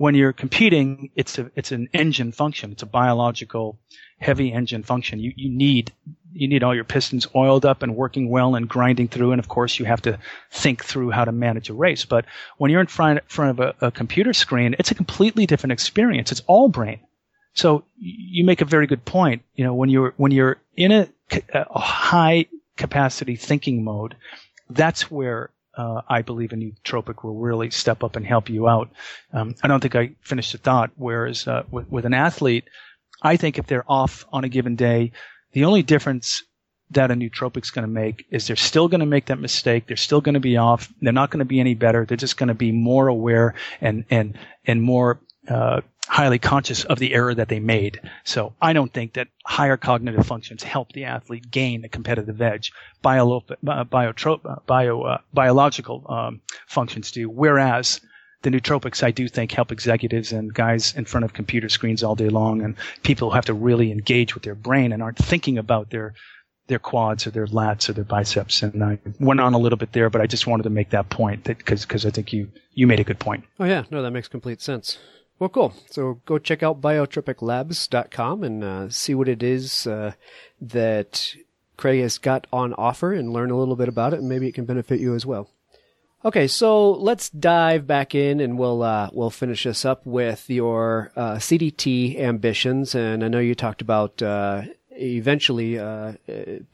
when 0.00 0.14
you're 0.14 0.32
competing, 0.32 1.10
it's 1.14 1.38
a 1.38 1.50
it's 1.54 1.72
an 1.72 1.86
engine 1.92 2.32
function. 2.32 2.72
It's 2.72 2.82
a 2.82 2.86
biological 2.86 3.78
heavy 4.18 4.50
engine 4.50 4.82
function. 4.82 5.20
You 5.20 5.34
you 5.36 5.50
need 5.50 5.92
you 6.32 6.48
need 6.48 6.62
all 6.62 6.74
your 6.74 6.84
pistons 6.84 7.26
oiled 7.34 7.66
up 7.66 7.82
and 7.82 7.94
working 7.94 8.30
well 8.30 8.54
and 8.54 8.66
grinding 8.66 9.08
through. 9.08 9.32
And 9.32 9.38
of 9.38 9.48
course, 9.48 9.78
you 9.78 9.84
have 9.84 10.00
to 10.02 10.18
think 10.50 10.82
through 10.82 11.10
how 11.10 11.26
to 11.26 11.32
manage 11.32 11.68
a 11.68 11.74
race. 11.74 12.06
But 12.06 12.24
when 12.56 12.70
you're 12.70 12.80
in 12.80 12.86
front 12.86 13.20
front 13.28 13.50
of 13.50 13.60
a, 13.60 13.88
a 13.88 13.90
computer 13.90 14.32
screen, 14.32 14.74
it's 14.78 14.90
a 14.90 14.94
completely 14.94 15.44
different 15.44 15.72
experience. 15.72 16.32
It's 16.32 16.42
all 16.46 16.70
brain. 16.70 17.00
So 17.52 17.84
you 17.98 18.46
make 18.46 18.62
a 18.62 18.64
very 18.64 18.86
good 18.86 19.04
point. 19.04 19.42
You 19.54 19.64
know, 19.64 19.74
when 19.74 19.90
you're 19.90 20.14
when 20.16 20.32
you're 20.32 20.56
in 20.78 20.92
a, 20.92 21.08
a 21.52 21.78
high 21.78 22.46
capacity 22.76 23.36
thinking 23.36 23.84
mode, 23.84 24.16
that's 24.68 25.10
where 25.10 25.50
uh, 25.76 26.02
I 26.08 26.22
believe 26.22 26.52
a 26.52 26.56
nootropic 26.56 27.24
will 27.24 27.38
really 27.38 27.70
step 27.70 28.02
up 28.02 28.16
and 28.16 28.26
help 28.26 28.48
you 28.48 28.68
out. 28.68 28.90
Um, 29.32 29.54
I 29.62 29.68
don't 29.68 29.80
think 29.80 29.94
I 29.94 30.12
finished 30.20 30.52
the 30.52 30.58
thought. 30.58 30.90
Whereas 30.96 31.46
uh, 31.46 31.62
with, 31.70 31.90
with 31.90 32.04
an 32.04 32.14
athlete, 32.14 32.64
I 33.22 33.36
think 33.36 33.58
if 33.58 33.66
they're 33.66 33.90
off 33.90 34.24
on 34.32 34.44
a 34.44 34.48
given 34.48 34.76
day, 34.76 35.12
the 35.52 35.64
only 35.64 35.82
difference 35.82 36.42
that 36.92 37.10
a 37.10 37.14
nootropic's 37.14 37.70
going 37.70 37.84
to 37.86 37.92
make 37.92 38.26
is 38.30 38.46
they're 38.46 38.56
still 38.56 38.88
going 38.88 39.00
to 39.00 39.06
make 39.06 39.26
that 39.26 39.38
mistake. 39.38 39.86
They're 39.86 39.96
still 39.96 40.20
going 40.20 40.34
to 40.34 40.40
be 40.40 40.56
off. 40.56 40.92
They're 41.00 41.12
not 41.12 41.30
going 41.30 41.38
to 41.38 41.44
be 41.44 41.60
any 41.60 41.74
better. 41.74 42.04
They're 42.04 42.16
just 42.16 42.36
going 42.36 42.48
to 42.48 42.54
be 42.54 42.72
more 42.72 43.06
aware 43.06 43.54
and 43.80 44.04
and 44.10 44.36
and 44.64 44.82
more 44.82 45.20
uh, 45.48 45.82
highly 46.06 46.38
conscious 46.38 46.84
of 46.84 46.98
the 46.98 47.14
error 47.14 47.34
that 47.34 47.48
they 47.48 47.60
made. 47.60 48.00
So 48.24 48.54
I 48.60 48.72
don't 48.72 48.92
think 48.92 49.14
that 49.14 49.28
higher 49.44 49.76
cognitive 49.76 50.26
functions 50.26 50.62
help 50.62 50.92
the 50.92 51.04
athlete 51.04 51.50
gain 51.50 51.84
a 51.84 51.88
competitive 51.88 52.40
edge. 52.42 52.72
Bio, 53.02 53.30
uh, 53.36 53.84
biotrop, 53.84 54.40
uh, 54.44 54.56
bio, 54.66 55.02
uh, 55.02 55.18
biological 55.32 56.04
um, 56.08 56.40
functions 56.66 57.10
do, 57.10 57.28
whereas 57.28 58.00
the 58.42 58.50
nootropics 58.50 59.02
I 59.02 59.10
do 59.10 59.28
think 59.28 59.52
help 59.52 59.70
executives 59.70 60.32
and 60.32 60.52
guys 60.52 60.94
in 60.96 61.04
front 61.04 61.24
of 61.24 61.32
computer 61.32 61.68
screens 61.68 62.02
all 62.02 62.14
day 62.14 62.28
long 62.28 62.62
and 62.62 62.74
people 63.02 63.30
who 63.30 63.34
have 63.34 63.44
to 63.46 63.54
really 63.54 63.92
engage 63.92 64.34
with 64.34 64.42
their 64.42 64.54
brain 64.54 64.92
and 64.92 65.02
aren't 65.02 65.18
thinking 65.18 65.58
about 65.58 65.90
their 65.90 66.14
their 66.66 66.78
quads 66.78 67.26
or 67.26 67.32
their 67.32 67.46
lats 67.48 67.88
or 67.88 67.94
their 67.94 68.04
biceps. 68.04 68.62
And 68.62 68.82
I 68.84 68.98
went 69.18 69.40
on 69.40 69.54
a 69.54 69.58
little 69.58 69.76
bit 69.76 69.92
there, 69.92 70.08
but 70.08 70.20
I 70.20 70.28
just 70.28 70.46
wanted 70.46 70.62
to 70.62 70.70
make 70.70 70.90
that 70.90 71.10
point 71.10 71.42
because 71.42 71.84
because 71.84 72.06
I 72.06 72.10
think 72.10 72.32
you 72.32 72.50
you 72.72 72.86
made 72.86 73.00
a 73.00 73.04
good 73.04 73.18
point. 73.18 73.44
Oh 73.58 73.64
yeah, 73.64 73.84
no, 73.90 74.02
that 74.02 74.12
makes 74.12 74.28
complete 74.28 74.62
sense. 74.62 74.98
Well, 75.40 75.48
cool. 75.48 75.72
So 75.90 76.20
go 76.26 76.38
check 76.38 76.62
out 76.62 76.82
biotropiclabs.com 76.82 78.44
and 78.44 78.62
uh, 78.62 78.90
see 78.90 79.14
what 79.14 79.26
it 79.26 79.42
is 79.42 79.86
uh, 79.86 80.12
that 80.60 81.34
Craig 81.78 82.02
has 82.02 82.18
got 82.18 82.46
on 82.52 82.74
offer 82.74 83.14
and 83.14 83.32
learn 83.32 83.50
a 83.50 83.56
little 83.56 83.74
bit 83.74 83.88
about 83.88 84.12
it, 84.12 84.20
and 84.20 84.28
maybe 84.28 84.46
it 84.46 84.54
can 84.54 84.66
benefit 84.66 85.00
you 85.00 85.14
as 85.14 85.24
well. 85.24 85.48
Okay, 86.26 86.46
so 86.46 86.90
let's 86.90 87.30
dive 87.30 87.86
back 87.86 88.14
in, 88.14 88.40
and 88.40 88.58
we'll 88.58 88.82
uh, 88.82 89.08
we'll 89.14 89.30
finish 89.30 89.64
this 89.64 89.86
up 89.86 90.04
with 90.04 90.50
your 90.50 91.10
uh, 91.16 91.36
CDT 91.36 92.20
ambitions. 92.20 92.94
And 92.94 93.24
I 93.24 93.28
know 93.28 93.38
you 93.38 93.54
talked 93.54 93.80
about 93.80 94.20
uh, 94.20 94.64
eventually 94.90 95.78
uh, 95.78 96.12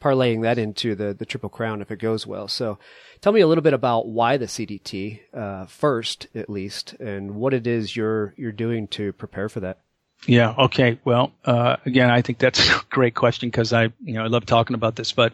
parlaying 0.01 0.41
that 0.41 0.57
into 0.57 0.93
the 0.93 1.13
the 1.13 1.25
Triple 1.25 1.47
Crown 1.47 1.81
if 1.81 1.89
it 1.89 1.99
goes 1.99 2.27
well. 2.27 2.49
So 2.49 2.77
Tell 3.21 3.33
me 3.33 3.41
a 3.41 3.47
little 3.47 3.63
bit 3.63 3.73
about 3.73 4.07
why 4.07 4.37
the 4.37 4.45
CDT 4.45 5.19
uh, 5.33 5.65
first, 5.65 6.27
at 6.35 6.49
least, 6.49 6.93
and 6.93 7.35
what 7.35 7.53
it 7.53 7.65
is 7.67 7.95
you're 7.95 8.33
you're 8.37 8.51
doing 8.51 8.87
to 8.89 9.13
prepare 9.13 9.49
for 9.49 9.59
that. 9.61 9.79
Yeah. 10.25 10.55
Okay. 10.57 10.99
Well, 11.03 11.31
uh, 11.45 11.77
again, 11.85 12.09
I 12.09 12.21
think 12.21 12.39
that's 12.39 12.69
a 12.69 12.81
great 12.89 13.15
question 13.15 13.49
because 13.49 13.73
I, 13.73 13.83
you 14.03 14.13
know, 14.13 14.23
I 14.23 14.27
love 14.27 14.45
talking 14.45 14.75
about 14.75 14.95
this. 14.95 15.11
But 15.11 15.33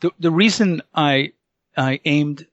the 0.00 0.10
the 0.18 0.30
reason 0.30 0.82
I 0.94 1.32
I 1.76 2.00
aimed 2.04 2.46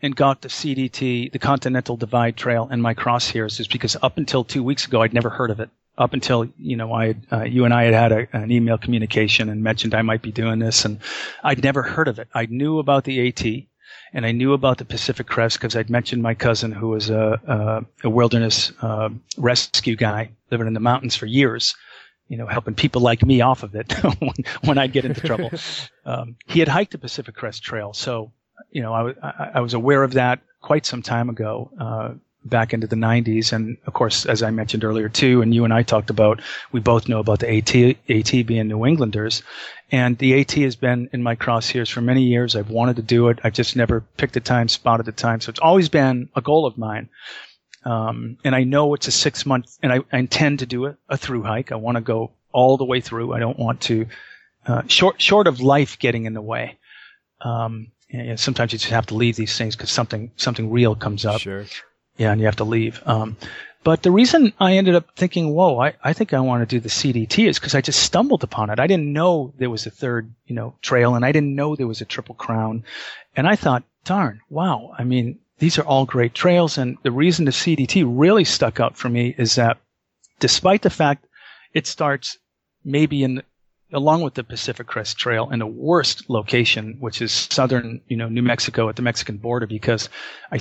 and 0.00 0.14
got 0.14 0.42
the 0.42 0.48
CDT, 0.48 1.32
the 1.32 1.38
Continental 1.38 1.96
Divide 1.96 2.36
Trail, 2.36 2.68
and 2.70 2.82
my 2.82 2.94
crosshairs 2.94 3.58
is 3.60 3.66
because 3.66 3.96
up 4.00 4.16
until 4.16 4.44
two 4.44 4.62
weeks 4.62 4.86
ago, 4.86 5.02
I'd 5.02 5.12
never 5.12 5.30
heard 5.30 5.50
of 5.50 5.60
it. 5.60 5.70
Up 5.98 6.14
until 6.14 6.48
you 6.56 6.76
know, 6.76 6.92
I 6.92 7.16
uh, 7.30 7.42
you 7.42 7.64
and 7.64 7.74
I 7.74 7.84
had 7.84 7.94
had 7.94 8.12
a, 8.12 8.36
an 8.36 8.50
email 8.50 8.78
communication 8.78 9.48
and 9.50 9.62
mentioned 9.62 9.94
I 9.94 10.02
might 10.02 10.22
be 10.22 10.32
doing 10.32 10.58
this, 10.58 10.84
and 10.84 11.00
I'd 11.42 11.62
never 11.62 11.82
heard 11.82 12.08
of 12.08 12.18
it. 12.18 12.28
I 12.32 12.46
knew 12.46 12.78
about 12.78 13.04
the 13.04 13.28
AT 13.28 13.44
and 14.12 14.26
I 14.26 14.32
knew 14.32 14.52
about 14.52 14.78
the 14.78 14.84
Pacific 14.84 15.26
Crest 15.26 15.58
because 15.58 15.76
I'd 15.76 15.90
mentioned 15.90 16.22
my 16.22 16.34
cousin 16.34 16.72
who 16.72 16.88
was 16.88 17.10
a, 17.10 17.40
a, 17.46 18.06
a 18.06 18.10
wilderness 18.10 18.72
uh, 18.82 19.10
rescue 19.36 19.96
guy 19.96 20.30
living 20.50 20.66
in 20.66 20.74
the 20.74 20.80
mountains 20.80 21.16
for 21.16 21.26
years, 21.26 21.74
you 22.28 22.36
know, 22.36 22.46
helping 22.46 22.74
people 22.74 23.00
like 23.00 23.24
me 23.24 23.40
off 23.40 23.62
of 23.62 23.74
it 23.74 23.92
when, 24.18 24.34
when 24.64 24.78
I'd 24.78 24.92
get 24.92 25.04
into 25.04 25.20
trouble. 25.20 25.50
Um, 26.04 26.34
he 26.48 26.58
had 26.58 26.66
hiked 26.66 26.90
the 26.90 26.98
Pacific 26.98 27.36
Crest 27.36 27.62
Trail, 27.62 27.92
so 27.92 28.32
you 28.72 28.82
know, 28.82 28.92
I, 28.92 29.14
I, 29.22 29.50
I 29.54 29.60
was 29.60 29.72
aware 29.72 30.02
of 30.02 30.14
that 30.14 30.40
quite 30.60 30.84
some 30.84 31.00
time 31.00 31.28
ago. 31.28 31.70
Uh, 31.78 32.14
back 32.44 32.72
into 32.72 32.86
the 32.86 32.96
90s. 32.96 33.52
And 33.52 33.76
of 33.86 33.92
course, 33.92 34.26
as 34.26 34.42
I 34.42 34.50
mentioned 34.50 34.84
earlier 34.84 35.08
too, 35.08 35.42
and 35.42 35.54
you 35.54 35.64
and 35.64 35.72
I 35.72 35.82
talked 35.82 36.10
about, 36.10 36.40
we 36.72 36.80
both 36.80 37.08
know 37.08 37.20
about 37.20 37.40
the 37.40 37.56
AT, 37.56 37.74
AT 38.08 38.46
being 38.46 38.68
New 38.68 38.84
Englanders. 38.84 39.42
And 39.90 40.16
the 40.18 40.40
AT 40.40 40.52
has 40.52 40.74
been 40.74 41.10
in 41.12 41.22
my 41.22 41.36
crosshairs 41.36 41.90
for 41.90 42.00
many 42.00 42.22
years. 42.22 42.56
I've 42.56 42.70
wanted 42.70 42.96
to 42.96 43.02
do 43.02 43.28
it. 43.28 43.40
I've 43.44 43.52
just 43.52 43.76
never 43.76 44.00
picked 44.16 44.36
a 44.36 44.40
time, 44.40 44.68
spotted 44.68 45.06
the 45.06 45.12
time. 45.12 45.40
So 45.40 45.50
it's 45.50 45.60
always 45.60 45.88
been 45.88 46.30
a 46.34 46.40
goal 46.40 46.66
of 46.66 46.78
mine. 46.78 47.08
Um, 47.84 48.38
and 48.44 48.54
I 48.54 48.64
know 48.64 48.94
it's 48.94 49.08
a 49.08 49.12
six 49.12 49.44
month, 49.44 49.76
and 49.82 49.92
I, 49.92 50.00
I 50.12 50.18
intend 50.18 50.60
to 50.60 50.66
do 50.66 50.86
a, 50.86 50.96
a 51.08 51.16
through 51.16 51.42
hike. 51.42 51.72
I 51.72 51.76
want 51.76 51.96
to 51.96 52.00
go 52.00 52.30
all 52.52 52.76
the 52.76 52.84
way 52.84 53.00
through. 53.00 53.32
I 53.32 53.40
don't 53.40 53.58
want 53.58 53.80
to, 53.82 54.06
uh, 54.66 54.82
short, 54.86 55.20
short 55.20 55.46
of 55.46 55.60
life 55.60 55.98
getting 55.98 56.26
in 56.26 56.34
the 56.34 56.42
way. 56.42 56.78
Um, 57.40 57.88
and 58.10 58.38
sometimes 58.38 58.72
you 58.72 58.78
just 58.78 58.92
have 58.92 59.06
to 59.06 59.14
leave 59.14 59.36
these 59.36 59.56
things 59.56 59.74
because 59.74 59.90
something, 59.90 60.30
something 60.36 60.70
real 60.70 60.94
comes 60.94 61.26
up. 61.26 61.40
Sure. 61.40 61.64
Yeah, 62.16 62.32
and 62.32 62.40
you 62.40 62.46
have 62.46 62.56
to 62.56 62.64
leave. 62.64 63.02
Um, 63.06 63.36
but 63.84 64.02
the 64.02 64.12
reason 64.12 64.52
I 64.60 64.76
ended 64.76 64.94
up 64.94 65.16
thinking, 65.16 65.54
whoa, 65.54 65.80
I, 65.80 65.94
I 66.04 66.12
think 66.12 66.32
I 66.32 66.40
want 66.40 66.62
to 66.62 66.66
do 66.66 66.78
the 66.78 66.88
CDT 66.88 67.48
is 67.48 67.58
because 67.58 67.74
I 67.74 67.80
just 67.80 68.02
stumbled 68.02 68.44
upon 68.44 68.70
it. 68.70 68.78
I 68.78 68.86
didn't 68.86 69.12
know 69.12 69.52
there 69.58 69.70
was 69.70 69.86
a 69.86 69.90
third, 69.90 70.32
you 70.46 70.54
know, 70.54 70.76
trail 70.82 71.14
and 71.16 71.24
I 71.24 71.32
didn't 71.32 71.56
know 71.56 71.74
there 71.74 71.88
was 71.88 72.00
a 72.00 72.04
triple 72.04 72.36
crown. 72.36 72.84
And 73.34 73.48
I 73.48 73.56
thought, 73.56 73.82
darn, 74.04 74.40
wow. 74.48 74.94
I 74.96 75.04
mean, 75.04 75.40
these 75.58 75.78
are 75.78 75.84
all 75.84 76.06
great 76.06 76.32
trails. 76.32 76.78
And 76.78 76.96
the 77.02 77.10
reason 77.10 77.44
the 77.44 77.50
CDT 77.50 78.04
really 78.06 78.44
stuck 78.44 78.78
out 78.78 78.96
for 78.96 79.08
me 79.08 79.34
is 79.36 79.56
that 79.56 79.78
despite 80.38 80.82
the 80.82 80.90
fact 80.90 81.26
it 81.74 81.86
starts 81.88 82.38
maybe 82.84 83.24
in, 83.24 83.42
along 83.92 84.22
with 84.22 84.34
the 84.34 84.44
Pacific 84.44 84.86
Crest 84.86 85.18
Trail 85.18 85.50
in 85.50 85.58
the 85.58 85.66
worst 85.66 86.30
location, 86.30 86.98
which 87.00 87.20
is 87.20 87.32
southern, 87.32 88.00
you 88.06 88.16
know, 88.16 88.28
New 88.28 88.42
Mexico 88.42 88.88
at 88.88 88.94
the 88.94 89.02
Mexican 89.02 89.38
border, 89.38 89.66
because 89.66 90.08
I, 90.52 90.60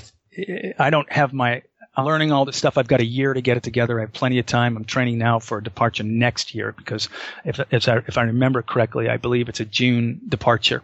I 0.79 0.89
don't 0.89 1.11
have 1.11 1.33
my 1.33 1.63
I'm 1.95 2.05
learning 2.05 2.31
all 2.31 2.45
this 2.45 2.55
stuff. 2.55 2.77
I've 2.77 2.87
got 2.87 3.01
a 3.01 3.05
year 3.05 3.33
to 3.33 3.41
get 3.41 3.57
it 3.57 3.63
together. 3.63 3.99
I 3.99 4.03
have 4.03 4.13
plenty 4.13 4.39
of 4.39 4.45
time. 4.45 4.77
I'm 4.77 4.85
training 4.85 5.17
now 5.17 5.39
for 5.39 5.57
a 5.57 5.63
departure 5.63 6.03
next 6.03 6.55
year 6.55 6.71
because 6.71 7.09
if 7.43 7.59
if 7.71 7.87
I, 7.87 7.97
if 8.07 8.17
I 8.17 8.23
remember 8.23 8.61
correctly, 8.61 9.09
I 9.09 9.17
believe 9.17 9.49
it's 9.49 9.59
a 9.59 9.65
June 9.65 10.21
departure, 10.27 10.83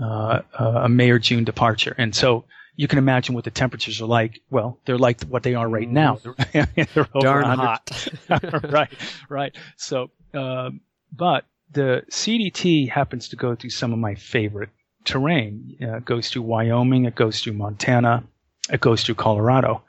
uh, 0.00 0.40
a 0.58 0.88
May 0.88 1.10
or 1.10 1.20
June 1.20 1.44
departure, 1.44 1.94
and 1.98 2.14
so 2.14 2.44
you 2.76 2.88
can 2.88 2.98
imagine 2.98 3.36
what 3.36 3.44
the 3.44 3.52
temperatures 3.52 4.00
are 4.02 4.06
like. 4.06 4.40
Well, 4.50 4.78
they're 4.84 4.98
like 4.98 5.22
what 5.24 5.44
they 5.44 5.54
are 5.54 5.68
right 5.68 5.88
now. 5.88 6.18
They're, 6.52 6.66
they're 6.74 7.06
Darn 7.20 7.44
hot. 7.58 8.08
right, 8.64 8.90
right. 9.28 9.54
So, 9.76 10.10
uh, 10.32 10.70
but 11.12 11.44
the 11.70 12.02
CDT 12.10 12.88
happens 12.90 13.28
to 13.28 13.36
go 13.36 13.54
through 13.54 13.70
some 13.70 13.92
of 13.92 14.00
my 14.00 14.16
favorite 14.16 14.70
terrain. 15.04 15.76
Uh, 15.80 15.98
it 15.98 16.04
goes 16.04 16.28
through 16.28 16.42
Wyoming. 16.42 17.04
It 17.04 17.14
goes 17.14 17.40
through 17.40 17.52
Montana. 17.52 18.24
It 18.72 18.80
goes 18.80 19.02
through 19.02 19.16
Colorado. 19.16 19.82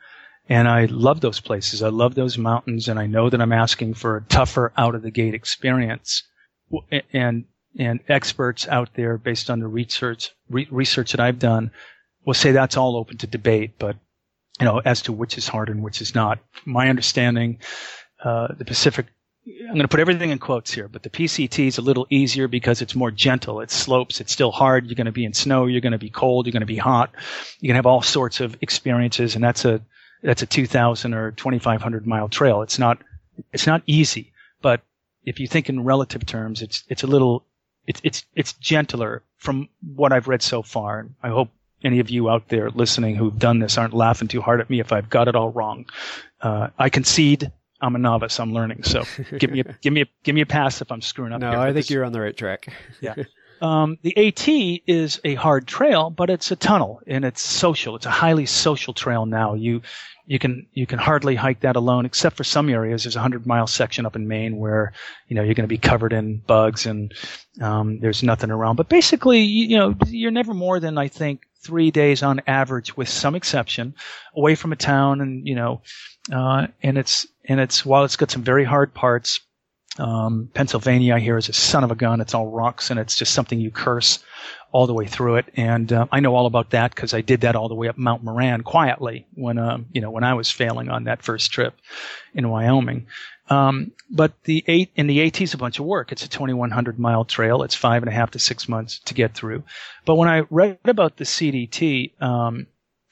And 0.48 0.68
I 0.68 0.86
love 0.86 1.22
those 1.22 1.40
places. 1.40 1.82
I 1.82 1.90
love 1.90 2.14
those 2.14 2.38
mountains 2.38 2.88
and 2.88 3.00
I 3.00 3.08
know 3.08 3.30
that 3.30 3.42
I'm 3.42 3.52
asking 3.52 3.96
for 3.96 4.18
a 4.18 4.22
tougher 4.22 4.72
out 4.78 4.96
of 4.96 5.02
the 5.02 5.12
gate 5.12 5.34
experience. 5.34 6.24
And, 7.14 7.46
and 7.78 8.00
experts 8.08 8.68
out 8.68 8.90
there 8.96 9.18
based 9.18 9.50
on 9.50 9.60
the 9.60 9.68
research, 9.68 10.32
re- 10.50 10.68
research 10.70 11.12
that 11.12 11.20
I've 11.20 11.40
done 11.40 11.72
will 12.26 12.34
say 12.34 12.52
that's 12.52 12.78
all 12.78 12.96
open 12.96 13.18
to 13.18 13.28
debate, 13.28 13.74
but 13.80 13.98
you 14.60 14.66
know, 14.66 14.82
as 14.84 15.02
to 15.04 15.12
which 15.12 15.38
is 15.38 15.48
hard 15.48 15.70
and 15.70 15.84
which 15.84 16.02
is 16.02 16.16
not. 16.16 16.40
My 16.66 16.90
understanding, 16.90 17.60
uh, 18.24 18.48
the 18.58 18.66
Pacific 18.66 19.08
I'm 19.48 19.68
going 19.68 19.82
to 19.82 19.88
put 19.88 20.00
everything 20.00 20.32
in 20.32 20.40
quotes 20.40 20.74
here, 20.74 20.88
but 20.88 21.04
the 21.04 21.10
PCT 21.10 21.68
is 21.68 21.78
a 21.78 21.82
little 21.82 22.08
easier 22.10 22.48
because 22.48 22.82
it's 22.82 22.96
more 22.96 23.12
gentle. 23.12 23.62
It 23.62 23.70
slopes. 23.70 24.20
It's 24.20 24.32
still 24.32 24.52
hard. 24.52 24.88
You're 24.88 24.96
going 24.96 25.06
to 25.06 25.12
be 25.12 25.26
in 25.26 25.34
snow. 25.34 25.68
You're 25.68 25.82
going 25.82 25.92
to 25.92 26.00
be 26.00 26.10
cold. 26.10 26.48
You're 26.48 26.52
going 26.52 26.62
to 26.62 26.66
be 26.66 26.78
hot. 26.78 27.12
You're 27.60 27.70
going 27.70 27.76
to 27.76 27.80
have 27.80 27.86
all 27.86 28.02
sorts 28.02 28.40
of 28.40 28.58
experiences, 28.62 29.36
and 29.36 29.44
that's 29.44 29.64
a 29.64 29.82
that's 30.24 30.42
a 30.42 30.48
2,000 30.48 31.14
or 31.14 31.32
2,500 31.32 32.08
mile 32.08 32.28
trail. 32.28 32.64
It's 32.64 32.80
not 32.80 32.98
it's 33.54 33.68
not 33.68 33.84
easy, 33.86 34.34
but 34.62 34.82
if 35.26 35.40
you 35.40 35.48
think 35.48 35.70
in 35.70 35.84
relative 35.84 36.26
terms, 36.26 36.64
it's 36.64 36.84
it's 36.90 37.04
a 37.04 37.08
little 37.08 37.46
it's 37.86 38.02
it's 38.04 38.26
it's 38.34 38.54
gentler 38.54 39.22
from 39.38 39.70
what 39.96 40.12
I've 40.12 40.28
read 40.28 40.42
so 40.42 40.64
far. 40.64 41.00
And 41.00 41.14
I 41.22 41.30
hope 41.30 41.50
any 41.84 42.00
of 42.00 42.10
you 42.10 42.32
out 42.32 42.48
there 42.48 42.72
listening 42.72 43.16
who've 43.16 43.38
done 43.38 43.60
this 43.60 43.78
aren't 43.78 43.94
laughing 43.94 44.28
too 44.28 44.42
hard 44.42 44.60
at 44.60 44.72
me 44.72 44.80
if 44.80 44.92
I've 44.92 45.10
got 45.12 45.28
it 45.28 45.36
all 45.36 45.52
wrong. 45.52 45.86
Uh, 46.42 46.70
I 46.80 46.90
concede 46.90 47.52
I'm 47.86 47.96
a 47.96 48.00
novice. 48.00 48.40
I'm 48.40 48.54
learning. 48.54 48.84
So 48.84 49.04
give 49.38 49.52
me 49.52 49.60
a, 49.60 49.64
give 49.82 49.94
me 49.94 50.02
a, 50.02 50.06
give 50.24 50.34
me 50.34 50.42
a 50.42 50.46
pass 50.46 50.82
if 50.82 50.92
I'm 50.92 51.02
screwing 51.02 51.34
up. 51.34 51.42
No, 51.42 51.52
here. 51.52 51.60
I 51.60 51.74
think 51.74 51.90
you're 51.90 52.04
on 52.04 52.12
the 52.12 52.22
right 52.22 52.36
track. 52.36 52.68
yeah. 53.02 53.16
Um, 53.62 53.98
the 54.02 54.16
AT 54.18 54.48
is 54.86 55.22
a 55.24 55.36
hard 55.36 55.66
trail, 55.66 56.10
but 56.10 56.30
it's 56.30 56.52
a 56.52 56.58
tunnel 56.58 57.02
and 57.08 57.24
it's 57.24 57.42
social. 57.42 57.96
It's 57.96 58.06
a 58.06 58.12
highly 58.12 58.46
social 58.46 58.94
trail 58.94 59.26
now. 59.26 59.54
You 59.54 59.82
you 60.28 60.40
can 60.40 60.68
you 60.74 60.86
can 60.86 61.00
hardly 61.00 61.36
hike 61.36 61.62
that 61.62 61.76
alone, 61.76 62.06
except 62.06 62.36
for 62.36 62.44
some 62.44 62.70
areas. 62.70 63.04
There's 63.04 63.16
a 63.16 63.22
hundred 63.22 63.46
mile 63.46 63.68
section 63.68 64.06
up 64.06 64.16
in 64.16 64.28
Maine 64.28 64.58
where 64.58 64.92
you 65.28 65.36
know 65.36 65.44
you're 65.44 65.54
going 65.54 65.64
to 65.64 65.74
be 65.74 65.78
covered 65.78 66.14
in 66.14 66.40
bugs 66.40 66.86
and 66.86 67.14
um, 67.62 68.00
there's 68.02 68.24
nothing 68.24 68.52
around. 68.52 68.76
But 68.76 68.90
basically, 68.90 69.42
you, 69.42 69.68
you 69.68 69.78
know, 69.78 69.96
you're 70.08 70.32
never 70.32 70.54
more 70.54 70.80
than 70.80 70.98
I 70.98 71.08
think 71.08 71.42
three 71.62 71.92
days 71.92 72.24
on 72.24 72.42
average, 72.48 72.98
with 72.98 73.10
some 73.10 73.36
exception, 73.36 73.96
away 74.36 74.56
from 74.56 74.72
a 74.72 74.76
town, 74.76 75.22
and 75.22 75.48
you 75.48 75.56
know, 75.56 75.82
uh, 76.32 76.68
and 76.82 76.98
it's 76.98 77.28
and 77.46 77.60
it's 77.60 77.86
while 77.86 78.04
it's 78.04 78.16
got 78.16 78.32
some 78.32 78.44
very 78.44 78.64
hard 78.64 78.94
parts. 78.94 79.40
Um, 79.98 80.50
Pennsylvania, 80.54 81.16
I 81.16 81.20
hear, 81.20 81.38
is 81.38 81.48
a 81.48 81.54
son 81.54 81.86
of 81.86 81.92
a 81.92 81.96
gun. 81.96 82.20
It's 82.20 82.34
all 82.34 82.48
rocks, 82.48 82.90
and 82.90 83.00
it's 83.00 83.16
just 83.16 83.34
something 83.34 83.60
you 83.60 83.72
curse 83.72 84.20
all 84.76 84.88
the 84.88 84.94
way 84.94 85.08
through 85.08 85.38
it. 85.38 85.46
And 85.56 85.94
uh, 85.94 86.06
I 86.12 86.20
know 86.20 86.36
all 86.36 86.48
about 86.48 86.72
that 86.72 86.94
because 86.94 87.14
I 87.14 87.22
did 87.22 87.42
that 87.42 87.56
all 87.56 87.70
the 87.70 87.76
way 87.76 87.88
up 87.88 87.98
Mount 87.98 88.26
Moran 88.26 88.62
quietly 88.62 89.26
when, 89.34 89.58
uh, 89.58 89.78
you 89.94 90.02
know, 90.02 90.12
when 90.12 90.26
I 90.26 90.34
was 90.34 90.52
failing 90.52 90.90
on 90.90 91.06
that 91.06 91.24
first 91.24 91.52
trip 91.52 91.76
in 92.34 92.50
Wyoming. 92.50 93.08
Um, 93.50 93.94
but 94.10 94.34
the 94.44 94.66
eight 94.68 94.92
in 94.96 95.08
the 95.08 95.22
AT 95.26 95.40
is 95.40 95.54
a 95.54 95.58
bunch 95.58 95.80
of 95.80 95.86
work. 95.86 96.12
It's 96.12 96.26
a 96.26 96.30
2,100 96.30 97.00
mile 97.00 97.24
trail. 97.24 97.64
It's 97.64 97.74
five 97.74 98.02
and 98.02 98.10
a 98.10 98.14
half 98.14 98.32
to 98.32 98.40
six 98.40 98.68
months 98.68 99.00
to 99.06 99.14
get 99.14 99.34
through. 99.34 99.64
But 100.04 100.16
when 100.16 100.28
I 100.28 100.44
read 100.50 100.80
about 100.84 101.16
the 101.16 101.24
CDT, 101.24 102.22
um, 102.22 102.68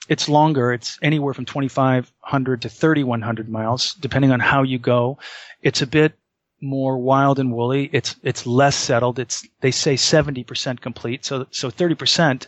it's 0.09 0.27
longer. 0.27 0.73
It's 0.73 0.97
anywhere 1.01 1.33
from 1.33 1.45
2,500 1.45 2.61
to 2.61 2.69
3,100 2.69 3.49
miles, 3.49 3.93
depending 3.95 4.31
on 4.31 4.39
how 4.39 4.63
you 4.63 4.77
go. 4.77 5.17
It's 5.61 5.81
a 5.81 5.87
bit 5.87 6.13
more 6.61 6.97
wild 6.97 7.39
and 7.39 7.51
woolly. 7.51 7.89
It's 7.91 8.15
it's 8.23 8.45
less 8.45 8.75
settled. 8.75 9.19
It's 9.19 9.47
they 9.61 9.71
say 9.71 9.95
70% 9.95 10.81
complete. 10.81 11.25
So 11.25 11.45
so 11.51 11.69
30% 11.69 12.47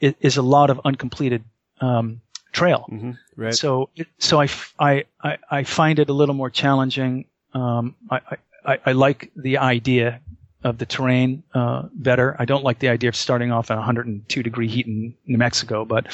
is 0.00 0.36
a 0.36 0.42
lot 0.42 0.70
of 0.70 0.80
uncompleted 0.84 1.44
um, 1.80 2.20
trail. 2.52 2.86
Mm-hmm. 2.90 3.12
Right. 3.36 3.54
So 3.54 3.90
so 4.18 4.40
I, 4.40 4.48
I, 4.78 5.04
I, 5.22 5.38
I 5.50 5.64
find 5.64 5.98
it 5.98 6.08
a 6.08 6.12
little 6.12 6.34
more 6.34 6.50
challenging. 6.50 7.26
Um, 7.54 7.96
I, 8.10 8.20
I, 8.64 8.78
I 8.86 8.92
like 8.92 9.30
the 9.36 9.58
idea 9.58 10.20
of 10.62 10.78
the 10.78 10.86
terrain 10.86 11.42
uh, 11.54 11.88
better. 11.92 12.36
I 12.38 12.44
don't 12.44 12.64
like 12.64 12.78
the 12.78 12.88
idea 12.88 13.08
of 13.08 13.16
starting 13.16 13.50
off 13.50 13.70
at 13.70 13.76
102 13.76 14.42
degree 14.42 14.68
heat 14.68 14.86
in 14.86 15.14
New 15.26 15.38
Mexico, 15.38 15.84
but 15.84 16.06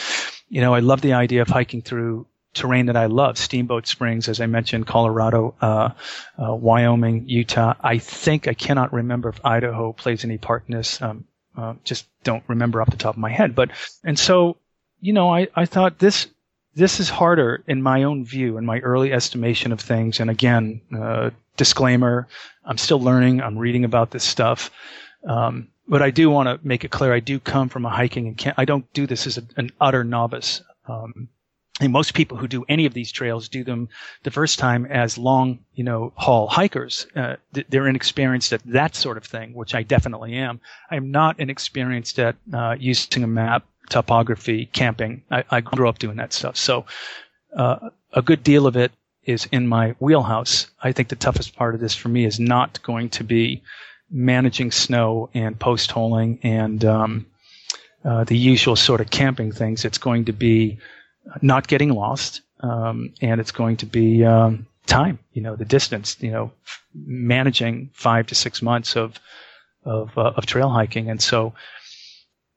you 0.49 0.61
know 0.61 0.75
I 0.75 0.81
love 0.81 1.01
the 1.01 1.15
idea 1.15 1.43
of 1.43 1.49
hiking 1.49 1.83
through 1.83 2.27
terrain 2.57 2.87
that 2.87 2.97
I 2.97 3.07
love. 3.07 3.39
Steamboat 3.39 3.87
Springs, 3.87 4.29
as 4.29 4.41
I 4.41 4.47
mentioned, 4.47 4.87
Colorado, 4.87 5.55
uh, 5.61 5.91
uh, 6.43 6.55
Wyoming, 6.55 7.29
Utah. 7.29 7.75
I 7.81 7.99
think 7.99 8.49
I 8.49 8.55
cannot 8.55 8.93
remember 8.93 9.29
if 9.29 9.45
Idaho 9.45 9.93
plays 9.93 10.25
any 10.25 10.39
part 10.39 10.65
in 10.67 10.75
this. 10.75 11.01
Um, 11.01 11.25
uh, 11.57 11.75
just 11.85 12.07
don't 12.25 12.43
remember 12.49 12.83
off 12.83 12.91
the 12.91 12.97
top 12.97 13.15
of 13.15 13.21
my 13.21 13.31
head. 13.31 13.55
But 13.55 13.71
and 14.05 14.19
so, 14.19 14.57
you 15.01 15.13
know, 15.13 15.33
I, 15.33 15.49
I 15.55 15.67
thought 15.67 15.99
this 15.99 16.27
this 16.75 17.01
is 17.01 17.09
harder 17.09 17.63
in 17.67 17.81
my 17.81 18.03
own 18.03 18.25
view, 18.25 18.59
in 18.59 18.67
my 18.67 18.81
early 18.81 19.13
estimation 19.13 19.73
of 19.73 19.81
things. 19.81 20.21
And 20.21 20.29
again, 20.29 20.81
uh, 20.99 21.31
disclaimer: 21.57 22.27
I'm 22.65 22.79
still 22.79 23.01
learning. 23.01 23.41
I'm 23.41 23.59
reading 23.59 23.85
about 23.85 24.11
this 24.11 24.25
stuff. 24.25 24.71
Um, 25.27 25.69
but 25.89 26.03
I 26.03 26.11
do 26.11 26.31
want 26.31 26.49
to 26.49 26.67
make 26.67 26.85
it 26.85 26.91
clear: 26.91 27.13
I 27.13 27.21
do 27.21 27.39
come 27.39 27.69
from 27.69 27.85
a 27.85 27.91
hiking 27.91 28.27
and 28.27 28.37
camp. 28.37 28.59
I 28.59 28.65
don't 28.65 28.91
do 28.93 29.07
this 29.07 29.27
as 29.27 29.39
a, 29.39 29.43
an 29.57 29.71
utter 29.81 30.05
novice. 30.05 30.63
Um, 30.87 31.29
and 31.79 31.93
most 31.93 32.15
people 32.15 32.39
who 32.39 32.49
do 32.49 32.65
any 32.69 32.87
of 32.87 32.95
these 32.95 33.13
trails 33.13 33.49
do 33.49 33.63
them 33.63 33.91
the 34.23 34.31
first 34.31 34.59
time 34.59 34.87
as 34.87 35.19
long, 35.19 35.59
you 35.75 35.85
know, 35.85 36.13
haul 36.17 36.49
hikers. 36.49 37.07
Uh, 37.15 37.37
they're 37.69 37.87
inexperienced 37.87 38.53
at 38.55 38.63
that 38.65 38.95
sort 38.95 39.19
of 39.19 39.25
thing, 39.25 39.53
which 39.53 39.75
I 39.75 39.83
definitely 39.83 40.35
am. 40.35 40.61
I'm 40.91 41.11
not 41.11 41.39
inexperienced 41.39 42.19
at 42.19 42.37
uh, 42.53 42.77
using 42.79 43.25
a 43.25 43.27
map, 43.27 43.67
topography, 43.91 44.67
camping. 44.73 45.23
I, 45.31 45.45
I 45.51 45.61
grew 45.61 45.87
up 45.87 45.99
doing 45.99 46.17
that 46.17 46.33
stuff. 46.33 46.57
So 46.57 46.87
uh, 47.55 47.91
a 48.15 48.23
good 48.23 48.43
deal 48.43 48.67
of 48.67 48.77
it 48.77 48.93
is 49.25 49.47
in 49.53 49.67
my 49.67 49.91
wheelhouse. 49.99 50.69
I 50.83 50.93
think 50.93 51.09
the 51.09 51.17
toughest 51.17 51.57
part 51.57 51.75
of 51.75 51.81
this 51.81 51.95
for 51.95 52.09
me 52.09 52.25
is 52.25 52.41
not 52.41 52.83
going 52.83 53.11
to 53.11 53.25
be 53.25 53.63
managing 54.11 54.71
snow 54.71 55.31
and 55.35 55.59
post 55.59 55.91
holing 55.91 56.39
and 56.43 56.85
um, 56.85 57.27
uh, 58.05 58.25
the 58.25 58.37
usual 58.37 58.77
sort 58.77 59.01
of 59.01 59.11
camping 59.11 59.53
things. 59.53 59.85
It's 59.85 59.99
going 59.99 60.27
to 60.27 60.33
be 60.33 60.79
not 61.43 61.67
getting 61.67 61.91
lost, 61.91 62.43
um, 62.61 63.13
and 63.21 63.41
it's 63.41 63.51
going 63.51 63.79
to 63.79 63.87
be 63.87 64.25
um, 64.25 64.67
time. 64.87 65.19
You 65.33 65.43
know, 65.43 65.57
the 65.57 65.65
distance. 65.65 66.17
You 66.21 66.31
know, 66.31 66.53
managing 66.95 67.91
five 67.93 68.27
to 68.29 68.35
six 68.35 68.63
months 68.63 68.97
of 68.97 69.19
of 69.85 70.17
uh, 70.17 70.33
of 70.37 70.47
trail 70.47 70.69
hiking, 70.69 71.11
and 71.11 71.21
so 71.21 71.55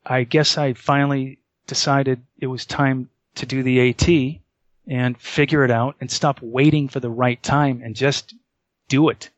I 0.05 0.23
guess 0.23 0.57
I 0.57 0.73
finally 0.73 1.39
decided 1.67 2.21
it 2.39 2.47
was 2.47 2.65
time 2.65 3.09
to 3.35 3.45
do 3.45 3.63
the 3.63 3.89
AT 3.89 4.41
and 4.87 5.17
figure 5.17 5.63
it 5.63 5.71
out 5.71 5.95
and 6.01 6.09
stop 6.09 6.39
waiting 6.41 6.87
for 6.87 6.99
the 6.99 7.09
right 7.09 7.41
time 7.43 7.81
and 7.83 7.95
just 7.95 8.33
do 8.87 9.09
it. 9.09 9.29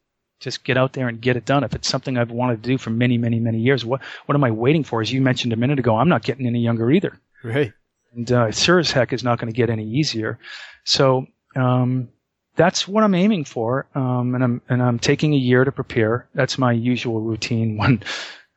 Just 0.41 0.63
get 0.63 0.77
out 0.77 0.93
there 0.93 1.07
and 1.07 1.21
get 1.21 1.37
it 1.37 1.45
done. 1.45 1.63
If 1.63 1.73
it's 1.73 1.87
something 1.87 2.17
I've 2.17 2.31
wanted 2.31 2.61
to 2.63 2.69
do 2.69 2.77
for 2.77 2.89
many, 2.89 3.17
many, 3.17 3.39
many 3.39 3.59
years, 3.59 3.85
what 3.85 4.01
what 4.25 4.35
am 4.35 4.43
I 4.43 4.51
waiting 4.51 4.83
for? 4.83 5.01
As 5.01 5.13
you 5.13 5.21
mentioned 5.21 5.53
a 5.53 5.55
minute 5.55 5.79
ago, 5.79 5.95
I'm 5.95 6.09
not 6.09 6.23
getting 6.23 6.47
any 6.47 6.59
younger 6.59 6.91
either. 6.91 7.17
Right 7.43 7.71
and 8.13 8.31
uh, 8.31 8.51
sure 8.51 8.79
as 8.79 8.91
heck 8.91 9.13
is 9.13 9.23
not 9.23 9.39
going 9.39 9.51
to 9.51 9.55
get 9.55 9.69
any 9.69 9.87
easier. 9.87 10.39
So 10.83 11.25
um, 11.55 12.09
that's 12.55 12.87
what 12.87 13.03
I'm 13.03 13.15
aiming 13.15 13.45
for, 13.45 13.87
um, 13.95 14.35
and 14.35 14.43
I'm 14.43 14.61
and 14.69 14.81
I'm 14.81 14.99
taking 14.99 15.33
a 15.33 15.37
year 15.37 15.63
to 15.63 15.71
prepare. 15.71 16.27
That's 16.33 16.57
my 16.57 16.71
usual 16.71 17.21
routine. 17.21 17.77
When, 17.81 18.03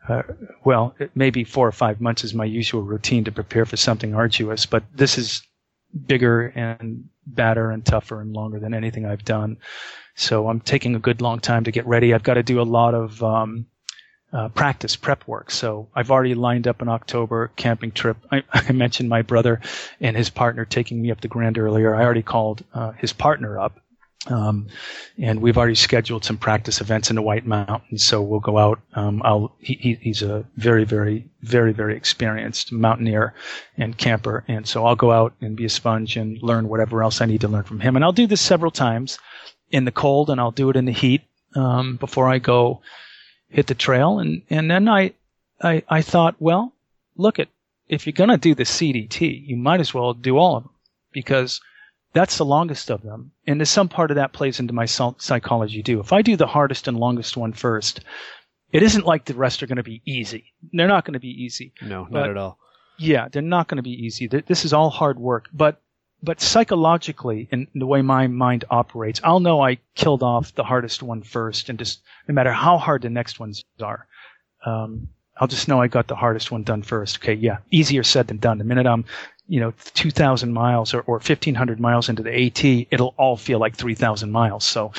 uh, 0.06 0.22
well, 0.64 0.94
maybe 1.14 1.44
four 1.44 1.66
or 1.66 1.72
five 1.72 1.98
months 1.98 2.24
is 2.24 2.34
my 2.34 2.44
usual 2.44 2.82
routine 2.82 3.24
to 3.24 3.32
prepare 3.32 3.64
for 3.64 3.78
something 3.78 4.14
arduous, 4.14 4.66
but 4.66 4.84
this 4.94 5.16
is 5.16 5.42
bigger 6.06 6.48
and 6.48 7.08
badder 7.26 7.70
and 7.70 7.86
tougher 7.86 8.20
and 8.20 8.34
longer 8.34 8.60
than 8.60 8.74
anything 8.74 9.06
I've 9.06 9.24
done. 9.24 9.56
So 10.14 10.48
I'm 10.48 10.60
taking 10.60 10.94
a 10.94 11.00
good 11.00 11.20
long 11.20 11.40
time 11.40 11.64
to 11.64 11.72
get 11.72 11.86
ready. 11.86 12.14
I've 12.14 12.22
got 12.22 12.34
to 12.34 12.42
do 12.42 12.60
a 12.60 12.62
lot 12.62 12.94
of 12.94 13.22
um, 13.22 13.66
uh, 14.32 14.48
practice 14.48 14.96
prep 14.96 15.26
work. 15.28 15.50
So 15.50 15.88
I've 15.94 16.10
already 16.10 16.34
lined 16.34 16.66
up 16.66 16.82
an 16.82 16.88
October 16.88 17.50
camping 17.56 17.92
trip. 17.92 18.16
I, 18.30 18.42
I, 18.52 18.72
mentioned 18.72 19.08
my 19.08 19.22
brother 19.22 19.60
and 20.00 20.16
his 20.16 20.30
partner 20.30 20.64
taking 20.64 21.00
me 21.00 21.10
up 21.10 21.20
the 21.20 21.28
Grand 21.28 21.56
earlier. 21.56 21.94
I 21.94 22.02
already 22.04 22.22
called 22.22 22.64
uh, 22.74 22.92
his 22.92 23.12
partner 23.12 23.58
up. 23.58 23.80
Um, 24.26 24.68
and 25.18 25.42
we've 25.42 25.58
already 25.58 25.74
scheduled 25.74 26.24
some 26.24 26.38
practice 26.38 26.80
events 26.80 27.10
in 27.10 27.16
the 27.16 27.22
White 27.22 27.46
Mountains. 27.46 28.02
So 28.02 28.22
we'll 28.22 28.40
go 28.40 28.56
out. 28.56 28.80
Um, 28.94 29.20
I'll, 29.22 29.54
he, 29.58 29.98
he's 30.00 30.22
a 30.22 30.46
very, 30.56 30.84
very, 30.84 31.28
very, 31.42 31.74
very 31.74 31.94
experienced 31.94 32.72
mountaineer 32.72 33.34
and 33.76 33.96
camper. 33.98 34.42
And 34.48 34.66
so 34.66 34.86
I'll 34.86 34.96
go 34.96 35.12
out 35.12 35.34
and 35.42 35.56
be 35.56 35.66
a 35.66 35.68
sponge 35.68 36.16
and 36.16 36.42
learn 36.42 36.68
whatever 36.68 37.02
else 37.02 37.20
I 37.20 37.26
need 37.26 37.42
to 37.42 37.48
learn 37.48 37.64
from 37.64 37.80
him. 37.80 37.96
And 37.96 38.04
I'll 38.04 38.12
do 38.12 38.26
this 38.26 38.40
several 38.40 38.70
times 38.70 39.18
in 39.74 39.84
the 39.84 39.92
cold 39.92 40.30
and 40.30 40.40
I'll 40.40 40.52
do 40.52 40.70
it 40.70 40.76
in 40.76 40.84
the 40.84 40.92
heat, 40.92 41.22
um, 41.56 41.96
before 41.96 42.28
I 42.28 42.38
go 42.38 42.80
hit 43.48 43.66
the 43.66 43.74
trail. 43.74 44.20
And, 44.20 44.42
and 44.48 44.70
then 44.70 44.88
I, 44.88 45.12
I, 45.60 45.82
I 45.88 46.02
thought, 46.02 46.36
well, 46.38 46.72
look 47.16 47.38
at, 47.38 47.48
if 47.88 48.06
you're 48.06 48.12
going 48.12 48.30
to 48.30 48.36
do 48.36 48.54
the 48.54 48.62
CDT, 48.64 49.46
you 49.46 49.56
might 49.56 49.80
as 49.80 49.92
well 49.92 50.14
do 50.14 50.38
all 50.38 50.56
of 50.56 50.62
them 50.62 50.72
because 51.12 51.60
that's 52.12 52.38
the 52.38 52.44
longest 52.44 52.90
of 52.90 53.02
them. 53.02 53.32
And 53.46 53.60
there's 53.60 53.68
some 53.68 53.88
part 53.88 54.10
of 54.10 54.14
that 54.14 54.32
plays 54.32 54.60
into 54.60 54.72
my 54.72 54.86
psychology 54.86 55.82
too. 55.82 56.00
If 56.00 56.12
I 56.12 56.22
do 56.22 56.36
the 56.36 56.46
hardest 56.46 56.86
and 56.86 56.96
longest 56.96 57.36
one 57.36 57.52
first, 57.52 58.00
it 58.72 58.82
isn't 58.82 59.06
like 59.06 59.24
the 59.24 59.34
rest 59.34 59.62
are 59.62 59.66
going 59.66 59.76
to 59.76 59.82
be 59.82 60.02
easy. 60.06 60.52
They're 60.72 60.88
not 60.88 61.04
going 61.04 61.14
to 61.14 61.20
be 61.20 61.44
easy. 61.44 61.72
No, 61.82 62.06
not 62.10 62.30
at 62.30 62.36
all. 62.36 62.58
Yeah, 62.96 63.28
they're 63.28 63.42
not 63.42 63.66
going 63.68 63.76
to 63.76 63.82
be 63.82 64.04
easy. 64.06 64.28
This 64.28 64.64
is 64.64 64.72
all 64.72 64.90
hard 64.90 65.18
work. 65.18 65.48
But 65.52 65.80
but 66.24 66.40
psychologically, 66.40 67.48
in 67.50 67.66
the 67.74 67.86
way 67.86 68.00
my 68.02 68.26
mind 68.26 68.64
operates, 68.70 69.20
I'll 69.22 69.40
know 69.40 69.62
I 69.62 69.78
killed 69.94 70.22
off 70.22 70.54
the 70.54 70.64
hardest 70.64 71.02
one 71.02 71.22
first, 71.22 71.68
and 71.68 71.78
just 71.78 72.00
no 72.26 72.34
matter 72.34 72.52
how 72.52 72.78
hard 72.78 73.02
the 73.02 73.10
next 73.10 73.38
ones 73.38 73.64
are, 73.80 74.06
um, 74.64 75.08
I'll 75.36 75.48
just 75.48 75.68
know 75.68 75.80
I 75.80 75.88
got 75.88 76.08
the 76.08 76.14
hardest 76.14 76.50
one 76.50 76.62
done 76.62 76.82
first. 76.82 77.18
Okay, 77.18 77.34
yeah, 77.34 77.58
easier 77.70 78.02
said 78.02 78.28
than 78.28 78.38
done. 78.38 78.58
The 78.58 78.64
minute 78.64 78.86
I'm, 78.86 79.04
you 79.48 79.60
know, 79.60 79.74
2,000 79.94 80.52
miles 80.52 80.94
or, 80.94 81.00
or 81.02 81.16
1,500 81.16 81.78
miles 81.78 82.08
into 82.08 82.22
the 82.22 82.46
AT, 82.46 82.64
it'll 82.90 83.14
all 83.18 83.36
feel 83.36 83.58
like 83.58 83.76
3,000 83.76 84.30
miles. 84.30 84.64
So, 84.64 84.92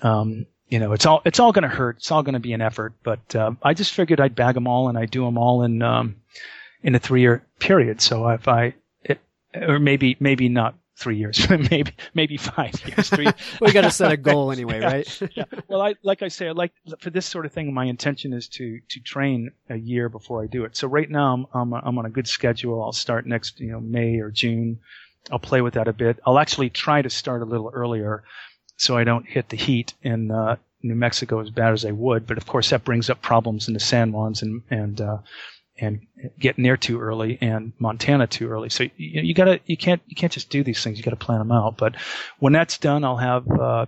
um, 0.00 0.46
you 0.68 0.78
know, 0.78 0.92
it's 0.92 1.04
all 1.04 1.20
it's 1.26 1.38
all 1.38 1.52
going 1.52 1.68
to 1.68 1.68
hurt. 1.68 1.98
It's 1.98 2.10
all 2.10 2.22
going 2.22 2.32
to 2.32 2.40
be 2.40 2.54
an 2.54 2.62
effort. 2.62 2.94
But 3.02 3.36
uh, 3.36 3.52
I 3.62 3.74
just 3.74 3.92
figured 3.92 4.20
I'd 4.20 4.34
bag 4.34 4.54
them 4.54 4.66
all 4.66 4.88
and 4.88 4.96
I'd 4.96 5.10
do 5.10 5.24
them 5.24 5.36
all 5.36 5.64
in 5.64 5.82
um, 5.82 6.16
in 6.82 6.94
a 6.94 6.98
three 6.98 7.20
year 7.20 7.44
period. 7.58 8.00
So 8.00 8.28
if 8.28 8.48
I 8.48 8.74
or 9.54 9.78
maybe 9.78 10.16
maybe 10.20 10.48
not 10.48 10.74
three 10.96 11.16
years, 11.16 11.48
maybe 11.70 11.92
maybe 12.14 12.36
five 12.36 12.74
years. 12.86 13.08
Three. 13.08 13.28
we 13.60 13.72
got 13.72 13.82
to 13.82 13.90
set 13.90 14.12
a 14.12 14.16
goal 14.30 14.52
anyway, 14.52 14.80
yeah, 14.80 14.86
right? 14.86 15.22
yeah. 15.34 15.44
Well, 15.68 15.80
I 15.82 15.94
like 16.02 16.22
I 16.22 16.28
say, 16.28 16.48
I 16.48 16.52
like 16.52 16.72
for 17.00 17.10
this 17.10 17.26
sort 17.26 17.46
of 17.46 17.52
thing. 17.52 17.72
My 17.72 17.84
intention 17.84 18.32
is 18.32 18.48
to 18.48 18.80
to 18.88 19.00
train 19.00 19.50
a 19.68 19.76
year 19.76 20.08
before 20.08 20.42
I 20.42 20.46
do 20.46 20.64
it. 20.64 20.76
So 20.76 20.88
right 20.88 21.10
now, 21.10 21.34
I'm 21.34 21.46
I'm, 21.52 21.74
I'm 21.74 21.98
on 21.98 22.06
a 22.06 22.10
good 22.10 22.28
schedule. 22.28 22.82
I'll 22.82 22.92
start 22.92 23.26
next, 23.26 23.60
you 23.60 23.72
know, 23.72 23.80
May 23.80 24.18
or 24.18 24.30
June. 24.30 24.80
I'll 25.30 25.38
play 25.38 25.60
with 25.60 25.74
that 25.74 25.88
a 25.88 25.92
bit. 25.92 26.18
I'll 26.26 26.38
actually 26.38 26.70
try 26.70 27.00
to 27.00 27.10
start 27.10 27.42
a 27.42 27.46
little 27.46 27.70
earlier, 27.72 28.24
so 28.76 28.96
I 28.96 29.04
don't 29.04 29.26
hit 29.26 29.50
the 29.50 29.56
heat 29.56 29.94
in 30.02 30.32
uh, 30.32 30.56
New 30.82 30.96
Mexico 30.96 31.40
as 31.40 31.50
bad 31.50 31.72
as 31.72 31.84
I 31.84 31.92
would, 31.92 32.26
but 32.26 32.38
of 32.38 32.46
course 32.46 32.70
that 32.70 32.84
brings 32.84 33.08
up 33.08 33.22
problems 33.22 33.68
in 33.68 33.74
the 33.74 33.80
San 33.80 34.10
Juans 34.10 34.42
and 34.42 34.62
and 34.70 35.00
uh, 35.00 35.18
and 35.82 36.06
getting 36.38 36.62
there 36.62 36.76
too 36.76 37.00
early 37.00 37.36
and 37.40 37.72
Montana 37.80 38.28
too 38.28 38.48
early. 38.48 38.70
So 38.70 38.84
you, 38.84 39.22
you 39.22 39.34
gotta 39.34 39.60
you 39.66 39.76
can't 39.76 40.00
you 40.06 40.14
can't 40.14 40.32
just 40.32 40.48
do 40.48 40.62
these 40.62 40.82
things. 40.82 40.96
You 40.96 41.04
gotta 41.04 41.16
plan 41.16 41.40
them 41.40 41.50
out. 41.50 41.76
But 41.76 41.96
when 42.38 42.52
that's 42.52 42.78
done, 42.78 43.04
I'll 43.04 43.16
have 43.16 43.50
uh, 43.50 43.86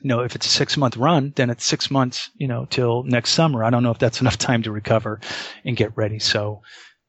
you 0.00 0.08
know 0.08 0.20
if 0.20 0.36
it's 0.36 0.46
a 0.46 0.50
six 0.50 0.76
month 0.76 0.96
run, 0.96 1.32
then 1.34 1.50
it's 1.50 1.64
six 1.64 1.90
months 1.90 2.30
you 2.36 2.46
know 2.46 2.66
till 2.70 3.02
next 3.02 3.30
summer. 3.30 3.64
I 3.64 3.70
don't 3.70 3.82
know 3.82 3.90
if 3.90 3.98
that's 3.98 4.20
enough 4.20 4.38
time 4.48 4.62
to 4.62 4.70
recover 4.70 5.20
and 5.64 5.76
get 5.76 5.96
ready. 5.96 6.20
So 6.20 6.62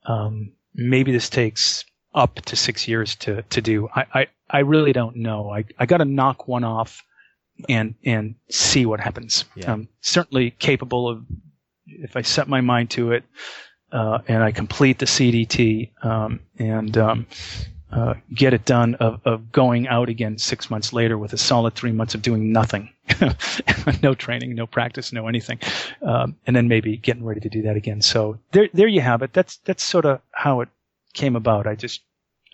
um, 0.05 0.53
maybe 0.73 1.11
this 1.11 1.29
takes 1.29 1.85
up 2.15 2.35
to 2.35 2.55
six 2.55 2.87
years 2.87 3.15
to 3.17 3.43
to 3.43 3.61
do. 3.61 3.87
I 3.95 4.05
I, 4.13 4.27
I 4.49 4.59
really 4.59 4.93
don't 4.93 5.17
know. 5.17 5.51
I 5.51 5.65
I 5.77 5.85
got 5.85 5.97
to 5.97 6.05
knock 6.05 6.47
one 6.47 6.63
off 6.63 7.03
and 7.69 7.93
and 8.03 8.33
see 8.49 8.87
what 8.87 8.99
happens. 8.99 9.45
Yeah. 9.55 9.71
I'm 9.71 9.89
certainly 10.01 10.49
capable 10.49 11.07
of 11.07 11.23
if 11.85 12.15
I 12.15 12.23
set 12.23 12.47
my 12.47 12.61
mind 12.61 12.89
to 12.91 13.11
it 13.11 13.25
uh, 13.93 14.19
and 14.27 14.43
I 14.43 14.51
complete 14.51 14.99
the 14.99 15.05
CDT 15.05 15.91
um, 16.03 16.39
and 16.57 16.97
um, 16.97 17.27
uh, 17.91 18.15
get 18.33 18.53
it 18.53 18.65
done 18.65 18.95
of, 18.95 19.21
of 19.23 19.51
going 19.51 19.87
out 19.87 20.09
again 20.09 20.37
six 20.37 20.69
months 20.69 20.93
later 20.93 21.17
with 21.17 21.31
a 21.31 21.37
solid 21.37 21.75
three 21.75 21.91
months 21.91 22.15
of 22.15 22.23
doing 22.23 22.51
nothing, 22.51 22.89
no 24.03 24.15
training, 24.15 24.55
no 24.55 24.65
practice, 24.65 25.13
no 25.13 25.27
anything, 25.27 25.59
um, 26.01 26.35
and 26.47 26.55
then 26.55 26.67
maybe 26.67 26.97
getting 26.97 27.23
ready 27.23 27.39
to 27.39 27.49
do 27.49 27.61
that 27.61 27.75
again. 27.75 28.01
So 28.01 28.39
there, 28.51 28.67
there 28.73 28.87
you 28.87 29.01
have 29.01 29.21
it. 29.21 29.31
That's 29.31 29.57
that's 29.57 29.83
sort 29.83 30.05
of 30.05 30.21
how 30.31 30.61
it 30.61 30.69
came 31.13 31.35
about. 31.35 31.67
I 31.67 31.75
just 31.75 32.01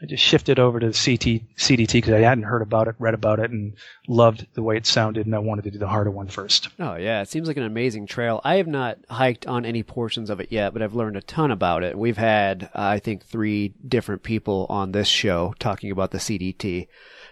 I 0.02 0.06
just 0.06 0.24
shifted 0.24 0.60
over 0.60 0.80
to 0.80 0.88
the 0.88 0.94
CT, 0.94 1.58
CDT 1.58 1.94
because 1.94 2.14
I 2.14 2.20
hadn't 2.20 2.46
heard 2.46 2.62
about 2.62 2.88
it, 2.88 2.96
read 3.00 3.14
about 3.14 3.40
it, 3.40 3.52
and 3.52 3.74
loved 4.08 4.48
the 4.54 4.64
way 4.64 4.78
it 4.78 4.86
sounded, 4.86 5.26
and 5.26 5.36
I 5.36 5.40
wanted 5.40 5.66
to 5.66 5.72
do 5.72 5.78
the 5.78 5.90
harder 5.90 6.10
one 6.12 6.30
first. 6.30 6.70
Oh 6.80 6.96
yeah, 6.96 7.22
it 7.22 7.28
seems 7.28 7.50
like 7.50 7.58
an 7.58 7.64
amazing 7.64 8.08
trail. 8.08 8.40
I 8.46 8.56
have 8.56 8.68
not 8.68 9.00
hiked 9.10 9.46
on 9.46 9.66
any 9.66 9.84
portions 9.84 10.30
of 10.30 10.40
it 10.40 10.52
yet, 10.52 10.72
but 10.72 10.82
I've 10.82 10.96
learned 10.96 11.18
a 11.18 11.22
ton 11.22 11.52
about 11.52 11.84
it. 11.84 11.98
We've 11.98 12.18
had, 12.18 12.70
I 12.74 13.00
think, 13.00 13.26
three 13.26 13.74
different 13.86 14.24
people 14.24 14.66
on 14.70 14.94
this 14.94 15.08
show 15.08 15.54
talking 15.60 15.92
about 15.92 16.12
the 16.12 16.18
CDT. 16.18 16.88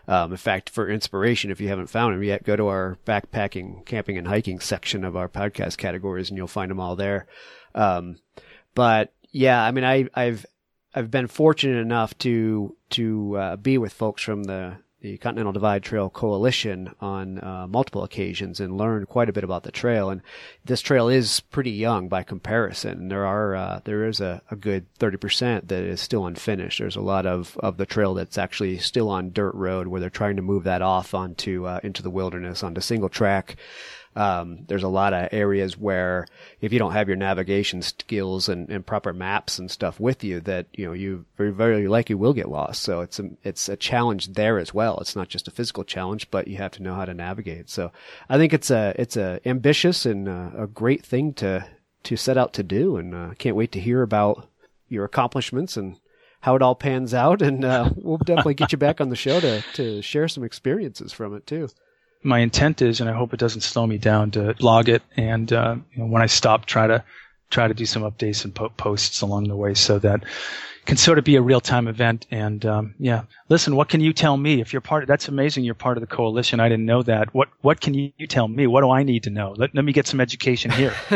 Um, 0.09 0.31
in 0.31 0.37
fact, 0.37 0.69
for 0.69 0.89
inspiration, 0.89 1.51
if 1.51 1.61
you 1.61 1.69
haven't 1.69 1.87
found 1.87 2.15
them 2.15 2.23
yet, 2.23 2.43
go 2.43 2.55
to 2.55 2.67
our 2.67 2.97
backpacking, 3.05 3.85
camping, 3.85 4.17
and 4.17 4.27
hiking 4.27 4.59
section 4.59 5.05
of 5.05 5.15
our 5.15 5.29
podcast 5.29 5.77
categories, 5.77 6.29
and 6.29 6.37
you'll 6.37 6.47
find 6.47 6.71
them 6.71 6.79
all 6.79 6.95
there. 6.95 7.27
Um, 7.75 8.17
but 8.73 9.13
yeah, 9.31 9.61
I 9.61 9.71
mean, 9.71 9.83
I, 9.83 10.09
I've 10.13 10.45
I've 10.97 11.11
been 11.11 11.27
fortunate 11.27 11.77
enough 11.77 12.17
to 12.19 12.75
to 12.89 13.37
uh, 13.37 13.55
be 13.57 13.77
with 13.77 13.93
folks 13.93 14.23
from 14.23 14.45
the 14.45 14.77
the 14.99 15.19
Continental 15.19 15.53
Divide 15.53 15.83
Trail 15.83 16.09
Coalition 16.09 16.91
on 16.99 17.37
uh, 17.37 17.67
multiple 17.69 18.03
occasions 18.03 18.59
and 18.59 18.79
learned 18.79 19.07
quite 19.07 19.29
a 19.29 19.31
bit 19.31 19.43
about 19.43 19.61
the 19.61 19.71
trail. 19.71 20.09
And 20.09 20.23
this 20.65 20.81
trail 20.81 21.07
is 21.07 21.39
pretty 21.39 21.69
young 21.69 22.09
by 22.09 22.23
comparison. 22.23 23.09
There 23.09 23.27
are 23.27 23.55
uh, 23.55 23.81
there 23.83 24.07
is 24.07 24.19
a, 24.19 24.41
a 24.49 24.55
good 24.55 24.91
thirty 24.95 25.17
percent 25.17 25.67
that 25.67 25.83
is 25.83 26.01
still 26.01 26.25
unfinished. 26.25 26.79
There's 26.79 26.95
a 26.95 27.01
lot 27.01 27.27
of, 27.27 27.55
of 27.59 27.77
the 27.77 27.85
trail 27.85 28.15
that's 28.15 28.39
actually 28.39 28.79
still 28.79 29.09
on 29.09 29.31
dirt 29.31 29.53
road 29.53 29.85
where 29.85 30.01
they're 30.01 30.09
trying 30.09 30.37
to 30.37 30.41
move 30.41 30.63
that 30.63 30.81
off 30.81 31.13
onto 31.13 31.67
uh, 31.67 31.79
into 31.83 32.01
the 32.01 32.09
wilderness 32.09 32.63
onto 32.63 32.81
single 32.81 33.09
track. 33.09 33.55
Um, 34.17 34.65
there's 34.67 34.83
a 34.83 34.87
lot 34.87 35.13
of 35.13 35.29
areas 35.31 35.77
where 35.77 36.25
if 36.59 36.73
you 36.73 36.79
don't 36.79 36.93
have 36.93 37.07
your 37.07 37.17
navigation 37.17 37.83
skills 37.83 38.49
and, 38.49 38.67
and 38.67 38.83
proper 38.83 39.13
maps 39.13 39.59
and 39.59 39.69
stuff 39.69 39.99
with 39.99 40.23
you, 40.23 40.39
that 40.41 40.65
you 40.73 40.87
know 40.87 40.93
you 40.93 41.25
very 41.37 41.51
very 41.51 41.87
likely 41.87 42.15
will 42.15 42.33
get 42.33 42.49
lost. 42.49 42.81
So 42.81 43.01
it's 43.01 43.19
a 43.19 43.29
it's 43.43 43.69
a 43.69 43.77
challenge 43.77 44.33
there 44.33 44.57
as 44.57 44.73
well. 44.73 44.97
It's 44.99 45.15
not 45.15 45.29
just 45.29 45.47
a 45.47 45.51
physical 45.51 45.83
challenge, 45.83 46.31
but 46.31 46.47
you 46.47 46.57
have 46.57 46.71
to 46.71 46.81
know 46.81 46.95
how 46.95 47.05
to 47.05 47.13
navigate. 47.13 47.69
So 47.69 47.91
I 48.27 48.37
think 48.37 48.53
it's 48.53 48.71
a 48.71 48.95
it's 48.97 49.17
a 49.17 49.39
ambitious 49.45 50.03
and 50.07 50.27
a, 50.27 50.51
a 50.63 50.67
great 50.67 51.05
thing 51.05 51.33
to 51.33 51.67
to 52.03 52.17
set 52.17 52.39
out 52.39 52.53
to 52.53 52.63
do, 52.63 52.97
and 52.97 53.13
uh, 53.13 53.33
can't 53.37 53.55
wait 53.55 53.71
to 53.73 53.79
hear 53.79 54.01
about 54.01 54.49
your 54.89 55.05
accomplishments 55.05 55.77
and 55.77 55.99
how 56.41 56.55
it 56.55 56.63
all 56.63 56.73
pans 56.73 57.13
out. 57.13 57.43
And 57.43 57.63
uh, 57.63 57.91
we'll 57.95 58.17
definitely 58.17 58.55
get 58.55 58.71
you 58.71 58.79
back 58.79 58.99
on 58.99 59.09
the 59.09 59.15
show 59.15 59.39
to 59.39 59.61
to 59.73 60.01
share 60.01 60.27
some 60.27 60.43
experiences 60.43 61.13
from 61.13 61.35
it 61.35 61.45
too 61.45 61.69
my 62.23 62.39
intent 62.39 62.81
is, 62.81 62.99
and 62.99 63.09
I 63.09 63.13
hope 63.13 63.33
it 63.33 63.39
doesn't 63.39 63.61
slow 63.61 63.85
me 63.87 63.97
down, 63.97 64.31
to 64.31 64.53
blog 64.55 64.89
it 64.89 65.03
and 65.15 65.51
uh, 65.51 65.75
you 65.93 65.99
know, 65.99 66.07
when 66.07 66.21
I 66.21 66.27
stop, 66.27 66.65
try 66.65 66.87
to 66.87 67.03
try 67.49 67.67
to 67.67 67.73
do 67.73 67.85
some 67.85 68.03
updates 68.03 68.43
and 68.43 68.53
po- 68.53 68.69
posts 68.69 69.21
along 69.21 69.47
the 69.47 69.55
way 69.55 69.73
so 69.73 69.99
that 69.99 70.23
can 70.87 70.95
sort 70.95 71.17
of 71.17 71.25
be 71.25 71.35
a 71.35 71.41
real 71.41 71.59
time 71.59 71.87
event. 71.87 72.25
And 72.31 72.65
um, 72.65 72.95
yeah, 72.97 73.23
listen, 73.49 73.75
what 73.75 73.89
can 73.89 73.99
you 73.99 74.13
tell 74.13 74.37
me 74.37 74.61
if 74.61 74.71
you're 74.71 74.81
part 74.81 75.03
of? 75.03 75.07
That's 75.07 75.27
amazing. 75.27 75.65
You're 75.65 75.75
part 75.75 75.97
of 75.97 76.01
the 76.01 76.07
coalition. 76.07 76.61
I 76.61 76.69
didn't 76.69 76.85
know 76.85 77.03
that. 77.03 77.33
What 77.33 77.49
what 77.61 77.81
can 77.81 77.93
you, 77.93 78.11
tell 78.27 78.47
me? 78.47 78.67
What 78.67 78.81
do 78.81 78.89
I 78.89 79.03
need 79.03 79.23
to 79.23 79.29
know? 79.29 79.53
Let, 79.57 79.75
let 79.75 79.83
me 79.83 79.91
get 79.91 80.07
some 80.07 80.21
education 80.21 80.71
here. 80.71 80.93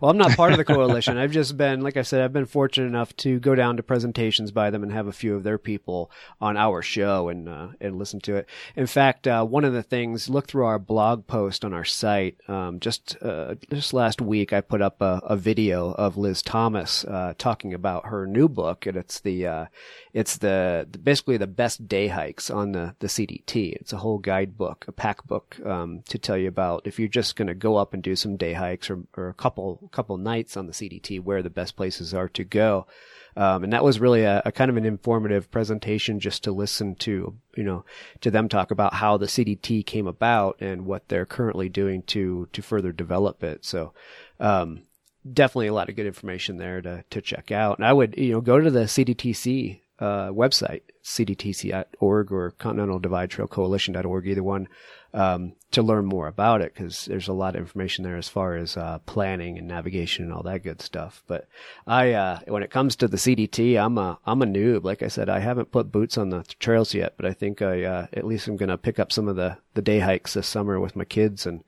well, 0.00 0.10
I'm 0.10 0.18
not 0.18 0.36
part 0.36 0.50
of 0.52 0.58
the 0.58 0.64
coalition. 0.64 1.18
I've 1.18 1.30
just 1.30 1.56
been, 1.56 1.82
like 1.82 1.96
I 1.96 2.02
said, 2.02 2.20
I've 2.20 2.32
been 2.32 2.46
fortunate 2.46 2.88
enough 2.88 3.14
to 3.18 3.38
go 3.38 3.54
down 3.54 3.76
to 3.76 3.82
presentations 3.82 4.50
by 4.50 4.70
them 4.70 4.82
and 4.82 4.92
have 4.92 5.06
a 5.06 5.12
few 5.12 5.36
of 5.36 5.44
their 5.44 5.58
people 5.58 6.10
on 6.40 6.56
our 6.56 6.82
show 6.82 7.28
and 7.28 7.48
uh, 7.48 7.68
and 7.80 7.96
listen 7.96 8.20
to 8.22 8.34
it. 8.34 8.48
In 8.74 8.88
fact, 8.88 9.28
uh, 9.28 9.44
one 9.44 9.64
of 9.64 9.72
the 9.72 9.84
things, 9.84 10.28
look 10.28 10.48
through 10.48 10.64
our 10.64 10.80
blog 10.80 11.28
post 11.28 11.64
on 11.64 11.72
our 11.72 11.84
site. 11.84 12.36
Um, 12.48 12.80
just 12.80 13.16
uh, 13.22 13.54
just 13.70 13.94
last 13.94 14.20
week, 14.20 14.52
I 14.52 14.60
put 14.60 14.82
up 14.82 15.00
a, 15.00 15.20
a 15.24 15.36
video 15.36 15.92
of 15.92 16.16
Liz 16.16 16.42
Thomas 16.42 17.04
uh, 17.04 17.34
talking 17.38 17.72
about 17.72 18.06
her 18.06 18.26
new 18.26 18.48
book, 18.48 18.84
and 18.84 18.96
it's 18.96 19.11
it's 19.12 19.20
the 19.20 19.46
uh, 19.46 19.66
it's 20.14 20.38
the, 20.38 20.86
basically 21.02 21.36
the 21.36 21.46
best 21.46 21.86
day 21.86 22.08
hikes 22.08 22.50
on 22.50 22.72
the 22.72 22.94
the 23.00 23.08
CDT. 23.08 23.74
It's 23.74 23.92
a 23.92 23.98
whole 23.98 24.18
guidebook, 24.18 24.86
a 24.88 24.92
pack 24.92 25.26
book 25.26 25.58
um, 25.66 26.02
to 26.08 26.18
tell 26.18 26.38
you 26.38 26.48
about 26.48 26.86
if 26.86 26.98
you're 26.98 27.08
just 27.08 27.36
going 27.36 27.48
to 27.48 27.54
go 27.54 27.76
up 27.76 27.92
and 27.92 28.02
do 28.02 28.16
some 28.16 28.36
day 28.36 28.54
hikes 28.54 28.88
or, 28.88 29.00
or 29.16 29.28
a 29.28 29.34
couple 29.34 29.88
couple 29.92 30.16
nights 30.16 30.56
on 30.56 30.66
the 30.66 30.72
CDT, 30.72 31.20
where 31.20 31.42
the 31.42 31.50
best 31.50 31.76
places 31.76 32.14
are 32.14 32.28
to 32.28 32.44
go. 32.44 32.86
Um, 33.34 33.64
and 33.64 33.72
that 33.72 33.84
was 33.84 33.98
really 33.98 34.24
a, 34.24 34.42
a, 34.44 34.52
kind 34.52 34.70
of 34.70 34.76
an 34.76 34.84
informative 34.84 35.50
presentation 35.50 36.20
just 36.20 36.44
to 36.44 36.52
listen 36.52 36.94
to, 36.96 37.34
you 37.56 37.64
know, 37.64 37.82
to 38.20 38.30
them 38.30 38.46
talk 38.46 38.70
about 38.70 38.92
how 38.92 39.16
the 39.16 39.24
CDT 39.24 39.86
came 39.86 40.06
about 40.06 40.60
and 40.60 40.84
what 40.84 41.08
they're 41.08 41.24
currently 41.24 41.70
doing 41.70 42.02
to, 42.02 42.46
to 42.52 42.60
further 42.60 42.92
develop 42.92 43.42
it. 43.42 43.64
So, 43.64 43.94
um, 44.38 44.82
definitely 45.30 45.68
a 45.68 45.74
lot 45.74 45.88
of 45.88 45.96
good 45.96 46.06
information 46.06 46.56
there 46.56 46.80
to, 46.82 47.04
to 47.10 47.20
check 47.20 47.50
out. 47.50 47.78
And 47.78 47.86
I 47.86 47.92
would, 47.92 48.16
you 48.16 48.32
know, 48.32 48.40
go 48.40 48.60
to 48.60 48.70
the 48.70 48.84
CDTC 48.84 49.80
uh, 49.98 50.30
website, 50.30 50.82
cdtc.org 51.04 52.32
or 52.32 52.50
Continental 52.52 52.98
Divide 52.98 53.30
Trail 53.30 53.46
Coalition.org, 53.46 54.26
either 54.26 54.42
one, 54.42 54.66
um, 55.14 55.52
to 55.70 55.82
learn 55.82 56.06
more 56.06 56.26
about 56.26 56.60
it 56.60 56.74
because 56.74 57.04
there's 57.04 57.28
a 57.28 57.32
lot 57.32 57.54
of 57.54 57.60
information 57.60 58.02
there 58.02 58.16
as 58.16 58.28
far 58.28 58.56
as 58.56 58.76
uh, 58.76 58.98
planning 59.06 59.58
and 59.58 59.68
navigation 59.68 60.24
and 60.24 60.32
all 60.32 60.42
that 60.42 60.64
good 60.64 60.80
stuff. 60.80 61.22
But 61.26 61.46
I, 61.86 62.12
uh, 62.12 62.40
when 62.48 62.62
it 62.64 62.70
comes 62.70 62.96
to 62.96 63.08
the 63.08 63.16
CDT, 63.16 63.80
I'm 63.80 63.96
a 63.98 64.18
I'm 64.24 64.42
a 64.42 64.46
noob. 64.46 64.84
Like 64.84 65.02
I 65.02 65.08
said, 65.08 65.28
I 65.28 65.38
haven't 65.38 65.70
put 65.70 65.92
boots 65.92 66.18
on 66.18 66.30
the 66.30 66.42
trails 66.58 66.94
yet, 66.94 67.14
but 67.16 67.26
I 67.26 67.32
think 67.32 67.62
I 67.62 67.84
uh, 67.84 68.06
at 68.12 68.26
least 68.26 68.48
I'm 68.48 68.56
going 68.56 68.70
to 68.70 68.78
pick 68.78 68.98
up 68.98 69.12
some 69.12 69.28
of 69.28 69.36
the 69.36 69.58
the 69.74 69.82
day 69.82 70.00
hikes 70.00 70.34
this 70.34 70.48
summer 70.48 70.80
with 70.80 70.96
my 70.96 71.04
kids 71.04 71.46
and 71.46 71.62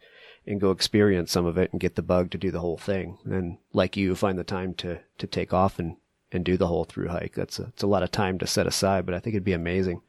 and 0.46 0.60
go 0.60 0.70
experience 0.70 1.32
some 1.32 1.46
of 1.46 1.58
it 1.58 1.72
and 1.72 1.80
get 1.80 1.94
the 1.94 2.02
bug 2.02 2.30
to 2.30 2.38
do 2.38 2.50
the 2.50 2.60
whole 2.60 2.78
thing. 2.78 3.18
And 3.24 3.58
like 3.72 3.96
you, 3.96 4.14
find 4.14 4.38
the 4.38 4.44
time 4.44 4.74
to, 4.74 5.00
to 5.18 5.26
take 5.26 5.52
off 5.52 5.78
and, 5.78 5.96
and 6.32 6.44
do 6.44 6.56
the 6.56 6.66
whole 6.66 6.84
through 6.84 7.08
hike. 7.08 7.34
That's 7.34 7.58
a, 7.58 7.64
it's 7.64 7.82
a 7.82 7.88
lot 7.88 8.02
of 8.02 8.10
time 8.10 8.38
to 8.38 8.46
set 8.46 8.66
aside, 8.66 9.06
but 9.06 9.14
I 9.14 9.20
think 9.20 9.34
it'd 9.34 9.44
be 9.44 9.52
amazing. 9.52 10.02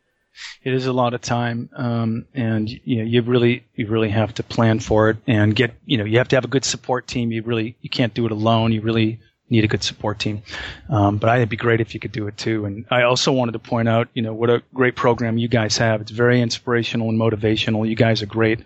It 0.63 0.73
is 0.73 0.85
a 0.85 0.91
lot 0.91 1.13
of 1.13 1.21
time, 1.21 1.69
um, 1.77 2.25
and 2.33 2.69
you 2.69 2.97
know 2.97 3.03
you 3.03 3.21
really 3.21 3.65
you 3.75 3.87
really 3.87 4.09
have 4.09 4.33
to 4.33 4.43
plan 4.43 4.81
for 4.81 5.09
it 5.09 5.17
and 5.27 5.55
get 5.55 5.75
you 5.85 5.97
know 5.97 6.03
you 6.03 6.17
have 6.17 6.27
to 6.27 6.35
have 6.35 6.43
a 6.43 6.49
good 6.49 6.65
support 6.65 7.07
team. 7.07 7.31
You 7.31 7.41
really 7.41 7.77
you 7.79 7.89
can't 7.89 8.13
do 8.13 8.25
it 8.25 8.33
alone. 8.33 8.73
You 8.73 8.81
really 8.81 9.21
need 9.49 9.63
a 9.63 9.67
good 9.67 9.83
support 9.83 10.19
team. 10.19 10.41
Um, 10.89 11.17
but 11.17 11.29
I, 11.29 11.37
it'd 11.37 11.49
be 11.49 11.55
great 11.55 11.81
if 11.81 11.93
you 11.93 11.99
could 11.99 12.11
do 12.11 12.27
it 12.27 12.37
too. 12.37 12.65
And 12.65 12.85
I 12.89 13.03
also 13.03 13.31
wanted 13.31 13.51
to 13.51 13.59
point 13.59 13.87
out, 13.87 14.07
you 14.13 14.21
know, 14.21 14.33
what 14.33 14.49
a 14.49 14.63
great 14.73 14.95
program 14.95 15.37
you 15.37 15.47
guys 15.47 15.77
have. 15.77 16.01
It's 16.01 16.11
very 16.11 16.41
inspirational 16.41 17.09
and 17.09 17.19
motivational. 17.19 17.87
You 17.87 17.95
guys 17.95 18.21
are 18.21 18.27
great 18.27 18.61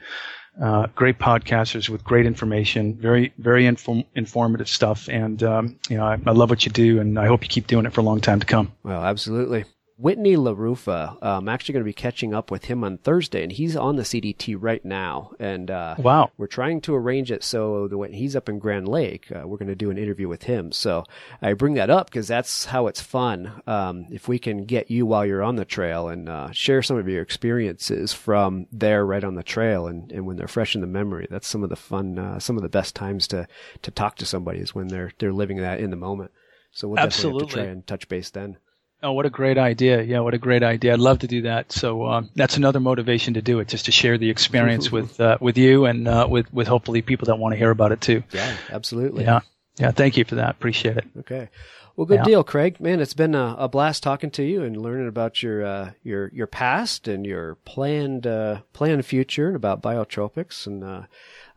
uh, 0.62 0.88
great 0.96 1.20
podcasters 1.20 1.90
with 1.90 2.04
great 2.04 2.26
information, 2.26 2.96
very 2.96 3.34
very 3.38 3.66
inform- 3.66 4.06
informative 4.16 4.68
stuff, 4.68 5.08
and 5.10 5.42
um, 5.44 5.80
you 5.90 5.98
know 5.98 6.06
I, 6.06 6.18
I, 6.26 6.32
love 6.32 6.50
what 6.50 6.66
you 6.66 6.72
do, 6.72 7.00
and 7.00 7.18
I 7.18 7.28
hope 7.28 7.44
you 7.44 7.50
keep 7.50 7.68
doing 7.68 7.86
it 7.86 7.94
for 7.94 8.02
a 8.02 8.04
long 8.04 8.20
time 8.20 8.40
to 8.40 8.46
come. 8.46 8.72
Well, 8.84 9.04
absolutely. 9.04 9.66
Whitney 10.00 10.38
LaRuffa. 10.38 11.18
I'm 11.22 11.50
actually 11.50 11.74
going 11.74 11.84
to 11.84 11.90
be 11.90 11.94
catching 11.94 12.34
up 12.34 12.50
with 12.50 12.66
him 12.66 12.86
on 12.86 13.00
Thursday, 13.00 13.44
and 13.44 13.52
he's 13.52 13.76
on 13.76 13.98
the 13.98 14.04
CDT 14.04 14.56
right 14.58 14.84
now. 14.86 15.32
And 15.40 15.70
uh, 15.70 15.96
wow, 15.98 16.32
we're 16.38 16.48
trying 16.48 16.80
to 16.82 16.96
arrange 16.96 17.32
it 17.32 17.44
so 17.44 17.90
that 17.90 17.98
when 17.98 18.14
he's 18.14 18.34
up 18.36 18.48
in 18.48 18.60
Grand 18.60 18.88
Lake, 18.88 19.28
uh, 19.32 19.46
we're 19.46 19.58
going 19.58 19.68
to 19.68 19.76
do 19.76 19.92
an 19.92 19.98
interview 19.98 20.30
with 20.30 20.44
him. 20.44 20.72
So 20.72 21.04
I 21.42 21.52
bring 21.54 21.74
that 21.74 21.90
up 21.90 22.10
because 22.10 22.30
that's 22.30 22.66
how 22.66 22.88
it's 22.88 23.02
fun. 23.02 23.62
Um, 23.68 24.08
if 24.10 24.30
we 24.30 24.40
can 24.40 24.64
get 24.64 24.90
you 24.90 25.06
while 25.06 25.26
you're 25.26 25.44
on 25.44 25.58
the 25.58 25.66
trail 25.66 26.08
and 26.08 26.30
uh, 26.30 26.52
share 26.52 26.82
some 26.82 26.98
of 26.98 27.10
your 27.10 27.22
experiences 27.22 28.14
from 28.14 28.68
there, 28.72 29.06
right 29.06 29.24
on 29.24 29.36
the 29.36 29.44
trail, 29.44 29.88
and, 29.88 30.12
and 30.14 30.26
when 30.26 30.38
they're 30.38 30.48
fresh 30.48 30.76
in 30.76 30.82
the 30.82 30.88
memory, 30.88 31.28
that's 31.30 31.48
some 31.48 31.64
of 31.64 31.70
the 31.70 31.76
fun, 31.76 32.18
uh, 32.18 32.40
some 32.40 32.56
of 32.56 32.64
the 32.64 32.70
best 32.70 32.96
times 32.96 33.28
to 33.28 33.48
to 33.82 33.92
talk 33.92 34.16
to 34.16 34.26
somebody 34.26 34.60
is 34.60 34.74
when 34.74 34.88
they're 34.88 35.12
they're 35.20 35.34
living 35.34 35.58
that 35.58 35.82
in 35.82 35.90
the 35.90 35.98
moment. 35.98 36.32
So 36.72 36.88
we'll 36.88 36.96
definitely 36.96 37.08
Absolutely. 37.08 37.42
have 37.42 37.50
to 37.50 37.56
try 37.56 37.66
and 37.66 37.88
touch 37.88 38.08
base 38.08 38.30
then. 38.30 38.58
Oh, 39.02 39.14
what 39.14 39.26
a 39.26 39.30
great 39.30 39.58
idea! 39.58 40.02
Yeah, 40.02 40.20
what 40.20 40.34
a 40.34 40.38
great 40.38 40.62
idea. 40.62 40.94
I'd 40.94 41.00
love 41.00 41.20
to 41.20 41.28
do 41.28 41.44
that. 41.44 41.72
So 41.72 42.06
um, 42.06 42.30
that's 42.36 42.58
another 42.58 42.82
motivation 42.82 43.36
to 43.36 43.42
do 43.42 43.60
it, 43.60 43.70
just 43.70 43.86
to 43.86 43.92
share 43.92 44.18
the 44.18 44.30
experience 44.30 44.92
with 44.92 45.20
uh, 45.22 45.38
with 45.40 45.58
you 45.58 45.86
and 45.86 46.08
uh, 46.08 46.28
with 46.30 46.52
with 46.54 46.68
hopefully 46.68 47.02
people 47.02 47.28
that 47.28 47.38
want 47.38 47.54
to 47.54 47.58
hear 47.58 47.72
about 47.72 47.94
it 47.94 48.02
too. 48.02 48.24
Yeah, 48.32 48.58
absolutely. 48.70 49.24
Yeah, 49.24 49.40
yeah. 49.78 49.92
Thank 49.92 50.18
you 50.18 50.26
for 50.26 50.36
that. 50.36 50.52
Appreciate 50.52 50.98
it. 50.98 51.06
Okay. 51.20 51.50
Well, 51.96 52.06
good 52.06 52.20
yeah. 52.20 52.24
deal, 52.24 52.44
Craig. 52.46 52.80
Man, 52.80 53.02
it's 53.02 53.14
been 53.14 53.36
a, 53.36 53.58
a, 53.60 53.68
blast 53.68 54.04
talking 54.04 54.32
to 54.32 54.44
you 54.44 54.64
and 54.64 54.82
learning 54.82 55.10
about 55.10 55.44
your 55.44 55.66
uh, 55.66 55.92
your 56.02 56.30
your 56.34 56.48
past 56.48 57.10
and 57.10 57.26
your 57.26 57.56
planned 57.66 58.26
uh, 58.26 58.62
planned 58.72 59.06
future 59.06 59.48
and 59.48 59.56
about 59.58 59.82
biotropics 59.82 60.66
and 60.66 60.82
uh, 60.82 61.02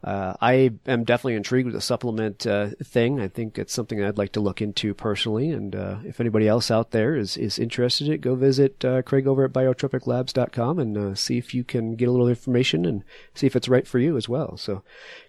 uh, 0.05 0.35
I 0.41 0.73
am 0.87 1.05
definitely 1.05 1.37
intrigued 1.37 1.67
with 1.67 1.75
the 1.75 1.81
supplement 1.81 2.47
uh, 2.47 2.71
thing. 2.83 3.21
I 3.21 3.29
think 3.29 3.59
it's 3.59 3.73
something 3.73 4.03
I'd 4.03 4.19
like 4.19 4.33
to 4.33 4.41
look 4.41 4.61
into 4.61 4.95
personally. 4.95 5.51
And 5.51 5.77
uh, 5.77 5.99
if 6.05 6.21
anybody 6.21 6.49
else 6.49 6.71
out 6.71 6.91
there 6.91 7.15
is, 7.15 7.37
is 7.37 7.59
interested 7.59 8.09
in 8.09 8.15
it, 8.15 8.21
go 8.21 8.35
visit 8.35 8.85
uh, 8.85 9.03
Craig 9.03 9.27
over 9.27 9.45
at 9.45 9.53
biotropiclabs.com 9.53 10.79
and 10.79 10.99
uh, 10.99 11.15
see 11.15 11.39
if 11.39 11.55
you 11.55 11.63
can 11.63 11.95
get 11.95 12.09
a 12.09 12.11
little 12.11 12.29
information 12.29 12.85
and 12.85 13.05
see 13.35 13.47
if 13.47 13.55
it's 13.55 13.69
right 13.69 13.87
for 13.87 14.01
you 14.01 14.17
as 14.17 14.29
well. 14.29 14.57
So, 14.57 14.83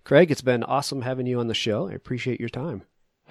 Craig, 0.03 0.31
it's 0.31 0.41
been 0.41 0.63
awesome 0.63 1.03
having 1.03 1.27
you 1.27 1.39
on 1.39 1.47
the 1.47 1.53
show. 1.53 1.87
I 1.87 1.93
appreciate 1.93 2.39
your 2.39 2.49
time. 2.49 2.83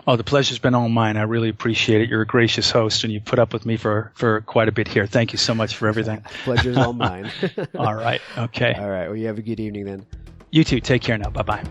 Oh, 0.07 0.17
the 0.17 0.25
pleasure's 0.25 0.59
been 0.59 0.75
all 0.75 0.89
mine. 0.89 1.17
I 1.17 1.23
really 1.23 1.49
appreciate 1.49 2.01
it. 2.01 2.09
You're 2.09 2.23
a 2.23 2.27
gracious 2.27 2.71
host, 2.71 3.05
and 3.05 3.13
you 3.13 3.21
put 3.21 3.39
up 3.39 3.53
with 3.53 3.67
me 3.67 3.77
for, 3.77 4.11
for 4.15 4.41
quite 4.41 4.69
a 4.69 4.73
bit 4.73 4.89
here. 4.89 5.07
Thank 5.07 5.33
you 5.33 5.39
so 5.39 5.55
much 5.55 5.77
for 5.77 5.87
everything. 5.87 6.23
Pleasure's 6.45 6.79
all 6.79 6.95
mine. 6.95 7.31
all 7.79 7.95
right. 7.95 8.21
Okay. 8.39 8.73
All 8.75 8.89
right. 8.89 9.09
Well, 9.09 9.17
you 9.17 9.27
have 9.27 9.39
a 9.39 9.43
good 9.43 9.61
evening 9.61 9.85
then. 9.85 10.07
You 10.53 10.65
too. 10.65 10.81
Take 10.81 11.03
care 11.03 11.19
now. 11.19 11.31
Bye 11.31 11.43
bye. 11.43 11.65